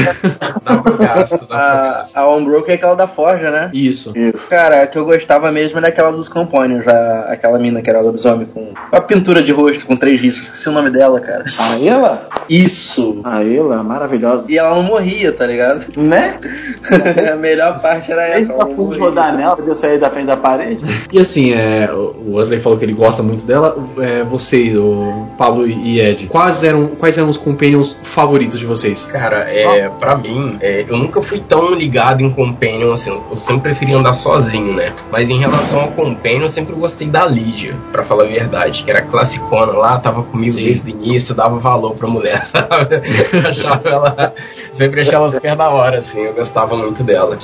Dá 0.65 0.77
pro 0.83 0.97
gasto, 0.97 1.47
dá 1.47 1.47
pro 1.47 1.57
A, 1.57 2.03
a 2.15 2.71
é 2.71 2.75
aquela 2.75 2.95
da 2.95 3.07
Forja, 3.07 3.51
né? 3.51 3.71
Isso. 3.75 4.13
Isso. 4.17 4.49
Cara, 4.49 4.83
a 4.83 4.87
que 4.87 4.97
eu 4.97 5.05
gostava 5.05 5.51
mesmo 5.51 5.79
era 5.79 5.89
aquela 5.89 6.11
dos 6.13 6.29
Companions, 6.29 6.87
a- 6.87 7.27
aquela 7.29 7.59
mina 7.59 7.83
que 7.83 7.91
era 7.91 8.01
lobisomem 8.01 8.47
com 8.47 8.73
uma 8.93 9.01
pintura 9.01 9.43
de 9.43 9.53
rosto 9.53 9.87
com 9.87 9.97
três 9.97 10.21
riscos, 10.21 10.45
esqueci 10.47 10.69
o 10.69 10.73
nome 10.73 10.91
dela, 10.91 11.21
cara. 11.21 11.45
A 11.59 11.79
Ela? 11.85 12.29
Isso! 12.49 13.21
A 13.25 13.43
Ela, 13.45 13.83
maravilhosa. 13.83 14.47
E 14.49 14.59
ela 14.59 14.75
não 14.75 14.83
morria, 14.83 15.33
tá 15.33 15.47
ligado? 15.47 15.85
Né? 15.97 16.39
a 17.33 17.37
melhor 17.37 17.81
parte 17.81 18.13
era 18.13 18.27
essa. 18.27 18.53
Ela 18.53 18.65
não 18.65 18.75
morria. 18.75 19.01
rodar 19.01 19.37
nela, 19.37 19.57
podia 19.57 19.75
sair 19.75 19.99
da 19.99 20.11
frente 20.11 20.27
da 20.27 20.37
parede. 20.37 20.83
E 21.13 21.19
assim, 21.19 21.53
é, 21.53 21.72
o 21.93 22.35
Wesley 22.37 22.59
falou 22.59 22.79
que 22.79 22.85
ele 22.85 22.93
gosta 22.93 23.23
muito 23.23 23.45
dela. 23.45 23.77
É, 23.99 24.23
você, 24.23 24.77
o 24.77 25.29
Pablo 25.37 25.67
e 25.67 26.01
Ed, 26.01 26.27
quais 26.27 26.63
eram, 26.63 26.89
quais 26.89 27.17
eram 27.19 27.29
os 27.29 27.37
companions 27.37 27.99
favoritos 28.03 28.59
de 28.59 28.67
vocês? 28.67 29.07
Cara, 29.07 29.41
é, 29.51 29.89
pra 29.89 30.17
mim, 30.17 30.59
é, 30.61 30.85
eu 30.89 30.97
nunca 30.97 31.23
fui 31.23 31.41
tão 31.41 31.75
ligado 31.75 32.23
em 32.23 32.31
Companion 32.31 32.93
assim. 32.93 33.11
Eu 33.31 33.37
sempre 33.37 33.63
preferi 33.63 33.95
andar 33.95 34.15
sozinho, 34.15 34.75
né? 34.75 34.93
Mas 35.11 35.31
em 35.31 35.39
relação 35.39 35.81
ao 35.81 35.89
Companion, 35.93 36.43
eu 36.43 36.49
sempre 36.49 36.75
gostei 36.75 37.09
da 37.09 37.27
Lídia, 37.27 37.75
pra 37.91 38.03
falar 38.03 38.25
a 38.25 38.29
verdade. 38.29 38.83
Que 38.83 38.91
era 38.91 39.03
classicona 39.03 39.73
lá, 39.73 39.99
tava 39.99 40.23
comigo 40.23 40.53
Sim. 40.53 40.65
desde 40.65 40.91
o 40.91 40.95
início, 40.95 41.35
dava 41.35 41.59
valor 41.59 41.95
pra 41.95 42.09
mulher, 42.09 42.45
sabe? 42.47 43.03
achava 43.49 43.89
ela. 43.89 44.35
Sempre 44.71 45.03
achei 45.03 45.15
ela 45.15 45.31
super 45.31 45.57
da 45.57 45.71
hora, 45.71 45.99
assim. 45.99 46.21
Eu 46.21 46.35
gostava 46.35 46.77
muito 46.77 47.03
dela. 47.03 47.39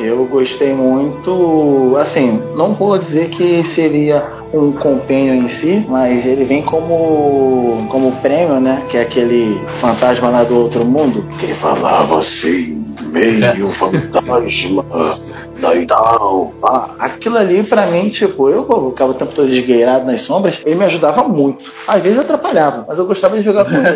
Eu 0.00 0.26
gostei 0.26 0.74
muito, 0.74 1.96
assim, 1.98 2.42
não 2.54 2.74
vou 2.74 2.98
dizer 2.98 3.30
que 3.30 3.64
seria 3.64 4.24
um 4.52 4.72
companion 4.72 5.34
em 5.34 5.48
si, 5.48 5.84
mas 5.88 6.26
ele 6.26 6.44
vem 6.44 6.62
como 6.62 7.86
como 7.90 8.12
prêmio, 8.16 8.60
né? 8.60 8.84
Que 8.88 8.98
é 8.98 9.02
aquele 9.02 9.60
fantasma 9.76 10.28
lá 10.28 10.44
do 10.44 10.56
outro 10.56 10.84
mundo 10.84 11.24
que 11.38 11.46
ele 11.46 11.54
falava 11.54 12.18
assim, 12.18 12.84
meio 13.10 13.68
fantasma 13.68 14.84
da 15.60 15.74
Idal. 15.74 16.52
Ah, 16.62 16.90
aquilo 16.98 17.38
ali 17.38 17.62
pra 17.62 17.86
mim, 17.86 18.08
tipo, 18.08 18.48
eu 18.48 18.90
ficava 18.90 19.12
o 19.12 19.14
tempo 19.14 19.32
todo 19.32 19.48
esgueirado 19.48 20.04
nas 20.04 20.22
sombras, 20.22 20.60
ele 20.64 20.76
me 20.76 20.84
ajudava 20.84 21.22
muito. 21.22 21.72
Às 21.86 22.02
vezes 22.02 22.18
atrapalhava, 22.18 22.84
mas 22.86 22.98
eu 22.98 23.06
gostava 23.06 23.36
de 23.36 23.42
jogar 23.42 23.64
com 23.64 23.74
ele. 23.74 23.86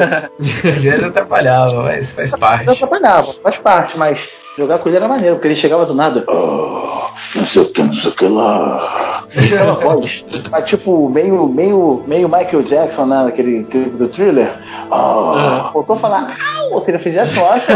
Às 0.76 0.82
vezes 0.82 1.04
atrapalhava, 1.04 1.82
mas 1.82 2.14
faz 2.14 2.30
parte. 2.32 2.70
atrapalhava, 2.70 3.32
faz 3.42 3.56
parte, 3.58 3.98
mas 3.98 4.28
jogar 4.56 4.78
com 4.78 4.88
ele 4.88 4.96
era 4.96 5.08
maneiro, 5.08 5.36
porque 5.36 5.48
ele 5.48 5.54
chegava 5.56 5.86
do 5.86 5.94
nada. 5.94 6.24
"Ah, 6.28 7.10
não 7.36 7.46
sei 7.46 7.62
o 7.62 7.66
que, 7.72 7.82
não 7.82 7.94
sei 7.94 8.10
o 8.10 8.14
que 8.14 8.26
lá. 8.26 9.24
Chegava 9.30 9.72
voz. 9.74 10.24
Mas 10.50 10.68
tipo, 10.68 11.08
meio, 11.08 11.46
meio, 11.46 12.02
meio 12.06 12.28
Michael 12.28 12.62
Jackson, 12.64 13.06
né? 13.06 13.22
Naquele 13.24 13.64
clipe 13.64 13.90
do 13.90 14.08
thriller. 14.08 14.52
Ah, 14.90 15.70
Voltou 15.72 15.94
a 15.94 15.98
falar, 15.98 16.34
"Au", 16.72 16.80
se 16.80 16.90
ele 16.90 16.98
fizesse 16.98 17.38
um 17.38 17.46
assim, 17.46 17.72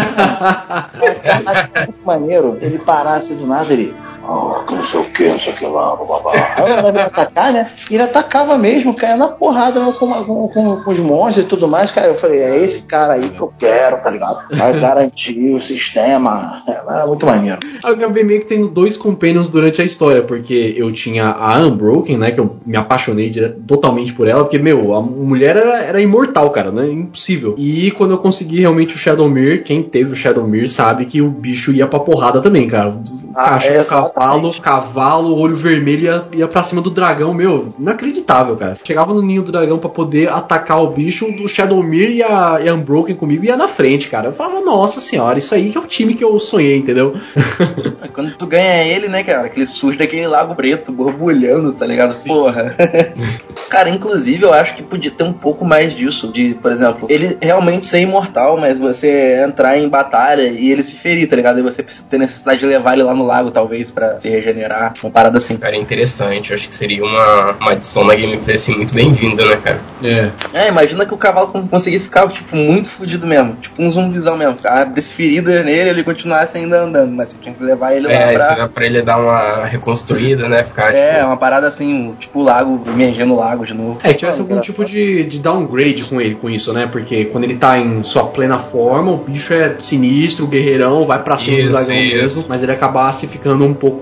muito 1.86 2.04
maneiro. 2.04 2.58
Ele 2.60 2.78
parasse 2.78 3.34
do 3.34 3.46
nada, 3.46 3.72
ele. 3.72 3.94
Ah, 4.26 4.64
que 4.66 4.74
não 4.74 4.84
sei 4.84 5.00
o 5.00 5.04
que, 5.04 5.28
não 5.28 5.38
sei 5.38 5.52
o 5.52 5.56
que 5.56 5.66
lá, 5.66 5.94
blá, 5.96 6.06
blá, 6.06 6.20
blá. 6.20 6.32
Aí 6.56 6.88
ele 6.88 7.00
atacar, 7.00 7.52
né? 7.52 7.70
E 7.90 7.94
ele 7.94 8.02
atacava 8.02 8.56
mesmo, 8.56 8.94
caia 8.94 9.16
na 9.16 9.28
porrada 9.28 9.80
com, 9.92 10.24
com, 10.24 10.48
com, 10.48 10.76
com 10.82 10.90
os 10.90 10.98
monstros 10.98 11.44
e 11.44 11.48
tudo 11.48 11.68
mais, 11.68 11.90
cara. 11.90 12.08
Eu 12.08 12.14
falei, 12.14 12.40
é 12.40 12.64
esse 12.64 12.82
cara 12.82 13.14
aí 13.14 13.28
que 13.28 13.40
eu 13.40 13.52
quero, 13.58 14.02
tá 14.02 14.10
ligado? 14.10 14.38
Vai 14.50 14.78
garantir 14.80 15.54
o 15.54 15.60
sistema. 15.60 16.62
É, 16.66 16.72
era 16.72 17.06
muito 17.06 17.26
maneiro. 17.26 17.60
Eu 17.82 17.90
acabei 17.90 18.24
meio 18.24 18.40
que 18.40 18.46
tendo 18.46 18.68
dois 18.68 18.96
companions 18.96 19.50
durante 19.50 19.82
a 19.82 19.84
história, 19.84 20.22
porque 20.22 20.74
eu 20.76 20.90
tinha 20.92 21.26
a 21.26 21.58
Unbroken, 21.60 22.16
né? 22.16 22.30
Que 22.30 22.40
eu 22.40 22.56
me 22.64 22.76
apaixonei 22.76 23.30
totalmente 23.66 24.14
por 24.14 24.26
ela, 24.26 24.42
porque, 24.42 24.58
meu, 24.58 24.94
a 24.94 25.02
mulher 25.02 25.56
era, 25.56 25.82
era 25.82 26.00
imortal, 26.00 26.50
cara, 26.50 26.70
né? 26.70 26.86
Impossível. 26.86 27.54
E 27.58 27.90
quando 27.90 28.12
eu 28.12 28.18
consegui 28.18 28.60
realmente 28.60 28.94
o 28.94 28.98
Shadowmere, 28.98 29.62
quem 29.62 29.82
teve 29.82 30.12
o 30.12 30.16
Shadowmere 30.16 30.68
sabe 30.68 31.04
que 31.04 31.20
o 31.20 31.28
bicho 31.28 31.72
ia 31.72 31.86
pra 31.86 32.00
porrada 32.00 32.40
também, 32.40 32.66
cara. 32.66 32.98
Ah, 33.34 33.50
Caixa 33.50 33.68
é, 33.68 33.84
cavalo, 34.14 34.60
cavalo, 34.60 35.36
olho 35.36 35.56
vermelho 35.56 36.04
ia, 36.04 36.24
ia 36.32 36.48
pra 36.48 36.62
cima 36.62 36.80
do 36.80 36.90
dragão, 36.90 37.34
meu, 37.34 37.68
inacreditável, 37.78 38.56
cara. 38.56 38.74
Chegava 38.82 39.12
no 39.12 39.20
ninho 39.20 39.42
do 39.42 39.50
dragão 39.50 39.78
pra 39.78 39.90
poder 39.90 40.30
atacar 40.30 40.82
o 40.82 40.90
bicho, 40.90 41.26
o 41.26 41.48
Shadowmere 41.48 42.14
e 42.14 42.22
a, 42.22 42.60
e 42.62 42.68
a 42.68 42.74
Unbroken 42.74 43.16
comigo 43.16 43.44
ia 43.44 43.56
na 43.56 43.66
frente, 43.66 44.08
cara. 44.08 44.28
Eu 44.28 44.32
falava, 44.32 44.60
nossa 44.60 45.00
senhora, 45.00 45.38
isso 45.38 45.54
aí 45.54 45.70
que 45.70 45.76
é 45.76 45.80
o 45.80 45.86
time 45.86 46.14
que 46.14 46.22
eu 46.22 46.38
sonhei, 46.38 46.76
entendeu? 46.76 47.14
Quando 48.14 48.30
tu 48.36 48.46
ganha 48.46 48.84
ele, 48.84 49.08
né, 49.08 49.24
cara? 49.24 49.46
Aquele 49.46 49.66
sujo 49.66 49.98
daquele 49.98 50.26
lago 50.28 50.54
preto, 50.54 50.92
borbulhando, 50.92 51.72
tá 51.72 51.84
ligado? 51.84 52.14
Porra. 52.24 52.74
cara, 53.68 53.90
inclusive 53.90 54.44
eu 54.44 54.52
acho 54.52 54.76
que 54.76 54.82
podia 54.82 55.10
ter 55.10 55.24
um 55.24 55.32
pouco 55.32 55.64
mais 55.64 55.92
disso. 55.92 56.28
De, 56.28 56.54
por 56.54 56.70
exemplo, 56.70 57.08
ele 57.10 57.36
realmente 57.42 57.86
ser 57.86 58.00
imortal, 58.00 58.56
mas 58.56 58.78
você 58.78 59.42
entrar 59.44 59.76
em 59.76 59.88
batalha 59.88 60.42
e 60.42 60.70
ele 60.70 60.82
se 60.82 60.94
ferir, 60.94 61.28
tá 61.28 61.34
ligado? 61.34 61.58
E 61.58 61.62
você 61.62 61.82
ter 61.82 62.18
necessidade 62.18 62.60
de 62.60 62.66
levar 62.66 62.92
ele 62.92 63.02
lá 63.02 63.14
no 63.14 63.26
lago, 63.26 63.50
talvez, 63.50 63.90
se 64.18 64.28
regenerar. 64.28 64.94
Uma 65.02 65.10
parada 65.10 65.38
assim. 65.38 65.56
Cara, 65.56 65.76
é 65.76 65.78
interessante. 65.78 66.50
Eu 66.50 66.56
acho 66.56 66.68
que 66.68 66.74
seria 66.74 67.02
uma, 67.04 67.52
uma 67.60 67.72
adição 67.72 68.04
na 68.04 68.14
gameplay 68.14 68.56
assim, 68.56 68.74
muito 68.76 68.94
bem-vinda, 68.94 69.44
né, 69.44 69.56
cara? 69.56 69.80
É. 70.02 70.30
É, 70.52 70.68
imagina 70.68 71.04
que 71.06 71.14
o 71.14 71.16
cavalo 71.16 71.48
conseguisse 71.70 72.06
ficar, 72.06 72.28
tipo, 72.28 72.56
muito 72.56 72.88
fudido 72.90 73.26
mesmo. 73.26 73.56
Tipo 73.60 73.82
um 73.82 73.90
zumbizão 73.92 74.36
mesmo. 74.36 74.56
Ficar 74.56 74.92
ferida 74.94 75.62
nele 75.62 75.90
ele 75.90 76.04
continuasse 76.04 76.56
ainda 76.58 76.82
andando. 76.82 77.12
Mas 77.12 77.30
você 77.30 77.36
tinha 77.40 77.54
que 77.54 77.62
levar 77.62 77.94
ele 77.94 78.06
lá 78.06 78.12
É, 78.12 78.32
pra. 78.34 78.48
seria 78.48 78.68
pra 78.68 78.86
ele 78.86 79.02
dar 79.02 79.18
uma 79.18 79.64
reconstruída, 79.64 80.48
né? 80.48 80.62
Ficar, 80.64 80.94
É, 80.94 81.14
tipo, 81.14 81.26
uma 81.26 81.36
parada 81.36 81.66
assim, 81.68 82.14
tipo 82.18 82.40
o 82.40 82.42
lago, 82.42 82.82
emergendo 82.86 83.32
o 83.34 83.38
lago 83.38 83.64
de 83.64 83.74
novo. 83.74 83.98
É, 84.02 84.08
que 84.12 84.18
tivesse 84.18 84.40
algum 84.40 84.60
tipo 84.60 84.84
de, 84.84 85.24
de 85.24 85.38
downgrade 85.38 86.04
com 86.04 86.20
ele, 86.20 86.34
com 86.34 86.48
isso, 86.50 86.72
né? 86.72 86.88
Porque 86.90 87.26
quando 87.26 87.44
ele 87.44 87.56
tá 87.56 87.78
em 87.78 88.02
sua 88.02 88.24
plena 88.24 88.58
forma, 88.58 89.12
o 89.12 89.16
bicho 89.16 89.52
é 89.54 89.74
sinistro, 89.78 90.46
guerreirão, 90.46 91.04
vai 91.04 91.22
pra 91.22 91.36
cima 91.36 91.58
Isso, 91.58 91.66
do 91.68 91.72
dragão 91.72 91.94
isso. 91.96 92.16
mesmo, 92.16 92.44
mas 92.48 92.62
ele 92.62 92.72
acabasse 92.72 93.26
ficando 93.26 93.64
um 93.64 93.74
pouco 93.74 93.93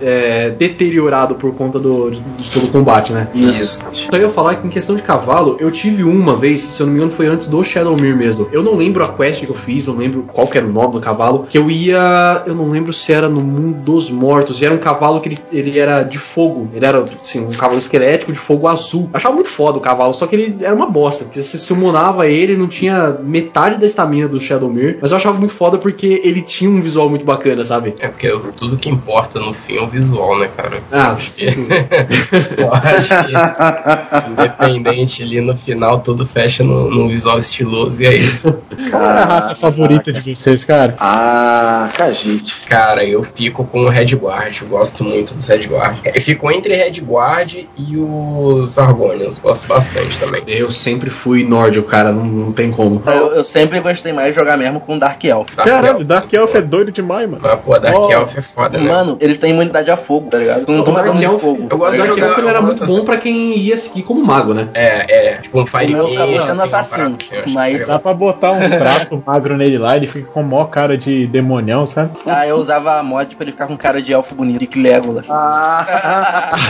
é, 0.00 0.50
deteriorado 0.50 1.34
por 1.34 1.54
conta 1.54 1.78
do, 1.78 2.10
de, 2.10 2.20
de 2.20 2.50
todo 2.50 2.64
o 2.64 2.68
combate, 2.68 3.12
né? 3.12 3.28
isso. 3.34 3.80
Só 4.10 4.16
ia 4.16 4.28
falar 4.28 4.56
que 4.56 4.66
em 4.66 4.70
questão 4.70 4.94
de 4.94 5.02
cavalo, 5.02 5.56
eu 5.60 5.70
tive 5.70 6.04
uma 6.04 6.36
vez, 6.36 6.60
se 6.60 6.80
eu 6.80 6.86
não 6.86 6.92
me 6.92 6.98
engano, 6.98 7.12
foi 7.12 7.26
antes 7.26 7.48
do 7.48 7.62
Shadowmere 7.62 8.14
mesmo. 8.14 8.48
Eu 8.52 8.62
não 8.62 8.76
lembro 8.76 9.04
a 9.04 9.08
quest 9.08 9.44
que 9.44 9.50
eu 9.50 9.54
fiz, 9.54 9.86
eu 9.86 9.92
não 9.92 10.00
lembro 10.00 10.24
qual 10.32 10.46
que 10.46 10.58
era 10.58 10.66
o 10.66 10.72
nome 10.72 10.92
do 10.94 11.00
cavalo, 11.00 11.46
que 11.48 11.56
eu 11.56 11.70
ia. 11.70 12.42
Eu 12.46 12.54
não 12.54 12.70
lembro 12.70 12.92
se 12.92 13.12
era 13.12 13.28
no 13.28 13.40
mundo 13.40 13.78
dos 13.78 14.10
mortos. 14.10 14.60
E 14.60 14.64
era 14.64 14.74
um 14.74 14.78
cavalo 14.78 15.20
que 15.20 15.28
ele, 15.28 15.38
ele 15.52 15.78
era 15.78 16.02
de 16.02 16.18
fogo. 16.18 16.68
Ele 16.74 16.84
era 16.84 17.02
assim, 17.02 17.40
um 17.40 17.50
cavalo 17.50 17.78
esquelético 17.78 18.32
de 18.32 18.38
fogo 18.38 18.66
azul. 18.66 19.08
Eu 19.12 19.16
achava 19.16 19.34
muito 19.34 19.50
foda 19.50 19.78
o 19.78 19.80
cavalo, 19.80 20.12
só 20.12 20.26
que 20.26 20.36
ele 20.36 20.58
era 20.60 20.74
uma 20.74 20.86
bosta. 20.86 21.24
Porque 21.24 21.42
você 21.42 21.58
summonava 21.58 22.26
ele, 22.26 22.56
não 22.56 22.68
tinha 22.68 23.16
metade 23.22 23.78
da 23.78 23.86
estamina 23.86 24.28
do 24.28 24.40
Shadowmere. 24.40 24.98
Mas 25.00 25.10
eu 25.10 25.16
achava 25.16 25.38
muito 25.38 25.52
foda 25.52 25.78
porque 25.78 26.20
ele 26.24 26.42
tinha 26.42 26.70
um 26.70 26.80
visual 26.80 27.08
muito 27.08 27.24
bacana, 27.24 27.64
sabe? 27.64 27.94
É 28.00 28.08
porque 28.08 28.30
tudo 28.56 28.76
que 28.76 28.88
importa 28.88 29.35
importa 29.36 29.40
no 29.40 29.52
fim 29.54 29.76
é 29.76 29.82
o 29.82 29.86
visual, 29.86 30.38
né, 30.38 30.48
cara? 30.56 30.82
Ah, 30.90 31.08
Porque- 31.08 31.22
sim. 31.22 31.46
Eu 32.56 32.72
acho 32.72 33.14
que, 33.26 34.30
independente 34.30 35.22
ali 35.22 35.40
no 35.40 35.56
final, 35.56 36.00
tudo 36.00 36.26
fecha 36.26 36.62
no, 36.64 36.90
num 36.90 37.08
visual 37.08 37.38
estiloso 37.38 38.02
e 38.02 38.06
é 38.06 38.14
isso. 38.14 38.60
Qual 38.90 39.02
é 39.02 39.06
a 39.06 39.24
raça 39.24 39.54
favorita 39.54 40.12
de 40.12 40.34
vocês, 40.34 40.64
cara? 40.64 40.94
Ah, 40.98 41.88
Kajite. 41.96 42.60
Cara, 42.68 43.04
eu 43.04 43.22
fico 43.22 43.64
com 43.64 43.82
o 43.82 43.88
Red 43.88 44.14
Guard, 44.16 44.56
eu 44.62 44.68
gosto 44.68 45.04
muito 45.04 45.34
dos 45.34 45.46
Red 45.46 45.66
Guard. 45.66 45.98
Eu 46.04 46.20
fico 46.20 46.50
entre 46.50 46.74
Red 46.74 47.00
Guard 47.00 47.54
e 47.76 47.96
os 47.96 48.78
Argonians, 48.78 49.38
gosto 49.38 49.66
bastante 49.66 50.18
também. 50.18 50.42
Eu 50.46 50.70
sempre 50.70 51.10
fui 51.10 51.44
nórdico, 51.44 51.88
cara, 51.88 52.12
não, 52.12 52.24
não 52.24 52.52
tem 52.52 52.70
como. 52.70 53.02
Eu, 53.06 53.34
eu 53.34 53.44
sempre 53.44 53.80
gostei 53.80 54.12
mais 54.12 54.28
de 54.28 54.34
jogar 54.34 54.56
mesmo 54.56 54.80
com 54.80 54.98
Dark 54.98 55.22
Elf. 55.24 55.48
Dark 55.54 55.68
Caralho, 55.68 55.98
Elf. 55.98 56.06
Dark 56.06 56.32
Elf 56.32 56.54
é 56.54 56.62
doido 56.62 56.90
demais, 56.92 57.28
mano. 57.28 57.42
Mas, 57.42 57.60
pô, 57.60 57.78
Dark 57.78 57.96
Oh, 57.96 58.10
Elf 58.12 58.36
é 58.38 58.42
foda, 58.42 58.78
né? 58.78 58.90
Mano, 58.90 59.16
eles 59.26 59.38
têm 59.38 59.50
imunidade 59.50 59.90
a 59.90 59.96
fogo, 59.96 60.28
tá 60.30 60.38
ligado? 60.38 60.64
Tu 60.64 60.72
não 60.72 60.84
toma 60.84 61.02
dano 61.02 61.18
de 61.18 61.26
fogo. 61.40 61.68
eu 61.70 61.78
gosto 61.78 61.92
de 61.92 62.06
jogar- 62.06 62.26
Elf 62.28 62.38
ele 62.38 62.48
era 62.48 62.60
muito 62.62 62.84
bom 62.86 63.04
pra 63.04 63.16
quem 63.16 63.56
ia 63.58 63.76
seguir 63.76 64.02
como 64.02 64.24
mago, 64.24 64.54
né? 64.54 64.68
É, 64.74 65.28
é, 65.34 65.36
tipo 65.42 65.60
um 65.60 65.66
Fire 65.66 65.86
King, 65.94 66.38
assim, 66.38 66.60
assassino, 66.62 67.16
eu 67.32 67.40
acho 67.40 67.50
mas- 67.50 67.72
legal. 67.72 67.88
Dá 67.88 67.98
pra 67.98 68.14
botar 68.14 68.52
uns 68.56 68.68
traços 68.68 69.18
magro 69.26 69.56
nele 69.56 69.78
lá, 69.78 69.96
ele 69.96 70.06
fica 70.06 70.30
com 70.30 70.42
maior 70.42 70.66
cara 70.66 70.96
de 70.96 71.26
demonião, 71.26 71.86
sabe? 71.86 72.10
Ah, 72.26 72.46
eu 72.46 72.56
usava 72.56 72.98
a 72.98 73.02
mod 73.02 73.34
pra 73.36 73.44
ele 73.44 73.52
ficar 73.52 73.66
com 73.66 73.76
cara 73.76 74.00
de 74.00 74.12
elfo 74.12 74.34
bonito, 74.34 74.66
que 74.66 74.80
Legolas. 74.80 75.28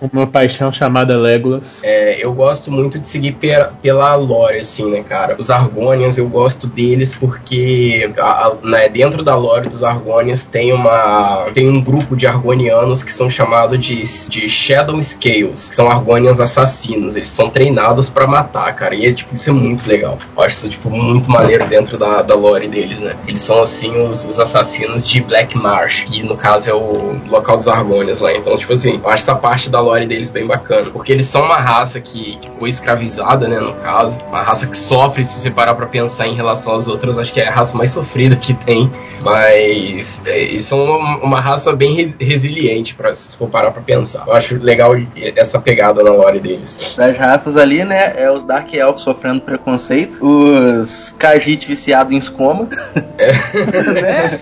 Uma 0.00 0.26
paixão 0.26 0.72
chamada 0.72 1.18
Legolas. 1.18 1.80
É, 1.82 2.24
eu 2.24 2.32
gosto 2.32 2.70
muito 2.70 2.98
de 2.98 3.06
seguir 3.08 3.32
pela, 3.32 3.72
pela 3.82 4.14
lore, 4.14 4.58
assim, 4.60 4.88
né, 4.90 5.02
cara? 5.02 5.34
Os 5.38 5.50
Argonians, 5.50 6.16
eu 6.18 6.28
gosto 6.28 6.66
deles 6.68 7.14
porque 7.14 8.08
a- 8.18 8.46
a- 8.46 8.56
né, 8.62 8.88
dentro 8.88 9.24
da 9.24 9.34
lore 9.34 9.68
dos 9.68 9.82
Argonians 9.82 10.44
tem 10.46 10.72
uma 10.72 11.46
tem 11.52 11.68
um 11.68 11.80
grupo 11.82 12.16
de 12.16 12.26
Argonianos 12.26 13.02
que 13.02 13.12
são 13.12 13.28
chamados 13.28 13.78
de, 13.84 14.02
de 14.28 14.48
Shadow 14.48 15.02
Scales, 15.02 15.68
que 15.70 15.74
são 15.74 15.90
Argonians 15.90 16.38
assassinos. 16.38 17.16
Eles 17.16 17.30
são 17.30 17.50
treinados 17.50 18.08
pra 18.08 18.26
matar, 18.26 18.72
cara. 18.76 18.94
E 18.94 19.04
é, 19.06 19.12
tipo, 19.12 19.34
isso 19.34 19.50
é 19.50 19.52
muito 19.52 19.88
legal. 19.88 20.16
Eu 20.36 20.42
acho 20.44 20.56
isso, 20.56 20.68
tipo, 20.68 20.90
muito 20.90 21.28
maneiro 21.30 21.66
dentro 21.66 21.98
da, 21.98 22.22
da 22.22 22.34
lore 22.36 22.68
deles, 22.68 23.00
né? 23.00 23.16
Eles 23.26 23.40
são, 23.40 23.60
assim, 23.62 23.96
os, 23.98 24.24
os 24.24 24.38
assassinos 24.38 25.06
de 25.08 25.20
Black 25.20 25.56
Marsh, 25.58 26.02
que 26.04 26.22
no 26.22 26.36
caso 26.36 26.70
é 26.70 26.74
o 26.74 27.16
local 27.28 27.56
dos 27.56 27.66
Argonians 27.66 28.20
lá. 28.20 28.32
Então, 28.32 28.56
tipo 28.56 28.72
assim, 28.72 29.00
eu 29.02 29.10
acho 29.10 29.24
essa 29.24 29.34
parte 29.34 29.68
da 29.68 29.80
lore 29.88 30.06
deles 30.06 30.30
bem 30.30 30.46
bacana. 30.46 30.90
Porque 30.90 31.12
eles 31.12 31.26
são 31.26 31.42
uma 31.44 31.56
raça 31.56 32.00
que, 32.00 32.36
que 32.36 32.50
foi 32.58 32.68
escravizada, 32.68 33.48
né, 33.48 33.58
no 33.58 33.74
caso. 33.74 34.18
Uma 34.28 34.42
raça 34.42 34.66
que 34.66 34.76
sofre, 34.76 35.24
se 35.24 35.40
você 35.40 35.50
parar 35.50 35.74
pra 35.74 35.86
pensar 35.86 36.26
em 36.26 36.34
relação 36.34 36.74
às 36.74 36.88
outras, 36.88 37.18
acho 37.18 37.32
que 37.32 37.40
é 37.40 37.48
a 37.48 37.52
raça 37.52 37.76
mais 37.76 37.90
sofrida 37.90 38.36
que 38.36 38.54
tem. 38.54 38.90
Mas 39.22 40.20
é, 40.24 40.42
eles 40.42 40.64
são 40.64 40.82
uma, 40.84 41.16
uma 41.18 41.40
raça 41.40 41.72
bem 41.72 41.92
re- 41.94 42.14
resiliente, 42.20 42.94
pra, 42.94 43.14
se 43.14 43.36
for 43.36 43.48
parar 43.48 43.70
pra 43.70 43.82
pensar. 43.82 44.24
Eu 44.26 44.34
acho 44.34 44.56
legal 44.58 44.94
essa 45.36 45.58
pegada 45.58 46.02
na 46.02 46.10
lore 46.12 46.38
deles. 46.40 46.94
Das 46.96 47.16
raças 47.16 47.56
ali, 47.56 47.84
né? 47.84 48.14
É 48.16 48.30
os 48.30 48.42
Dark 48.44 48.72
Elf 48.72 48.98
sofrendo 49.00 49.40
preconceito, 49.40 50.24
os 50.24 51.14
Khajiit 51.18 51.66
viciados 51.68 52.12
em 52.12 52.16
escoma, 52.18 52.68
né? 53.18 54.38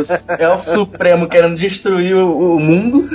Os 0.00 0.38
Elfos 0.38 0.72
Supremo 0.72 1.26
querendo 1.28 1.56
destruir 1.56 2.14
o, 2.16 2.56
o 2.56 2.60
mundo. 2.60 3.08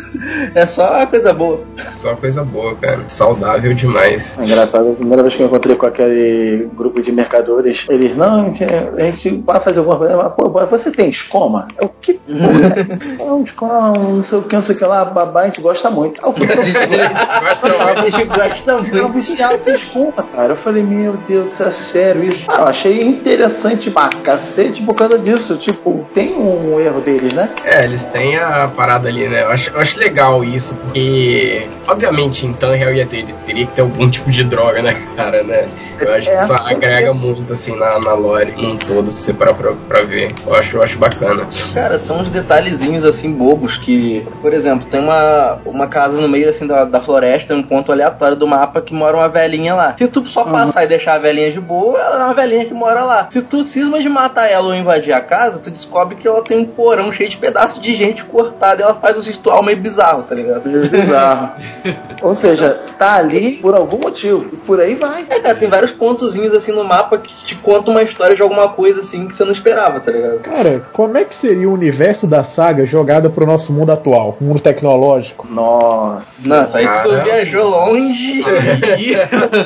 É 0.53 0.66
só 0.68 0.97
uma 0.98 1.08
coisa 1.08 1.34
boa. 1.34 1.62
Só 1.95 2.16
coisa 2.16 2.43
boa, 2.43 2.76
cara. 2.76 3.04
Saudável 3.08 3.74
demais. 3.74 4.38
É 4.39 4.43
engraçado, 4.43 4.91
a 4.91 4.93
primeira 4.93 5.22
vez 5.24 5.36
que 5.36 5.43
eu 5.43 5.48
encontrei 5.48 5.76
com 5.76 5.86
aquele 5.86 6.70
grupo 6.76 7.02
de 7.02 7.12
mercadores, 7.12 7.86
eles, 7.89 8.16
não, 8.16 8.41
a 8.41 8.43
gente, 8.45 8.64
a 8.64 9.04
gente 9.04 9.43
vai 9.45 9.60
fazer 9.60 9.80
alguma 9.80 9.98
coisa, 9.98 10.18
mas, 10.18 10.34
pô, 10.34 10.50
você 10.68 10.91
tem 10.91 11.10
escoma? 11.10 11.68
Eu, 11.80 11.89
que 12.02 12.14
porra? 12.14 12.88
Não, 13.20 13.43
escoma, 13.43 13.91
não 13.93 14.24
sei 14.24 14.39
o 14.39 14.43
que, 14.43 14.56
não 14.56 14.62
sei 14.62 14.76
o 14.76 14.78
que 14.78 14.86
lá, 14.86 15.06
babá, 15.06 15.41
a 15.41 15.45
gente 15.45 15.62
gosta 15.62 15.89
muito. 15.89 16.20
Aí 16.24 16.30
eu 16.30 16.34
fui 16.34 16.48
A 16.48 18.10
gente 18.10 18.24
gosta 18.28 18.72
Eu 18.72 18.82
muito. 18.82 19.10
viciado 19.14 19.58
de 19.58 19.72
escuma, 19.72 20.24
cara. 20.36 20.54
Eu 20.54 20.58
falei, 20.58 20.84
meu 20.84 21.14
Deus, 21.28 21.54
isso 21.54 21.64
é 21.64 21.72
sério 21.72 22.24
isso? 22.24 22.45
Ah, 22.48 22.62
eu 22.62 22.68
achei 22.68 23.02
interessante 23.02 23.89
pra 23.91 24.10
cacete 24.10 24.84
por 24.84 24.95
causa 24.95 25.18
disso. 25.18 25.58
Tipo, 25.58 26.06
tem 26.14 26.36
um 26.36 26.80
erro 26.80 27.02
deles, 27.02 27.34
né? 27.34 27.50
É, 27.64 27.84
eles 27.84 28.06
têm 28.06 28.38
a 28.38 28.68
parada 28.68 29.08
ali, 29.08 29.28
né? 29.28 29.43
Eu 29.43 29.50
acho, 29.50 29.72
eu 29.72 29.80
acho 29.80 30.00
legal 30.00 30.43
isso, 30.43 30.76
porque, 30.88 31.68
obviamente, 31.88 32.46
em 32.46 32.54
Tanhel 32.54 32.94
ia 32.96 33.06
ter, 33.06 33.26
teria 33.46 33.66
que 33.66 33.74
ter 33.74 33.82
algum 33.82 34.10
tipo 34.10 34.30
de 34.32 34.44
droga, 34.44 34.82
né, 34.82 34.96
cara, 35.16 35.44
né? 35.44 35.68
Eu 36.00 36.14
acho 36.14 36.28
que 36.30 36.34
É, 36.36 36.44
isso 36.44 36.48
com 36.48 36.58
certeza. 36.58 36.78
agrega 36.78 37.14
muito, 37.14 37.54
assim, 37.54 37.76
na, 37.78 38.00
na 38.00 38.14
lore, 38.14 38.54
num 38.58 38.78
todo, 38.78 39.12
se 39.12 39.22
você 39.24 39.34
parar 39.34 39.54
pra, 39.54 39.74
pra 39.88 40.04
ver. 40.06 40.34
Eu 40.46 40.54
acho, 40.56 40.78
eu 40.78 40.84
acho 40.84 40.98
bacana. 40.98 41.48
Cara, 41.74 42.00
são 42.00 42.20
uns 42.20 42.30
detalhezinhos 42.30 43.04
assim 43.04 43.32
bobos 43.32 43.78
que, 43.78 44.26
por 44.42 44.54
exemplo, 44.54 44.88
tem 44.90 45.00
uma, 45.00 45.60
uma 45.66 45.88
casa 45.88 46.20
no 46.22 46.28
meio 46.30 46.50
assim 46.50 46.66
da, 46.68 46.86
da 46.86 47.02
floresta, 47.02 47.56
um 47.56 47.64
ponto 47.64 47.92
aleatório 47.92 48.36
do 48.36 48.48
mapa 48.48 48.82
que 48.82 48.94
mora 48.94 49.18
uma 49.18 49.28
velhinha 49.30 49.74
lá. 49.74 49.96
Se 49.98 50.08
tu 50.08 50.26
só 50.28 50.44
passar 50.46 50.84
e 50.84 50.88
deixar 50.88 51.16
a 51.16 51.20
velhinha 51.20 51.52
de 51.52 51.60
boa, 51.60 52.00
ela 52.00 52.22
é 52.22 52.26
uma 52.26 52.34
velhinha 52.34 52.66
que 52.66 52.74
mora 52.74 53.04
lá. 53.04 53.28
Se 53.30 53.42
tu 53.42 53.64
cisma 53.64 54.00
de 54.00 54.10
matar 54.10 54.48
ela 54.50 54.66
ou 54.68 54.76
invadir 54.76 55.14
a 55.14 55.22
casa, 55.22 55.60
tu 55.60 55.72
descobre 55.72 56.16
que 56.16 56.28
ela 56.28 56.44
tem 56.44 56.58
um 56.60 56.66
porão 56.66 57.12
cheio 57.12 57.30
de 57.30 57.38
pedaços 57.38 57.82
de 57.82 57.96
gente 57.96 58.24
cortada 58.24 58.82
e 58.82 58.84
ela 58.84 58.96
faz 58.96 59.18
um 59.18 59.22
ritual 59.22 59.64
meio 59.64 59.78
bizarro, 59.78 60.24
tá 60.24 60.36
ligado? 60.36 60.70
Meio 60.80 60.89
bizarro. 60.91 61.49
Ou 62.21 62.36
seja, 62.36 62.80
tá 62.97 63.15
ali 63.15 63.53
por 63.57 63.75
algum 63.75 63.97
motivo. 63.99 64.47
E 64.51 64.55
por 64.57 64.80
aí 64.80 64.95
vai. 64.95 65.25
É, 65.30 65.39
cara, 65.39 65.55
tem 65.55 65.69
vários 65.69 65.91
pontozinhos 65.91 66.53
assim 66.53 66.71
no 66.71 66.84
mapa 66.84 67.17
que 67.19 67.32
te 67.45 67.55
contam 67.55 67.93
uma 67.93 68.01
história 68.03 68.36
de 68.36 68.41
alguma 68.41 68.69
coisa 68.69 69.01
assim 69.01 69.28
que 69.28 69.36
você 69.36 69.45
não 69.45 69.51
esperava, 69.51 69.99
tá 69.99 70.11
ligado? 70.11 70.39
Cara, 70.39 70.82
como 70.93 71.17
é 71.17 71.23
que 71.23 71.36
seria 71.36 71.69
o 71.69 71.73
universo 71.73 72.25
da 72.25 72.43
saga 72.43 72.86
jogada 72.86 73.30
pro 73.30 73.45
nosso 73.45 73.71
mundo 73.71 73.91
atual? 73.91 74.36
Mundo 74.41 74.59
tecnológico? 74.59 75.47
Nossa. 75.49 76.47
Nossa, 76.47 76.78
aí 76.80 76.86
tu 76.86 76.91
Caramba. 77.09 77.23
viajou 77.23 77.69
longe. 77.69 78.43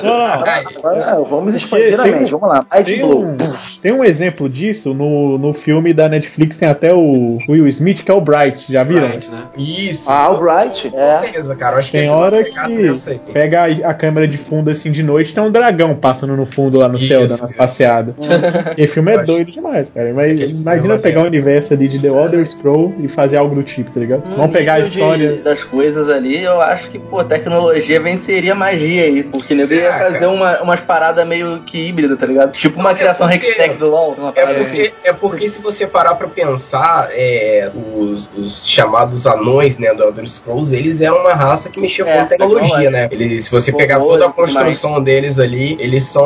Não, 0.03 0.18
não. 0.18 0.43
Aí, 0.45 0.66
Agora 0.78 1.24
vamos 1.28 1.55
expandir 1.55 1.99
a 1.99 2.03
mente. 2.03 2.34
um- 2.36 2.39
Vamos 2.39 2.55
lá. 2.55 2.66
Mind 2.74 2.86
Tem 2.86 3.03
um, 3.03 3.38
tem 3.82 3.91
um 3.93 4.03
exemplo 4.03 4.49
disso 4.49 4.93
no, 4.93 5.38
no 5.38 5.53
filme 5.53 5.93
da 5.93 6.09
Netflix, 6.09 6.57
tem 6.57 6.68
até 6.68 6.93
o 6.93 7.38
Will 7.49 7.68
Smith, 7.68 8.03
que 8.03 8.12
é 8.12 8.14
o 8.14 8.22
Bright, 8.22 8.72
já 8.72 8.84
viram? 8.84 9.07
Right, 9.07 9.30
né? 9.30 9.43
Isso. 9.57 10.09
Ah, 10.09 10.26
com- 10.28 10.34
Albright. 10.34 10.91
Com 11.02 11.10
É. 11.12 11.20
certeza, 11.20 11.56
cara. 11.56 11.76
Eu 11.76 11.80
acho 11.80 11.91
que 11.91 11.97
Tem 11.97 12.02
esse 12.06 12.10
é 12.10 12.16
uma 12.16 12.26
hora 12.26 12.43
pegada 12.43 12.70
que 12.74 13.32
pega 13.34 13.62
a, 13.62 13.89
a 13.89 13.93
câmera 13.93 14.28
de 14.28 14.38
fundo 14.38 14.70
assim 14.70 14.91
de 14.91 15.04
noite, 15.04 15.34
tem 15.34 15.43
um 15.43 15.52
dragão 15.52 15.95
passando 15.95 16.36
no 16.36 16.45
fundo 16.45 16.78
lá 16.78 16.88
no 16.88 16.99
céu, 16.99 17.24
Isso, 17.26 17.36
dando 17.36 17.45
as 17.49 17.54
passeadas. 17.56 18.16
E 18.78 18.84
o 18.86 18.88
filme 18.88 19.12
é 19.12 19.16
Eu 19.16 19.20
acho- 19.20 19.28
doido 19.32 19.52
demais, 19.52 19.89
cara. 19.89 20.14
Mas 20.14 20.32
Aquele 20.34 20.54
imagina 20.54 20.93
é 20.95 20.97
pegar 20.97 21.22
o 21.22 21.24
maneiro. 21.24 21.45
universo 21.45 21.74
ali 21.74 21.88
de 21.88 21.99
The 21.99 22.08
Elder 22.08 22.47
Scroll 22.49 22.93
e 22.99 23.08
fazer 23.08 23.38
algo 23.38 23.56
do 23.56 23.64
tipo, 23.64 23.91
tá 23.91 23.99
ligado? 23.99 24.28
No 24.30 24.36
Vamos 24.38 24.52
pegar 24.52 24.76
a 24.76 24.80
nível 24.80 24.91
de- 24.91 24.99
história. 24.99 25.36
das 25.43 25.64
coisas 25.64 26.10
ali, 26.10 26.41
eu 26.43 26.60
acho 26.62 26.89
que, 26.89 26.99
pô, 26.99 27.24
tecnologia 27.24 27.99
venceria 27.99 28.54
magia 28.56 29.04
aí. 29.04 29.24
Porque 29.24 29.54
nego 29.54 29.74
ia 29.74 29.82
Será, 29.91 29.99
fazer 30.12 30.26
uma, 30.28 30.62
umas 30.62 30.82
paradas 30.82 31.26
meio 31.28 31.60
que 31.60 31.88
híbrida, 31.88 32.16
tá 32.16 32.26
ligado? 32.26 32.52
Tipo 32.52 32.80
uma 32.80 32.91
É 32.91 32.95
criação 32.95 33.28
porque- 33.28 33.47
Hextech 33.47 33.78
do 33.78 33.89
LoL, 33.89 34.16
uma 34.18 34.30
É 34.30 34.32
parada 34.34 34.58
assim. 34.60 34.64
porque, 34.76 34.93
é 35.04 35.14
porque 35.14 35.49
se 35.49 35.62
você 35.62 35.86
parar 35.88 36.16
pra 36.16 36.28
pensar, 36.28 37.10
é, 37.12 37.70
os, 37.95 38.30
os 38.38 38.68
chamados 38.68 39.26
anões, 39.26 39.78
né, 39.78 39.93
do 39.93 40.04
Elder 40.04 40.28
Scrolls, 40.28 40.76
eles 40.76 40.91
eram 41.00 41.22
uma 41.22 41.34
raça 41.34 41.70
que 41.70 41.80
mexia 41.80 42.06
É, 42.06 42.20
com 42.22 42.26
tecnologia, 42.26 42.89
né? 42.89 43.08
Eles, 43.12 43.46
se 43.46 43.52
você 43.52 43.72
pegar 43.72 44.00
toda 44.00 44.26
a 44.26 44.30
construção 44.30 45.02
deles 45.02 45.39
ali, 45.39 45.78
eles 45.80 46.04
são 46.04 46.26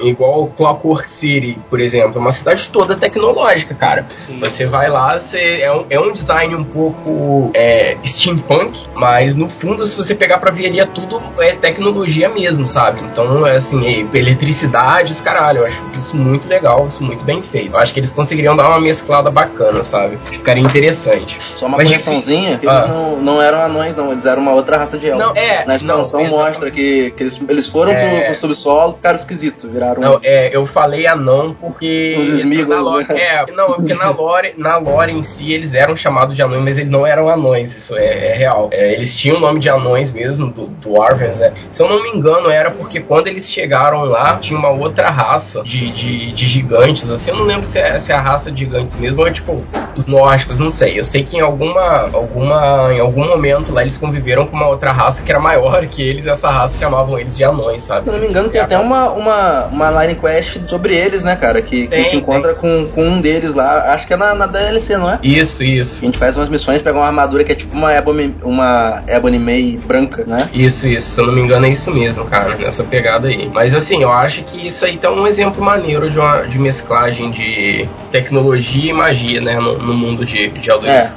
igual 0.00 0.46
Clockwork 0.56 1.08
City, 1.10 1.58
por 1.68 1.80
exemplo, 1.80 2.16
é 2.16 2.18
uma 2.18 2.32
cidade 2.32 2.68
toda 2.68 2.96
tecnológica, 2.96 3.74
cara. 3.74 4.06
Você 4.40 4.64
vai 4.64 4.88
lá, 4.88 5.18
você, 5.18 5.60
é, 5.60 5.72
um, 5.72 5.84
é 5.90 6.00
um 6.00 6.10
design 6.10 6.54
um 6.54 6.64
pouco 6.64 7.50
é, 7.54 7.96
steampunk, 8.04 8.86
mas 8.94 9.36
no 9.36 9.48
fundo, 9.48 9.86
se 9.86 9.96
você 9.96 10.14
pegar 10.14 10.38
pra 10.38 10.50
ver 10.50 10.66
ali, 10.66 10.80
é 10.80 10.86
tudo 10.86 11.20
é 11.38 11.52
tecnologia 11.52 12.28
mesmo, 12.28 12.66
sabe? 12.66 13.00
Então, 13.04 13.46
é 13.46 13.56
assim, 13.56 13.86
é, 13.86 14.18
eletricidade, 14.18 15.12
os 15.12 15.20
caralho, 15.20 15.58
eu 15.58 15.66
acho 15.66 15.82
isso 15.96 16.16
muito 16.16 16.48
legal, 16.48 16.86
isso 16.86 17.02
muito 17.02 17.24
bem 17.24 17.42
feito. 17.42 17.74
Eu 17.74 17.78
acho 17.78 17.92
que 17.92 18.00
eles 18.00 18.10
conseguiriam 18.10 18.56
dar 18.56 18.68
uma 18.68 18.80
mesclada 18.80 19.30
bacana, 19.30 19.82
sabe? 19.82 20.18
Ficaria 20.32 20.62
interessante. 20.62 21.38
Só 21.56 21.66
uma 21.66 21.76
Mas 21.76 21.88
correçãozinha, 21.88 22.52
eles 22.62 22.68
Ah. 22.68 22.86
não, 22.86 23.16
não 23.16 23.42
eram 23.42 23.60
anões, 23.60 23.89
não, 23.96 24.12
eles 24.12 24.24
eram 24.24 24.42
uma 24.42 24.52
outra 24.52 24.76
raça 24.76 24.98
de 24.98 25.06
elfos. 25.06 25.26
Não, 25.26 25.36
é. 25.36 25.64
Na 25.66 25.76
expansão 25.76 26.22
não, 26.22 26.30
mostra 26.30 26.70
que, 26.70 27.10
que 27.12 27.22
eles, 27.22 27.40
eles 27.48 27.68
foram 27.68 27.92
É. 27.92 28.18
pro, 28.18 28.26
pro 28.26 28.34
subsolo, 28.34 28.94
ficaram 28.94 29.18
esquisitos, 29.18 29.70
viraram. 29.70 30.00
Não, 30.00 30.20
é, 30.22 30.54
eu 30.54 30.66
falei 30.66 31.06
anão 31.06 31.54
porque. 31.58 32.16
Os 32.18 32.68
na 32.68 32.80
lore, 32.80 33.06
né? 33.08 33.20
É, 33.20 33.52
não, 33.52 33.66
porque 33.72 33.94
na 33.94 34.10
lore, 34.10 34.54
na 34.56 34.78
lore 34.78 35.12
em 35.12 35.22
si 35.22 35.52
eles 35.52 35.74
eram 35.74 35.96
chamados 35.96 36.34
de 36.34 36.42
anões, 36.42 36.62
mas 36.62 36.78
eles 36.78 36.90
não 36.90 37.06
eram 37.06 37.28
anões, 37.28 37.76
isso 37.76 37.96
é, 37.96 38.30
é 38.30 38.34
real. 38.34 38.68
É, 38.72 38.92
eles 38.94 39.16
tinham 39.16 39.36
o 39.36 39.40
nome 39.40 39.60
de 39.60 39.68
anões 39.68 40.12
mesmo, 40.12 40.50
do, 40.50 40.66
do 40.66 41.00
Arvens, 41.02 41.40
né? 41.40 41.52
Se 41.70 41.82
eu 41.82 41.88
não 41.88 42.02
me 42.02 42.10
engano, 42.10 42.50
era 42.50 42.70
porque 42.70 43.00
quando 43.00 43.26
eles 43.28 43.50
chegaram 43.50 44.04
lá, 44.04 44.36
tinha 44.38 44.58
uma 44.58 44.70
outra 44.70 45.10
raça 45.10 45.62
de, 45.62 45.90
de, 45.90 46.16
de, 46.16 46.32
de 46.32 46.46
gigantes, 46.46 47.10
assim, 47.10 47.30
eu 47.30 47.36
não 47.36 47.44
lembro 47.44 47.66
se 47.66 47.78
é, 47.78 47.98
se 47.98 48.12
é 48.12 48.14
a 48.14 48.20
raça 48.20 48.50
de 48.50 48.60
gigantes 48.60 48.96
mesmo 48.96 49.22
ou 49.22 49.28
é 49.28 49.32
tipo 49.32 49.64
os 49.96 50.06
nórdicos, 50.06 50.58
não 50.58 50.70
sei. 50.70 50.98
Eu 50.98 51.04
sei 51.04 51.22
que 51.22 51.36
em 51.36 51.40
alguma, 51.40 52.10
alguma, 52.12 52.92
em 52.92 53.00
algum 53.00 53.26
momento 53.26 53.72
lá 53.72 53.79
eles 53.82 53.98
conviveram 53.98 54.46
com 54.46 54.56
uma 54.56 54.68
outra 54.68 54.92
raça 54.92 55.22
que 55.22 55.30
era 55.30 55.40
maior 55.40 55.86
que 55.86 56.02
eles 56.02 56.26
e 56.26 56.30
essa 56.30 56.48
raça 56.48 56.78
chamavam 56.78 57.18
eles 57.18 57.36
de 57.36 57.44
anões, 57.44 57.82
sabe? 57.82 58.04
Se 58.04 58.08
eu 58.08 58.14
não 58.14 58.20
me 58.20 58.28
engano, 58.28 58.48
tem 58.48 58.60
até 58.60 58.78
uma, 58.78 59.10
uma, 59.10 59.64
uma 59.66 60.04
line 60.04 60.14
quest 60.14 60.58
sobre 60.66 60.94
eles, 60.96 61.24
né, 61.24 61.36
cara? 61.36 61.62
Que, 61.62 61.82
que 61.82 61.88
Tem, 61.88 62.00
a 62.00 62.02
gente 62.04 62.16
encontra 62.16 62.54
com, 62.54 62.88
com 62.88 63.02
um 63.02 63.20
deles 63.20 63.54
lá. 63.54 63.92
Acho 63.92 64.06
que 64.06 64.14
é 64.14 64.16
na, 64.16 64.34
na 64.34 64.46
DLC, 64.46 64.96
não 64.96 65.10
é? 65.10 65.18
Isso, 65.22 65.64
isso. 65.64 66.02
A 66.02 66.06
gente 66.06 66.18
faz 66.18 66.36
umas 66.36 66.48
missões, 66.48 66.82
pega 66.82 66.98
uma 66.98 67.06
armadura 67.06 67.44
que 67.44 67.52
é 67.52 67.54
tipo 67.54 67.76
uma 67.76 67.92
Ebony, 67.92 68.34
uma 68.42 69.02
Ebony 69.06 69.38
May 69.38 69.78
branca, 69.86 70.24
né? 70.26 70.48
Isso, 70.52 70.86
isso, 70.86 71.10
se 71.10 71.20
eu 71.20 71.26
não 71.26 71.34
me 71.34 71.40
engano 71.40 71.66
é 71.66 71.70
isso 71.70 71.92
mesmo, 71.92 72.24
cara, 72.24 72.56
nessa 72.56 72.84
pegada 72.84 73.28
aí. 73.28 73.50
Mas 73.52 73.74
assim, 73.74 74.02
eu 74.02 74.12
acho 74.12 74.42
que 74.44 74.66
isso 74.66 74.84
aí 74.84 74.96
tá 74.96 75.10
um 75.10 75.26
exemplo 75.26 75.62
maneiro 75.62 76.10
de, 76.10 76.18
uma, 76.18 76.42
de 76.42 76.58
mesclagem 76.58 77.30
de 77.30 77.88
tecnologia 78.10 78.90
e 78.90 78.94
magia, 78.94 79.40
né, 79.40 79.58
no, 79.58 79.78
no 79.78 79.94
mundo 79.94 80.24
de, 80.24 80.48
de 80.50 80.70
Elder 80.70 80.90
É. 80.90 81.12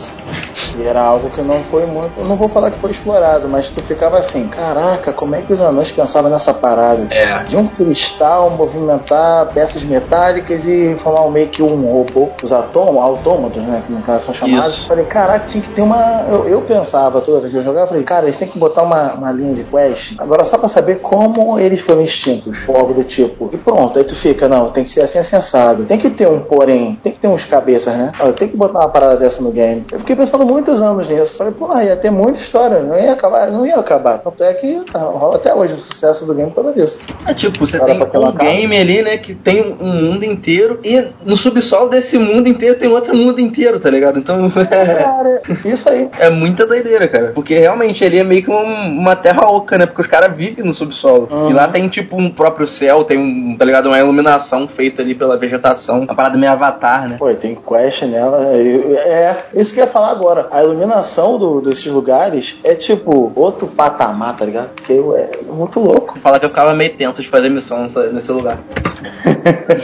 E 0.77 0.83
era 0.83 1.01
algo 1.01 1.29
que 1.29 1.41
não 1.41 1.63
foi 1.63 1.85
muito. 1.85 2.19
Eu 2.19 2.25
não 2.25 2.35
vou 2.35 2.49
falar 2.53 2.71
que 2.71 2.79
foi 2.79 2.91
explorado, 2.91 3.49
mas 3.49 3.69
tu 3.69 3.81
ficava 3.81 4.17
assim: 4.17 4.47
caraca, 4.47 5.11
como 5.11 5.35
é 5.35 5.41
que 5.41 5.51
os 5.51 5.59
anões 5.59 5.91
pensavam 5.91 6.29
nessa 6.29 6.53
parada? 6.53 7.07
É. 7.09 7.43
De 7.43 7.57
um 7.57 7.67
cristal 7.67 8.49
movimentar 8.51 9.47
peças 9.47 9.83
metálicas 9.83 10.65
e 10.67 10.95
formar 10.97 11.29
meio 11.29 11.47
que 11.47 11.61
um 11.61 11.91
robô, 11.91 12.29
os 12.41 12.53
atom, 12.53 13.01
autômatos, 13.01 13.61
né? 13.63 13.83
Que 13.85 13.91
no 13.91 14.01
caso 14.01 14.25
são 14.25 14.33
chamados. 14.33 14.73
Isso. 14.73 14.87
Falei, 14.87 15.05
caraca, 15.05 15.47
tinha 15.47 15.63
que 15.63 15.69
ter 15.71 15.81
uma. 15.81 16.25
Eu, 16.29 16.47
eu 16.47 16.61
pensava 16.61 17.21
toda 17.21 17.41
vez 17.41 17.51
que 17.51 17.59
eu 17.59 17.63
jogava, 17.63 17.87
falei, 17.87 18.03
cara, 18.03 18.25
eles 18.25 18.37
têm 18.37 18.47
que 18.47 18.57
botar 18.57 18.83
uma, 18.83 19.13
uma 19.13 19.31
linha 19.31 19.55
de 19.55 19.63
quest. 19.63 20.13
Agora 20.17 20.45
só 20.45 20.57
pra 20.57 20.67
saber 20.67 20.99
como 20.99 21.59
eles 21.59 21.81
foram 21.81 22.01
extintos, 22.01 22.59
ou 22.67 22.75
algo 22.75 22.93
do 22.93 23.03
tipo. 23.03 23.49
E 23.51 23.57
pronto, 23.57 23.97
aí 23.97 24.05
tu 24.05 24.15
fica, 24.15 24.47
não, 24.47 24.71
tem 24.71 24.83
que 24.83 24.91
ser 24.91 25.01
assim 25.01 25.17
assensado. 25.17 25.85
Tem 25.85 25.97
que 25.97 26.09
ter 26.09 26.27
um 26.27 26.39
porém, 26.39 26.99
tem 27.01 27.11
que 27.11 27.19
ter 27.19 27.27
uns 27.27 27.45
cabeças, 27.45 27.95
né? 27.95 28.11
Tem 28.37 28.47
que 28.47 28.55
botar 28.55 28.79
uma 28.79 28.89
parada 28.89 29.17
dessa 29.17 29.41
no 29.41 29.51
game. 29.51 29.85
Eu 29.91 29.99
fiquei 29.99 30.15
pensando 30.15 30.45
muitos 30.45 30.81
anos 30.81 31.09
nisso. 31.09 31.37
Falei, 31.37 31.53
pô, 31.53 31.75
ia 31.79 31.95
ter 31.95 32.11
muita 32.11 32.39
história, 32.43 32.79
não 32.79 32.97
ia 32.99 33.13
acabar, 33.13 33.49
não 33.51 33.65
ia 33.65 33.75
acabar. 33.77 34.17
Tanto 34.19 34.43
é 34.43 34.53
que 34.53 34.81
tá, 34.91 34.99
rola 34.99 35.35
até 35.35 35.53
hoje 35.53 35.73
o 35.73 35.77
sucesso 35.77 36.25
do 36.25 36.33
game 36.33 36.51
por 36.51 36.63
causa 36.63 36.79
disso. 36.79 36.99
É 37.27 37.33
tipo, 37.33 37.65
você 37.65 37.79
tem 37.79 37.99
um 38.01 38.31
game 38.33 38.77
ali, 38.77 39.01
né, 39.01 39.17
que 39.17 39.33
tem 39.33 39.75
um 39.79 39.85
mundo 39.87 40.23
inteiro 40.23 40.79
e 40.83 41.05
no 41.25 41.35
subsolo 41.35 41.89
desse 41.89 42.17
mundo 42.17 42.47
inteiro 42.47 42.75
tem 42.77 42.89
outro 42.89 43.15
mundo 43.15 43.39
inteiro, 43.39 43.79
tá 43.79 43.89
ligado? 43.89 44.19
Então 44.19 44.49
Cara, 44.69 45.41
isso 45.65 45.89
aí. 45.89 46.09
é 46.19 46.29
muita 46.29 46.65
doideira, 46.65 47.07
cara. 47.07 47.31
Porque 47.33 47.57
realmente 47.57 48.03
ali 48.03 48.19
é 48.19 48.23
meio 48.23 48.43
que 48.43 48.51
um- 48.51 48.99
uma 48.99 49.15
terra 49.15 49.47
oca, 49.49 49.77
né? 49.77 49.85
Porque 49.85 50.01
os 50.01 50.07
caras 50.07 50.35
vivem 50.35 50.63
no 50.65 50.73
subsolo. 50.73 51.27
Uhum. 51.31 51.49
E 51.49 51.53
lá 51.53 51.67
tem 51.67 51.87
tipo 51.87 52.17
um 52.17 52.29
próprio 52.29 52.67
céu, 52.67 53.03
tem 53.03 53.17
um, 53.17 53.55
tá 53.57 53.65
ligado? 53.65 53.87
Uma 53.87 53.99
iluminação 53.99 54.67
feita 54.67 55.01
ali 55.01 55.15
pela 55.15 55.37
vegetação. 55.37 56.01
Uma 56.01 56.15
parada 56.15 56.37
meio 56.37 56.51
avatar, 56.51 57.07
né? 57.07 57.15
Pô, 57.17 57.33
tem 57.33 57.55
quest 57.55 58.03
nela. 58.03 58.43
É, 58.53 59.35
isso 59.53 59.73
que 59.73 59.79
eu 59.79 59.85
ia 59.85 59.89
falar 59.89 60.09
agora. 60.11 60.47
A 60.51 60.63
iluminação 60.63 61.37
do- 61.37 61.61
desses 61.61 61.85
lugares 61.87 62.32
é 62.63 62.73
tipo 62.75 63.31
outro 63.35 63.67
patamar, 63.67 64.35
tá 64.35 64.45
ligado? 64.45 64.69
Porque 64.75 64.93
é 64.93 65.31
muito 65.51 65.79
louco. 65.79 66.19
Falar 66.19 66.39
que 66.39 66.45
eu 66.45 66.49
ficava 66.49 66.73
meio 66.73 66.91
tenso 66.93 67.21
de 67.21 67.27
fazer 67.27 67.49
missão 67.49 67.81
nessa- 67.81 68.07
nesse 68.11 68.31
lugar. 68.31 68.57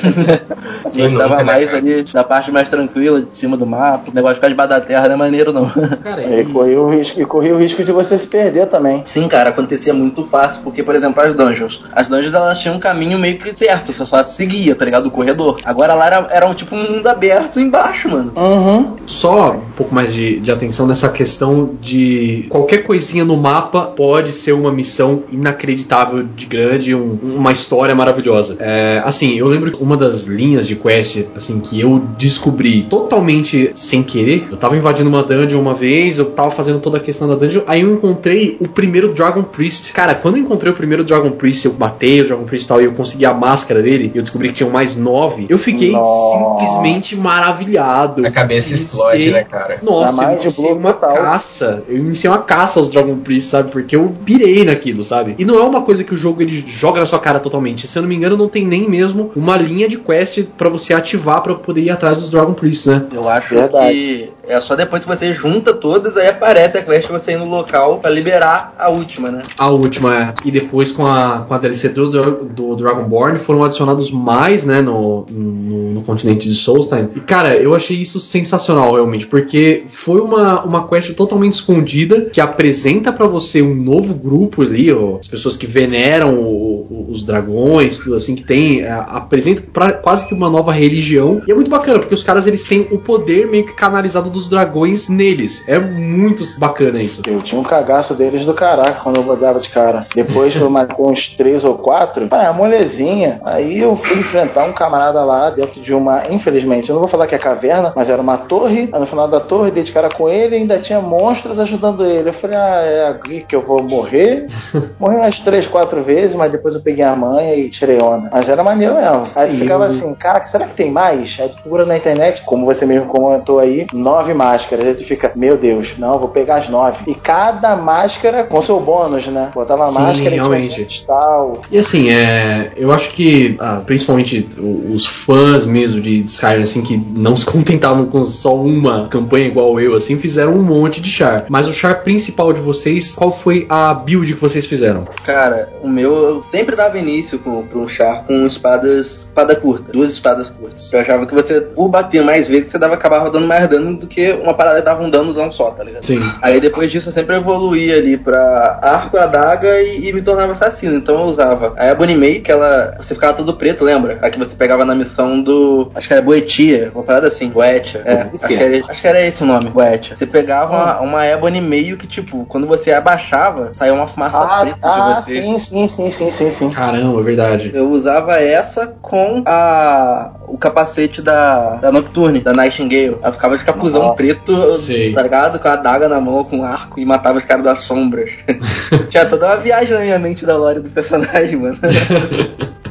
Gostava 0.96 1.30
nunca, 1.36 1.44
mais 1.44 1.74
ali 1.74 2.04
da 2.04 2.24
parte 2.24 2.52
mais 2.52 2.68
tranquila, 2.70 3.22
de 3.22 3.36
cima 3.36 3.56
do 3.58 3.66
mapa. 3.66 4.10
O 4.12 4.14
negócio 4.14 4.36
de 4.36 4.40
ficar 4.40 4.48
debaixo 4.50 4.70
da 4.70 4.82
terra 4.82 5.08
não 5.08 5.16
é 5.16 5.18
maneiro, 5.18 5.52
não. 5.54 5.70
Cara, 6.04 6.22
E 6.24 6.46
corria 6.46 6.80
o 6.82 6.90
risco, 6.90 7.22
e 7.22 7.26
corria 7.26 7.56
o 7.56 7.60
risco 7.60 7.84
de 7.84 7.92
você 7.92 8.18
se 8.18 8.28
perder 8.28 8.68
também. 8.68 9.02
Sim, 9.06 9.28
cara, 9.28 9.50
acontecia 9.50 9.94
muito 9.94 10.26
fácil, 10.26 10.62
porque, 10.64 10.84
por 10.84 10.96
exemplo, 10.96 11.22
as 11.22 11.34
dungeons. 11.36 11.84
As 11.94 12.08
dungeons 12.08 12.34
elas 12.34 12.60
tinham 12.60 12.76
um 12.76 12.80
caminho 12.80 13.18
meio 13.20 13.38
que 13.38 13.56
certo, 13.56 13.92
você 13.94 14.06
só 14.06 14.24
seguia, 14.24 14.76
tá 14.76 14.86
ligado? 14.86 15.04
Do 15.04 15.12
corredor. 15.12 15.60
Agora 15.64 15.94
lá 15.94 16.06
era, 16.08 16.28
era 16.30 16.46
um, 16.48 16.54
tipo 16.54 16.76
um 16.76 16.92
mundo 16.94 17.08
aberto 17.08 17.60
embaixo, 17.60 18.10
mano. 18.10 18.34
Uhum. 18.36 18.96
só 19.06 19.52
um 19.52 19.72
pouco 19.76 19.94
mais 19.94 20.14
de, 20.14 20.40
de 20.40 20.52
atenção 20.52 20.88
nessa 20.88 21.10
questão 21.10 21.72
de 21.82 22.39
qualquer 22.44 22.84
coisinha 22.84 23.26
no 23.26 23.38
mapa 23.38 23.82
pode 23.86 24.32
ser 24.32 24.52
uma 24.54 24.72
missão 24.72 25.24
inacreditável 25.32 26.24
de 26.24 26.46
grande, 26.46 26.94
um- 26.96 27.18
uma 27.22 27.52
história 27.52 27.94
maravilhosa. 27.96 28.56
É, 28.60 29.02
assim, 29.04 29.38
eu 29.38 29.48
lembro 29.48 29.72
que 29.72 29.82
uma 29.82 29.98
das 29.98 30.24
linhas 30.26 30.68
de 30.68 30.76
quest, 30.76 31.24
assim, 31.36 31.60
que 31.60 31.80
eu 31.80 32.02
descobri 32.18 32.84
totalmente 32.84 33.72
sem 33.76 34.04
querer, 34.04 34.48
eu 34.52 34.58
tava 34.58 34.78
invadindo 34.78 35.10
uma 35.10 35.24
dungeon 35.24 35.60
uma 35.60 35.74
vez, 35.74 36.20
eu 36.20 36.26
tava 36.32 36.52
fazendo 36.52 36.80
toda 36.80 36.98
a 36.98 37.00
questão 37.00 37.28
da 37.28 37.36
dungeon, 37.36 37.62
aí 37.68 37.82
eu 37.82 37.92
encontrei 37.94 38.58
o 38.60 38.68
primeiro 38.68 39.10
Dragon 39.14 39.44
Priest. 39.44 39.92
Cara, 39.94 40.16
quando 40.16 40.38
eu 40.38 40.42
encontrei 40.44 40.72
o 40.72 40.76
primeiro 40.76 41.04
Dragon 41.04 41.32
Priest, 41.32 41.66
eu 41.66 41.76
matei 41.78 42.22
o 42.22 42.26
Dragon 42.28 42.44
Priest 42.44 42.66
e 42.66 42.68
tal, 42.68 42.82
e 42.82 42.86
eu 42.86 42.92
consegui 42.94 43.26
a 43.26 43.34
máscara 43.34 43.82
dele, 43.82 44.12
e 44.14 44.18
eu 44.18 44.22
descobri 44.24 44.50
que 44.50 44.56
tinham 44.56 44.70
mais 44.72 44.96
nove, 44.96 45.46
eu 45.50 45.58
fiquei 45.58 45.92
Nossa. 45.92 46.38
simplesmente 46.60 47.16
maravilhado. 47.18 48.26
A 48.26 48.32
cabeça 48.32 48.74
explode, 48.74 49.32
né, 49.32 49.44
cara? 49.44 49.80
Nossa, 49.84 50.24
eu 50.24 50.34
iniciei 50.42 50.72
uma 50.74 50.94
total. 50.94 51.16
caça. 51.16 51.84
Eu 51.88 51.98
iniciei 51.98 52.29
uma 52.30 52.40
caça 52.40 52.80
aos 52.80 52.90
Dragon 52.90 53.18
Priest, 53.18 53.50
sabe? 53.50 53.72
Porque 53.72 53.96
eu 53.96 54.14
pirei 54.26 54.64
naquilo, 54.64 55.04
sabe? 55.04 55.36
E 55.38 55.46
não 55.46 55.60
é 55.60 55.64
uma 55.64 55.82
coisa 55.82 56.04
que 56.04 56.14
o 56.14 56.18
jogo 56.18 56.42
ele 56.42 56.64
joga 56.66 57.00
na 57.00 57.06
sua 57.06 57.20
cara 57.20 57.40
totalmente. 57.40 57.88
Se 57.88 57.98
eu 57.98 58.02
não 58.02 58.10
me 58.10 58.16
engano, 58.16 58.38
não 58.38 58.48
tem 58.48 58.66
nem 58.66 58.90
mesmo 58.90 59.32
uma 59.36 59.58
linha 59.58 59.88
de 59.88 59.98
quest 59.98 60.44
pra 60.58 60.70
você 60.70 60.94
ativar 60.94 61.42
pra 61.42 61.56
poder 61.56 61.82
ir 61.82 61.90
atrás 61.90 62.20
dos 62.20 62.30
Dragon 62.30 62.54
Priests, 62.54 62.86
né? 62.86 63.06
Eu 63.14 63.28
acho 63.28 63.54
Verdade. 63.54 63.94
que 63.94 64.30
é 64.50 64.60
só 64.60 64.76
depois 64.76 65.04
que 65.04 65.10
você 65.10 65.34
junta 65.34 65.74
todas, 65.74 66.18
aí 66.18 66.28
aparece 66.28 66.78
a 66.78 66.82
quest 66.84 67.08
você 67.10 67.34
ir 67.34 67.38
no 67.38 67.46
local 67.50 68.00
pra 68.00 68.10
liberar 68.10 68.74
a 68.78 68.90
última, 68.90 69.32
né? 69.32 69.44
A 69.58 69.70
última 69.70 70.16
é. 70.18 70.34
E 70.44 70.52
depois 70.52 70.92
com 70.92 71.06
a, 71.06 71.42
com 71.48 71.54
a 71.54 71.58
DLC 71.58 71.90
do, 71.90 72.10
do 72.46 72.76
Dragonborn 72.76 73.38
foram 73.40 73.64
adicionados 73.64 74.12
mais, 74.12 74.66
né, 74.66 74.82
no, 74.82 75.26
no, 75.30 75.94
no 75.94 76.02
continente 76.02 76.48
de 76.50 76.56
Soulstein. 76.56 77.10
E 77.16 77.20
cara, 77.20 77.56
eu 77.56 77.74
achei 77.76 77.98
isso 77.98 78.20
sensacional 78.20 78.94
realmente, 78.94 79.28
porque 79.28 79.84
foi 79.88 80.20
uma, 80.22 80.64
uma 80.64 80.88
quest 80.88 81.14
totalmente 81.14 81.54
escondida 81.54 82.22
que 82.22 82.42
apresenta 82.42 83.12
pra 83.14 83.28
você 83.28 83.62
um 83.62 83.76
novo 83.76 84.14
grupo 84.14 84.62
ali, 84.64 84.92
ó, 84.92 85.18
as 85.20 85.28
pessoas 85.28 85.56
que 85.56 85.68
veneram 85.68 86.36
o- 86.40 86.88
o- 86.90 87.06
os 87.12 87.24
dragões, 87.24 88.00
tudo 88.00 88.16
assim, 88.16 88.36
que 88.36 88.44
tem. 88.44 88.82
é, 88.82 88.90
apresenta 88.92 89.62
pra 89.74 89.92
quase 89.94 90.28
que 90.28 90.34
uma 90.34 90.50
nova 90.50 90.72
religião. 90.72 91.42
E 91.48 91.52
é 91.52 91.56
muito 91.56 91.70
bacana, 91.70 92.00
porque 92.00 92.14
os 92.14 92.24
caras 92.24 92.48
eles 92.48 92.64
têm 92.66 92.88
o 92.92 92.98
poder 92.98 93.48
meio 93.48 93.66
que 93.66 93.74
canalizado 93.74 94.30
dos 94.40 94.48
dragões 94.48 95.10
neles. 95.10 95.68
É 95.68 95.78
muito 95.78 96.44
bacana 96.58 97.02
isso. 97.02 97.22
Eu 97.28 97.42
tinha 97.42 97.60
um 97.60 97.64
cagaço 97.64 98.14
deles 98.14 98.46
do 98.46 98.54
caraca 98.54 99.02
quando 99.04 99.18
eu 99.18 99.22
rodava 99.22 99.60
de 99.60 99.70
cara. 99.70 100.08
Depois 100.16 100.56
eu 100.56 100.70
matei 100.70 100.96
uns 101.06 101.28
três 101.30 101.66
ou 101.66 101.76
quatro, 101.78 102.28
ah, 102.32 102.48
a 102.48 102.54
molezinha. 102.54 103.42
Aí 103.44 103.80
eu 103.80 103.98
fui 103.98 104.20
enfrentar 104.20 104.64
um 104.64 104.74
camarada 104.74 105.24
lá 105.24 105.50
dentro 105.50 105.82
de 105.82 105.94
uma. 105.94 106.28
Infelizmente, 106.30 106.90
eu 106.90 106.94
não 106.94 107.02
vou 107.02 107.10
falar 107.10 107.28
que 107.28 107.36
é 107.36 107.40
caverna, 107.40 107.92
mas 107.96 108.10
era 108.10 108.22
uma 108.22 108.38
torre. 108.38 108.90
Aí 108.92 109.00
no 109.00 109.06
final 109.06 109.28
da 109.28 109.40
torre, 109.40 109.72
dei 109.72 109.84
de 109.84 109.92
cara 109.92 110.10
com 110.10 110.30
ele 110.30 110.56
e 110.56 110.60
ainda 110.60 110.80
tinha 110.80 111.02
monstros 111.02 111.60
ajudando 111.60 112.06
ele. 112.06 112.30
Eu 112.30 112.34
falei, 112.34 112.56
ah, 112.56 112.82
é 112.82 113.08
aqui 113.10 113.42
que 113.42 113.56
eu 113.56 113.62
vou 113.62 113.84
morrer. 113.84 114.48
Morri 115.00 115.16
umas 115.16 115.40
três, 115.42 115.68
quatro 115.68 116.02
vezes, 116.02 116.36
mas 116.36 116.52
depois 116.52 116.76
eu 116.76 116.82
peguei 116.82 117.04
a 117.04 117.16
manha 117.16 117.56
e 117.56 117.70
tirei 117.70 118.02
onda. 118.02 118.30
Mas 118.32 118.48
era 118.48 118.64
maneiro 118.64 118.96
mesmo. 118.96 119.28
Aí 119.36 119.54
E 119.54 119.58
ficava 119.58 119.86
assim, 119.86 120.14
cara, 120.14 120.42
será 120.44 120.66
que 120.66 120.76
tem 120.76 120.92
mais? 120.92 121.38
Aí 121.40 121.50
tu 121.50 121.56
procura 121.62 121.86
na 121.86 121.98
internet, 121.98 122.44
como 122.44 122.66
você 122.66 122.86
mesmo 122.86 123.08
comentou 123.08 123.60
aí, 123.60 123.88
nove 123.94 124.29
máscaras. 124.34 124.88
Aí 124.88 124.94
tu 124.94 125.04
fica, 125.04 125.32
meu 125.36 125.58
Deus, 125.58 125.96
não, 125.98 126.20
vou 126.20 126.30
pegar 126.30 126.58
as 126.58 126.70
nove. 126.70 127.04
E 127.08 127.16
cada 127.16 127.76
máscara 127.76 128.44
com 128.44 128.62
seu 128.62 128.80
bônus, 128.80 129.28
né? 129.28 129.52
Botava 129.54 129.84
a 129.84 129.88
Sim, 129.88 130.00
máscara 130.00 130.30
realmente. 130.30 130.80
e 130.80 130.84
um 130.84 130.86
cristal. 130.86 131.62
E 131.72 131.78
assim, 131.78 132.10
é, 132.10 132.72
eu 132.78 132.92
acho 132.92 133.10
que, 133.12 133.56
ah, 133.60 133.82
principalmente 133.86 134.48
os 134.60 135.06
fãs 135.06 135.66
mesmo 135.66 136.02
de 136.02 136.24
Skyrim, 136.26 136.62
assim, 136.62 136.82
que 136.82 136.98
não 137.18 137.36
se 137.36 137.46
contentavam 137.50 138.06
com 138.06 138.26
só 138.26 138.56
uma 138.56 139.08
campanha 139.08 139.48
igual 139.48 139.80
eu, 139.80 139.96
assim, 139.96 140.18
fizeram 140.18 140.54
um 140.54 140.64
monte 140.64 141.02
de 141.02 141.10
char. 141.10 141.46
Mas 141.50 141.68
o 141.68 141.74
char 141.74 142.04
principal 142.04 142.54
de 142.54 142.62
vocês, 142.62 143.16
qual 143.16 143.32
foi 143.32 143.66
a 143.70 143.94
build 143.94 144.34
que 144.34 144.40
vocês 144.40 144.66
fizeram? 144.66 145.08
Cara, 145.24 145.70
o 145.82 145.88
meu 145.88 146.30
eu 146.30 146.44
sempre 146.44 146.76
dava 146.76 146.98
início 146.98 147.40
com, 147.40 147.64
pra 147.66 147.78
um 147.78 147.88
char 147.88 148.24
com 148.26 148.46
espadas, 148.46 149.20
espada 149.20 149.56
curta, 149.56 149.92
duas 149.92 150.12
espadas 150.12 150.50
curtas. 150.50 150.92
Eu 150.92 151.00
achava 151.00 151.26
que 151.26 151.34
você, 151.34 151.62
por 151.62 151.90
bater 151.90 152.24
mais 152.24 152.48
vezes, 152.48 152.72
você 152.72 152.78
dava 152.78 152.94
acabava 152.94 153.30
dando 153.30 153.48
mais 153.48 153.68
dano 153.70 153.96
do 153.96 154.08
que 154.08 154.19
uma 154.44 154.54
parada 154.54 154.82
dava 154.82 155.04
um 155.04 155.10
danozão 155.10 155.52
só, 155.52 155.72
tá 155.72 155.84
ligado? 155.84 156.04
Sim. 156.04 156.22
Aí 156.42 156.60
depois 156.60 156.92
disso 156.92 157.10
eu 157.10 157.14
sempre 157.14 157.36
evoluía 157.36 157.98
ali 157.98 158.18
pra 158.18 158.80
arco, 158.82 159.18
adaga 159.18 159.68
e, 159.82 160.10
e 160.10 160.14
me 160.14 160.22
tornava 160.22 160.52
assassino. 160.52 160.96
Então 160.98 161.20
eu 161.20 161.26
usava 161.26 161.74
a 161.78 161.88
Ebony 161.88 162.16
May, 162.16 162.40
que 162.40 162.52
ela. 162.52 162.96
Você 162.98 163.14
ficava 163.14 163.34
todo 163.34 163.54
preto, 163.56 163.84
lembra? 163.84 164.20
A 164.22 164.30
que 164.30 164.40
você 164.40 164.56
pegava 164.56 164.86
na 164.86 164.96
missão 164.96 165.42
do. 165.42 165.92
Acho 165.96 166.08
que 166.08 166.14
era 166.14 166.22
Boetia, 166.22 166.92
uma 166.94 167.04
parada 167.04 167.28
assim, 167.28 167.50
Boetia. 167.50 168.02
É, 168.06 168.26
quê? 168.26 168.30
acho 168.42 168.48
que, 168.48 168.64
era, 168.64 168.86
acho 168.92 169.02
que 169.02 169.08
era 169.08 169.22
esse 169.26 169.44
o 169.44 169.46
nome, 169.46 169.70
Boetia. 169.70 170.16
Você 170.16 170.26
pegava 170.26 170.76
uma, 170.76 171.00
uma 171.02 171.26
Ebony 171.26 171.62
meio 171.62 171.98
que, 171.98 172.08
tipo, 172.08 172.46
quando 172.46 172.68
você 172.68 172.92
abaixava, 172.92 173.74
saía 173.74 173.94
uma 173.94 174.08
fumaça 174.08 174.40
Ah, 174.40 174.62
preta 174.62 174.78
ah 174.82 175.12
de 175.12 175.16
você. 175.16 175.42
sim, 175.42 175.60
sim, 175.60 175.88
sim, 175.88 176.12
sim, 176.12 176.32
sim, 176.32 176.52
sim. 176.52 176.70
Caramba, 176.70 177.20
é 177.20 177.24
verdade. 177.24 177.72
Eu 177.74 177.90
usava 177.90 178.40
essa 178.40 178.88
com 178.88 179.44
a 179.46 180.32
o 180.50 180.58
capacete 180.58 181.22
da, 181.22 181.76
da 181.76 181.92
Nocturne, 181.92 182.40
da 182.40 182.52
Nightingale. 182.54 183.18
Ela 183.22 183.32
ficava 183.32 183.58
de 183.58 183.64
capuzão 183.64 184.09
Nossa, 184.10 184.16
preto, 184.16 184.78
sei. 184.78 185.14
tá 185.14 185.22
ligado? 185.22 185.60
Com 185.60 185.68
a 185.68 185.74
adaga 185.74 186.10
na 186.10 186.20
mão, 186.20 186.44
com 186.44 186.58
um 186.60 186.64
arco 186.64 187.00
e 187.00 187.06
matava 187.06 187.38
os 187.38 187.46
caras 187.46 187.64
das 187.64 187.82
sombras. 187.82 188.32
Tinha 189.10 189.26
toda 189.26 189.48
uma 189.48 189.58
viagem 189.58 189.94
na 189.94 190.02
minha 190.02 190.20
mente 190.20 190.46
da 190.46 190.58
lore 190.58 190.80
do 190.80 190.90
personagem, 190.90 191.56
mano. 191.58 191.78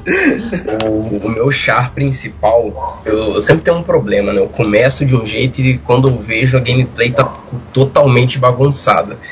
O, 0.85 1.27
o 1.27 1.29
meu 1.29 1.51
char 1.51 1.93
principal, 1.93 3.03
eu, 3.05 3.35
eu 3.35 3.41
sempre 3.41 3.65
tenho 3.65 3.79
um 3.79 3.83
problema, 3.83 4.33
né? 4.33 4.41
Eu 4.41 4.49
começo 4.49 5.05
de 5.05 5.15
um 5.15 5.27
jeito 5.27 5.61
e 5.61 5.79
quando 5.79 6.09
eu 6.09 6.19
vejo 6.19 6.57
a 6.57 6.61
gameplay 6.61 7.11
tá 7.11 7.25
totalmente 7.73 8.39
bagunçada. 8.39 9.19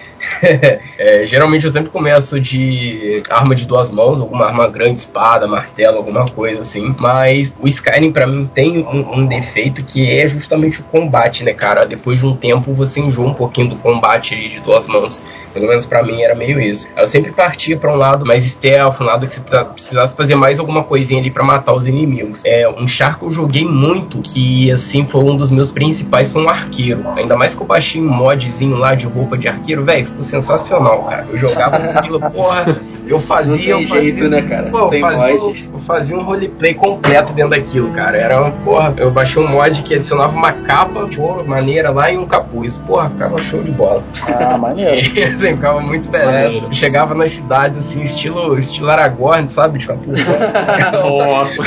É, 0.98 1.26
geralmente 1.26 1.64
eu 1.64 1.70
sempre 1.70 1.90
começo 1.90 2.40
de 2.40 3.22
arma 3.28 3.54
de 3.54 3.66
duas 3.66 3.90
mãos, 3.90 4.20
alguma 4.20 4.46
arma 4.46 4.66
grande, 4.66 5.00
espada, 5.00 5.46
martelo, 5.46 5.98
alguma 5.98 6.26
coisa 6.26 6.62
assim. 6.62 6.94
Mas 6.98 7.54
o 7.60 7.68
Skyrim 7.68 8.12
pra 8.12 8.26
mim 8.26 8.48
tem 8.52 8.78
um, 8.78 9.18
um 9.18 9.26
defeito 9.26 9.84
que 9.84 10.10
é 10.10 10.26
justamente 10.26 10.80
o 10.80 10.84
combate, 10.84 11.44
né, 11.44 11.52
cara? 11.52 11.84
Depois 11.84 12.18
de 12.18 12.26
um 12.26 12.34
tempo 12.34 12.72
você 12.72 13.00
enjoa 13.00 13.28
um 13.28 13.34
pouquinho 13.34 13.68
do 13.68 13.76
combate 13.76 14.34
de 14.48 14.60
duas 14.60 14.88
mãos. 14.88 15.22
Pelo 15.56 15.68
menos 15.68 15.86
pra 15.86 16.02
mim 16.02 16.20
era 16.20 16.34
meio 16.34 16.60
isso. 16.60 16.86
Eu 16.94 17.08
sempre 17.08 17.32
partia 17.32 17.78
pra 17.78 17.90
um 17.90 17.96
lado 17.96 18.26
mais 18.26 18.44
stealth, 18.44 19.00
um 19.00 19.04
lado 19.04 19.26
que 19.26 19.32
você 19.32 19.40
precisasse 19.40 20.14
fazer 20.14 20.34
mais 20.34 20.58
alguma 20.58 20.84
coisinha 20.84 21.18
ali 21.18 21.30
pra 21.30 21.42
matar 21.42 21.72
os 21.72 21.86
inimigos. 21.86 22.42
É, 22.44 22.68
um 22.68 22.86
char 22.86 23.18
que 23.18 23.24
eu 23.24 23.30
joguei 23.30 23.64
muito, 23.64 24.20
que 24.20 24.70
assim 24.70 25.06
foi 25.06 25.22
um 25.22 25.34
dos 25.34 25.50
meus 25.50 25.72
principais, 25.72 26.30
foi 26.30 26.42
um 26.42 26.48
arqueiro. 26.50 27.02
Ainda 27.16 27.38
mais 27.38 27.54
que 27.54 27.62
eu 27.62 27.66
baixei 27.66 28.02
um 28.02 28.08
modzinho 28.08 28.76
lá 28.76 28.94
de 28.94 29.06
roupa 29.06 29.38
de 29.38 29.48
arqueiro, 29.48 29.82
velho, 29.82 30.04
ficou 30.04 30.22
sensacional, 30.22 31.04
cara. 31.04 31.26
Eu 31.30 31.38
jogava 31.38 31.76
aquilo, 31.78 32.20
porra, 32.30 32.76
eu 33.06 33.18
fazia. 33.18 33.56
Não 33.56 33.78
tem 33.78 33.82
eu 33.82 33.88
fazia, 33.88 34.10
jeito, 34.10 34.28
né, 34.28 34.42
cara? 34.42 34.68
Pô, 34.68 34.78
eu 34.78 34.88
Tem 34.88 35.00
fazia, 35.00 35.34
mod. 35.36 35.70
eu 35.72 35.78
fazia 35.80 36.18
um 36.18 36.22
roleplay 36.22 36.74
completo 36.74 37.32
dentro 37.32 37.50
daquilo, 37.50 37.90
cara. 37.92 38.18
Era 38.18 38.40
uma 38.40 38.50
porra. 38.50 38.94
Eu 38.96 39.10
baixei 39.10 39.42
um 39.42 39.48
mod 39.48 39.82
que 39.82 39.94
adicionava 39.94 40.36
uma 40.36 40.52
capa 40.52 41.06
de 41.06 41.20
ouro 41.20 41.46
maneira 41.46 41.90
lá 41.90 42.10
e 42.10 42.18
um 42.18 42.26
capuz. 42.26 42.76
Porra, 42.78 43.08
ficava 43.08 43.42
show 43.42 43.62
de 43.62 43.70
bola. 43.70 44.02
Ah, 44.28 44.58
maneiro. 44.58 44.96
Ficava 45.54 45.80
muito 45.80 46.10
beleza. 46.10 46.66
Chegava 46.72 47.14
nas 47.14 47.32
cidades 47.32 47.78
assim, 47.78 48.02
estilo, 48.02 48.58
estilo 48.58 48.90
Aragorn, 48.90 49.48
sabe? 49.48 49.78
De 49.78 49.86
capuz. 49.86 50.18
Nossa. 50.92 51.62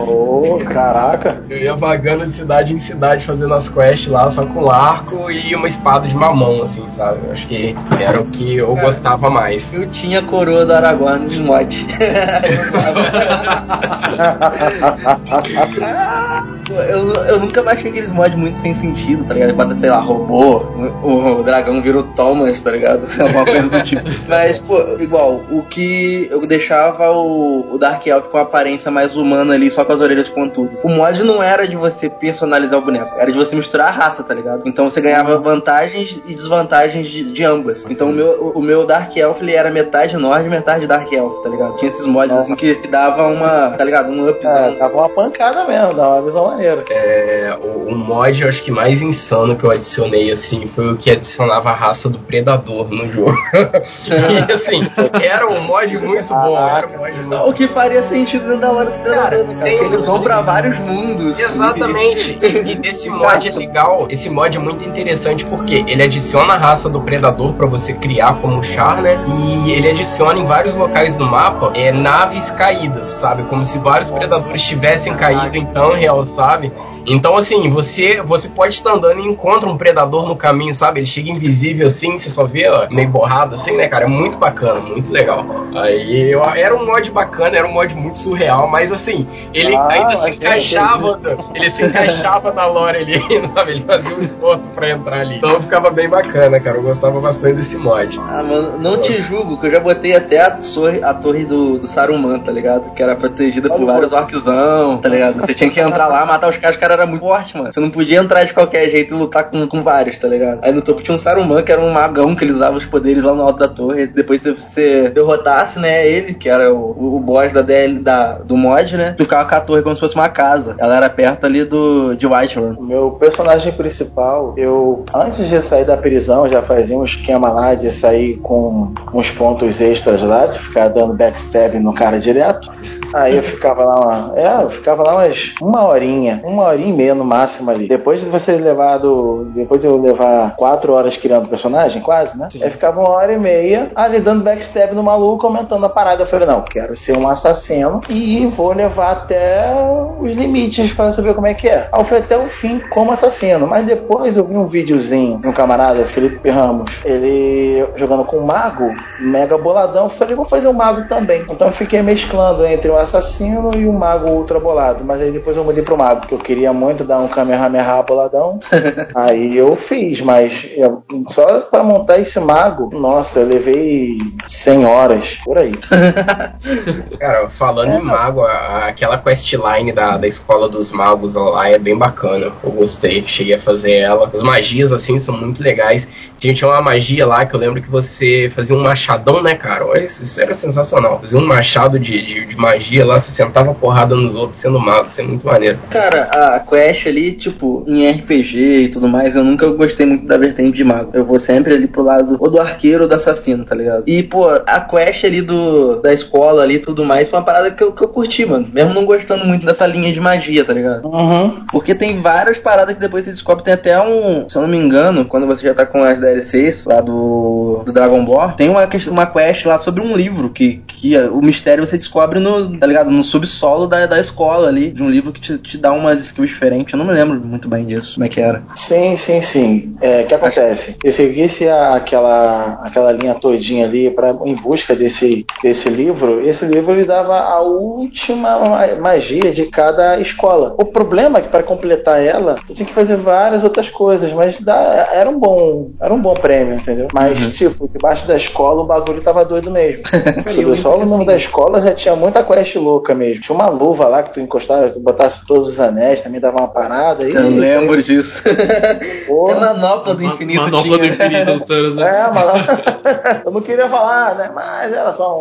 Ô, 0.00 0.60
caraca. 0.64 1.42
Eu 1.48 1.58
ia 1.58 1.74
vagando 1.74 2.26
de 2.26 2.34
cidade 2.34 2.74
em 2.74 2.78
cidade 2.78 3.24
fazendo 3.24 3.54
as 3.54 3.68
quests 3.68 4.08
lá, 4.08 4.30
só 4.30 4.46
com 4.46 4.70
arco 4.70 5.30
e 5.30 5.54
uma 5.54 5.66
espada 5.66 6.06
de 6.06 6.16
mamão, 6.16 6.62
assim, 6.62 6.84
sabe? 6.90 7.20
Eu 7.26 7.32
acho 7.32 7.46
que 7.46 7.74
era 8.00 8.20
o 8.20 8.26
que 8.26 8.56
eu 8.56 8.74
gostava 8.76 9.30
mais. 9.30 9.72
Eu 9.72 9.86
tinha 9.88 10.20
a 10.20 10.22
coroa 10.22 10.64
do 10.64 10.72
Aragorn 10.72 11.24
nos 11.24 11.36
mod. 11.38 11.86
Eu, 16.82 17.14
eu 17.24 17.40
nunca 17.40 17.62
baixei 17.62 17.90
aqueles 17.90 18.10
mods 18.10 18.36
muito 18.36 18.58
sem 18.58 18.74
sentido, 18.74 19.24
tá 19.24 19.34
ligado? 19.34 19.54
Quando, 19.54 19.78
sei 19.78 19.90
lá, 19.90 19.98
robô, 19.98 20.58
o, 21.02 21.40
o 21.40 21.42
dragão 21.42 21.80
virou 21.80 22.02
Thomas, 22.02 22.60
tá 22.60 22.70
ligado? 22.70 23.06
Alguma 23.20 23.44
coisa 23.44 23.68
do 23.68 23.82
tipo. 23.82 24.02
Mas, 24.28 24.58
pô, 24.58 24.96
igual, 24.98 25.42
o 25.50 25.62
que 25.62 26.28
eu 26.30 26.40
deixava 26.40 27.10
o, 27.10 27.74
o 27.74 27.78
Dark 27.78 28.06
Elf 28.06 28.28
com 28.28 28.38
a 28.38 28.42
aparência 28.42 28.90
mais 28.90 29.16
humana 29.16 29.54
ali, 29.54 29.70
só 29.70 29.84
com 29.84 29.92
as 29.92 30.00
orelhas 30.00 30.28
pontudas. 30.28 30.82
O 30.84 30.88
mod 30.88 31.22
não 31.24 31.42
era 31.42 31.66
de 31.66 31.76
você 31.76 32.08
personalizar 32.08 32.78
o 32.78 32.82
boneco, 32.82 33.16
era 33.18 33.30
de 33.30 33.38
você 33.38 33.56
misturar 33.56 33.88
a 33.88 33.90
raça, 33.90 34.22
tá 34.22 34.34
ligado? 34.34 34.62
Então 34.66 34.88
você 34.88 35.00
ganhava 35.00 35.38
vantagens 35.38 36.20
e 36.26 36.34
desvantagens 36.34 37.08
de, 37.08 37.30
de 37.30 37.44
ambas. 37.44 37.84
Então 37.88 38.10
o 38.10 38.12
meu, 38.12 38.52
o 38.54 38.62
meu 38.62 38.86
Dark 38.86 39.16
Elf 39.16 39.40
ele 39.40 39.52
era 39.52 39.70
metade 39.70 40.16
Nord 40.16 40.46
e 40.46 40.50
metade 40.50 40.86
Dark 40.86 41.10
Elf, 41.12 41.42
tá 41.42 41.48
ligado? 41.48 41.76
Tinha 41.76 41.90
esses 41.90 42.06
mods 42.06 42.36
assim 42.36 42.54
que, 42.54 42.74
que 42.76 42.88
dava 42.88 43.26
uma, 43.26 43.70
tá 43.70 43.84
ligado? 43.84 44.10
Um 44.10 44.28
upzão. 44.28 44.66
É, 44.66 44.72
tava 44.72 44.96
uma 44.96 45.08
pancada 45.08 45.64
mesmo, 45.64 45.94
dava 45.94 46.14
uma 46.14 46.22
visão 46.22 46.46
maneira. 46.46 46.65
É, 46.90 47.56
o, 47.62 47.90
o 47.92 47.94
mod, 47.94 48.42
eu 48.42 48.48
acho 48.48 48.62
que 48.62 48.70
mais 48.70 49.00
insano 49.02 49.56
que 49.56 49.64
eu 49.64 49.70
adicionei, 49.70 50.30
assim, 50.30 50.66
foi 50.66 50.92
o 50.92 50.96
que 50.96 51.10
adicionava 51.10 51.70
a 51.70 51.74
raça 51.74 52.08
do 52.08 52.18
Predador 52.18 52.88
no 52.90 53.10
jogo. 53.10 53.36
e, 54.48 54.52
assim, 54.52 54.80
era 55.22 55.46
um 55.46 55.60
mod 55.62 55.98
muito 55.98 56.28
bom, 56.28 56.58
era 56.68 56.86
um 56.88 56.98
mod 56.98 57.12
muito 57.12 57.48
O 57.48 57.52
que 57.52 57.68
faria 57.68 58.02
sentido 58.02 58.44
dentro 58.44 58.60
da 58.60 58.72
lore 58.72 58.90
do 58.90 58.98
Predador, 58.98 59.44
né, 59.46 59.54
cara? 59.54 59.60
tem- 59.60 59.84
eles 59.84 60.06
vão 60.06 60.20
pra 60.20 60.40
vários 60.42 60.78
mundos. 60.78 61.38
Exatamente. 61.38 62.38
E 62.66 62.88
esse 62.88 63.08
mod 63.10 63.48
é 63.48 63.52
legal. 63.52 64.06
Esse 64.10 64.28
mod 64.30 64.56
é 64.56 64.60
muito 64.60 64.82
interessante 64.84 65.44
porque 65.44 65.84
ele 65.86 66.02
adiciona 66.02 66.54
a 66.54 66.56
raça 66.56 66.88
do 66.88 67.00
predador 67.00 67.52
pra 67.54 67.66
você 67.66 67.92
criar 67.92 68.40
como 68.40 68.62
char, 68.62 69.02
né? 69.02 69.22
E 69.26 69.70
ele 69.72 69.88
adiciona 69.88 70.38
em 70.38 70.46
vários 70.46 70.74
locais 70.74 71.16
do 71.16 71.24
mapa 71.26 71.72
é, 71.74 71.92
naves 71.92 72.50
caídas, 72.50 73.08
sabe? 73.08 73.44
Como 73.44 73.64
se 73.64 73.78
vários 73.78 74.10
predadores 74.10 74.62
tivessem 74.62 75.14
caído 75.14 75.56
então, 75.56 75.92
real, 75.92 76.26
sabe? 76.26 76.55
sabe? 76.56 76.72
Então, 77.06 77.36
assim, 77.36 77.68
você 77.70 78.20
você 78.22 78.48
pode 78.48 78.74
estar 78.74 78.92
andando 78.92 79.20
e 79.20 79.26
encontra 79.26 79.68
um 79.68 79.76
predador 79.76 80.26
no 80.26 80.36
caminho, 80.36 80.74
sabe? 80.74 81.00
Ele 81.00 81.06
chega 81.06 81.30
invisível 81.30 81.86
assim, 81.86 82.18
você 82.18 82.30
só 82.30 82.44
vê 82.44 82.68
ó, 82.68 82.88
meio 82.90 83.08
borrado 83.08 83.54
assim, 83.54 83.76
né, 83.76 83.86
cara? 83.88 84.04
É 84.04 84.08
muito 84.08 84.38
bacana, 84.38 84.80
muito 84.80 85.12
legal. 85.12 85.44
Aí 85.74 86.32
eu, 86.32 86.42
era 86.44 86.74
um 86.74 86.84
mod 86.84 87.10
bacana, 87.10 87.56
era 87.56 87.66
um 87.66 87.72
mod 87.72 87.94
muito 87.94 88.18
surreal, 88.18 88.68
mas 88.68 88.90
assim, 88.90 89.26
ele 89.54 89.74
Ah, 89.76 89.88
ainda 89.88 90.16
se 90.16 90.30
encaixava, 90.30 91.20
ele 91.54 91.70
se 91.70 91.84
encaixava 91.84 92.52
na 92.52 92.66
lore 92.66 92.98
ali, 92.98 93.20
sabe? 93.54 93.72
Ele 93.72 93.84
fazia 93.84 94.16
um 94.16 94.20
esforço 94.20 94.70
pra 94.70 94.90
entrar 94.90 95.20
ali. 95.20 95.36
Então 95.36 95.60
ficava 95.60 95.90
bem 95.90 96.08
bacana, 96.08 96.58
cara. 96.60 96.78
Eu 96.78 96.82
gostava 96.82 97.20
bastante 97.20 97.56
desse 97.56 97.76
mod. 97.76 98.18
Ah, 98.28 98.42
mano, 98.42 98.78
não 98.78 98.98
te 99.00 99.20
julgo, 99.22 99.58
que 99.58 99.66
eu 99.66 99.70
já 99.70 99.80
botei 99.80 100.14
até 100.16 100.40
a 100.40 100.50
torre, 100.50 101.02
a 101.02 101.14
torre 101.14 101.44
do, 101.44 101.78
do 101.78 101.86
Saruman, 101.86 102.38
tá 102.38 102.52
ligado? 102.52 102.92
Que 102.92 103.02
era 103.02 103.14
protegida 103.14 103.68
por 103.68 103.84
vários 103.84 104.12
orczão, 104.12 104.98
tá 104.98 105.08
ligado? 105.08 105.40
Você 105.40 105.54
tinha 105.54 105.70
que 105.70 105.80
entrar 105.80 106.08
lá, 106.08 106.24
matar 106.26 106.48
os 106.48 106.56
caras, 106.56 106.76
os 106.76 106.80
caras 106.80 106.95
eram 107.00 107.10
muito 107.10 107.22
fortes, 107.22 107.54
mano. 107.54 107.72
Você 107.72 107.80
não 107.80 107.90
podia 107.90 108.18
entrar 108.18 108.44
de 108.44 108.52
qualquer 108.52 108.88
jeito 108.88 109.14
e 109.14 109.18
lutar 109.18 109.50
com, 109.50 109.66
com 109.66 109.82
vários, 109.82 110.18
tá 110.18 110.28
ligado? 110.28 110.60
Aí 110.62 110.72
no 110.72 110.82
topo 110.82 111.02
tinha 111.02 111.14
um 111.14 111.18
Saruman, 111.18 111.62
que 111.62 111.72
era 111.72 111.80
um 111.80 111.90
magão 111.90 112.34
que 112.34 112.44
ele 112.44 112.52
usava 112.52 112.76
os 112.76 112.86
poderes 112.86 113.22
lá 113.22 113.34
no 113.34 113.42
alto 113.42 113.58
da 113.58 113.68
torre. 113.68 114.06
Depois 114.06 114.42
se 114.42 114.52
você 114.52 115.08
derrotasse, 115.10 115.78
né, 115.78 116.06
ele, 116.06 116.34
que 116.34 116.48
era 116.48 116.72
o, 116.72 117.16
o 117.16 117.20
boss 117.20 117.52
da, 117.52 117.62
DL, 117.62 117.98
da 117.98 118.38
do 118.38 118.56
mod, 118.56 118.96
né? 118.96 119.12
Tu 119.12 119.24
ficava 119.24 119.48
com 119.48 119.54
a 119.54 119.60
torre 119.60 119.82
como 119.82 119.94
se 119.94 120.00
fosse 120.00 120.14
uma 120.14 120.28
casa. 120.28 120.74
Ela 120.78 120.96
era 120.96 121.10
perto 121.10 121.46
ali 121.46 121.64
do 121.64 122.14
de 122.14 122.26
Whiterun. 122.26 122.76
Meu 122.80 123.12
personagem 123.12 123.72
principal, 123.72 124.54
eu 124.56 125.04
antes 125.14 125.48
de 125.48 125.60
sair 125.60 125.84
da 125.84 125.96
prisão 125.96 126.48
já 126.48 126.62
fazia 126.62 126.96
um 126.96 127.04
esquema 127.04 127.50
lá 127.50 127.74
de 127.74 127.90
sair 127.90 128.36
com 128.38 128.92
uns 129.12 129.30
pontos 129.30 129.80
extras 129.80 130.22
lá, 130.22 130.46
de 130.46 130.58
ficar 130.58 130.88
dando 130.88 131.14
backstab 131.14 131.78
no 131.78 131.94
cara 131.94 132.18
direto. 132.18 132.70
Aí 133.12 133.36
eu 133.36 133.42
ficava 133.42 133.84
lá, 133.84 134.00
uma, 134.00 134.32
é, 134.38 134.62
eu 134.62 134.70
ficava 134.70 135.02
lá 135.02 135.14
umas 135.14 135.54
uma 135.60 135.84
horinha, 135.86 136.40
uma 136.44 136.64
horinha 136.64 136.88
e 136.88 136.92
meia 136.92 137.14
no 137.14 137.24
máximo 137.24 137.70
ali. 137.70 137.88
Depois 137.88 138.20
de 138.20 138.28
você 138.28 138.52
levar 138.52 138.98
do, 138.98 139.46
depois 139.54 139.80
de 139.80 139.86
eu 139.86 140.00
levar 140.00 140.54
quatro 140.56 140.92
horas 140.92 141.16
criando 141.16 141.46
o 141.46 141.48
personagem, 141.48 142.02
quase, 142.02 142.38
né? 142.38 142.48
Aí 142.60 142.70
ficava 142.70 143.00
uma 143.00 143.10
hora 143.10 143.32
e 143.32 143.38
meia 143.38 143.90
ali 143.94 144.20
dando 144.20 144.42
backstab 144.42 144.94
no 144.94 145.02
maluco, 145.02 145.46
aumentando 145.46 145.86
a 145.86 145.88
parada. 145.88 146.22
Eu 146.22 146.26
falei, 146.26 146.46
não, 146.46 146.62
quero 146.62 146.96
ser 146.96 147.16
um 147.16 147.28
assassino 147.28 148.00
e 148.08 148.46
vou 148.46 148.72
levar 148.72 149.12
até 149.12 149.72
os 150.20 150.32
limites 150.32 150.92
para 150.92 151.12
saber 151.12 151.34
como 151.34 151.46
é 151.46 151.54
que 151.54 151.68
é. 151.68 151.88
Aí 151.92 152.00
eu 152.00 152.04
fui 152.04 152.18
até 152.18 152.36
o 152.36 152.48
fim 152.48 152.80
como 152.90 153.12
assassino, 153.12 153.66
mas 153.66 153.86
depois 153.86 154.36
eu 154.36 154.44
vi 154.44 154.56
um 154.56 154.66
videozinho 154.66 155.38
de 155.38 155.48
um 155.48 155.52
camarada, 155.52 156.04
Felipe 156.06 156.48
Ramos, 156.48 156.90
ele 157.04 157.84
jogando 157.96 158.24
com 158.24 158.38
um 158.38 158.44
mago, 158.44 158.94
mega 159.20 159.56
boladão. 159.56 160.04
Eu 160.04 160.10
falei, 160.10 160.34
vou 160.34 160.44
fazer 160.44 160.68
um 160.68 160.72
mago 160.72 161.08
também. 161.08 161.44
Então 161.48 161.68
eu 161.68 161.72
fiquei 161.72 162.02
mesclando 162.02 162.66
entre 162.66 162.90
o 162.90 162.95
assassino 162.98 163.74
e 163.74 163.86
o 163.86 163.92
mago 163.92 164.28
ultra 164.28 164.58
bolado, 164.60 165.04
mas 165.04 165.20
aí 165.20 165.30
depois 165.30 165.56
eu 165.56 165.64
mudei 165.64 165.82
pro 165.82 165.96
mago, 165.96 166.20
porque 166.20 166.34
eu 166.34 166.38
queria 166.38 166.72
muito 166.72 167.04
dar 167.04 167.18
um 167.18 167.28
Kamehameha 167.28 168.02
boladão. 168.02 168.58
aí 169.14 169.56
eu 169.56 169.74
fiz, 169.76 170.20
mas 170.20 170.66
eu- 170.76 171.02
só 171.30 171.60
para 171.60 171.82
montar 171.82 172.18
esse 172.18 172.38
mago, 172.40 172.90
nossa, 172.92 173.40
eu 173.40 173.46
levei 173.46 174.18
100 174.46 174.84
horas 174.84 175.38
por 175.44 175.58
aí. 175.58 175.72
Cara, 177.18 177.48
falando 177.48 178.00
em 178.00 178.02
mago, 178.04 178.42
aquela 178.44 179.18
questline 179.18 179.92
da, 179.92 180.16
da 180.16 180.26
escola 180.26 180.68
dos 180.68 180.92
magos 180.92 181.34
lá 181.34 181.68
é 181.68 181.78
bem 181.78 181.96
bacana. 181.96 182.52
Eu 182.62 182.70
gostei, 182.70 183.24
cheguei 183.26 183.54
a 183.54 183.58
fazer 183.58 183.92
ela. 183.98 184.30
As 184.32 184.42
magias, 184.42 184.92
assim, 184.92 185.18
são 185.18 185.36
muito 185.36 185.62
legais. 185.62 186.08
Tinha, 186.38 186.54
uma 186.66 186.82
magia 186.82 187.26
lá 187.26 187.46
que 187.46 187.54
eu 187.54 187.60
lembro 187.60 187.80
que 187.82 187.90
você 187.90 188.50
fazia 188.54 188.74
um 188.76 188.82
machadão, 188.82 189.42
né, 189.42 189.54
cara? 189.54 190.02
Isso, 190.02 190.22
isso 190.22 190.40
era 190.40 190.52
sensacional. 190.54 191.18
Fazia 191.20 191.38
um 191.38 191.46
machado 191.46 191.98
de, 191.98 192.22
de, 192.24 192.46
de 192.46 192.56
magia 192.56 192.85
lá, 193.04 193.18
você 193.18 193.32
sentava 193.32 193.74
porrada 193.74 194.14
nos 194.14 194.34
outros 194.34 194.60
sendo 194.60 194.78
mago. 194.80 195.08
Isso 195.10 195.20
é 195.20 195.24
muito 195.24 195.46
maneiro. 195.46 195.78
Cara, 195.90 196.22
a 196.56 196.60
quest 196.60 197.06
ali, 197.06 197.32
tipo, 197.32 197.84
em 197.86 198.08
RPG 198.10 198.56
e 198.84 198.88
tudo 198.88 199.08
mais, 199.08 199.34
eu 199.36 199.44
nunca 199.44 199.68
gostei 199.70 200.06
muito 200.06 200.26
da 200.26 200.36
vertente 200.36 200.76
de 200.76 200.84
mago. 200.84 201.10
Eu 201.14 201.24
vou 201.24 201.38
sempre 201.38 201.74
ali 201.74 201.86
pro 201.86 202.02
lado 202.02 202.36
ou 202.40 202.50
do 202.50 202.60
arqueiro 202.60 203.02
ou 203.04 203.08
do 203.08 203.14
assassino, 203.14 203.64
tá 203.64 203.74
ligado? 203.74 204.04
E, 204.06 204.22
pô, 204.22 204.46
a 204.48 204.80
quest 204.80 205.24
ali 205.24 205.42
do, 205.42 206.00
da 206.00 206.12
escola 206.12 206.62
ali 206.62 206.74
e 206.76 206.78
tudo 206.80 207.04
mais 207.04 207.28
foi 207.28 207.38
uma 207.38 207.44
parada 207.44 207.70
que 207.70 207.82
eu, 207.82 207.92
que 207.92 208.02
eu 208.02 208.08
curti, 208.08 208.44
mano. 208.46 208.68
Mesmo 208.72 208.94
não 208.94 209.04
gostando 209.04 209.44
muito 209.44 209.64
dessa 209.66 209.86
linha 209.86 210.12
de 210.12 210.20
magia, 210.20 210.64
tá 210.64 210.72
ligado? 210.72 211.06
Uhum. 211.08 211.64
Porque 211.70 211.94
tem 211.94 212.20
várias 212.20 212.58
paradas 212.58 212.94
que 212.94 213.00
depois 213.00 213.24
você 213.24 213.30
descobre. 213.32 213.64
Tem 213.64 213.74
até 213.74 214.00
um, 214.00 214.48
se 214.48 214.56
eu 214.56 214.62
não 214.62 214.68
me 214.68 214.76
engano, 214.76 215.24
quando 215.24 215.46
você 215.46 215.66
já 215.66 215.74
tá 215.74 215.84
com 215.86 216.02
as 216.02 216.20
DLCs 216.20 216.84
lá 216.86 217.00
do, 217.00 217.82
do 217.84 217.92
Dragon 217.92 218.24
Ball, 218.24 218.52
tem 218.52 218.68
uma, 218.68 218.86
quest- 218.86 219.08
uma 219.08 219.26
quest 219.26 219.64
lá 219.66 219.78
sobre 219.78 220.02
um 220.02 220.14
livro 220.16 220.50
que, 220.50 220.82
que 220.86 221.16
o 221.18 221.40
mistério 221.42 221.86
você 221.86 221.96
descobre 221.98 222.38
no, 222.40 222.68
tá 222.78 222.86
ligado? 222.86 223.10
No 223.10 223.24
subsolo 223.24 223.86
da, 223.86 224.06
da 224.06 224.18
escola 224.20 224.68
ali, 224.68 224.90
de 224.90 225.02
um 225.02 225.10
livro 225.10 225.32
que 225.32 225.40
te, 225.40 225.58
te 225.58 225.78
dá 225.78 225.92
umas 225.92 226.20
skills 226.20 226.50
diferentes. 226.50 226.92
Eu 226.92 226.98
não 226.98 227.06
me 227.06 227.12
lembro 227.12 227.38
muito 227.40 227.68
bem 227.68 227.84
disso, 227.84 228.14
como 228.14 228.26
é 228.26 228.28
que 228.28 228.40
era. 228.40 228.62
Sim, 228.74 229.16
sim, 229.16 229.40
sim. 229.40 229.96
É, 230.00 230.22
o 230.22 230.26
que 230.26 230.34
acontece? 230.34 230.96
Se 231.02 231.12
seguisse 231.12 231.68
aquela, 231.68 232.78
aquela 232.82 233.12
linha 233.12 233.34
todinha 233.34 233.86
ali 233.86 234.10
pra, 234.10 234.34
em 234.44 234.54
busca 234.54 234.94
desse, 234.94 235.44
desse 235.62 235.88
livro, 235.88 236.46
esse 236.46 236.64
livro 236.64 236.92
ele 236.92 237.04
dava 237.04 237.38
a 237.38 237.60
última 237.60 238.58
ma- 238.58 238.94
magia 239.00 239.52
de 239.52 239.66
cada 239.66 240.18
escola. 240.20 240.74
O 240.78 240.84
problema 240.84 241.38
é 241.38 241.42
que 241.42 241.48
para 241.48 241.62
completar 241.62 242.22
ela, 242.22 242.56
tu 242.66 242.74
tinha 242.74 242.86
que 242.86 242.92
fazer 242.94 243.16
várias 243.16 243.62
outras 243.62 243.88
coisas, 243.88 244.32
mas 244.32 244.60
dá- 244.60 245.08
era 245.12 245.28
um 245.28 245.38
bom, 245.38 245.90
era 246.00 246.12
um 246.12 246.20
bom 246.20 246.34
prêmio, 246.34 246.76
entendeu? 246.76 247.08
Mas, 247.12 247.38
tipo, 247.56 247.88
debaixo 247.92 248.26
da 248.26 248.36
escola 248.36 248.82
o 248.82 248.86
bagulho 248.86 249.22
tava 249.22 249.44
doido 249.44 249.70
mesmo. 249.70 250.02
eu 250.46 250.52
Subiu 250.52 250.76
só 250.76 250.96
o 250.96 250.98
nome 251.00 251.14
assim, 251.14 251.24
da 251.24 251.36
escola 251.36 251.80
já 251.80 251.94
tinha 251.94 252.16
muita 252.16 252.42
quest 252.42 252.65
louca 252.74 253.14
mesmo. 253.14 253.40
Tinha 253.40 253.54
uma 253.54 253.68
luva 253.68 254.06
lá 254.08 254.22
que 254.22 254.34
tu 254.34 254.40
encostava, 254.40 254.90
tu 254.90 255.00
botasse 255.00 255.44
todos 255.46 255.72
os 255.72 255.80
anéis, 255.80 256.20
também 256.20 256.40
dava 256.40 256.58
uma 256.58 256.68
parada. 256.68 257.28
E, 257.28 257.34
Eu 257.34 257.48
lembro 257.50 258.02
disso. 258.02 258.42
Pô, 259.26 259.50
É 259.50 259.54
manopla 259.54 260.14
do 260.14 260.24
infinito 260.24 260.60
Manopla 260.62 260.98
do 260.98 261.04
tinha. 261.04 261.12
infinito 261.14 261.52
do 261.58 261.60
Thanos, 261.66 261.96
né? 261.96 262.06
é, 262.08 262.30
mas 262.32 263.42
eu 263.44 263.50
não 263.50 263.60
queria 263.60 263.88
falar, 263.88 264.34
né? 264.36 264.50
Mas 264.54 264.92
era 264.92 265.12
só 265.12 265.38
um. 265.38 265.40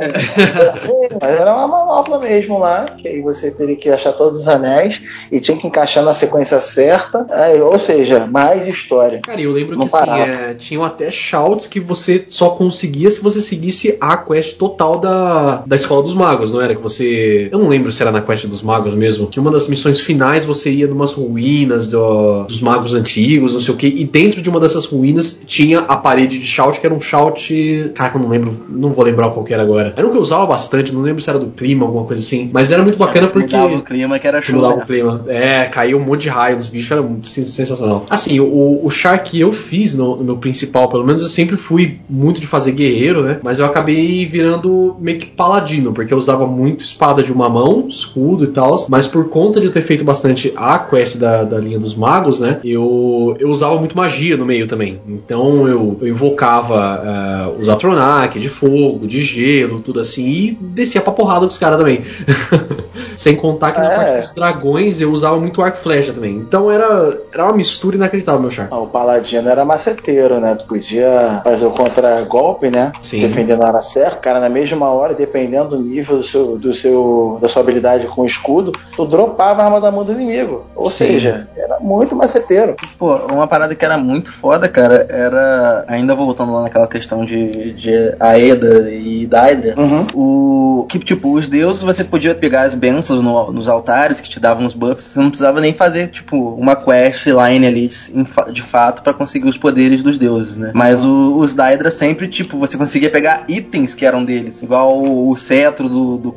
Mas 1.22 1.40
era 1.40 1.54
uma 1.54 1.68
manopla 1.68 2.20
mesmo 2.20 2.58
lá, 2.58 2.86
que 2.98 3.08
aí 3.08 3.22
você 3.22 3.52
teria 3.52 3.76
que 3.76 3.90
achar 3.90 4.14
todos 4.14 4.42
os 4.42 4.48
anéis 4.48 5.02
e 5.32 5.40
tinha 5.40 5.58
que 5.58 5.68
encaixar 5.68 6.04
na 6.04 6.14
sequência 6.14 6.60
certa. 6.60 7.26
É, 7.30 7.62
ou 7.62 7.78
seja, 7.78 8.26
mais 8.28 8.68
história. 8.68 9.22
Cara, 9.24 9.40
eu 9.42 9.52
lembro 9.52 9.78
Não 9.78 9.88
que 9.88 9.96
assim, 9.96 10.10
é, 10.10 10.54
tinham 10.54 10.84
até 10.84 11.10
shouts 11.12 11.68
que 11.68 11.80
você 11.80 12.24
só 12.28 12.50
conseguia 12.50 13.10
se 13.10 13.22
você 13.22 13.42
seguisse 13.42 13.98
a 14.00 14.18
quest 14.18 14.58
total 14.58 14.98
da, 15.00 15.64
da 15.66 15.76
Escola 15.76 16.04
dos 16.04 16.14
Magos, 16.16 16.52
não 16.52 16.62
era? 16.62 16.76
Que 16.76 16.82
você. 16.82 17.15
Eu 17.52 17.60
não 17.60 17.68
lembro 17.68 17.92
se 17.92 18.02
era 18.02 18.12
na 18.12 18.22
quest 18.22 18.46
dos 18.48 18.62
magos 18.62 18.94
mesmo. 18.94 19.28
Que 19.28 19.40
uma 19.40 19.52
das 19.52 19.68
missões 19.68 20.02
finais 20.02 20.46
você 20.46 20.72
ia 20.72 20.88
numas 20.88 21.12
ruínas 21.12 21.90
do- 21.90 22.44
dos 22.44 22.62
magos 22.62 22.94
antigos, 22.94 23.54
não 23.54 23.62
sei 23.62 23.74
o 23.74 23.78
que, 23.78 23.88
e 23.88 24.06
dentro 24.06 24.42
de 24.42 24.50
uma 24.50 24.60
dessas 24.60 24.86
ruínas 24.86 25.40
tinha 25.46 25.80
a 25.80 25.96
parede 25.98 26.38
de 26.40 26.46
shout, 26.46 26.80
que 26.80 26.86
era 26.86 26.94
um 26.96 27.02
shout. 27.02 27.92
Cara, 27.94 28.10
que 28.12 28.18
eu 28.18 28.22
não 28.22 28.30
lembro, 28.30 28.66
não 28.70 28.94
vou 28.94 29.06
lembrar 29.06 29.30
qual 29.30 29.44
que 29.44 29.54
era 29.54 29.64
agora. 29.64 29.94
Era 29.96 30.06
um 30.08 30.12
que 30.12 30.18
eu 30.18 30.22
usava 30.22 30.46
bastante, 30.46 30.94
não 30.94 31.02
lembro 31.02 31.22
se 31.22 31.30
era 31.30 31.40
do 31.40 31.48
clima, 31.48 31.86
alguma 31.86 32.06
coisa 32.06 32.22
assim. 32.22 32.50
Mas 32.52 32.72
era 32.72 32.84
muito 32.84 32.98
bacana 32.98 33.28
porque. 33.28 33.56
Mudava 33.56 33.76
o 33.78 33.82
clima 33.82 34.20
que 34.20 34.28
era 34.28 34.42
show. 34.42 34.56
mudava 34.56 34.78
né? 34.78 34.84
o 34.84 34.86
clima. 34.86 35.24
É, 35.28 35.66
caiu 35.66 35.98
um 35.98 36.04
monte 36.04 36.24
de 36.24 36.30
raio 36.30 36.56
nos 36.56 36.70
bichos, 36.70 36.92
era 36.92 37.06
sensacional. 37.24 38.06
Assim, 38.10 38.40
o, 38.40 38.80
o 38.84 38.90
char 38.90 39.18
que 39.20 39.40
eu 39.40 39.54
fiz 39.54 39.94
no, 39.94 40.16
no 40.18 40.24
meu 40.24 40.38
principal, 40.38 40.90
pelo 40.90 41.06
menos 41.06 41.22
eu 41.22 41.30
sempre 41.30 41.58
fui 41.58 42.00
muito 42.10 42.40
de 42.42 42.48
fazer 42.48 42.72
guerreiro, 42.72 43.22
né? 43.24 43.40
Mas 43.44 43.60
eu 43.60 43.66
acabei 43.66 44.26
virando 44.26 44.96
meio 45.00 45.20
que 45.20 45.26
paladino, 45.26 45.94
porque 45.94 46.14
eu 46.14 46.18
usava 46.18 46.46
muito 46.48 46.84
espada 47.06 47.22
de 47.22 47.32
uma 47.32 47.48
mão, 47.48 47.86
escudo 47.88 48.44
e 48.46 48.48
tal. 48.48 48.86
Mas 48.90 49.08
por 49.08 49.30
conta 49.30 49.60
de 49.60 49.68
eu 49.68 49.72
ter 49.72 49.82
feito 49.82 50.04
bastante 50.04 50.52
a 50.56 50.80
quest 50.80 51.18
da, 51.18 51.44
da 51.44 51.58
linha 51.60 51.78
dos 51.78 51.94
magos, 51.94 52.40
né? 52.40 52.60
Eu, 52.64 53.36
eu 53.40 53.50
usava 53.50 53.78
muito 53.78 53.96
magia 53.96 54.36
no 54.36 54.46
meio 54.46 54.66
também. 54.68 55.00
Então 55.08 55.68
eu, 55.68 55.98
eu 56.02 56.08
invocava 56.08 56.76
ah, 56.80 57.52
os 57.60 57.70
Atronak 57.70 58.40
de 58.40 58.50
fogo, 58.50 59.06
de 59.08 59.22
gelo, 59.22 59.80
tudo 59.80 60.00
assim, 60.00 60.26
e 60.28 60.52
descia 60.60 61.00
pra 61.02 61.14
porrada 61.14 61.46
dos 61.46 61.58
caras 61.60 61.78
também. 61.78 62.02
Sem 63.16 63.36
contar 63.36 63.72
que 63.72 63.80
na 63.80 63.92
É. 63.92 63.96
parte 63.96 64.22
dos 64.22 64.32
dragões 64.32 65.00
eu 65.00 65.12
usava 65.12 65.38
muito 65.40 65.62
arco 65.62 65.78
flecha 65.78 66.12
também. 66.12 66.36
Então 66.36 66.70
era, 66.72 67.18
era 67.34 67.44
uma 67.46 67.54
mistura 67.54 67.96
inacreditável, 67.96 68.42
meu 68.42 68.50
char. 68.50 68.68
Ah, 68.72 68.80
O 68.80 68.88
paladino 68.88 69.48
era 69.48 69.64
maceteiro, 69.64 70.40
né? 70.40 70.56
Tu 70.56 70.66
podia 70.66 71.42
fazer 71.44 71.66
o 71.66 71.72
contra-golpe, 71.72 72.70
né? 72.70 72.92
Sim. 73.02 73.22
Defendendo 73.22 73.60
na 73.60 73.68
hora 73.68 73.82
certa, 73.82 74.18
cara, 74.18 74.40
na 74.40 74.50
mesma 74.50 74.90
hora, 74.90 75.14
dependendo 75.14 75.70
do 75.70 75.80
nível 75.80 76.18
do 76.18 76.24
seu, 76.24 76.58
do 76.58 76.74
seu, 76.74 76.95
da 77.42 77.48
sua 77.48 77.62
habilidade 77.62 78.08
com 78.08 78.22
o 78.22 78.26
escudo, 78.26 78.72
tu 78.96 79.06
dropava 79.06 79.62
a 79.62 79.66
arma 79.66 79.82
da 79.82 79.92
mão 79.92 80.04
do 80.06 80.12
inimigo. 80.12 80.66
Ou 80.76 80.90
Sim. 80.90 81.08
seja, 81.08 81.48
era 81.56 81.80
muito 81.80 82.16
maceteiro. 82.16 82.76
Pô, 82.98 83.16
uma 83.32 83.48
parada 83.48 83.76
que 83.76 83.84
era 83.86 83.98
muito 83.98 84.32
foda, 84.32 84.68
cara, 84.68 85.06
era. 85.10 85.86
Ainda 85.88 86.16
voltando 86.16 86.52
lá 86.54 86.62
naquela 86.64 86.88
questão 86.88 87.24
de, 87.26 87.74
de 87.74 87.92
Aeda 88.20 88.92
e 88.92 89.28
Daedra. 89.28 89.76
Uhum. 89.80 90.06
O. 90.14 90.86
Que, 90.88 91.00
tipo, 91.00 91.32
os 91.34 91.48
deuses 91.48 91.82
você 91.82 92.04
podia 92.04 92.36
pegar 92.36 92.64
as 92.64 92.76
bênçãos 92.76 93.22
no- 93.24 93.52
nos 93.52 93.68
altares 93.68 94.20
que 94.22 94.30
te 94.30 94.40
davam 94.40 94.66
os 94.66 94.74
buffs, 94.76 95.06
você 95.08 95.20
não 95.20 95.30
precisava 95.30 95.60
nem 95.60 95.74
fazer, 95.74 96.08
tipo, 96.10 96.38
uma 96.54 96.76
quest 96.76 97.26
line 97.26 97.66
ali 97.66 97.88
de, 97.88 98.52
de 98.54 98.62
fato 98.62 99.02
pra 99.02 99.14
conseguir 99.14 99.50
os 99.50 99.58
poderes 99.58 100.04
dos 100.04 100.18
deuses, 100.20 100.58
né? 100.58 100.72
Mas 100.76 101.04
o- 101.04 101.38
os 101.38 101.54
Daedra 101.56 101.90
sempre, 101.90 102.28
tipo, 102.28 102.58
você 102.60 102.78
conseguia 102.78 103.10
pegar 103.10 103.46
itens 103.48 103.94
que 103.96 104.06
eram 104.06 104.24
deles, 104.24 104.62
igual 104.62 104.96
o, 104.98 105.30
o 105.30 105.36
cetro 105.36 105.90
do, 105.90 106.18
do 106.18 106.32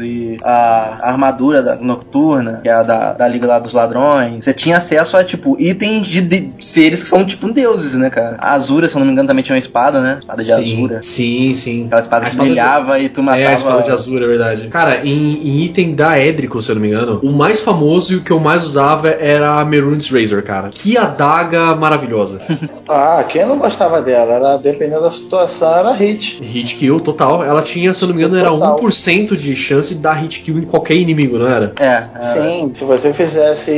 E 0.00 0.38
a, 0.42 0.98
a 1.02 1.10
armadura 1.10 1.62
da 1.62 1.76
Nocturna, 1.76 2.60
que 2.62 2.68
é 2.68 2.72
a 2.72 2.82
da, 2.82 3.12
da 3.12 3.28
Liga 3.28 3.46
lá 3.46 3.58
dos 3.58 3.72
Ladrões. 3.72 4.44
Você 4.44 4.52
tinha 4.52 4.76
acesso 4.76 5.16
a, 5.16 5.24
tipo, 5.24 5.56
itens 5.58 6.06
de, 6.06 6.20
de 6.20 6.50
seres 6.60 7.02
que 7.02 7.08
são, 7.08 7.24
tipo, 7.24 7.50
deuses, 7.52 7.94
né, 7.94 8.10
cara? 8.10 8.36
A 8.38 8.52
Azura, 8.52 8.88
se 8.88 8.94
eu 8.94 9.00
não 9.00 9.06
me 9.06 9.12
engano, 9.12 9.28
também 9.28 9.42
tinha 9.42 9.54
uma 9.54 9.58
espada, 9.60 10.00
né? 10.00 10.16
Espada 10.18 10.42
de 10.42 10.52
sim, 10.54 10.74
Azura. 10.76 11.00
Sim, 11.02 11.54
sim. 11.54 11.86
Aquela 11.86 12.00
espada 12.00 12.22
A 12.22 12.28
que 12.28 12.30
espada 12.34 12.48
de- 12.48 12.54
brilhava 12.54 12.98
e 12.98 13.08
tu 13.08 13.22
matava. 13.22 13.42
É, 13.42 13.46
a 13.48 13.54
espada 13.54 13.82
de 13.82 13.90
Azura, 13.90 14.24
é 14.24 14.28
verdade. 14.28 14.68
Cara, 14.68 15.04
em, 15.04 15.34
em 15.48 15.64
item 15.64 15.94
da 15.94 16.18
Edrico, 16.18 16.60
se 16.62 16.70
eu 16.70 16.74
não 16.74 16.82
me 16.82 16.88
engano, 16.88 17.20
o 17.22 17.30
mais 17.32 17.60
famoso 17.60 18.12
e 18.12 18.16
o 18.16 18.22
que 18.22 18.30
eu 18.32 18.40
mais 18.40 18.62
usava 18.64 19.08
era 19.08 19.58
a 19.60 19.64
Merun's 19.64 20.10
Razor, 20.10 20.42
cara. 20.42 20.68
Que 20.70 20.96
adaga 20.96 21.74
maravilhosa. 21.74 22.40
Ah, 22.90 23.22
quem 23.28 23.44
não 23.44 23.58
gostava 23.58 24.00
dela? 24.00 24.32
Era, 24.32 24.56
dependendo 24.56 25.02
da 25.02 25.10
situação, 25.10 25.74
era 25.76 25.92
hit. 25.92 26.40
hit 26.42 26.74
kill 26.74 26.98
total. 27.00 27.44
Ela 27.44 27.60
tinha, 27.60 27.92
se 27.92 28.02
eu 28.02 28.08
não 28.08 28.14
me 28.14 28.22
engano, 28.22 28.38
era 28.40 28.48
Total. 28.48 28.78
1% 28.80 29.36
de 29.42 29.54
chance 29.54 29.94
de 29.94 30.00
dar 30.00 30.14
hit 30.14 30.40
kill 30.40 30.58
em 30.58 30.62
qualquer 30.62 30.94
inimigo, 30.94 31.38
não 31.38 31.48
era? 31.48 31.72
É, 31.78 32.04
é. 32.14 32.22
Sim, 32.22 32.70
se 32.74 32.84
você 32.84 33.12
fizesse 33.12 33.70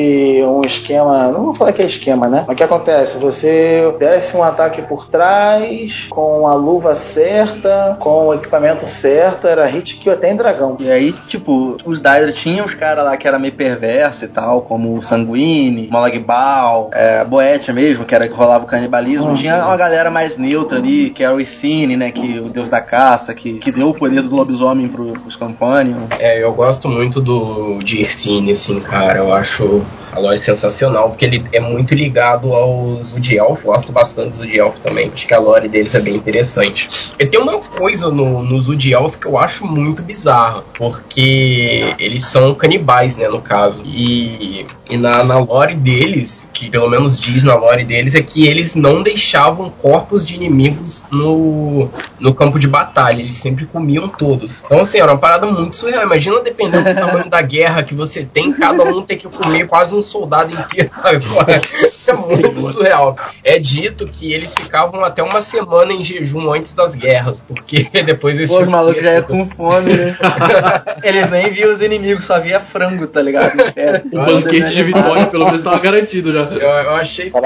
um 0.45 0.62
esquema, 0.65 1.28
não 1.28 1.45
vou 1.45 1.55
falar 1.55 1.73
que 1.73 1.82
é 1.82 1.87
esquema, 1.87 2.28
né? 2.28 2.45
Mas 2.47 2.55
o 2.55 2.57
que 2.57 2.65
acontece? 2.65 3.19
Você 3.19 3.95
desse 3.99 4.37
um 4.37 4.43
ataque 4.43 4.82
por 4.82 5.09
trás, 5.09 6.07
com 6.11 6.47
a 6.47 6.55
luva 6.55 6.95
certa, 6.95 7.97
com 8.01 8.28
o 8.28 8.35
equipamento 8.35 8.89
certo, 8.89 9.47
era 9.47 9.66
hit 9.66 9.97
kill 9.97 10.12
até 10.12 10.31
em 10.31 10.37
dragão. 10.37 10.77
E 10.81 10.91
aí, 10.91 11.12
tipo, 11.27 11.77
os 11.85 12.01
Daedra 12.01 12.32
tinham 12.32 12.65
os 12.65 12.74
caras 12.74 13.05
lá 13.05 13.16
que 13.16 13.27
era 13.27 13.39
meio 13.39 13.53
perverso 13.53 14.24
e 14.24 14.28
tal, 14.28 14.62
como 14.62 14.95
o 14.95 15.03
Sanguine, 15.03 15.89
Molagbal, 15.91 16.91
é, 16.93 17.24
Boetia 17.24 17.74
mesmo, 17.74 18.05
que 18.05 18.15
era 18.15 18.28
que 18.28 18.35
rolava 18.35 18.65
o 18.65 18.66
canibalismo. 18.66 19.28
Uhum. 19.28 19.35
Tinha 19.35 19.65
uma 19.65 19.77
galera 19.77 20.11
mais 20.11 20.37
neutra 20.37 20.78
ali, 20.78 21.11
que 21.11 21.23
é 21.23 21.31
o 21.31 21.41
Icine, 21.41 21.97
né, 21.97 22.11
que 22.11 22.39
o 22.39 22.51
deus 22.51 22.69
da 22.69 22.81
caça, 22.81 23.35
que, 23.35 23.55
que 23.55 23.73
deu 23.73 23.91
o 23.91 23.95
poder 23.95 24.23
do 24.23 24.35
lobisomem 24.35 24.89
pro, 24.89 25.12
pros 25.12 25.37
Companions. 25.51 26.09
É, 26.18 26.43
eu 26.43 26.52
gosto 26.52 26.89
muito 26.89 27.20
do 27.20 27.78
de 27.78 28.01
Irsine, 28.01 28.52
assim, 28.52 28.81
cara. 28.81 29.18
Eu 29.18 29.32
acho 29.32 29.85
a 30.12 30.18
lore 30.18 30.39
sensacional, 30.39 31.10
porque 31.10 31.24
ele 31.24 31.44
é 31.52 31.60
muito 31.60 31.94
ligado 31.94 32.52
aos 32.52 33.12
Udielf. 33.12 33.64
Gosto 33.64 33.93
bastante 33.93 34.31
dos 34.31 34.40
Udielf 34.40 34.78
também. 34.81 35.10
Acho 35.12 35.27
que 35.27 35.35
a 35.35 35.39
lore 35.39 35.68
deles 35.68 35.94
é 35.94 36.01
bem 36.01 36.16
interessante. 36.16 36.89
E 37.18 37.27
tem 37.27 37.40
uma 37.40 37.59
coisa 37.59 38.10
no, 38.10 38.43
nos 38.43 38.68
Udielf 38.68 39.16
que 39.16 39.27
eu 39.27 39.39
acho 39.39 39.66
muito 39.66 40.02
bizarra, 40.02 40.64
porque 40.77 41.94
eles 41.98 42.24
são 42.24 42.55
canibais, 42.55 43.16
né, 43.16 43.28
no 43.28 43.40
caso. 43.40 43.82
E, 43.85 44.66
e 44.90 44.97
na, 44.97 45.22
na 45.22 45.39
lore 45.39 45.74
deles, 45.74 46.47
que 46.52 46.68
pelo 46.68 46.89
menos 46.89 47.20
diz 47.20 47.44
na 47.44 47.55
lore 47.55 47.85
deles, 47.85 48.14
é 48.14 48.22
que 48.22 48.47
eles 48.47 48.74
não 48.74 49.02
deixavam 49.02 49.70
corpos 49.70 50.27
de 50.27 50.35
inimigos 50.35 51.05
no, 51.10 51.89
no 52.18 52.35
campo 52.35 52.59
de 52.59 52.66
batalha. 52.66 53.20
Eles 53.20 53.35
sempre 53.35 53.66
comiam 53.66 54.09
todos. 54.09 54.62
Então, 54.64 54.81
assim, 54.81 54.98
era 54.98 55.12
uma 55.12 55.18
parada 55.18 55.40
muito 55.47 55.77
surreal. 55.77 56.03
Imagina, 56.03 56.41
dependendo 56.41 56.85
do 56.85 56.95
tamanho 56.95 57.29
da 57.29 57.41
guerra 57.43 57.83
que 57.83 57.95
você 57.95 58.25
tem, 58.25 58.53
cada 58.53 58.85
um 58.85 59.03
ter 59.03 59.17
que 59.17 59.29
comer 59.29 59.67
quase 59.67 59.95
um 59.95 60.03
soldado 60.03 60.53
inteiro. 60.53 60.91
Isso 61.62 62.11
é 62.11 62.15
muito 62.15 62.62
surreal. 62.62 63.17
É 63.43 63.59
dito 63.59 64.07
que 64.07 64.33
eles 64.33 64.53
ficavam 64.55 65.05
até 65.05 65.23
uma 65.23 65.41
semana 65.41 65.93
em 65.93 66.03
jejum 66.03 66.53
antes 66.53 66.73
das 66.73 66.95
guerras, 66.95 67.41
porque 67.41 67.89
depois 68.05 68.37
eles 68.37 68.51
Pô, 68.51 68.61
os 68.61 68.69
malucos 68.69 69.03
já 69.03 69.12
é 69.12 69.23
com 69.23 69.47
fome, 69.47 69.93
né? 69.93 70.17
Eles 71.03 71.31
nem 71.31 71.51
viam 71.51 71.73
os 71.73 71.81
inimigos, 71.83 72.25
só 72.25 72.39
via 72.41 72.61
frango, 72.61 73.07
tá 73.07 73.23
ligado? 73.23 73.61
É, 73.77 74.03
O 74.12 74.25
banquete 74.25 74.75
de 74.75 74.83
vitória, 74.83 75.27
pelo 75.27 75.45
menos, 75.45 75.61
estava 75.61 75.79
garantido 75.79 76.33
já. 76.33 76.41
Eu, 76.41 76.61
eu 76.61 76.97
achei 76.97 77.27
isso. 77.27 77.37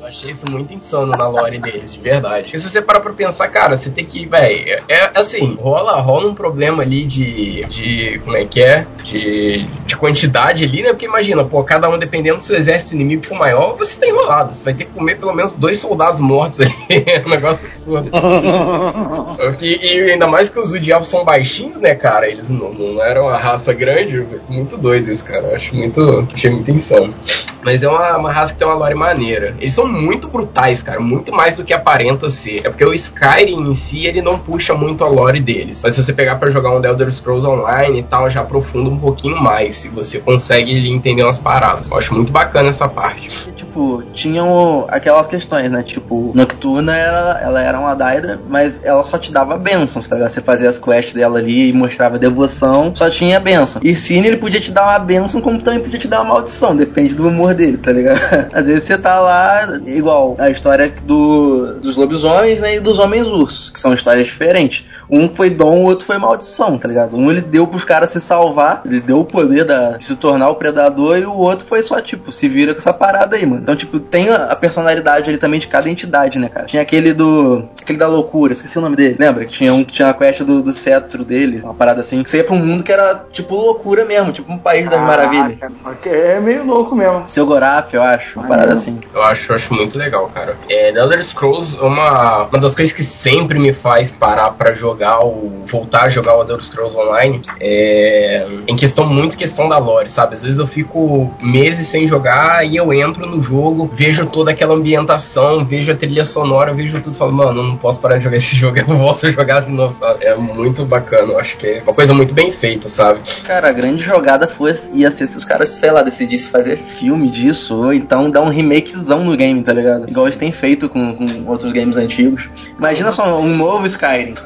Eu 0.00 0.06
achei 0.06 0.30
isso 0.30 0.50
muito 0.50 0.72
insano 0.72 1.12
na 1.12 1.28
lore 1.28 1.58
deles, 1.58 1.94
de 1.94 2.00
verdade. 2.00 2.44
Porque 2.44 2.58
se 2.58 2.68
você 2.68 2.80
parar 2.80 3.00
pra 3.00 3.12
pensar, 3.12 3.48
cara, 3.48 3.76
você 3.76 3.90
tem 3.90 4.04
que, 4.04 4.26
velho, 4.26 4.70
é, 4.70 4.82
é 4.88 5.10
assim, 5.14 5.56
rola, 5.60 6.00
rola 6.00 6.28
um 6.28 6.34
problema 6.34 6.84
ali 6.86 7.04
de, 7.04 7.64
de 7.64 8.20
como 8.24 8.36
é 8.36 8.44
que 8.44 8.62
é? 8.62 8.86
De, 9.02 9.66
de 9.86 9.96
quantidade 9.96 10.64
ali, 10.64 10.82
né? 10.82 10.90
Porque 10.90 11.04
imagina, 11.04 11.44
pô, 11.44 11.62
cada 11.62 11.88
um 11.88 11.98
dependendo 11.98 12.38
do 12.38 12.44
seu 12.44 12.56
exército 12.56 12.94
inimigo 12.94 13.26
for 13.26 13.36
maior, 13.36 13.76
você 13.76 13.98
tá 13.98 14.06
enrolado. 14.06 14.54
Você 14.54 14.64
vai 14.64 14.74
ter 14.74 14.84
que 14.84 14.92
comer 14.92 15.18
pelo 15.18 15.34
menos 15.34 15.52
dois 15.52 15.78
soldados 15.78 16.20
mortos 16.20 16.60
ali. 16.60 16.72
é 16.88 17.22
um 17.24 17.28
negócio 17.28 17.66
absurdo. 17.66 18.10
E, 19.60 19.86
e 19.86 20.12
ainda 20.12 20.26
mais 20.26 20.48
que 20.48 20.58
os 20.58 20.72
Udiavos 20.72 21.08
são 21.08 21.24
baixinhos, 21.24 21.80
né, 21.80 21.94
cara? 21.94 22.28
Eles 22.28 22.50
não, 22.50 22.72
não 22.72 23.02
eram 23.02 23.22
uma 23.22 23.36
raça 23.36 23.72
grande. 23.72 24.26
Muito 24.48 24.76
doido 24.76 25.10
isso, 25.10 25.24
cara. 25.24 25.46
Eu 25.48 25.56
acho 25.56 25.74
muito. 25.74 26.28
Achei 26.32 26.50
muito 26.50 26.70
insano. 26.70 27.14
Mas 27.62 27.82
é 27.82 27.88
uma, 27.88 28.16
uma 28.16 28.32
raça 28.32 28.52
que 28.52 28.58
tem 28.58 28.68
uma 28.68 28.76
lore 28.76 28.94
maneira. 28.94 29.56
Eles 29.58 29.72
são 29.72 29.86
muito 29.86 30.28
brutais, 30.28 30.82
cara. 30.82 31.00
Muito 31.00 31.32
mais 31.32 31.56
do 31.56 31.64
que 31.64 31.72
aparenta 31.72 32.30
ser. 32.30 32.58
É 32.64 32.70
porque 32.70 32.84
o 32.84 32.92
Skyrim 32.92 33.70
em 33.70 33.74
si, 33.74 34.06
ele 34.06 34.22
não 34.22 34.38
puxa 34.38 34.74
muito 34.74 35.04
a 35.04 35.08
lore 35.08 35.40
deles. 35.40 35.80
Mas 35.82 35.94
se 35.94 36.04
você 36.04 36.12
pegar 36.12 36.36
para 36.36 36.50
jogar 36.50 36.74
um 36.74 36.75
The 36.80 36.88
Elder 36.88 37.12
Scrolls 37.12 37.46
Online 37.46 38.00
e 38.00 38.02
tal, 38.02 38.30
já 38.30 38.40
aprofunda 38.40 38.90
um 38.90 38.98
pouquinho 38.98 39.40
mais. 39.40 39.76
Se 39.76 39.88
você 39.88 40.18
consegue 40.18 40.90
entender 40.90 41.22
umas 41.22 41.38
paradas. 41.38 41.90
Eu 41.90 41.98
acho 41.98 42.14
muito 42.14 42.32
bacana 42.32 42.68
essa 42.68 42.88
parte. 42.88 43.45
Tipo, 43.76 44.02
tinham 44.14 44.86
aquelas 44.88 45.26
questões, 45.26 45.70
né? 45.70 45.82
Tipo, 45.82 46.32
Nocturna 46.34 46.96
era, 46.96 47.38
ela 47.42 47.60
era 47.60 47.78
uma 47.78 47.94
Daedra, 47.94 48.40
mas 48.48 48.80
ela 48.82 49.04
só 49.04 49.18
te 49.18 49.30
dava 49.30 49.58
bênçãos, 49.58 50.08
tá 50.08 50.16
ligado? 50.16 50.30
Você 50.30 50.40
fazia 50.40 50.70
as 50.70 50.78
quests 50.78 51.12
dela 51.12 51.38
ali 51.38 51.68
e 51.68 51.72
mostrava 51.74 52.18
devoção, 52.18 52.90
só 52.94 53.10
tinha 53.10 53.38
bênção. 53.38 53.82
E 53.84 53.94
Cine, 53.94 54.28
ele 54.28 54.38
podia 54.38 54.62
te 54.62 54.72
dar 54.72 54.84
uma 54.84 54.98
bênção, 54.98 55.42
como 55.42 55.60
também 55.60 55.80
podia 55.80 56.00
te 56.00 56.08
dar 56.08 56.22
uma 56.22 56.32
maldição, 56.32 56.74
depende 56.74 57.14
do 57.14 57.28
humor 57.28 57.52
dele, 57.52 57.76
tá 57.76 57.92
ligado? 57.92 58.18
Às 58.50 58.64
vezes 58.64 58.84
você 58.84 58.96
tá 58.96 59.20
lá, 59.20 59.78
igual 59.84 60.36
a 60.38 60.48
história 60.48 60.90
do, 61.04 61.78
dos 61.78 61.96
lobisomens 61.96 62.62
né, 62.62 62.76
e 62.76 62.80
dos 62.80 62.98
homens 62.98 63.26
ursos, 63.26 63.68
que 63.68 63.78
são 63.78 63.92
histórias 63.92 64.24
diferentes. 64.24 64.86
Um 65.10 65.28
foi 65.28 65.50
dom, 65.50 65.82
o 65.82 65.84
outro 65.84 66.06
foi 66.06 66.18
maldição, 66.18 66.78
tá 66.78 66.88
ligado? 66.88 67.16
Um 67.16 67.30
ele 67.30 67.42
deu 67.42 67.66
pros 67.66 67.84
caras 67.84 68.10
se 68.10 68.20
salvar, 68.20 68.82
ele 68.84 69.00
deu 69.00 69.20
o 69.20 69.24
poder 69.24 69.64
da, 69.64 69.96
de 69.96 70.04
se 70.04 70.16
tornar 70.16 70.48
o 70.48 70.56
predador, 70.56 71.18
e 71.18 71.24
o 71.24 71.32
outro 71.32 71.64
foi 71.64 71.82
só, 71.82 72.00
tipo, 72.00 72.32
se 72.32 72.48
vira 72.48 72.72
com 72.72 72.78
essa 72.78 72.92
parada 72.92 73.36
aí, 73.36 73.46
mano. 73.46 73.65
Então, 73.66 73.74
tipo, 73.74 73.98
tem 73.98 74.28
a, 74.28 74.54
personalidade 74.54 75.28
ali 75.28 75.38
também 75.38 75.58
de 75.58 75.66
cada 75.66 75.90
entidade, 75.90 76.38
né, 76.38 76.48
cara? 76.48 76.66
Tinha 76.66 76.80
aquele 76.80 77.12
do. 77.12 77.68
aquele 77.82 77.98
da 77.98 78.06
loucura, 78.06 78.52
esqueci 78.52 78.78
o 78.78 78.80
nome 78.80 78.94
dele, 78.94 79.16
lembra? 79.18 79.44
Que 79.44 79.50
tinha 79.50 79.74
um 79.74 79.82
que 79.82 79.92
tinha 79.92 80.08
a 80.08 80.14
quest 80.14 80.42
do, 80.42 80.62
do 80.62 80.72
cetro 80.72 81.24
dele, 81.24 81.60
uma 81.64 81.74
parada 81.74 82.00
assim. 82.00 82.22
Que 82.22 82.30
você 82.30 82.36
ia 82.36 82.44
pra 82.44 82.54
um 82.54 82.64
mundo 82.64 82.84
que 82.84 82.92
era, 82.92 83.26
tipo, 83.32 83.56
loucura 83.56 84.04
mesmo, 84.04 84.30
tipo 84.30 84.52
um 84.52 84.56
país 84.56 84.88
das 84.88 85.00
maravilhas. 85.00 85.58
É 86.04 86.38
meio 86.38 86.64
louco 86.64 86.94
mesmo. 86.94 87.24
Seu 87.26 87.44
Goraf, 87.44 87.92
eu 87.92 88.04
acho, 88.04 88.38
uma 88.38 88.46
parada 88.46 88.72
assim. 88.72 89.00
Eu 89.12 89.24
acho, 89.24 89.50
eu 89.50 89.56
acho 89.56 89.74
muito 89.74 89.98
legal, 89.98 90.30
cara. 90.32 90.56
É, 90.68 90.92
The 90.92 91.00
Elder 91.00 91.24
Scrolls 91.24 91.76
uma, 91.80 92.44
uma 92.44 92.60
das 92.60 92.72
coisas 92.72 92.94
que 92.94 93.02
sempre 93.02 93.58
me 93.58 93.72
faz 93.72 94.12
parar 94.12 94.52
pra 94.52 94.74
jogar 94.74 95.24
o. 95.24 95.64
voltar 95.66 96.04
a 96.04 96.08
jogar 96.08 96.36
o 96.36 96.42
Elder 96.42 96.62
Scrolls 96.62 96.96
Online 96.96 97.42
é. 97.60 98.46
em 98.68 98.76
questão, 98.76 99.06
muito 99.08 99.36
questão 99.36 99.68
da 99.68 99.78
lore, 99.78 100.08
sabe? 100.08 100.36
Às 100.36 100.44
vezes 100.44 100.58
eu 100.60 100.68
fico 100.68 101.34
meses 101.42 101.88
sem 101.88 102.06
jogar 102.06 102.64
e 102.64 102.76
eu 102.76 102.92
entro 102.92 103.26
no 103.26 103.42
jogo, 103.42 103.55
vejo 103.92 104.26
toda 104.26 104.50
aquela 104.50 104.74
ambientação, 104.74 105.64
vejo 105.64 105.92
a 105.92 105.94
trilha 105.94 106.24
sonora, 106.24 106.72
vejo 106.74 107.00
tudo 107.00 107.16
falo, 107.16 107.32
mano, 107.32 107.62
não 107.62 107.76
posso 107.76 108.00
parar 108.00 108.18
de 108.18 108.24
jogar 108.24 108.36
esse 108.38 108.56
jogo, 108.56 108.78
eu 108.78 108.86
volto 108.86 109.26
a 109.26 109.30
jogar 109.30 109.60
de 109.60 109.70
novo, 109.72 109.94
sabe? 109.94 110.24
É 110.24 110.34
muito 110.34 110.84
bacana, 110.84 111.32
eu 111.32 111.38
acho 111.38 111.56
que 111.56 111.66
é 111.66 111.82
uma 111.82 111.94
coisa 111.94 112.12
muito 112.14 112.34
bem 112.34 112.50
feita, 112.52 112.88
sabe? 112.88 113.20
Cara, 113.44 113.68
a 113.68 113.72
grande 113.72 114.02
jogada 114.02 114.46
foi, 114.48 114.74
ia 114.92 115.10
ser 115.10 115.26
se 115.26 115.36
os 115.36 115.44
caras, 115.44 115.70
sei 115.70 115.90
lá, 115.90 116.02
decidissem 116.02 116.50
fazer 116.50 116.76
filme 116.76 117.28
disso, 117.28 117.76
ou 117.76 117.92
então 117.92 118.30
dar 118.30 118.42
um 118.42 118.48
remakezão 118.48 119.24
no 119.24 119.36
game, 119.36 119.62
tá 119.62 119.72
ligado? 119.72 120.08
Igual 120.10 120.26
eles 120.26 120.36
têm 120.36 120.52
feito 120.52 120.88
com, 120.88 121.14
com 121.14 121.44
outros 121.50 121.72
games 121.72 121.96
antigos. 121.96 122.48
Imagina 122.78 123.12
só 123.12 123.40
um 123.40 123.56
novo 123.56 123.86
Skyrim. 123.86 124.34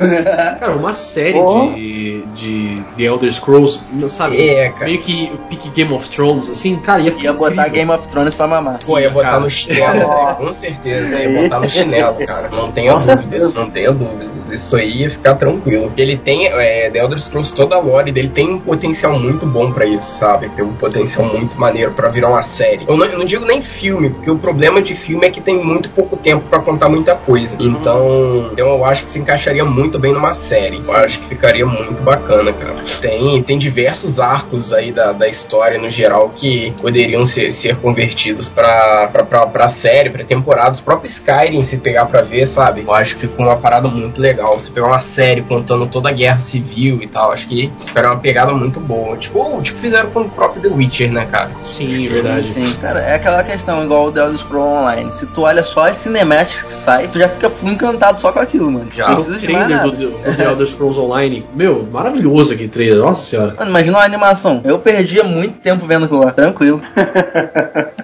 Cara, 0.60 0.76
uma 0.76 0.92
série 0.92 1.38
Oh. 1.40 1.72
de, 1.72 2.22
de 2.34 2.82
The 2.96 3.04
Elder 3.04 3.32
Scrolls, 3.32 3.80
sabe? 4.08 4.40
É, 4.46 4.68
cara. 4.70 4.84
Meio 4.86 5.00
que 5.00 5.30
o 5.34 5.38
pique 5.48 5.70
Game 5.70 5.92
of 5.92 6.08
Thrones, 6.10 6.50
assim, 6.50 6.76
cara, 6.76 7.00
ia, 7.00 7.12
ia 7.20 7.32
botar 7.32 7.52
incrível. 7.68 7.72
Game 7.72 7.90
of 7.92 8.08
Thrones 8.08 8.34
pra 8.34 8.46
mamar. 8.46 8.78
Pô, 8.84 8.98
ia 9.00 9.10
botar 9.10 9.30
Cara. 9.30 9.40
no 9.40 9.50
chinelo, 9.50 9.98
né? 9.98 10.34
com 10.38 10.52
certeza, 10.52 11.18
ia 11.18 11.42
botar 11.42 11.60
no 11.60 11.68
chinelo, 11.68 12.26
cara. 12.26 12.48
Não 12.50 12.70
tenha 12.70 12.94
dúvidas, 12.94 13.54
não 13.54 13.70
tenha 13.70 13.92
dúvidas. 13.92 14.28
Isso 14.50 14.76
aí 14.76 15.02
ia 15.02 15.10
ficar 15.10 15.34
tranquilo. 15.34 15.92
Ele 15.96 16.16
tem, 16.16 16.46
é, 16.46 16.90
The 16.90 16.98
Elder 16.98 17.20
Scrolls, 17.20 17.54
toda 17.54 17.76
a 17.76 17.78
lore 17.78 18.10
dele 18.12 18.28
tem 18.28 18.50
um 18.52 18.58
potencial 18.58 19.18
muito 19.18 19.46
bom 19.46 19.72
pra 19.72 19.86
isso, 19.86 20.14
sabe? 20.14 20.48
Tem 20.50 20.64
um 20.64 20.72
potencial 20.74 21.24
muito 21.26 21.58
maneiro 21.58 21.92
pra 21.92 22.08
virar 22.08 22.28
uma 22.28 22.42
série. 22.42 22.84
Eu 22.86 22.96
não, 22.96 23.06
eu 23.06 23.18
não 23.18 23.24
digo 23.24 23.44
nem 23.44 23.62
filme, 23.62 24.10
porque 24.10 24.30
o 24.30 24.38
problema 24.38 24.82
de 24.82 24.94
filme 24.94 25.26
é 25.26 25.30
que 25.30 25.40
tem 25.40 25.56
muito 25.56 25.88
pouco 25.90 26.16
tempo 26.16 26.44
pra 26.48 26.58
contar 26.58 26.88
muita 26.88 27.14
coisa. 27.14 27.56
Então, 27.60 28.50
então 28.52 28.68
eu 28.68 28.84
acho 28.84 29.04
que 29.04 29.10
se 29.10 29.18
encaixaria 29.18 29.64
muito 29.64 29.98
bem 29.98 30.12
numa 30.12 30.32
série. 30.32 30.80
Eu 30.84 30.96
acho 30.96 31.20
que 31.20 31.28
ficaria 31.28 31.66
muito 31.66 32.02
bacana, 32.02 32.52
cara. 32.52 32.82
Tem, 33.00 33.42
tem 33.42 33.58
diversos 33.58 34.18
arcos 34.18 34.72
aí 34.72 34.92
da, 34.92 35.12
da 35.12 35.28
história 35.28 35.78
no 35.78 35.90
geral 35.90 36.30
que 36.34 36.72
poderiam 36.80 37.24
ser, 37.24 37.50
ser 37.50 37.76
convertidos 37.76 38.48
pra, 38.90 39.08
pra, 39.08 39.24
pra, 39.24 39.46
pra 39.46 39.68
série, 39.68 40.10
pra 40.10 40.24
temporada. 40.24 40.72
Os 40.72 40.80
próprios 40.80 41.14
Skyrim, 41.14 41.62
se 41.62 41.78
pegar 41.78 42.06
pra 42.06 42.22
ver, 42.22 42.46
sabe? 42.46 42.82
Eu 42.86 42.92
acho 42.92 43.14
que 43.14 43.22
ficou 43.22 43.46
uma 43.46 43.56
parada 43.56 43.88
muito 43.88 44.20
legal. 44.20 44.58
Se 44.58 44.70
pegar 44.70 44.86
uma 44.86 45.00
série 45.00 45.42
contando 45.42 45.86
toda 45.86 46.08
a 46.08 46.12
guerra 46.12 46.40
civil 46.40 47.02
e 47.02 47.06
tal, 47.06 47.32
acho 47.32 47.46
que 47.46 47.70
ficaria 47.86 48.10
uma 48.10 48.18
pegada 48.18 48.52
muito 48.52 48.80
boa. 48.80 49.16
Tipo, 49.16 49.60
tipo 49.62 49.78
fizeram 49.78 50.10
com 50.10 50.20
o 50.20 50.28
próprio 50.28 50.62
The 50.62 50.68
Witcher, 50.68 51.12
né, 51.12 51.26
cara? 51.30 51.50
Sim, 51.62 52.08
verdade. 52.08 52.48
Sim, 52.48 52.72
cara, 52.80 53.00
é 53.00 53.14
aquela 53.14 53.42
questão 53.44 53.84
igual 53.84 54.06
o 54.06 54.12
The 54.12 54.20
Elder 54.20 54.38
Scrolls 54.38 54.70
Online. 54.70 55.12
Se 55.12 55.26
tu 55.26 55.42
olha 55.42 55.62
só 55.62 55.88
as 55.88 55.96
cinemáticas 55.96 56.64
que 56.64 56.72
sai, 56.72 57.08
tu 57.08 57.18
já 57.18 57.28
fica 57.28 57.50
full 57.50 57.70
encantado 57.70 58.20
só 58.20 58.32
com 58.32 58.38
aquilo, 58.38 58.70
mano. 58.70 58.88
Já. 58.94 59.08
Não 59.08 59.12
O 59.12 59.16
precisa 59.16 59.38
trailer 59.38 59.82
do, 59.82 59.90
do 59.92 60.36
The 60.36 60.44
Elder 60.44 60.66
Scrolls 60.66 61.00
Online, 61.00 61.46
meu, 61.54 61.86
maravilhoso 61.90 62.54
aquele 62.54 62.68
trailer, 62.68 62.98
nossa 62.98 63.22
senhora. 63.22 63.54
Mano, 63.58 63.70
imagina 63.70 63.98
uma 63.98 64.04
animação. 64.04 64.60
Eu 64.64 64.78
perdia 64.78 65.24
muito 65.24 65.58
tempo 65.58 65.86
vendo 65.86 66.04
aquilo 66.04 66.24
lá, 66.24 66.32
tranquilo. 66.32 66.80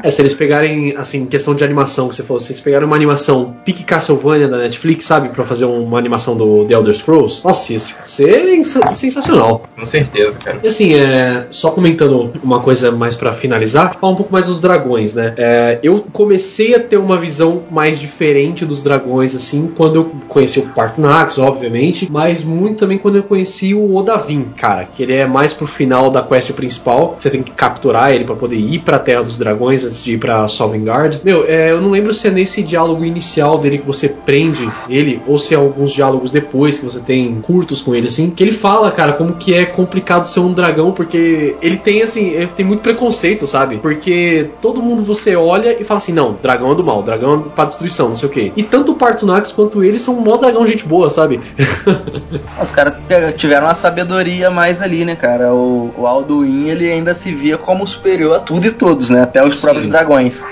É, 0.03 0.11
se 0.11 0.23
eles 0.23 0.35
pegarem, 0.35 0.66
assim, 0.97 1.27
questão 1.27 1.55
de 1.55 1.65
animação 1.65 2.09
que 2.09 2.17
você 2.17 2.23
falou, 2.23 2.41
se 2.41 2.53
eles 2.53 2.61
pegarem 2.61 2.87
uma 2.87 2.97
animação 2.97 3.57
pique 3.65 3.85
Castlevania 3.85 4.49
da 4.49 4.59
Netflix, 4.59 5.05
sabe, 5.05 5.29
pra 5.29 5.45
fazer 5.45 5.65
uma 5.65 5.99
animação 5.99 6.37
do 6.37 6.65
The 6.65 6.75
Elder 6.75 6.95
Scrolls, 6.95 7.43
nossa, 7.45 7.73
ia 7.73 7.81
ser 7.81 8.63
sensacional. 8.93 9.63
Com 9.77 9.85
certeza, 9.85 10.39
cara. 10.39 10.61
E 10.63 10.69
assim, 10.69 10.95
é, 10.95 11.47
só 11.51 11.71
comentando 11.71 12.33
uma 12.43 12.61
coisa 12.61 12.91
mais 12.91 13.17
pra 13.17 13.33
finalizar, 13.33 13.97
falar 13.99 14.13
um 14.13 14.17
pouco 14.17 14.33
mais 14.33 14.47
dos 14.47 14.61
dragões, 14.61 15.15
né? 15.15 15.35
É, 15.37 15.79
eu 15.83 16.05
comecei 16.13 16.75
a 16.75 16.81
ter 16.81 16.97
uma 16.97 17.17
visão 17.17 17.63
mais 17.71 17.99
diferente 17.99 18.65
dos 18.65 18.83
dragões, 18.83 19.35
assim, 19.35 19.71
quando 19.77 19.97
eu 19.97 20.13
conheci 20.29 20.59
o 20.59 20.69
Partonax, 20.69 21.39
obviamente, 21.39 22.11
mas 22.11 22.43
muito 22.43 22.79
também 22.79 22.99
quando 22.99 23.17
eu 23.17 23.23
conheci 23.23 23.75
o 23.75 23.95
Odavin, 23.95 24.47
cara, 24.57 24.85
que 24.85 25.03
ele 25.03 25.15
é 25.15 25.27
mais 25.27 25.53
pro 25.53 25.67
final 25.67 26.11
da 26.11 26.23
quest 26.23 26.53
principal, 26.53 27.15
você 27.19 27.31
tem 27.31 27.43
que 27.43 27.51
capturar 27.53 28.13
ele 28.13 28.25
pra 28.25 28.35
poder 28.35 28.57
ir 28.57 28.81
pra 28.81 28.99
Terra 28.99 29.23
dos 29.23 29.39
Dragões 29.39 29.85
antes 29.85 30.03
de 30.03 30.15
ir 30.15 30.19
pra 30.19 30.47
Sovngarde. 30.57 31.21
Meu, 31.25 31.45
é, 31.47 31.71
eu 31.71 31.81
não 31.81 31.91
lembro 31.91 32.13
se 32.13 32.29
é 32.29 32.31
nesse 32.31 32.63
diálogo 32.63 33.05
inicial 33.05 33.59
dele 33.59 33.79
que 33.79 33.87
você 33.87 34.09
prende 34.09 34.69
ele, 34.89 35.21
ou 35.27 35.39
se 35.39 35.55
é 35.55 35.57
alguns 35.57 35.93
diálogos 35.93 36.31
depois 36.31 36.79
que 36.79 36.85
você 36.85 37.01
tem 37.01 37.41
curtos 37.41 37.81
com 37.83 37.95
ele, 37.95 38.09
assim, 38.09 38.31
que 38.31 38.43
ele 38.43 38.53
fala, 38.53 38.91
cara, 38.91 39.13
como 39.13 39.35
que 39.35 39.55
é 39.55 39.65
complicado 39.65 40.27
ser 40.27 40.41
um 40.41 40.53
dragão, 40.53 40.93
porque 40.93 41.57
ele 41.63 41.77
tem, 41.77 42.03
assim, 42.03 42.31
ele 42.31 42.49
tem 42.49 42.65
muito 42.65 42.81
preconceito, 42.81 43.47
sabe? 43.47 43.79
Porque 43.79 44.51
todo 44.61 44.83
mundo 44.83 45.03
você 45.03 45.37
olha 45.37 45.81
e 45.81 45.85
fala 45.85 45.99
assim, 45.99 46.13
não, 46.13 46.37
dragão 46.43 46.73
é 46.73 46.75
do 46.75 46.85
mal, 46.85 47.03
dragão 47.03 47.45
é 47.47 47.55
pra 47.55 47.65
destruição, 47.65 48.09
não 48.09 48.17
sei 48.17 48.29
o 48.29 48.33
quê. 48.33 48.53
E 48.57 48.63
tanto 48.63 48.93
o 48.93 48.95
Partunax 48.95 49.53
quanto 49.53 49.83
ele 49.83 49.99
são 49.99 50.15
mó 50.15 50.37
dragão 50.37 50.67
gente 50.67 50.85
boa, 50.85 51.11
sabe? 51.11 51.41
Os 52.63 52.73
caras 52.73 52.95
tiveram 53.37 53.67
uma 53.67 53.75
sabedoria 53.75 54.51
mais 54.51 54.81
ali, 54.81 55.05
né, 55.05 55.15
cara? 55.15 55.55
O, 55.55 55.93
o 55.97 56.07
Alduin, 56.07 56.69
ele 56.69 56.91
ainda 56.91 57.15
se 57.15 57.33
via 57.35 57.59
como 57.59 57.87
superior 57.87 58.37
a 58.37 58.41
tudo 58.41 58.67
e 58.67 58.71
todos, 58.71 59.11
né? 59.11 59.23
Até 59.23 59.43
os 59.45 59.61
próprios 59.61 59.89
dragões. 59.89 60.43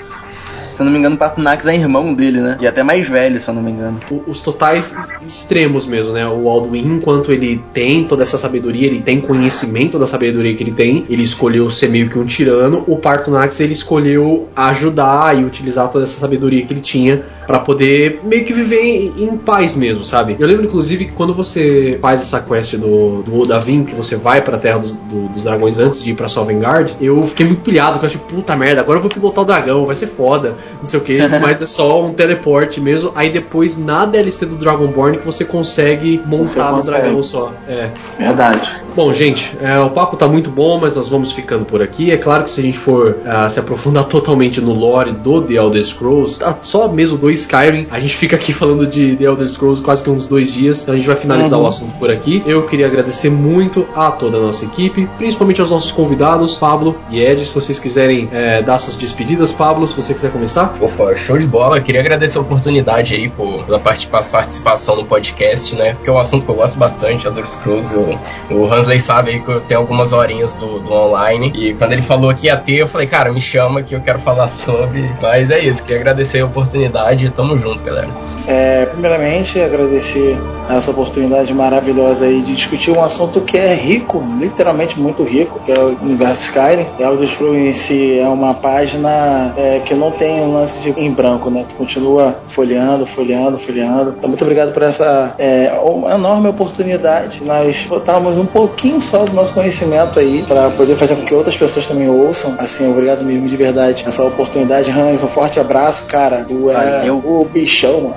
Se 0.75 0.81
eu 0.81 0.85
não 0.85 0.91
me 0.91 0.99
engano, 0.99 1.15
o 1.15 1.17
Partunax 1.17 1.65
é 1.67 1.75
irmão 1.75 2.13
dele, 2.13 2.41
né? 2.41 2.57
E 2.61 2.67
até 2.67 2.83
mais 2.83 3.07
velho, 3.07 3.39
se 3.39 3.47
eu 3.49 3.53
não 3.53 3.61
me 3.63 3.71
engano. 3.71 3.97
O- 4.11 4.23
os 4.29 4.39
totais 4.39 4.93
extremos 5.25 5.85
mesmo, 5.85 6.13
né? 6.13 6.27
O 6.27 6.49
Alduin, 6.49 6.85
enquanto 6.97 7.31
ele 7.31 7.63
tem 7.73 8.03
toda 8.03 8.23
essa 8.23 8.37
sabedoria, 8.37 8.87
ele 8.87 9.01
tem 9.01 9.19
conhecimento 9.21 9.97
da 9.97 10.05
sabedoria 10.07 10.53
que 10.53 10.63
ele 10.63 10.71
tem, 10.71 11.05
ele 11.09 11.23
escolheu 11.23 11.69
ser 11.69 11.89
meio 11.89 12.09
que 12.09 12.19
um 12.19 12.25
tirano. 12.25 12.83
O 12.87 12.97
Partunax, 12.97 13.59
ele 13.59 13.73
escolheu 13.73 14.47
ajudar 14.55 15.37
e 15.39 15.43
utilizar 15.43 15.89
toda 15.89 16.03
essa 16.03 16.19
sabedoria 16.19 16.65
que 16.65 16.73
ele 16.73 16.81
tinha 16.81 17.23
pra 17.47 17.59
poder 17.59 18.19
meio 18.23 18.43
que 18.43 18.53
viver 18.53 18.81
em, 18.81 19.23
em 19.23 19.37
paz 19.37 19.75
mesmo, 19.75 20.03
sabe? 20.03 20.35
Eu 20.39 20.47
lembro, 20.47 20.65
inclusive, 20.65 21.05
que 21.05 21.11
quando 21.11 21.33
você 21.33 21.97
faz 22.01 22.21
essa 22.21 22.39
quest 22.41 22.75
do, 22.75 23.21
do 23.23 23.39
Odavin, 23.39 23.83
que 23.83 23.93
você 23.95 24.15
vai 24.15 24.41
pra 24.41 24.57
Terra 24.57 24.79
dos, 24.79 24.93
do- 24.93 25.27
dos 25.29 25.43
Dragões 25.43 25.79
antes 25.79 26.03
de 26.03 26.11
ir 26.11 26.15
pra 26.15 26.27
Sovngarde, 26.27 26.95
eu 26.99 27.25
fiquei 27.27 27.45
muito 27.45 27.61
pilhado, 27.61 27.93
porque 27.99 28.05
eu 28.05 28.09
achei, 28.09 28.21
puta 28.37 28.55
merda, 28.55 28.81
agora 28.81 28.97
eu 28.97 29.01
vou 29.01 29.11
pilotar 29.11 29.43
o 29.43 29.47
dragão, 29.47 29.85
vai 29.85 29.95
ser 29.95 30.07
foda, 30.07 30.55
não 30.79 30.85
sei 30.85 30.99
o 30.99 31.03
que, 31.03 31.17
mas 31.41 31.61
é 31.61 31.65
só 31.65 32.03
um 32.03 32.13
teleporte 32.13 32.79
mesmo. 32.81 33.11
Aí 33.15 33.29
depois, 33.29 33.77
na 33.77 34.05
DLC 34.05 34.45
do 34.45 34.55
Dragonborn, 34.55 35.17
que 35.17 35.25
você 35.25 35.43
consegue 35.45 36.17
Você 36.17 36.27
montar 36.27 36.71
no 36.71 36.77
consegue. 36.77 37.01
dragão 37.01 37.23
só. 37.23 37.53
É. 37.67 37.89
Verdade. 38.17 38.71
Bom, 38.95 39.13
gente, 39.13 39.57
é, 39.61 39.77
o 39.79 39.89
papo 39.89 40.15
tá 40.15 40.25
muito 40.27 40.49
bom, 40.49 40.79
mas 40.79 40.95
nós 40.95 41.09
vamos 41.09 41.33
ficando 41.33 41.65
por 41.65 41.81
aqui. 41.81 42.11
É 42.11 42.17
claro 42.17 42.45
que 42.45 42.51
se 42.51 42.61
a 42.61 42.63
gente 42.63 42.77
for 42.77 43.17
ah, 43.25 43.49
se 43.49 43.59
aprofundar 43.59 44.05
totalmente 44.07 44.61
no 44.61 44.73
lore 44.73 45.11
do 45.11 45.41
The 45.41 45.55
Elder 45.55 45.83
Scrolls, 45.83 46.39
tá, 46.39 46.57
só 46.61 46.87
mesmo 46.87 47.17
do 47.17 47.29
Skyrim, 47.29 47.87
a 47.91 47.99
gente 47.99 48.15
fica 48.15 48.37
aqui 48.37 48.53
falando 48.53 48.87
de 48.87 49.15
The 49.17 49.25
Elder 49.25 49.47
Scrolls 49.49 49.81
quase 49.83 50.01
que 50.03 50.09
uns 50.09 50.27
dois 50.27 50.53
dias. 50.53 50.81
Então 50.81 50.93
a 50.93 50.97
gente 50.97 51.07
vai 51.07 51.15
finalizar 51.17 51.59
Uhum. 51.59 51.65
o 51.65 51.67
assunto 51.67 51.93
por 51.95 52.09
aqui. 52.09 52.41
Eu 52.45 52.63
queria 52.63 52.85
agradecer 52.87 53.29
muito 53.29 53.85
a 53.93 54.11
toda 54.11 54.37
a 54.37 54.39
nossa 54.39 54.63
equipe, 54.63 55.09
principalmente 55.17 55.59
aos 55.59 55.69
nossos 55.69 55.91
convidados, 55.91 56.57
Pablo 56.57 56.95
e 57.09 57.19
Ed. 57.19 57.43
Se 57.45 57.53
vocês 57.53 57.77
quiserem 57.79 58.29
é, 58.31 58.61
dar 58.61 58.77
suas 58.79 58.95
despedidas, 58.95 59.51
Pablo, 59.51 59.85
se 59.89 59.95
você 59.95 60.13
quiser 60.13 60.31
começar. 60.31 60.54
Começar? 60.55 60.77
Opa, 60.79 61.15
show 61.15 61.37
de 61.37 61.47
bola. 61.47 61.77
Eu 61.77 61.83
queria 61.83 61.99
agradecer 61.99 62.37
a 62.37 62.41
oportunidade 62.41 63.13
aí 63.13 63.27
por, 63.29 63.65
pela 63.65 63.79
participação 63.79 64.95
no 64.95 65.05
podcast, 65.05 65.75
né? 65.75 65.93
Porque 65.93 66.09
é 66.09 66.13
um 66.13 66.17
assunto 66.17 66.45
que 66.45 66.51
eu 66.51 66.55
gosto 66.55 66.77
bastante, 66.77 67.27
Elder 67.27 67.47
Scrolls. 67.47 67.93
Eu, 67.93 68.17
o 68.49 68.65
Hansley 68.65 68.99
sabe 68.99 69.31
aí 69.31 69.39
que 69.41 69.49
eu 69.49 69.61
tenho 69.61 69.81
algumas 69.81 70.13
horinhas 70.13 70.55
do, 70.55 70.79
do, 70.79 70.93
online. 70.93 71.51
E 71.55 71.73
quando 71.73 71.91
ele 71.91 72.01
falou 72.01 72.33
que 72.33 72.47
ia 72.47 72.55
ter, 72.55 72.77
eu 72.77 72.87
falei, 72.87 73.07
cara, 73.07 73.31
me 73.33 73.41
chama 73.41 73.83
que 73.83 73.93
eu 73.93 74.01
quero 74.01 74.19
falar 74.19 74.47
sobre. 74.49 75.09
Mas 75.21 75.51
é 75.51 75.59
isso, 75.59 75.83
queria 75.83 75.97
agradecer 75.97 76.39
a 76.39 76.45
oportunidade. 76.45 77.29
Tamo 77.31 77.57
junto, 77.57 77.83
galera. 77.83 78.09
É, 78.47 78.85
primeiramente, 78.85 79.59
agradecer 79.59 80.37
essa 80.69 80.91
oportunidade 80.91 81.53
maravilhosa 81.53 82.25
aí 82.25 82.41
de 82.41 82.53
discutir 82.53 82.91
um 82.91 83.03
assunto 83.03 83.41
que 83.41 83.57
é 83.57 83.73
rico, 83.73 84.23
literalmente 84.39 84.99
muito 84.99 85.23
rico, 85.23 85.59
que 85.65 85.71
é 85.71 85.79
o 85.79 85.95
universo 86.01 86.43
Skyrim. 86.43 86.87
E 86.99 87.03
Elder 87.03 87.27
Scrolls 87.27 87.69
em 87.69 87.73
si 87.73 88.19
é 88.19 88.27
uma 88.27 88.53
página 88.53 89.53
é, 89.57 89.79
que 89.79 89.93
não 89.93 90.11
tem 90.11 90.41
um 90.41 90.53
lance 90.53 90.79
de, 90.79 90.89
em 90.99 91.11
branco, 91.11 91.49
né? 91.49 91.65
Que 91.67 91.75
continua 91.75 92.37
folheando, 92.49 93.05
folheando, 93.05 93.57
folheando. 93.57 94.15
Então, 94.17 94.29
muito 94.29 94.43
obrigado 94.43 94.73
por 94.73 94.83
essa 94.83 95.35
é, 95.37 95.71
enorme 96.13 96.49
oportunidade. 96.49 97.43
Nós 97.43 97.85
botarmos 97.87 98.37
um 98.37 98.45
pouquinho 98.45 98.99
só 98.99 99.25
do 99.25 99.33
nosso 99.33 99.53
conhecimento 99.53 100.19
aí 100.19 100.43
para 100.47 100.69
poder 100.71 100.95
fazer 100.95 101.15
com 101.15 101.25
que 101.25 101.33
outras 101.33 101.55
pessoas 101.55 101.87
também 101.87 102.09
ouçam. 102.09 102.55
Assim, 102.57 102.89
obrigado 102.89 103.23
mesmo 103.23 103.47
de 103.47 103.55
verdade 103.55 104.03
essa 104.07 104.23
oportunidade. 104.23 104.91
Hans, 104.91 105.23
um 105.23 105.27
forte 105.27 105.59
abraço, 105.59 106.05
cara. 106.05 106.45
Tu 106.47 106.69
é 106.71 107.11
o 107.11 107.47
bichão, 107.51 108.01
mano. 108.01 108.15